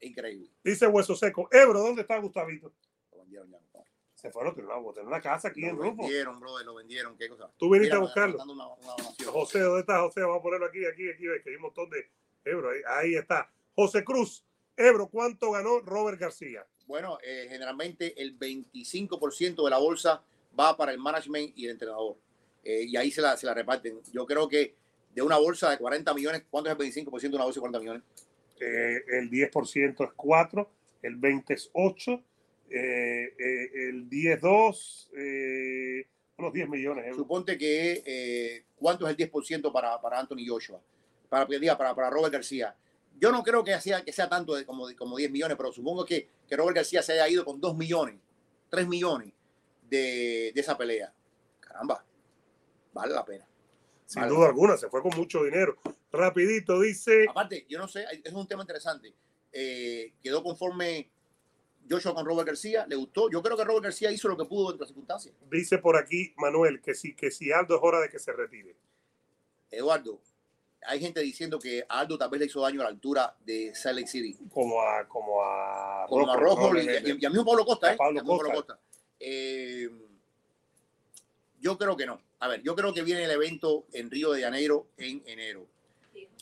Increíble. 0.01 0.51
Dice 0.61 0.87
Hueso 0.87 1.15
Seco, 1.15 1.47
Ebro, 1.51 1.79
¿dónde 1.79 2.01
está 2.01 2.17
Gustavito? 2.17 2.73
Lo 3.11 3.19
vendieron 3.19 3.49
ya. 3.49 3.59
Se 4.15 4.29
fueron, 4.29 4.53
tener 4.53 5.07
una 5.07 5.21
casa 5.21 5.47
aquí 5.47 5.61
lo 5.61 5.69
en. 5.69 5.77
Lo 5.77 5.95
vendieron, 5.95 6.39
brother, 6.39 6.65
lo 6.65 6.75
vendieron. 6.75 7.17
¿Qué 7.17 7.29
cosa? 7.29 7.49
Tú 7.57 7.71
viniste 7.71 7.95
a 7.95 7.99
buscarlo. 7.99 8.43
Una, 8.43 8.67
una 8.67 9.31
José, 9.31 9.61
¿dónde 9.61 9.79
está 9.79 10.01
José? 10.01 10.21
Vamos 10.21 10.39
a 10.39 10.41
ponerlo 10.43 10.65
aquí, 10.67 10.85
aquí, 10.85 11.09
aquí, 11.09 11.23
que 11.43 11.49
hay 11.49 11.55
un 11.55 11.61
montón 11.61 11.89
de 11.89 12.11
Ebro. 12.43 12.69
Ahí, 12.69 12.81
ahí 12.87 13.15
está. 13.15 13.51
José 13.73 14.03
Cruz, 14.03 14.45
Ebro, 14.85 15.07
¿cuánto 15.07 15.51
ganó 15.51 15.79
Robert 15.79 16.19
García? 16.19 16.65
Bueno, 16.87 17.17
eh, 17.23 17.47
generalmente 17.49 18.19
el 18.21 18.37
25% 18.37 19.63
de 19.63 19.69
la 19.69 19.77
bolsa 19.77 20.23
va 20.59 20.75
para 20.75 20.91
el 20.91 20.99
management 20.99 21.53
y 21.55 21.65
el 21.65 21.71
entrenador. 21.71 22.17
Eh, 22.63 22.85
y 22.87 22.97
ahí 22.97 23.11
se 23.11 23.21
la, 23.21 23.37
se 23.37 23.45
la 23.45 23.53
reparten. 23.53 24.01
Yo 24.11 24.25
creo 24.25 24.47
que 24.47 24.75
de 25.13 25.21
una 25.21 25.37
bolsa 25.37 25.69
de 25.69 25.77
40 25.77 26.13
millones, 26.13 26.43
¿cuánto 26.49 26.69
es 26.69 26.77
el 26.77 27.05
25% 27.05 27.21
de 27.21 27.35
una 27.35 27.45
bolsa 27.45 27.59
de 27.59 27.61
40 27.61 27.79
millones? 27.79 28.03
Eh, 28.59 29.03
el 29.19 29.29
10% 29.29 30.03
es 30.03 30.11
4, 30.15 30.69
el 31.01 31.15
20 31.15 31.53
es 31.53 31.69
8 31.73 32.23
eh, 32.73 33.33
eh, 33.37 33.89
el 33.89 34.09
10-2, 34.09 35.09
eh, 35.17 36.07
unos 36.37 36.53
10 36.53 36.69
millones. 36.69 37.15
Suponte 37.15 37.57
que, 37.57 38.63
¿cuánto 38.77 39.07
es 39.07 39.17
el 39.17 39.29
10% 39.29 39.71
para, 39.73 39.99
para 39.99 40.19
Anthony 40.19 40.47
Joshua? 40.47 40.79
Para, 41.27 41.45
para, 41.45 41.95
para 41.95 42.09
Robert 42.09 42.31
García. 42.31 42.73
Yo 43.21 43.31
no 43.31 43.43
creo 43.43 43.63
que 43.63 43.79
sea, 43.79 44.03
que 44.03 44.11
sea 44.11 44.27
tanto 44.27 44.55
de, 44.55 44.65
como, 44.65 44.87
como 44.97 45.15
10 45.15 45.29
millones, 45.29 45.55
pero 45.55 45.71
supongo 45.71 46.03
que, 46.03 46.27
que 46.47 46.57
Robert 46.57 46.77
García 46.77 47.03
se 47.03 47.13
haya 47.13 47.29
ido 47.29 47.45
con 47.45 47.61
2 47.61 47.77
millones, 47.77 48.15
3 48.69 48.87
millones 48.87 49.31
de, 49.83 50.51
de 50.53 50.59
esa 50.59 50.75
pelea. 50.75 51.13
Caramba, 51.59 52.03
vale 52.91 53.13
la 53.13 53.23
pena. 53.23 53.47
Sin 54.07 54.27
duda 54.27 54.47
alguna, 54.47 54.75
se 54.75 54.89
fue 54.89 55.03
con 55.03 55.15
mucho 55.15 55.43
dinero. 55.43 55.77
Rapidito, 56.11 56.81
dice... 56.81 57.27
Aparte, 57.29 57.65
yo 57.69 57.77
no 57.77 57.87
sé, 57.87 58.05
es 58.23 58.33
un 58.33 58.47
tema 58.47 58.63
interesante. 58.63 59.13
quedó 60.21 60.43
conforme 60.43 61.11
Joshua 61.89 62.13
con 62.13 62.25
Robert 62.25 62.47
García, 62.47 62.85
le 62.87 62.95
gustó. 62.95 63.29
Yo 63.29 63.41
creo 63.41 63.55
que 63.55 63.63
Robert 63.63 63.83
García 63.83 64.11
hizo 64.11 64.27
lo 64.27 64.35
que 64.35 64.45
pudo 64.45 64.73
en 64.73 64.79
las 64.79 64.89
circunstancias. 64.89 65.35
Dice 65.49 65.77
por 65.77 65.95
aquí 65.95 66.33
Manuel 66.37 66.81
que 66.81 66.95
sí, 66.95 67.15
que 67.15 67.31
si 67.31 67.51
Aldo 67.51 67.75
es 67.75 67.81
hora 67.83 67.99
de 67.99 68.09
que 68.09 68.19
se 68.19 68.33
retire. 68.33 68.75
Eduardo, 69.69 70.21
hay 70.85 70.99
gente 70.99 71.19
diciendo 71.21 71.59
que 71.59 71.85
Aldo 71.87 72.17
tal 72.17 72.29
vez 72.29 72.39
le 72.39 72.45
hizo 72.47 72.61
daño 72.61 72.81
a 72.81 72.85
la 72.85 72.89
altura 72.89 73.35
de 73.45 73.73
Salt 73.75 73.97
Lake 73.97 74.07
City. 74.07 74.37
Como 74.51 74.81
a, 74.81 75.07
como 75.07 75.43
a, 75.43 76.05
como 76.07 76.29
a 76.29 76.37
Rojo, 76.37 76.75
y, 76.77 77.25
a 77.25 77.29
mí 77.29 77.43
Pablo 77.43 77.65
Costa, 77.65 77.93
¿eh? 77.93 77.97
Pablo 77.97 78.23
Costa. 78.23 78.79
Eh, 79.19 79.89
yo 81.59 81.77
creo 81.77 81.95
que 81.95 82.05
no. 82.05 82.21
A 82.39 82.47
ver, 82.47 82.61
yo 82.63 82.75
creo 82.75 82.93
que 82.93 83.03
viene 83.03 83.23
el 83.23 83.31
evento 83.31 83.85
en 83.93 84.09
Río 84.09 84.31
de 84.31 84.41
Janeiro 84.41 84.87
en 84.97 85.21
enero. 85.27 85.67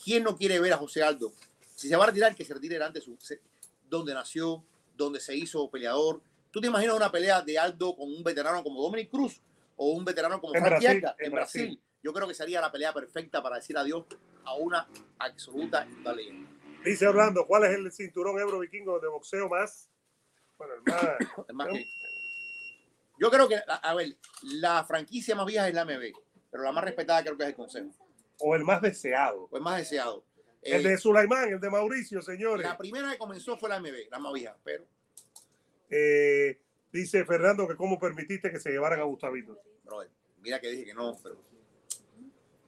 ¿Quién 0.02 0.22
no 0.22 0.36
quiere 0.36 0.58
ver 0.58 0.72
a 0.72 0.78
José 0.78 1.02
Aldo? 1.02 1.32
Si 1.74 1.88
se 1.88 1.96
va 1.96 2.04
a 2.04 2.06
retirar, 2.06 2.34
que 2.34 2.44
se 2.44 2.54
retire 2.54 2.74
delante 2.74 3.00
de 3.00 3.04
su, 3.04 3.18
donde 3.88 4.14
nació, 4.14 4.64
donde 4.96 5.20
se 5.20 5.36
hizo 5.36 5.70
peleador. 5.70 6.22
¿Tú 6.50 6.60
te 6.60 6.68
imaginas 6.68 6.96
una 6.96 7.12
pelea 7.12 7.42
de 7.42 7.58
Aldo 7.58 7.94
con 7.94 8.08
un 8.08 8.22
veterano 8.22 8.62
como 8.62 8.82
Dominic 8.82 9.10
Cruz 9.10 9.40
o 9.76 9.92
un 9.92 10.04
veterano 10.04 10.40
como 10.40 10.52
Frank 10.52 10.82
en, 10.82 11.02
en 11.18 11.32
Brasil. 11.32 11.80
Yo 12.02 12.12
creo 12.12 12.28
que 12.28 12.34
sería 12.34 12.60
la 12.60 12.70
pelea 12.70 12.92
perfecta 12.92 13.42
para 13.42 13.56
decir 13.56 13.78
adiós 13.78 14.04
a 14.44 14.54
una 14.54 14.86
absoluta 15.18 15.86
leyenda. 16.14 16.48
Dice 16.84 17.06
Orlando, 17.06 17.46
¿cuál 17.46 17.64
es 17.64 17.76
el 17.76 17.92
cinturón 17.92 18.38
Ebro 18.38 18.58
Vikingo 18.58 18.98
de 19.00 19.08
boxeo 19.08 19.48
más? 19.48 19.90
Bueno, 20.56 20.74
el 21.48 21.54
más. 21.54 21.68
Yo 23.18 23.30
creo 23.30 23.48
que, 23.48 23.60
a 23.66 23.94
ver, 23.94 24.16
la 24.42 24.82
franquicia 24.84 25.34
más 25.34 25.44
vieja 25.44 25.68
es 25.68 25.74
la 25.74 25.84
MB, 25.84 26.12
pero 26.50 26.62
la 26.62 26.72
más 26.72 26.84
respetada 26.84 27.22
creo 27.22 27.36
que 27.36 27.42
es 27.42 27.48
el 27.50 27.54
Consejo. 27.54 27.90
O 28.38 28.56
el 28.56 28.64
más 28.64 28.80
deseado. 28.80 29.46
O 29.50 29.56
el 29.58 29.62
más 29.62 29.76
deseado. 29.76 30.24
El 30.62 30.82
de 30.82 30.96
Sulaimán, 30.96 31.50
el 31.50 31.60
de 31.60 31.70
Mauricio, 31.70 32.22
señores. 32.22 32.66
La 32.66 32.76
primera 32.76 33.10
que 33.12 33.18
comenzó 33.18 33.56
fue 33.58 33.68
la 33.68 33.78
MB, 33.78 34.10
la 34.10 34.18
más 34.18 34.32
vieja, 34.32 34.56
pero. 34.64 34.84
Eh, 35.90 36.58
dice 36.92 37.24
Fernando 37.24 37.66
que 37.66 37.76
cómo 37.76 37.98
permitiste 37.98 38.50
que 38.50 38.60
se 38.60 38.70
llevaran 38.70 39.00
a 39.00 39.04
Gustavito. 39.04 39.58
mira 40.38 40.60
que 40.60 40.70
dije 40.70 40.86
que 40.86 40.94
no, 40.94 41.16
pero. 41.22 41.42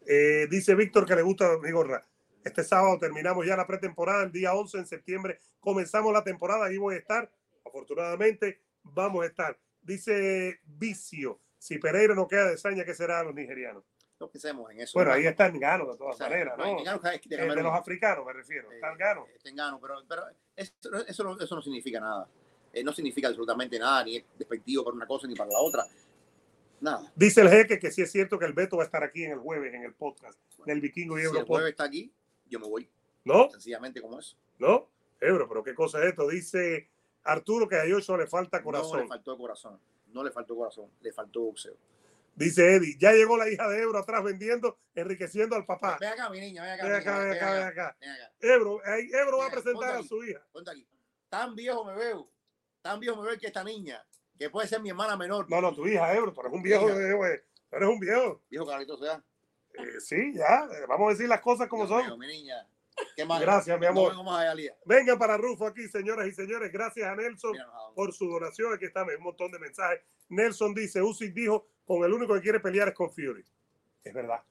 Eh, 0.06 0.46
dice 0.50 0.74
Víctor 0.74 1.06
que 1.06 1.16
le 1.16 1.22
gusta 1.22 1.58
mi 1.58 1.70
gorra. 1.70 2.06
Este 2.44 2.64
sábado 2.64 2.98
terminamos 2.98 3.46
ya 3.46 3.56
la 3.56 3.66
pretemporada, 3.66 4.24
el 4.24 4.32
día 4.32 4.54
11 4.54 4.78
de 4.78 4.86
septiembre 4.86 5.38
comenzamos 5.60 6.12
la 6.12 6.24
temporada, 6.24 6.66
ahí 6.66 6.76
voy 6.76 6.96
a 6.96 6.98
estar. 6.98 7.30
Afortunadamente 7.64 8.60
vamos 8.82 9.22
a 9.24 9.26
estar. 9.26 9.58
Dice 9.80 10.60
Vicio, 10.64 11.40
si 11.58 11.78
Pereira 11.78 12.14
no 12.14 12.26
queda 12.26 12.50
de 12.50 12.58
saña, 12.58 12.84
¿qué 12.84 12.94
será 12.94 13.20
a 13.20 13.24
los 13.24 13.34
nigerianos? 13.34 13.84
que 14.30 14.38
hacemos 14.38 14.70
en 14.70 14.80
eso. 14.80 14.92
Bueno, 14.94 15.12
ahí 15.12 15.26
está 15.26 15.46
el 15.46 15.58
gano 15.58 15.90
de 15.90 15.98
todas 15.98 16.18
maneras, 16.20 16.56
¿no? 16.56 16.64
de, 16.64 17.62
los 17.62 17.74
africanos 17.74 18.24
me 18.24 18.32
refiero, 18.32 18.70
está 18.70 18.92
el 18.92 18.98
gano. 18.98 19.26
pero, 19.80 19.94
pero 20.08 20.22
eso, 20.54 21.06
eso, 21.06 21.24
no, 21.24 21.40
eso 21.40 21.56
no 21.56 21.62
significa 21.62 21.98
nada. 21.98 22.28
Eh, 22.72 22.82
no 22.82 22.92
significa 22.92 23.28
absolutamente 23.28 23.78
nada, 23.78 24.04
ni 24.04 24.16
es 24.16 24.24
despectivo 24.38 24.84
para 24.84 24.96
una 24.96 25.06
cosa 25.06 25.26
ni 25.26 25.34
para 25.34 25.50
la 25.50 25.58
otra. 25.58 25.84
Dice 27.14 27.40
el 27.40 27.48
jeque 27.48 27.78
que 27.78 27.90
sí 27.90 28.02
es 28.02 28.10
cierto 28.10 28.38
que 28.38 28.44
el 28.44 28.52
Beto 28.52 28.76
va 28.76 28.82
a 28.82 28.86
estar 28.86 29.02
aquí 29.02 29.24
en 29.24 29.32
el 29.32 29.38
jueves 29.38 29.72
en 29.74 29.84
el 29.84 29.94
podcast 29.94 30.38
del 30.66 30.80
Vikingo 30.80 31.18
y 31.18 31.22
Ebro. 31.22 31.34
Si 31.34 31.38
el 31.40 31.46
jueves 31.46 31.70
está 31.70 31.84
aquí, 31.84 32.12
yo 32.46 32.60
me 32.60 32.68
voy. 32.68 32.90
¿No? 33.24 33.50
Sencillamente 33.50 34.00
como 34.00 34.18
eso. 34.18 34.36
¿No? 34.58 34.88
Ebro, 35.20 35.48
pero 35.48 35.62
qué 35.62 35.74
cosa 35.74 36.00
es 36.00 36.06
esto. 36.06 36.28
Dice 36.28 36.90
Arturo 37.22 37.68
que 37.68 37.76
a 37.76 37.86
Yocho 37.86 38.16
le 38.16 38.26
falta 38.26 38.62
corazón. 38.62 38.96
No 38.96 39.02
le 39.02 39.08
faltó 39.08 39.38
corazón. 39.38 39.80
No 40.08 40.24
le 40.24 40.30
faltó 40.30 40.56
corazón. 40.56 40.90
Le 41.00 41.12
faltó 41.12 41.40
boxeo. 41.42 41.76
Dice 42.34 42.76
Eddie, 42.76 42.96
ya 42.98 43.12
llegó 43.12 43.36
la 43.36 43.48
hija 43.48 43.68
de 43.68 43.82
Ebro 43.82 43.98
atrás 43.98 44.24
vendiendo, 44.24 44.78
enriqueciendo 44.94 45.54
al 45.54 45.66
papá. 45.66 45.98
Ven 46.00 46.10
acá, 46.10 46.30
mi 46.30 46.40
niña, 46.40 46.62
ven 46.62 46.72
acá. 46.72 46.84
Ven 46.84 46.94
acá, 46.94 47.18
ven 47.18 47.32
acá, 47.32 47.52
ven 47.52 47.62
acá. 47.62 47.96
Ebro, 48.40 48.80
Ebro 48.86 49.38
va 49.38 49.46
a 49.46 49.50
presentar 49.50 49.96
a 49.96 50.02
su 50.02 50.24
hija. 50.24 50.42
Ponte 50.50 50.70
aquí. 50.70 50.86
Tan 51.28 51.54
viejo 51.54 51.84
me 51.84 51.94
veo, 51.94 52.30
tan 52.80 53.00
viejo 53.00 53.16
me 53.20 53.28
veo 53.28 53.38
que 53.38 53.46
esta 53.46 53.62
niña, 53.62 54.04
que 54.42 54.50
puede 54.50 54.66
ser 54.66 54.80
mi 54.80 54.90
hermana 54.90 55.16
menor. 55.16 55.48
No, 55.48 55.60
no, 55.60 55.72
tu 55.72 55.86
hija, 55.86 56.12
Ebro, 56.14 56.32
tú 56.32 56.40
eres 56.40 56.52
un 56.52 56.62
viejo, 56.62 56.90
eh, 56.90 57.44
tú 57.70 57.76
eres 57.76 57.88
un 57.88 58.00
viejo. 58.00 58.42
Viejo 58.50 58.66
Carlitos, 58.66 58.98
sea. 58.98 59.22
Eh, 59.74 60.00
sí, 60.00 60.34
ya, 60.34 60.68
vamos 60.88 61.08
a 61.08 61.10
decir 61.12 61.28
las 61.28 61.40
cosas 61.40 61.68
como 61.68 61.86
son. 61.86 62.18
mi 62.18 62.26
niña. 62.26 62.66
¿Qué 63.16 63.24
más? 63.24 63.40
Gracias, 63.40 63.78
mi 63.78 63.86
amor. 63.86 64.12
Venga 64.84 65.16
para 65.16 65.36
Rufo 65.36 65.66
aquí, 65.66 65.88
señoras 65.88 66.26
y 66.26 66.32
señores. 66.32 66.70
Gracias 66.72 67.08
a 67.08 67.14
Nelson 67.14 67.56
por 67.94 68.12
su 68.12 68.28
donación. 68.28 68.74
Aquí 68.74 68.84
está 68.84 69.04
un 69.04 69.22
montón 69.22 69.50
de 69.52 69.58
mensajes. 69.58 70.00
Nelson 70.28 70.74
dice, 70.74 71.00
Usyk 71.00 71.32
dijo 71.32 71.68
con 71.86 72.04
el 72.04 72.12
único 72.12 72.34
que 72.34 72.40
quiere 72.40 72.60
pelear 72.60 72.88
es 72.88 72.94
con 72.94 73.10
Fury. 73.10 73.44
Es 74.04 74.12
verdad. 74.12 74.42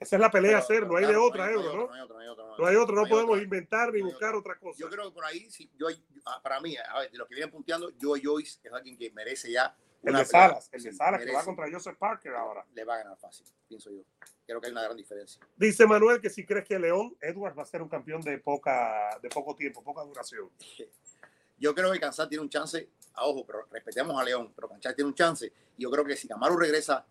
Esa 0.00 0.16
es 0.16 0.20
la 0.20 0.30
pelea 0.30 0.56
a 0.56 0.60
hacer, 0.60 0.86
no 0.86 0.96
hay 0.96 1.06
de 1.06 1.16
otra, 1.16 1.50
Ebro, 1.50 1.74
¿no? 1.74 1.86
No 1.86 1.92
hay 1.92 2.00
otra, 2.00 2.14
no 2.14 2.20
hay 2.20 2.28
otra. 2.28 2.44
No 2.56 2.66
hay 2.66 2.76
otra, 2.76 2.94
no 2.94 3.08
podemos 3.08 3.42
inventar 3.42 3.92
ni 3.92 4.00
buscar 4.00 4.34
otra 4.34 4.56
cosa. 4.56 4.78
Yo 4.78 4.88
creo 4.88 5.04
que 5.06 5.10
por 5.10 5.24
ahí, 5.24 5.50
sí, 5.50 5.68
yo, 5.76 5.88
ah, 6.24 6.40
para 6.42 6.60
mí, 6.60 6.76
a 6.76 7.00
ver, 7.00 7.10
de 7.10 7.18
los 7.18 7.26
que 7.26 7.34
vienen 7.34 7.50
punteando, 7.50 7.90
Joe 8.00 8.20
Joyce 8.22 8.60
es 8.62 8.72
alguien 8.72 8.96
que 8.96 9.10
merece 9.10 9.50
ya. 9.50 9.76
El 10.02 10.14
de 10.14 10.24
Salas, 10.24 10.68
el 10.72 10.82
de 10.82 10.92
Salas, 10.92 11.24
que 11.24 11.32
va 11.32 11.44
contra 11.44 11.68
Joseph 11.70 11.96
Parker 11.98 12.32
ahora. 12.34 12.64
Le 12.72 12.84
va 12.84 12.94
a 12.94 12.98
ganar 12.98 13.18
fácil, 13.18 13.44
pienso 13.66 13.90
yo. 13.90 14.02
Creo 14.46 14.60
que 14.60 14.68
hay 14.68 14.72
una 14.72 14.84
gran 14.84 14.96
diferencia. 14.96 15.44
Dice 15.56 15.86
Manuel 15.86 16.20
que 16.20 16.30
si 16.30 16.46
crees 16.46 16.64
que 16.64 16.78
León 16.78 17.16
Edwards 17.20 17.58
va 17.58 17.62
a 17.64 17.66
ser 17.66 17.82
un 17.82 17.88
campeón 17.88 18.22
de, 18.22 18.38
poca, 18.38 19.18
de 19.20 19.28
poco 19.28 19.56
tiempo, 19.56 19.82
poca 19.82 20.02
duración. 20.02 20.48
Yo 21.58 21.74
creo 21.74 21.90
que 21.92 21.98
Kansas 21.98 22.28
tiene 22.28 22.42
un 22.42 22.48
chance, 22.48 22.88
a 23.14 23.26
ojo, 23.26 23.44
pero 23.44 23.66
respetemos 23.72 24.18
a 24.20 24.22
León, 24.22 24.52
pero 24.54 24.68
Kansas 24.68 24.94
tiene 24.94 25.08
un 25.08 25.14
chance. 25.14 25.52
Y 25.76 25.82
yo 25.82 25.90
creo 25.90 26.04
que 26.04 26.16
si 26.16 26.28
Camaro 26.28 26.56
regresa 26.56 27.04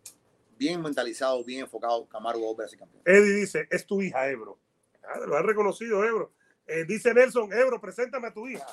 bien 0.57 0.81
mentalizado, 0.81 1.43
bien 1.43 1.61
enfocado, 1.61 2.07
Camaro 2.07 2.55
va 2.55 2.65
a 2.65 2.67
ser 2.67 2.79
campeón. 2.79 3.03
Eddie 3.05 3.33
dice, 3.33 3.67
es 3.69 3.85
tu 3.85 4.01
hija, 4.01 4.29
Ebro. 4.29 4.59
Ah, 5.03 5.19
lo 5.25 5.35
ha 5.35 5.41
reconocido, 5.41 6.03
Ebro. 6.03 6.33
Eh, 6.65 6.83
dice 6.85 7.13
Nelson, 7.13 7.53
Ebro, 7.53 7.79
preséntame 7.79 8.27
a 8.27 8.33
tu 8.33 8.47
hija. 8.47 8.67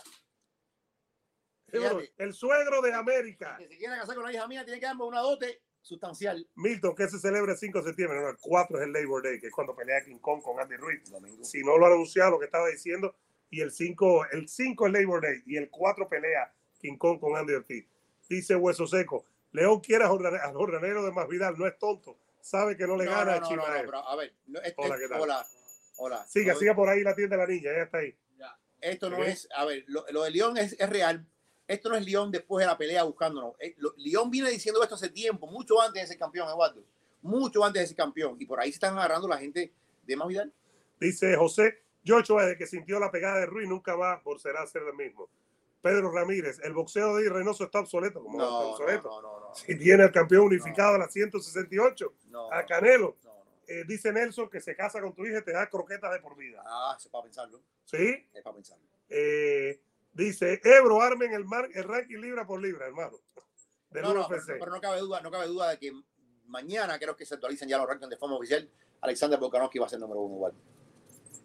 Ebro, 1.69 2.01
el 2.19 2.33
suegro 2.33 2.83
de 2.83 2.93
América. 2.93 3.57
Que 3.59 3.69
si 3.69 3.79
quiere 3.79 3.97
casar 3.97 4.15
con 4.15 4.25
la 4.25 4.33
hija 4.33 4.47
mía, 4.49 4.65
tiene 4.65 4.81
que 4.81 4.87
darme 4.87 5.05
una 5.05 5.21
dote 5.21 5.63
sustancial. 5.85 6.49
Milton, 6.55 6.95
que 6.95 7.09
se 7.09 7.19
celebra 7.19 7.53
el 7.53 7.59
5 7.59 7.79
de 7.79 7.85
septiembre, 7.85 8.21
no, 8.21 8.29
el 8.29 8.39
4 8.41 8.79
es 8.79 8.85
el 8.85 8.93
Labor 8.93 9.23
Day, 9.23 9.39
que 9.39 9.49
es 9.49 9.53
cuando 9.53 9.77
pelea 9.77 10.03
King 10.03 10.19
Kong 10.19 10.43
con 10.43 10.59
Andy 10.59 10.77
Ruiz. 10.77 11.03
Si 11.43 11.63
no 11.63 11.77
lo 11.77 11.87
ha 11.87 11.89
anunciado, 11.91 12.33
lo 12.33 12.39
que 12.39 12.47
estaba 12.47 12.69
diciendo, 12.69 13.15
y 13.51 13.61
el 13.61 13.71
5, 13.71 14.27
el 14.33 14.49
5 14.49 14.87
es 14.87 14.93
Labor 14.93 15.21
Day, 15.21 15.43
y 15.47 15.57
el 15.57 15.69
4 15.71 16.09
pelea 16.09 16.53
King 16.79 16.97
Kong 16.97 17.21
con 17.21 17.37
Andy 17.37 17.53
Ortiz. 17.53 17.87
Dice 18.29 18.57
Hueso 18.57 18.87
Seco, 18.87 19.27
León 19.55 19.79
quiere 19.79 20.05
al 20.05 20.53
jornalero 20.53 21.05
de 21.05 21.13
Masvidal, 21.13 21.57
no 21.57 21.67
es 21.67 21.79
tonto. 21.79 22.19
Sabe 22.41 22.77
que 22.77 22.89
no 22.89 22.97
le 22.97 23.07
gana 23.07 23.37
a 23.37 23.41
Chimaev. 23.43 23.89
a 23.95 24.17
ver, 24.17 24.35
hola, 24.77 24.99
¿qué 24.99 25.09
tal? 25.09 25.21
hola, 25.21 25.47
hola. 25.97 26.27
Siga, 26.27 26.57
siga 26.57 26.75
por 26.75 26.89
ahí 26.89 27.03
la 27.03 27.15
tienda 27.15 27.37
de 27.37 27.43
la 27.43 27.49
niña, 27.49 27.71
ya 27.73 27.83
está 27.85 27.99
ahí. 27.99 28.15
Esto 28.81 29.09
no 29.09 29.25
es, 29.25 29.49
a 29.57 29.65
ver, 29.65 29.85
lo, 29.87 30.03
de 30.25 30.31
León 30.31 30.59
es, 30.59 30.77
es, 30.79 30.91
real. 30.91 31.25
Esto 31.67 31.89
no 31.89 31.97
es 31.97 32.05
León 32.05 32.31
después 32.31 32.63
de 32.63 32.67
la 32.67 32.77
pelea 32.77 33.05
buscándonos. 33.05 33.55
Eh, 33.61 33.77
León 33.97 34.29
viene 34.29 34.51
diciendo 34.51 34.83
esto 34.83 34.97
hace 34.97 35.09
tiempo, 35.09 35.47
mucho 35.47 35.81
antes 35.81 36.03
de 36.03 36.09
ser 36.09 36.19
campeón, 36.19 36.49
Eduardo. 36.49 36.85
Mucho 37.23 37.65
antes 37.65 37.81
de 37.81 37.87
ser 37.87 37.97
campeón. 37.97 38.37
Y 38.39 38.45
por 38.45 38.61
ahí 38.61 38.71
se 38.71 38.77
están 38.77 38.99
agarrando 38.99 39.27
la 39.27 39.39
gente 39.39 39.73
de 40.03 40.17
Masvidal. 40.17 40.53
Dice 41.01 41.35
José, 41.37 41.83
Yocho, 42.03 42.37
desde 42.37 42.59
que 42.59 42.67
sintió 42.67 42.99
la 42.99 43.11
pegada 43.11 43.39
de 43.39 43.47
Ruiz, 43.47 43.69
nunca 43.69 43.95
va 43.95 44.21
por 44.23 44.39
será 44.39 44.67
ser 44.67 44.83
el 44.83 44.95
mismo. 44.95 45.31
Pedro 45.81 46.11
Ramírez, 46.11 46.61
el 46.63 46.75
boxeo 46.75 47.17
de 47.17 47.29
Reynoso 47.31 47.65
está 47.65 47.81
obsoleto. 47.81 48.23
como 48.23 48.39
No, 48.39 48.45
está 48.45 48.55
no, 48.55 48.71
obsoleto? 48.71 49.09
no, 49.09 49.23
no, 49.23 49.41
no. 49.41 49.44
Si 49.55 49.79
tiene 49.79 50.03
al 50.03 50.13
campeón 50.13 50.47
unificado 50.47 50.95
a 50.95 50.99
las 50.99 51.13
168, 51.13 52.15
No, 52.29 52.53
a 52.53 52.65
Canelo. 52.65 53.17
no, 53.23 53.31
no. 53.31 53.45
Eh, 53.67 53.85
dice 53.87 54.13
Nelson 54.13 54.51
que 54.51 54.61
se 54.61 54.77
casa 54.77 55.01
con 55.01 55.15
tu 55.15 55.25
hija 55.25 55.39
y 55.39 55.43
te 55.43 55.53
da 55.53 55.69
croquetas 55.69 56.13
de 56.13 56.21
por 56.21 56.37
vida. 56.37 56.63
Ah, 56.67 56.95
eso 56.99 57.09
es 57.09 57.13
para 57.13 57.25
pensarlo. 57.25 57.63
¿Sí? 57.85 58.29
Es 58.35 58.43
para 58.43 58.55
pensarlo. 58.57 58.85
Eh, 59.09 59.81
dice 60.13 60.61
Ebro 60.63 61.01
armen 61.01 61.33
el, 61.33 61.45
mar, 61.45 61.69
el 61.73 61.85
ranking 61.85 62.19
libra 62.19 62.47
por 62.47 62.61
libra, 62.61 62.87
hermano. 62.87 63.19
Del 63.91 64.03
No, 64.03 64.13
no, 64.13 64.29
pero 64.29 64.67
no 64.71 64.81
cabe 64.81 65.01
duda, 65.01 65.21
no 65.21 65.31
cabe 65.31 65.47
duda 65.47 65.71
de 65.71 65.79
que 65.79 65.93
mañana 66.47 66.99
creo 66.99 67.17
que 67.17 67.25
se 67.25 67.35
actualicen 67.35 67.69
ya 67.69 67.79
los 67.79 67.89
rankings 67.89 68.11
de 68.11 68.17
forma 68.17 68.37
oficial. 68.37 68.69
Alexander 69.01 69.39
Volkanovski 69.39 69.79
va 69.79 69.87
a 69.87 69.89
ser 69.89 70.01
número 70.01 70.21
uno 70.21 70.35
igual. 70.35 70.55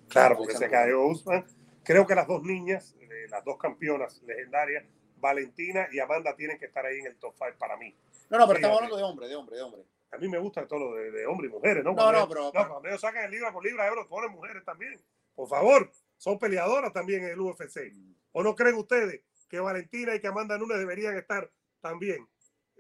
Claro, 0.08 0.38
porque 0.38 0.56
se 0.56 0.70
cayó 0.70 1.06
Usman. 1.06 1.46
Creo 1.84 2.06
que 2.06 2.16
las 2.16 2.28
dos 2.28 2.44
niñas, 2.44 2.96
eh, 3.00 3.28
las 3.30 3.44
dos 3.46 3.58
campeonas 3.58 4.22
legendarias, 4.24 4.86
Valentina 5.20 5.88
y 5.92 6.00
Amanda, 6.00 6.36
tienen 6.36 6.58
que 6.58 6.66
estar 6.66 6.86
ahí 6.86 7.00
en 7.00 7.08
el 7.08 7.18
top 7.18 7.34
5 7.38 7.52
para 7.58 7.78
mí. 7.78 7.96
No, 8.30 8.38
no, 8.38 8.48
pero 8.48 8.58
Sí, 8.58 8.64
estamos 8.64 8.78
hablando 8.78 8.98
de 8.98 9.04
hombre, 9.04 9.28
de 9.28 9.36
hombre, 9.36 9.56
de 9.58 9.64
hombre. 9.64 9.82
A 10.12 10.18
mí 10.18 10.28
me 10.28 10.40
gusta 10.40 10.68
todo 10.68 10.80
lo 10.80 10.96
de, 10.96 11.12
de 11.12 11.26
hombres 11.26 11.52
y 11.52 11.54
mujeres, 11.54 11.84
¿no? 11.84 11.92
No, 11.92 11.96
Cuando 11.96 12.20
no, 12.20 12.28
pero- 12.30 12.52
no, 12.54 12.68
cuando 12.70 12.88
ellos 12.90 13.02
sacan 13.02 13.26
el 13.26 13.32
libra 13.32 13.52
por 13.54 13.64
libra, 13.64 13.88
ellos 13.88 14.08
ponen 14.08 14.32
mujeres 14.32 14.64
también. 14.66 15.00
Por 15.36 15.48
favor, 15.48 15.92
son 16.18 16.40
peleadoras 16.40 16.92
también 16.92 17.24
en 17.24 17.30
el 17.32 17.40
UFC. 17.40 17.94
¿O 18.32 18.44
no 18.44 18.56
creen 18.56 18.76
ustedes 18.76 19.22
que 19.48 19.60
Valentina 19.60 20.16
y 20.16 20.20
que 20.20 20.28
Amanda 20.28 20.58
Nunes 20.58 20.78
deberían 20.80 21.16
estar 21.18 21.50
también? 21.80 22.28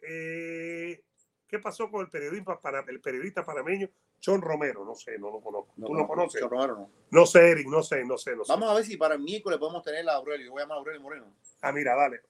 Eh, 0.01 1.03
¿Qué 1.47 1.59
pasó 1.59 1.89
con 1.89 2.01
el 2.01 2.09
periodista, 2.09 2.59
para, 2.59 2.81
el 2.87 3.01
periodista 3.01 3.43
panameño 3.43 3.89
John 4.23 4.41
Romero? 4.41 4.83
No 4.85 4.95
sé, 4.95 5.17
no 5.17 5.29
lo 5.31 5.41
conozco. 5.41 5.73
¿Tú 5.75 5.93
lo 5.93 6.07
conoces? 6.07 6.41
John 6.41 6.49
Romero 6.51 6.75
no. 6.75 6.91
No 7.11 7.25
sé, 7.25 7.51
Eric, 7.51 7.67
no 7.67 7.81
sé, 7.83 8.03
no 8.03 8.17
sé, 8.17 8.35
no 8.35 8.43
sé. 8.43 8.51
Vamos 8.51 8.69
a 8.69 8.73
ver 8.73 8.83
si 8.85 8.97
para 8.97 9.15
el 9.15 9.21
miércoles 9.21 9.59
podemos 9.59 9.83
tener 9.83 10.07
a 10.09 10.13
Aurelio. 10.15 10.47
Yo 10.47 10.51
voy 10.51 10.61
a 10.61 10.63
llamar 10.63 10.77
a 10.77 10.79
Aurelio 10.79 11.01
Moreno. 11.01 11.33
Ah, 11.61 11.71
mira, 11.71 11.95
dale. 11.95 12.21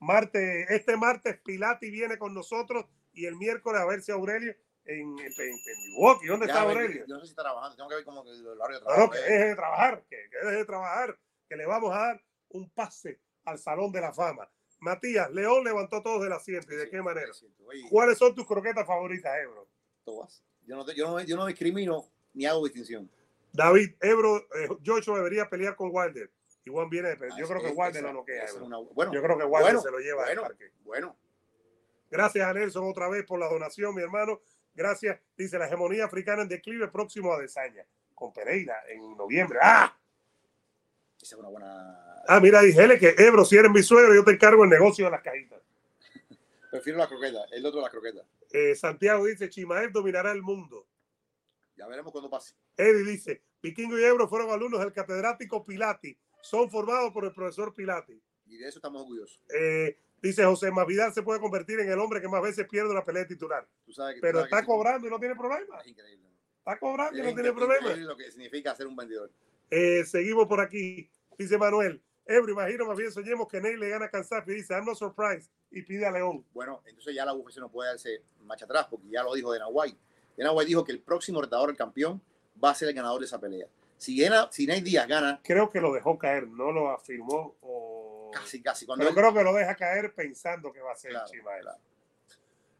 Martes, 0.00 0.66
este 0.70 0.96
martes 0.96 1.40
Pilati 1.40 1.90
viene 1.90 2.18
con 2.18 2.32
nosotros 2.34 2.86
y 3.12 3.26
el 3.26 3.36
miércoles 3.36 3.80
a 3.80 3.86
ver 3.86 4.00
si 4.02 4.12
Aurelio 4.12 4.54
en, 4.84 5.18
en, 5.18 5.32
en 5.38 5.82
Milwaukee. 5.88 6.26
¿Dónde 6.28 6.46
está 6.46 6.62
Aurelio? 6.62 7.04
Yo 7.06 7.14
no 7.14 7.20
sé 7.20 7.26
si 7.26 7.30
está 7.32 7.42
trabajando. 7.42 7.76
Tengo 7.76 7.88
que 7.88 7.96
ver 7.96 8.04
cómo 8.04 8.22
el 8.22 8.46
horario 8.46 8.80
de 8.80 8.84
No, 8.86 8.96
no, 8.96 9.10
que 9.10 9.18
deje 9.18 9.44
de 9.48 9.54
trabajar, 9.56 10.04
que, 10.08 10.16
que 10.30 10.38
deje 10.46 10.56
de 10.58 10.64
trabajar, 10.64 11.18
que 11.48 11.56
le 11.56 11.66
vamos 11.66 11.94
a 11.94 11.98
dar 11.98 12.22
un 12.50 12.70
pase 12.70 13.20
al 13.44 13.58
Salón 13.58 13.90
de 13.92 14.00
la 14.00 14.12
Fama. 14.12 14.48
Matías, 14.80 15.30
León 15.32 15.64
levantó 15.64 16.00
todos 16.02 16.22
del 16.22 16.32
asiento. 16.32 16.72
¿Y 16.72 16.76
de 16.76 16.84
Sí, 16.84 16.90
qué 16.90 17.02
manera? 17.02 17.26
Oye, 17.66 17.82
¿Cuáles 17.90 18.16
son 18.18 18.34
tus 18.34 18.46
croquetas 18.46 18.86
favoritas, 18.86 19.32
Ebro? 19.42 19.66
todas. 20.04 20.42
Yo 20.68 20.76
no, 20.76 20.92
yo, 20.92 21.06
no, 21.08 21.20
yo 21.20 21.36
no 21.36 21.46
discrimino 21.46 22.04
ni 22.34 22.44
hago 22.44 22.62
distinción. 22.64 23.10
David, 23.52 23.94
Ebro, 24.00 24.36
eh, 24.36 24.68
Joshua 24.84 25.16
debería 25.16 25.48
pelear 25.48 25.74
con 25.74 25.88
Wilder. 25.90 26.30
Y 26.64 26.70
Juan 26.70 26.90
viene 26.90 27.08
de 27.08 27.16
pe- 27.16 27.28
Yo 27.38 27.46
Ah, 27.46 27.48
creo 27.48 27.62
que 27.62 27.70
Wilder 27.70 28.02
no 28.02 28.12
lo 28.12 28.24
queda. 28.24 28.44
bueno, 28.92 29.12
Yo 29.12 29.22
creo 29.22 29.38
que 29.38 29.44
Wilder 29.44 29.62
bueno, 29.62 29.80
se 29.80 29.90
lo 29.90 29.98
lleva 29.98 30.24
bueno, 30.26 30.42
al 30.42 30.48
parque. 30.48 30.70
bueno. 30.84 31.16
Gracias 32.10 32.46
a 32.46 32.52
Nelson 32.52 32.84
otra 32.88 33.08
vez 33.08 33.24
por 33.24 33.40
la 33.40 33.48
donación, 33.48 33.94
mi 33.94 34.02
hermano. 34.02 34.40
Gracias. 34.74 35.18
Dice 35.36 35.58
la 35.58 35.66
hegemonía 35.66 36.04
africana 36.04 36.42
en 36.42 36.48
declive 36.48 36.88
próximo 36.88 37.32
a 37.32 37.38
Desaña, 37.40 37.84
con 38.14 38.32
Pereira 38.34 38.76
en 38.88 39.16
noviembre. 39.16 39.58
¡Ah! 39.62 39.98
Esa 41.20 41.34
es 41.34 41.40
una 41.40 41.48
buena. 41.48 42.22
Ah, 42.28 42.40
mira, 42.40 42.60
díjele 42.60 42.98
que 42.98 43.14
Ebro, 43.16 43.44
si 43.44 43.56
eres 43.56 43.70
mi 43.70 43.82
suegro, 43.82 44.14
yo 44.14 44.22
te 44.22 44.32
encargo 44.32 44.62
el 44.64 44.70
negocio 44.70 45.06
de 45.06 45.10
las 45.10 45.22
cajitas. 45.22 45.60
Prefiero 46.70 46.98
la 46.98 47.08
croqueta, 47.08 47.44
el 47.52 47.64
otro 47.64 47.80
la 47.80 47.90
croqueta. 47.90 48.24
Eh, 48.50 48.74
Santiago 48.74 49.24
dice, 49.24 49.48
Chimaev 49.48 49.92
dominará 49.92 50.32
el 50.32 50.42
mundo. 50.42 50.86
Ya 51.76 51.86
veremos 51.86 52.12
cuando 52.12 52.28
pase. 52.28 52.54
Eddie 52.76 53.04
dice, 53.04 53.42
Vikingo 53.62 53.98
y 53.98 54.04
Ebro 54.04 54.28
fueron 54.28 54.50
alumnos 54.50 54.80
del 54.80 54.92
catedrático 54.92 55.64
Pilati. 55.64 56.16
Son 56.42 56.70
formados 56.70 57.12
por 57.12 57.24
el 57.24 57.32
profesor 57.32 57.74
Pilati. 57.74 58.20
Y 58.46 58.56
de 58.56 58.68
eso 58.68 58.78
estamos 58.78 59.02
orgullosos. 59.02 59.40
Eh, 59.54 59.98
dice 60.20 60.44
José 60.44 60.70
Masvidal 60.70 61.12
se 61.12 61.22
puede 61.22 61.40
convertir 61.40 61.80
en 61.80 61.90
el 61.90 61.98
hombre 61.98 62.20
que 62.20 62.28
más 62.28 62.42
veces 62.42 62.66
pierde 62.68 62.90
una 62.90 63.04
pelea 63.04 63.26
titular. 63.26 63.66
Tú 63.84 63.92
sabes 63.92 64.14
que, 64.14 64.20
tú 64.20 64.22
Pero 64.22 64.38
sabes 64.38 64.52
está 64.52 64.66
cobrando 64.66 65.06
y 65.06 65.10
no 65.10 65.18
tiene 65.18 65.34
problema. 65.34 65.80
Es 65.80 65.86
increíble. 65.86 66.28
Está 66.58 66.78
cobrando 66.78 67.18
y 67.18 67.22
no 67.22 67.34
tiene 67.34 67.52
problema. 67.52 67.94
lo 67.94 68.16
que 68.16 68.30
significa 68.30 68.74
ser 68.74 68.86
un 68.86 68.96
vendedor. 68.96 69.30
Eh, 69.70 70.04
seguimos 70.04 70.46
por 70.46 70.60
aquí. 70.60 71.10
Dice 71.38 71.56
Manuel. 71.58 72.02
Ebro, 72.26 72.52
imagino 72.52 72.84
más 72.84 72.98
bien 72.98 73.10
soñemos 73.10 73.48
que 73.48 73.60
Ney 73.60 73.76
le 73.76 73.88
gana 73.88 74.06
a 74.06 74.10
Kansas 74.10 74.46
y 74.46 74.52
dice, 74.52 74.74
I'm 74.74 74.84
not 74.84 74.96
surprised. 74.96 75.50
Y 75.70 75.82
pide 75.82 76.06
a 76.06 76.10
León. 76.10 76.44
Bueno, 76.54 76.82
entonces 76.86 77.14
ya 77.14 77.24
la 77.24 77.34
UFC 77.34 77.58
no 77.58 77.70
puede 77.70 77.90
darse 77.90 78.22
marcha 78.44 78.64
atrás 78.64 78.86
porque 78.88 79.08
ya 79.08 79.22
lo 79.22 79.34
dijo 79.34 79.52
Dana 79.52 79.68
White. 79.68 79.98
Dana 80.36 80.52
White 80.52 80.68
dijo 80.68 80.84
que 80.84 80.92
el 80.92 81.00
próximo 81.00 81.40
retador, 81.42 81.70
el 81.70 81.76
campeón, 81.76 82.22
va 82.62 82.70
a 82.70 82.74
ser 82.74 82.88
el 82.88 82.94
ganador 82.94 83.20
de 83.20 83.26
esa 83.26 83.38
pelea. 83.38 83.66
Si, 83.96 84.16
gana, 84.18 84.48
si 84.52 84.66
Nate 84.66 84.82
Díaz 84.82 85.06
gana, 85.08 85.40
Creo 85.42 85.68
que 85.68 85.80
lo 85.80 85.92
dejó 85.92 86.16
caer, 86.18 86.46
no 86.48 86.70
lo 86.72 86.90
afirmó. 86.90 87.56
O... 87.60 88.30
casi, 88.32 88.62
casi. 88.62 88.86
Cuando 88.86 89.02
Pero 89.04 89.10
él- 89.10 89.16
creo 89.16 89.34
que 89.34 89.42
lo 89.44 89.52
deja 89.56 89.74
caer 89.74 90.14
pensando 90.14 90.72
que 90.72 90.80
va 90.80 90.92
a 90.92 90.96
ser 90.96 91.10
Claro, 91.10 91.26
claro. 91.62 91.78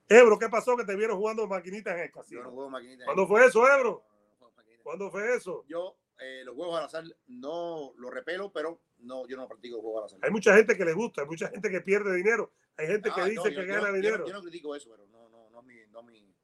Ebro, 0.08 0.38
¿qué 0.38 0.48
pasó? 0.48 0.76
Que 0.76 0.84
te 0.84 0.96
vieron 0.96 1.18
jugando 1.18 1.46
maquinitas 1.46 1.94
en 1.94 2.00
el 2.02 2.08
Yo 2.08 2.14
casino. 2.14 2.42
no 2.44 2.50
juego 2.52 2.70
maquinita. 2.70 3.04
¿Cuándo 3.04 3.26
fue 3.26 3.44
eso, 3.44 3.68
Ebro? 3.68 4.02
No. 4.40 4.50
¿Cuándo 4.82 5.10
fue 5.10 5.34
eso? 5.36 5.64
Yo 5.68 5.96
eh, 6.20 6.42
los 6.44 6.54
juegos 6.54 6.78
al 6.78 6.84
azar 6.86 7.04
no 7.26 7.92
los 7.96 8.10
repelo, 8.12 8.52
pero 8.52 8.80
no, 8.98 9.26
yo 9.28 9.36
no 9.36 9.46
practico 9.48 9.80
juegos 9.80 10.00
al 10.00 10.04
azar. 10.06 10.18
Hay 10.22 10.30
mucha 10.30 10.54
gente 10.56 10.76
que 10.76 10.84
le 10.84 10.92
gusta, 10.92 11.22
hay 11.22 11.28
mucha 11.28 11.48
gente 11.48 11.70
que 11.70 11.80
pierde 11.80 12.14
dinero, 12.16 12.52
hay 12.76 12.86
gente 12.88 13.10
que 13.14 13.20
Ah, 13.20 13.24
dice 13.26 13.36
no, 13.36 13.42
que 13.44 13.54
yo- 13.54 13.66
gana 13.66 13.88
yo 13.88 13.92
dinero. 13.94 14.26
Yo 14.26 14.32
no 14.32 14.42
critico 14.42 14.74
eso, 14.76 14.90
pero 14.90 15.06
no, 15.08 15.28
no, 15.28 15.50
no 15.50 15.62
mi, 15.62 15.74
no 15.90 16.02
mi- 16.02 16.34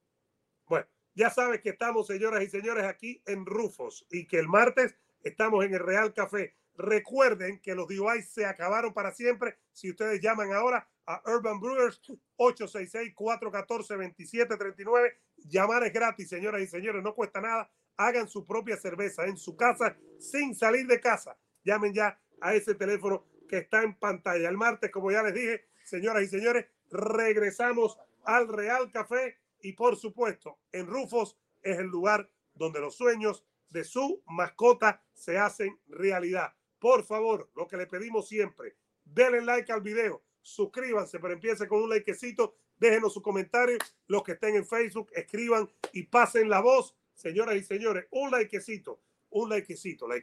Bueno, 0.66 0.86
ya 1.14 1.30
sabes 1.30 1.60
que 1.60 1.70
estamos, 1.70 2.06
señoras 2.06 2.42
y 2.42 2.48
señores, 2.48 2.84
aquí 2.84 3.22
en 3.26 3.44
Rufos 3.46 4.06
y 4.10 4.26
que 4.26 4.38
el 4.38 4.48
martes 4.48 4.96
estamos 5.22 5.64
en 5.64 5.74
el 5.74 5.80
Real 5.80 6.12
Café. 6.14 6.56
Recuerden 6.76 7.60
que 7.60 7.74
los 7.74 7.86
DUI 7.86 8.22
se 8.22 8.46
acabaron 8.46 8.92
para 8.92 9.12
siempre. 9.12 9.58
Si 9.72 9.90
ustedes 9.90 10.20
llaman 10.20 10.52
ahora 10.52 10.88
a 11.06 11.22
Urban 11.26 11.60
Brewers 11.60 12.00
866-414-2739, 12.36 15.14
llamar 15.36 15.84
es 15.84 15.92
gratis, 15.92 16.28
señoras 16.28 16.62
y 16.62 16.66
señores, 16.66 17.02
no 17.02 17.14
cuesta 17.14 17.40
nada. 17.40 17.70
Hagan 17.96 18.28
su 18.28 18.46
propia 18.46 18.76
cerveza 18.76 19.24
en 19.24 19.36
su 19.36 19.56
casa 19.56 19.96
sin 20.18 20.54
salir 20.54 20.86
de 20.86 21.00
casa. 21.00 21.38
Llamen 21.64 21.94
ya 21.94 22.20
a 22.40 22.54
ese 22.54 22.74
teléfono 22.74 23.26
que 23.48 23.58
está 23.58 23.82
en 23.82 23.98
pantalla. 23.98 24.48
El 24.48 24.56
martes, 24.56 24.90
como 24.90 25.10
ya 25.10 25.22
les 25.22 25.34
dije, 25.34 25.64
señoras 25.84 26.22
y 26.24 26.28
señores, 26.28 26.66
regresamos 26.90 27.98
al 28.24 28.48
Real 28.48 28.90
Café 28.90 29.38
y 29.60 29.72
por 29.72 29.96
supuesto, 29.96 30.58
en 30.72 30.86
Rufos 30.86 31.38
es 31.62 31.78
el 31.78 31.86
lugar 31.86 32.30
donde 32.54 32.80
los 32.80 32.96
sueños 32.96 33.44
de 33.70 33.84
su 33.84 34.22
mascota 34.26 35.02
se 35.14 35.38
hacen 35.38 35.80
realidad. 35.88 36.54
Por 36.78 37.04
favor, 37.04 37.50
lo 37.56 37.66
que 37.66 37.76
le 37.76 37.86
pedimos 37.86 38.28
siempre, 38.28 38.76
denle 39.04 39.40
like 39.40 39.72
al 39.72 39.80
video, 39.80 40.22
suscríbanse, 40.42 41.18
pero 41.18 41.32
empiece 41.32 41.66
con 41.66 41.82
un 41.82 41.88
likecito, 41.88 42.56
déjenos 42.76 43.14
su 43.14 43.22
comentario, 43.22 43.78
los 44.06 44.22
que 44.22 44.32
estén 44.32 44.54
en 44.54 44.66
Facebook, 44.66 45.10
escriban 45.14 45.68
y 45.92 46.04
pasen 46.04 46.48
la 46.48 46.60
voz. 46.60 46.94
Señoras 47.14 47.56
y 47.56 47.62
señores, 47.62 48.06
un 48.10 48.30
likecito, 48.30 49.00
un 49.30 49.48
likecito, 49.48 50.06
like 50.06 50.12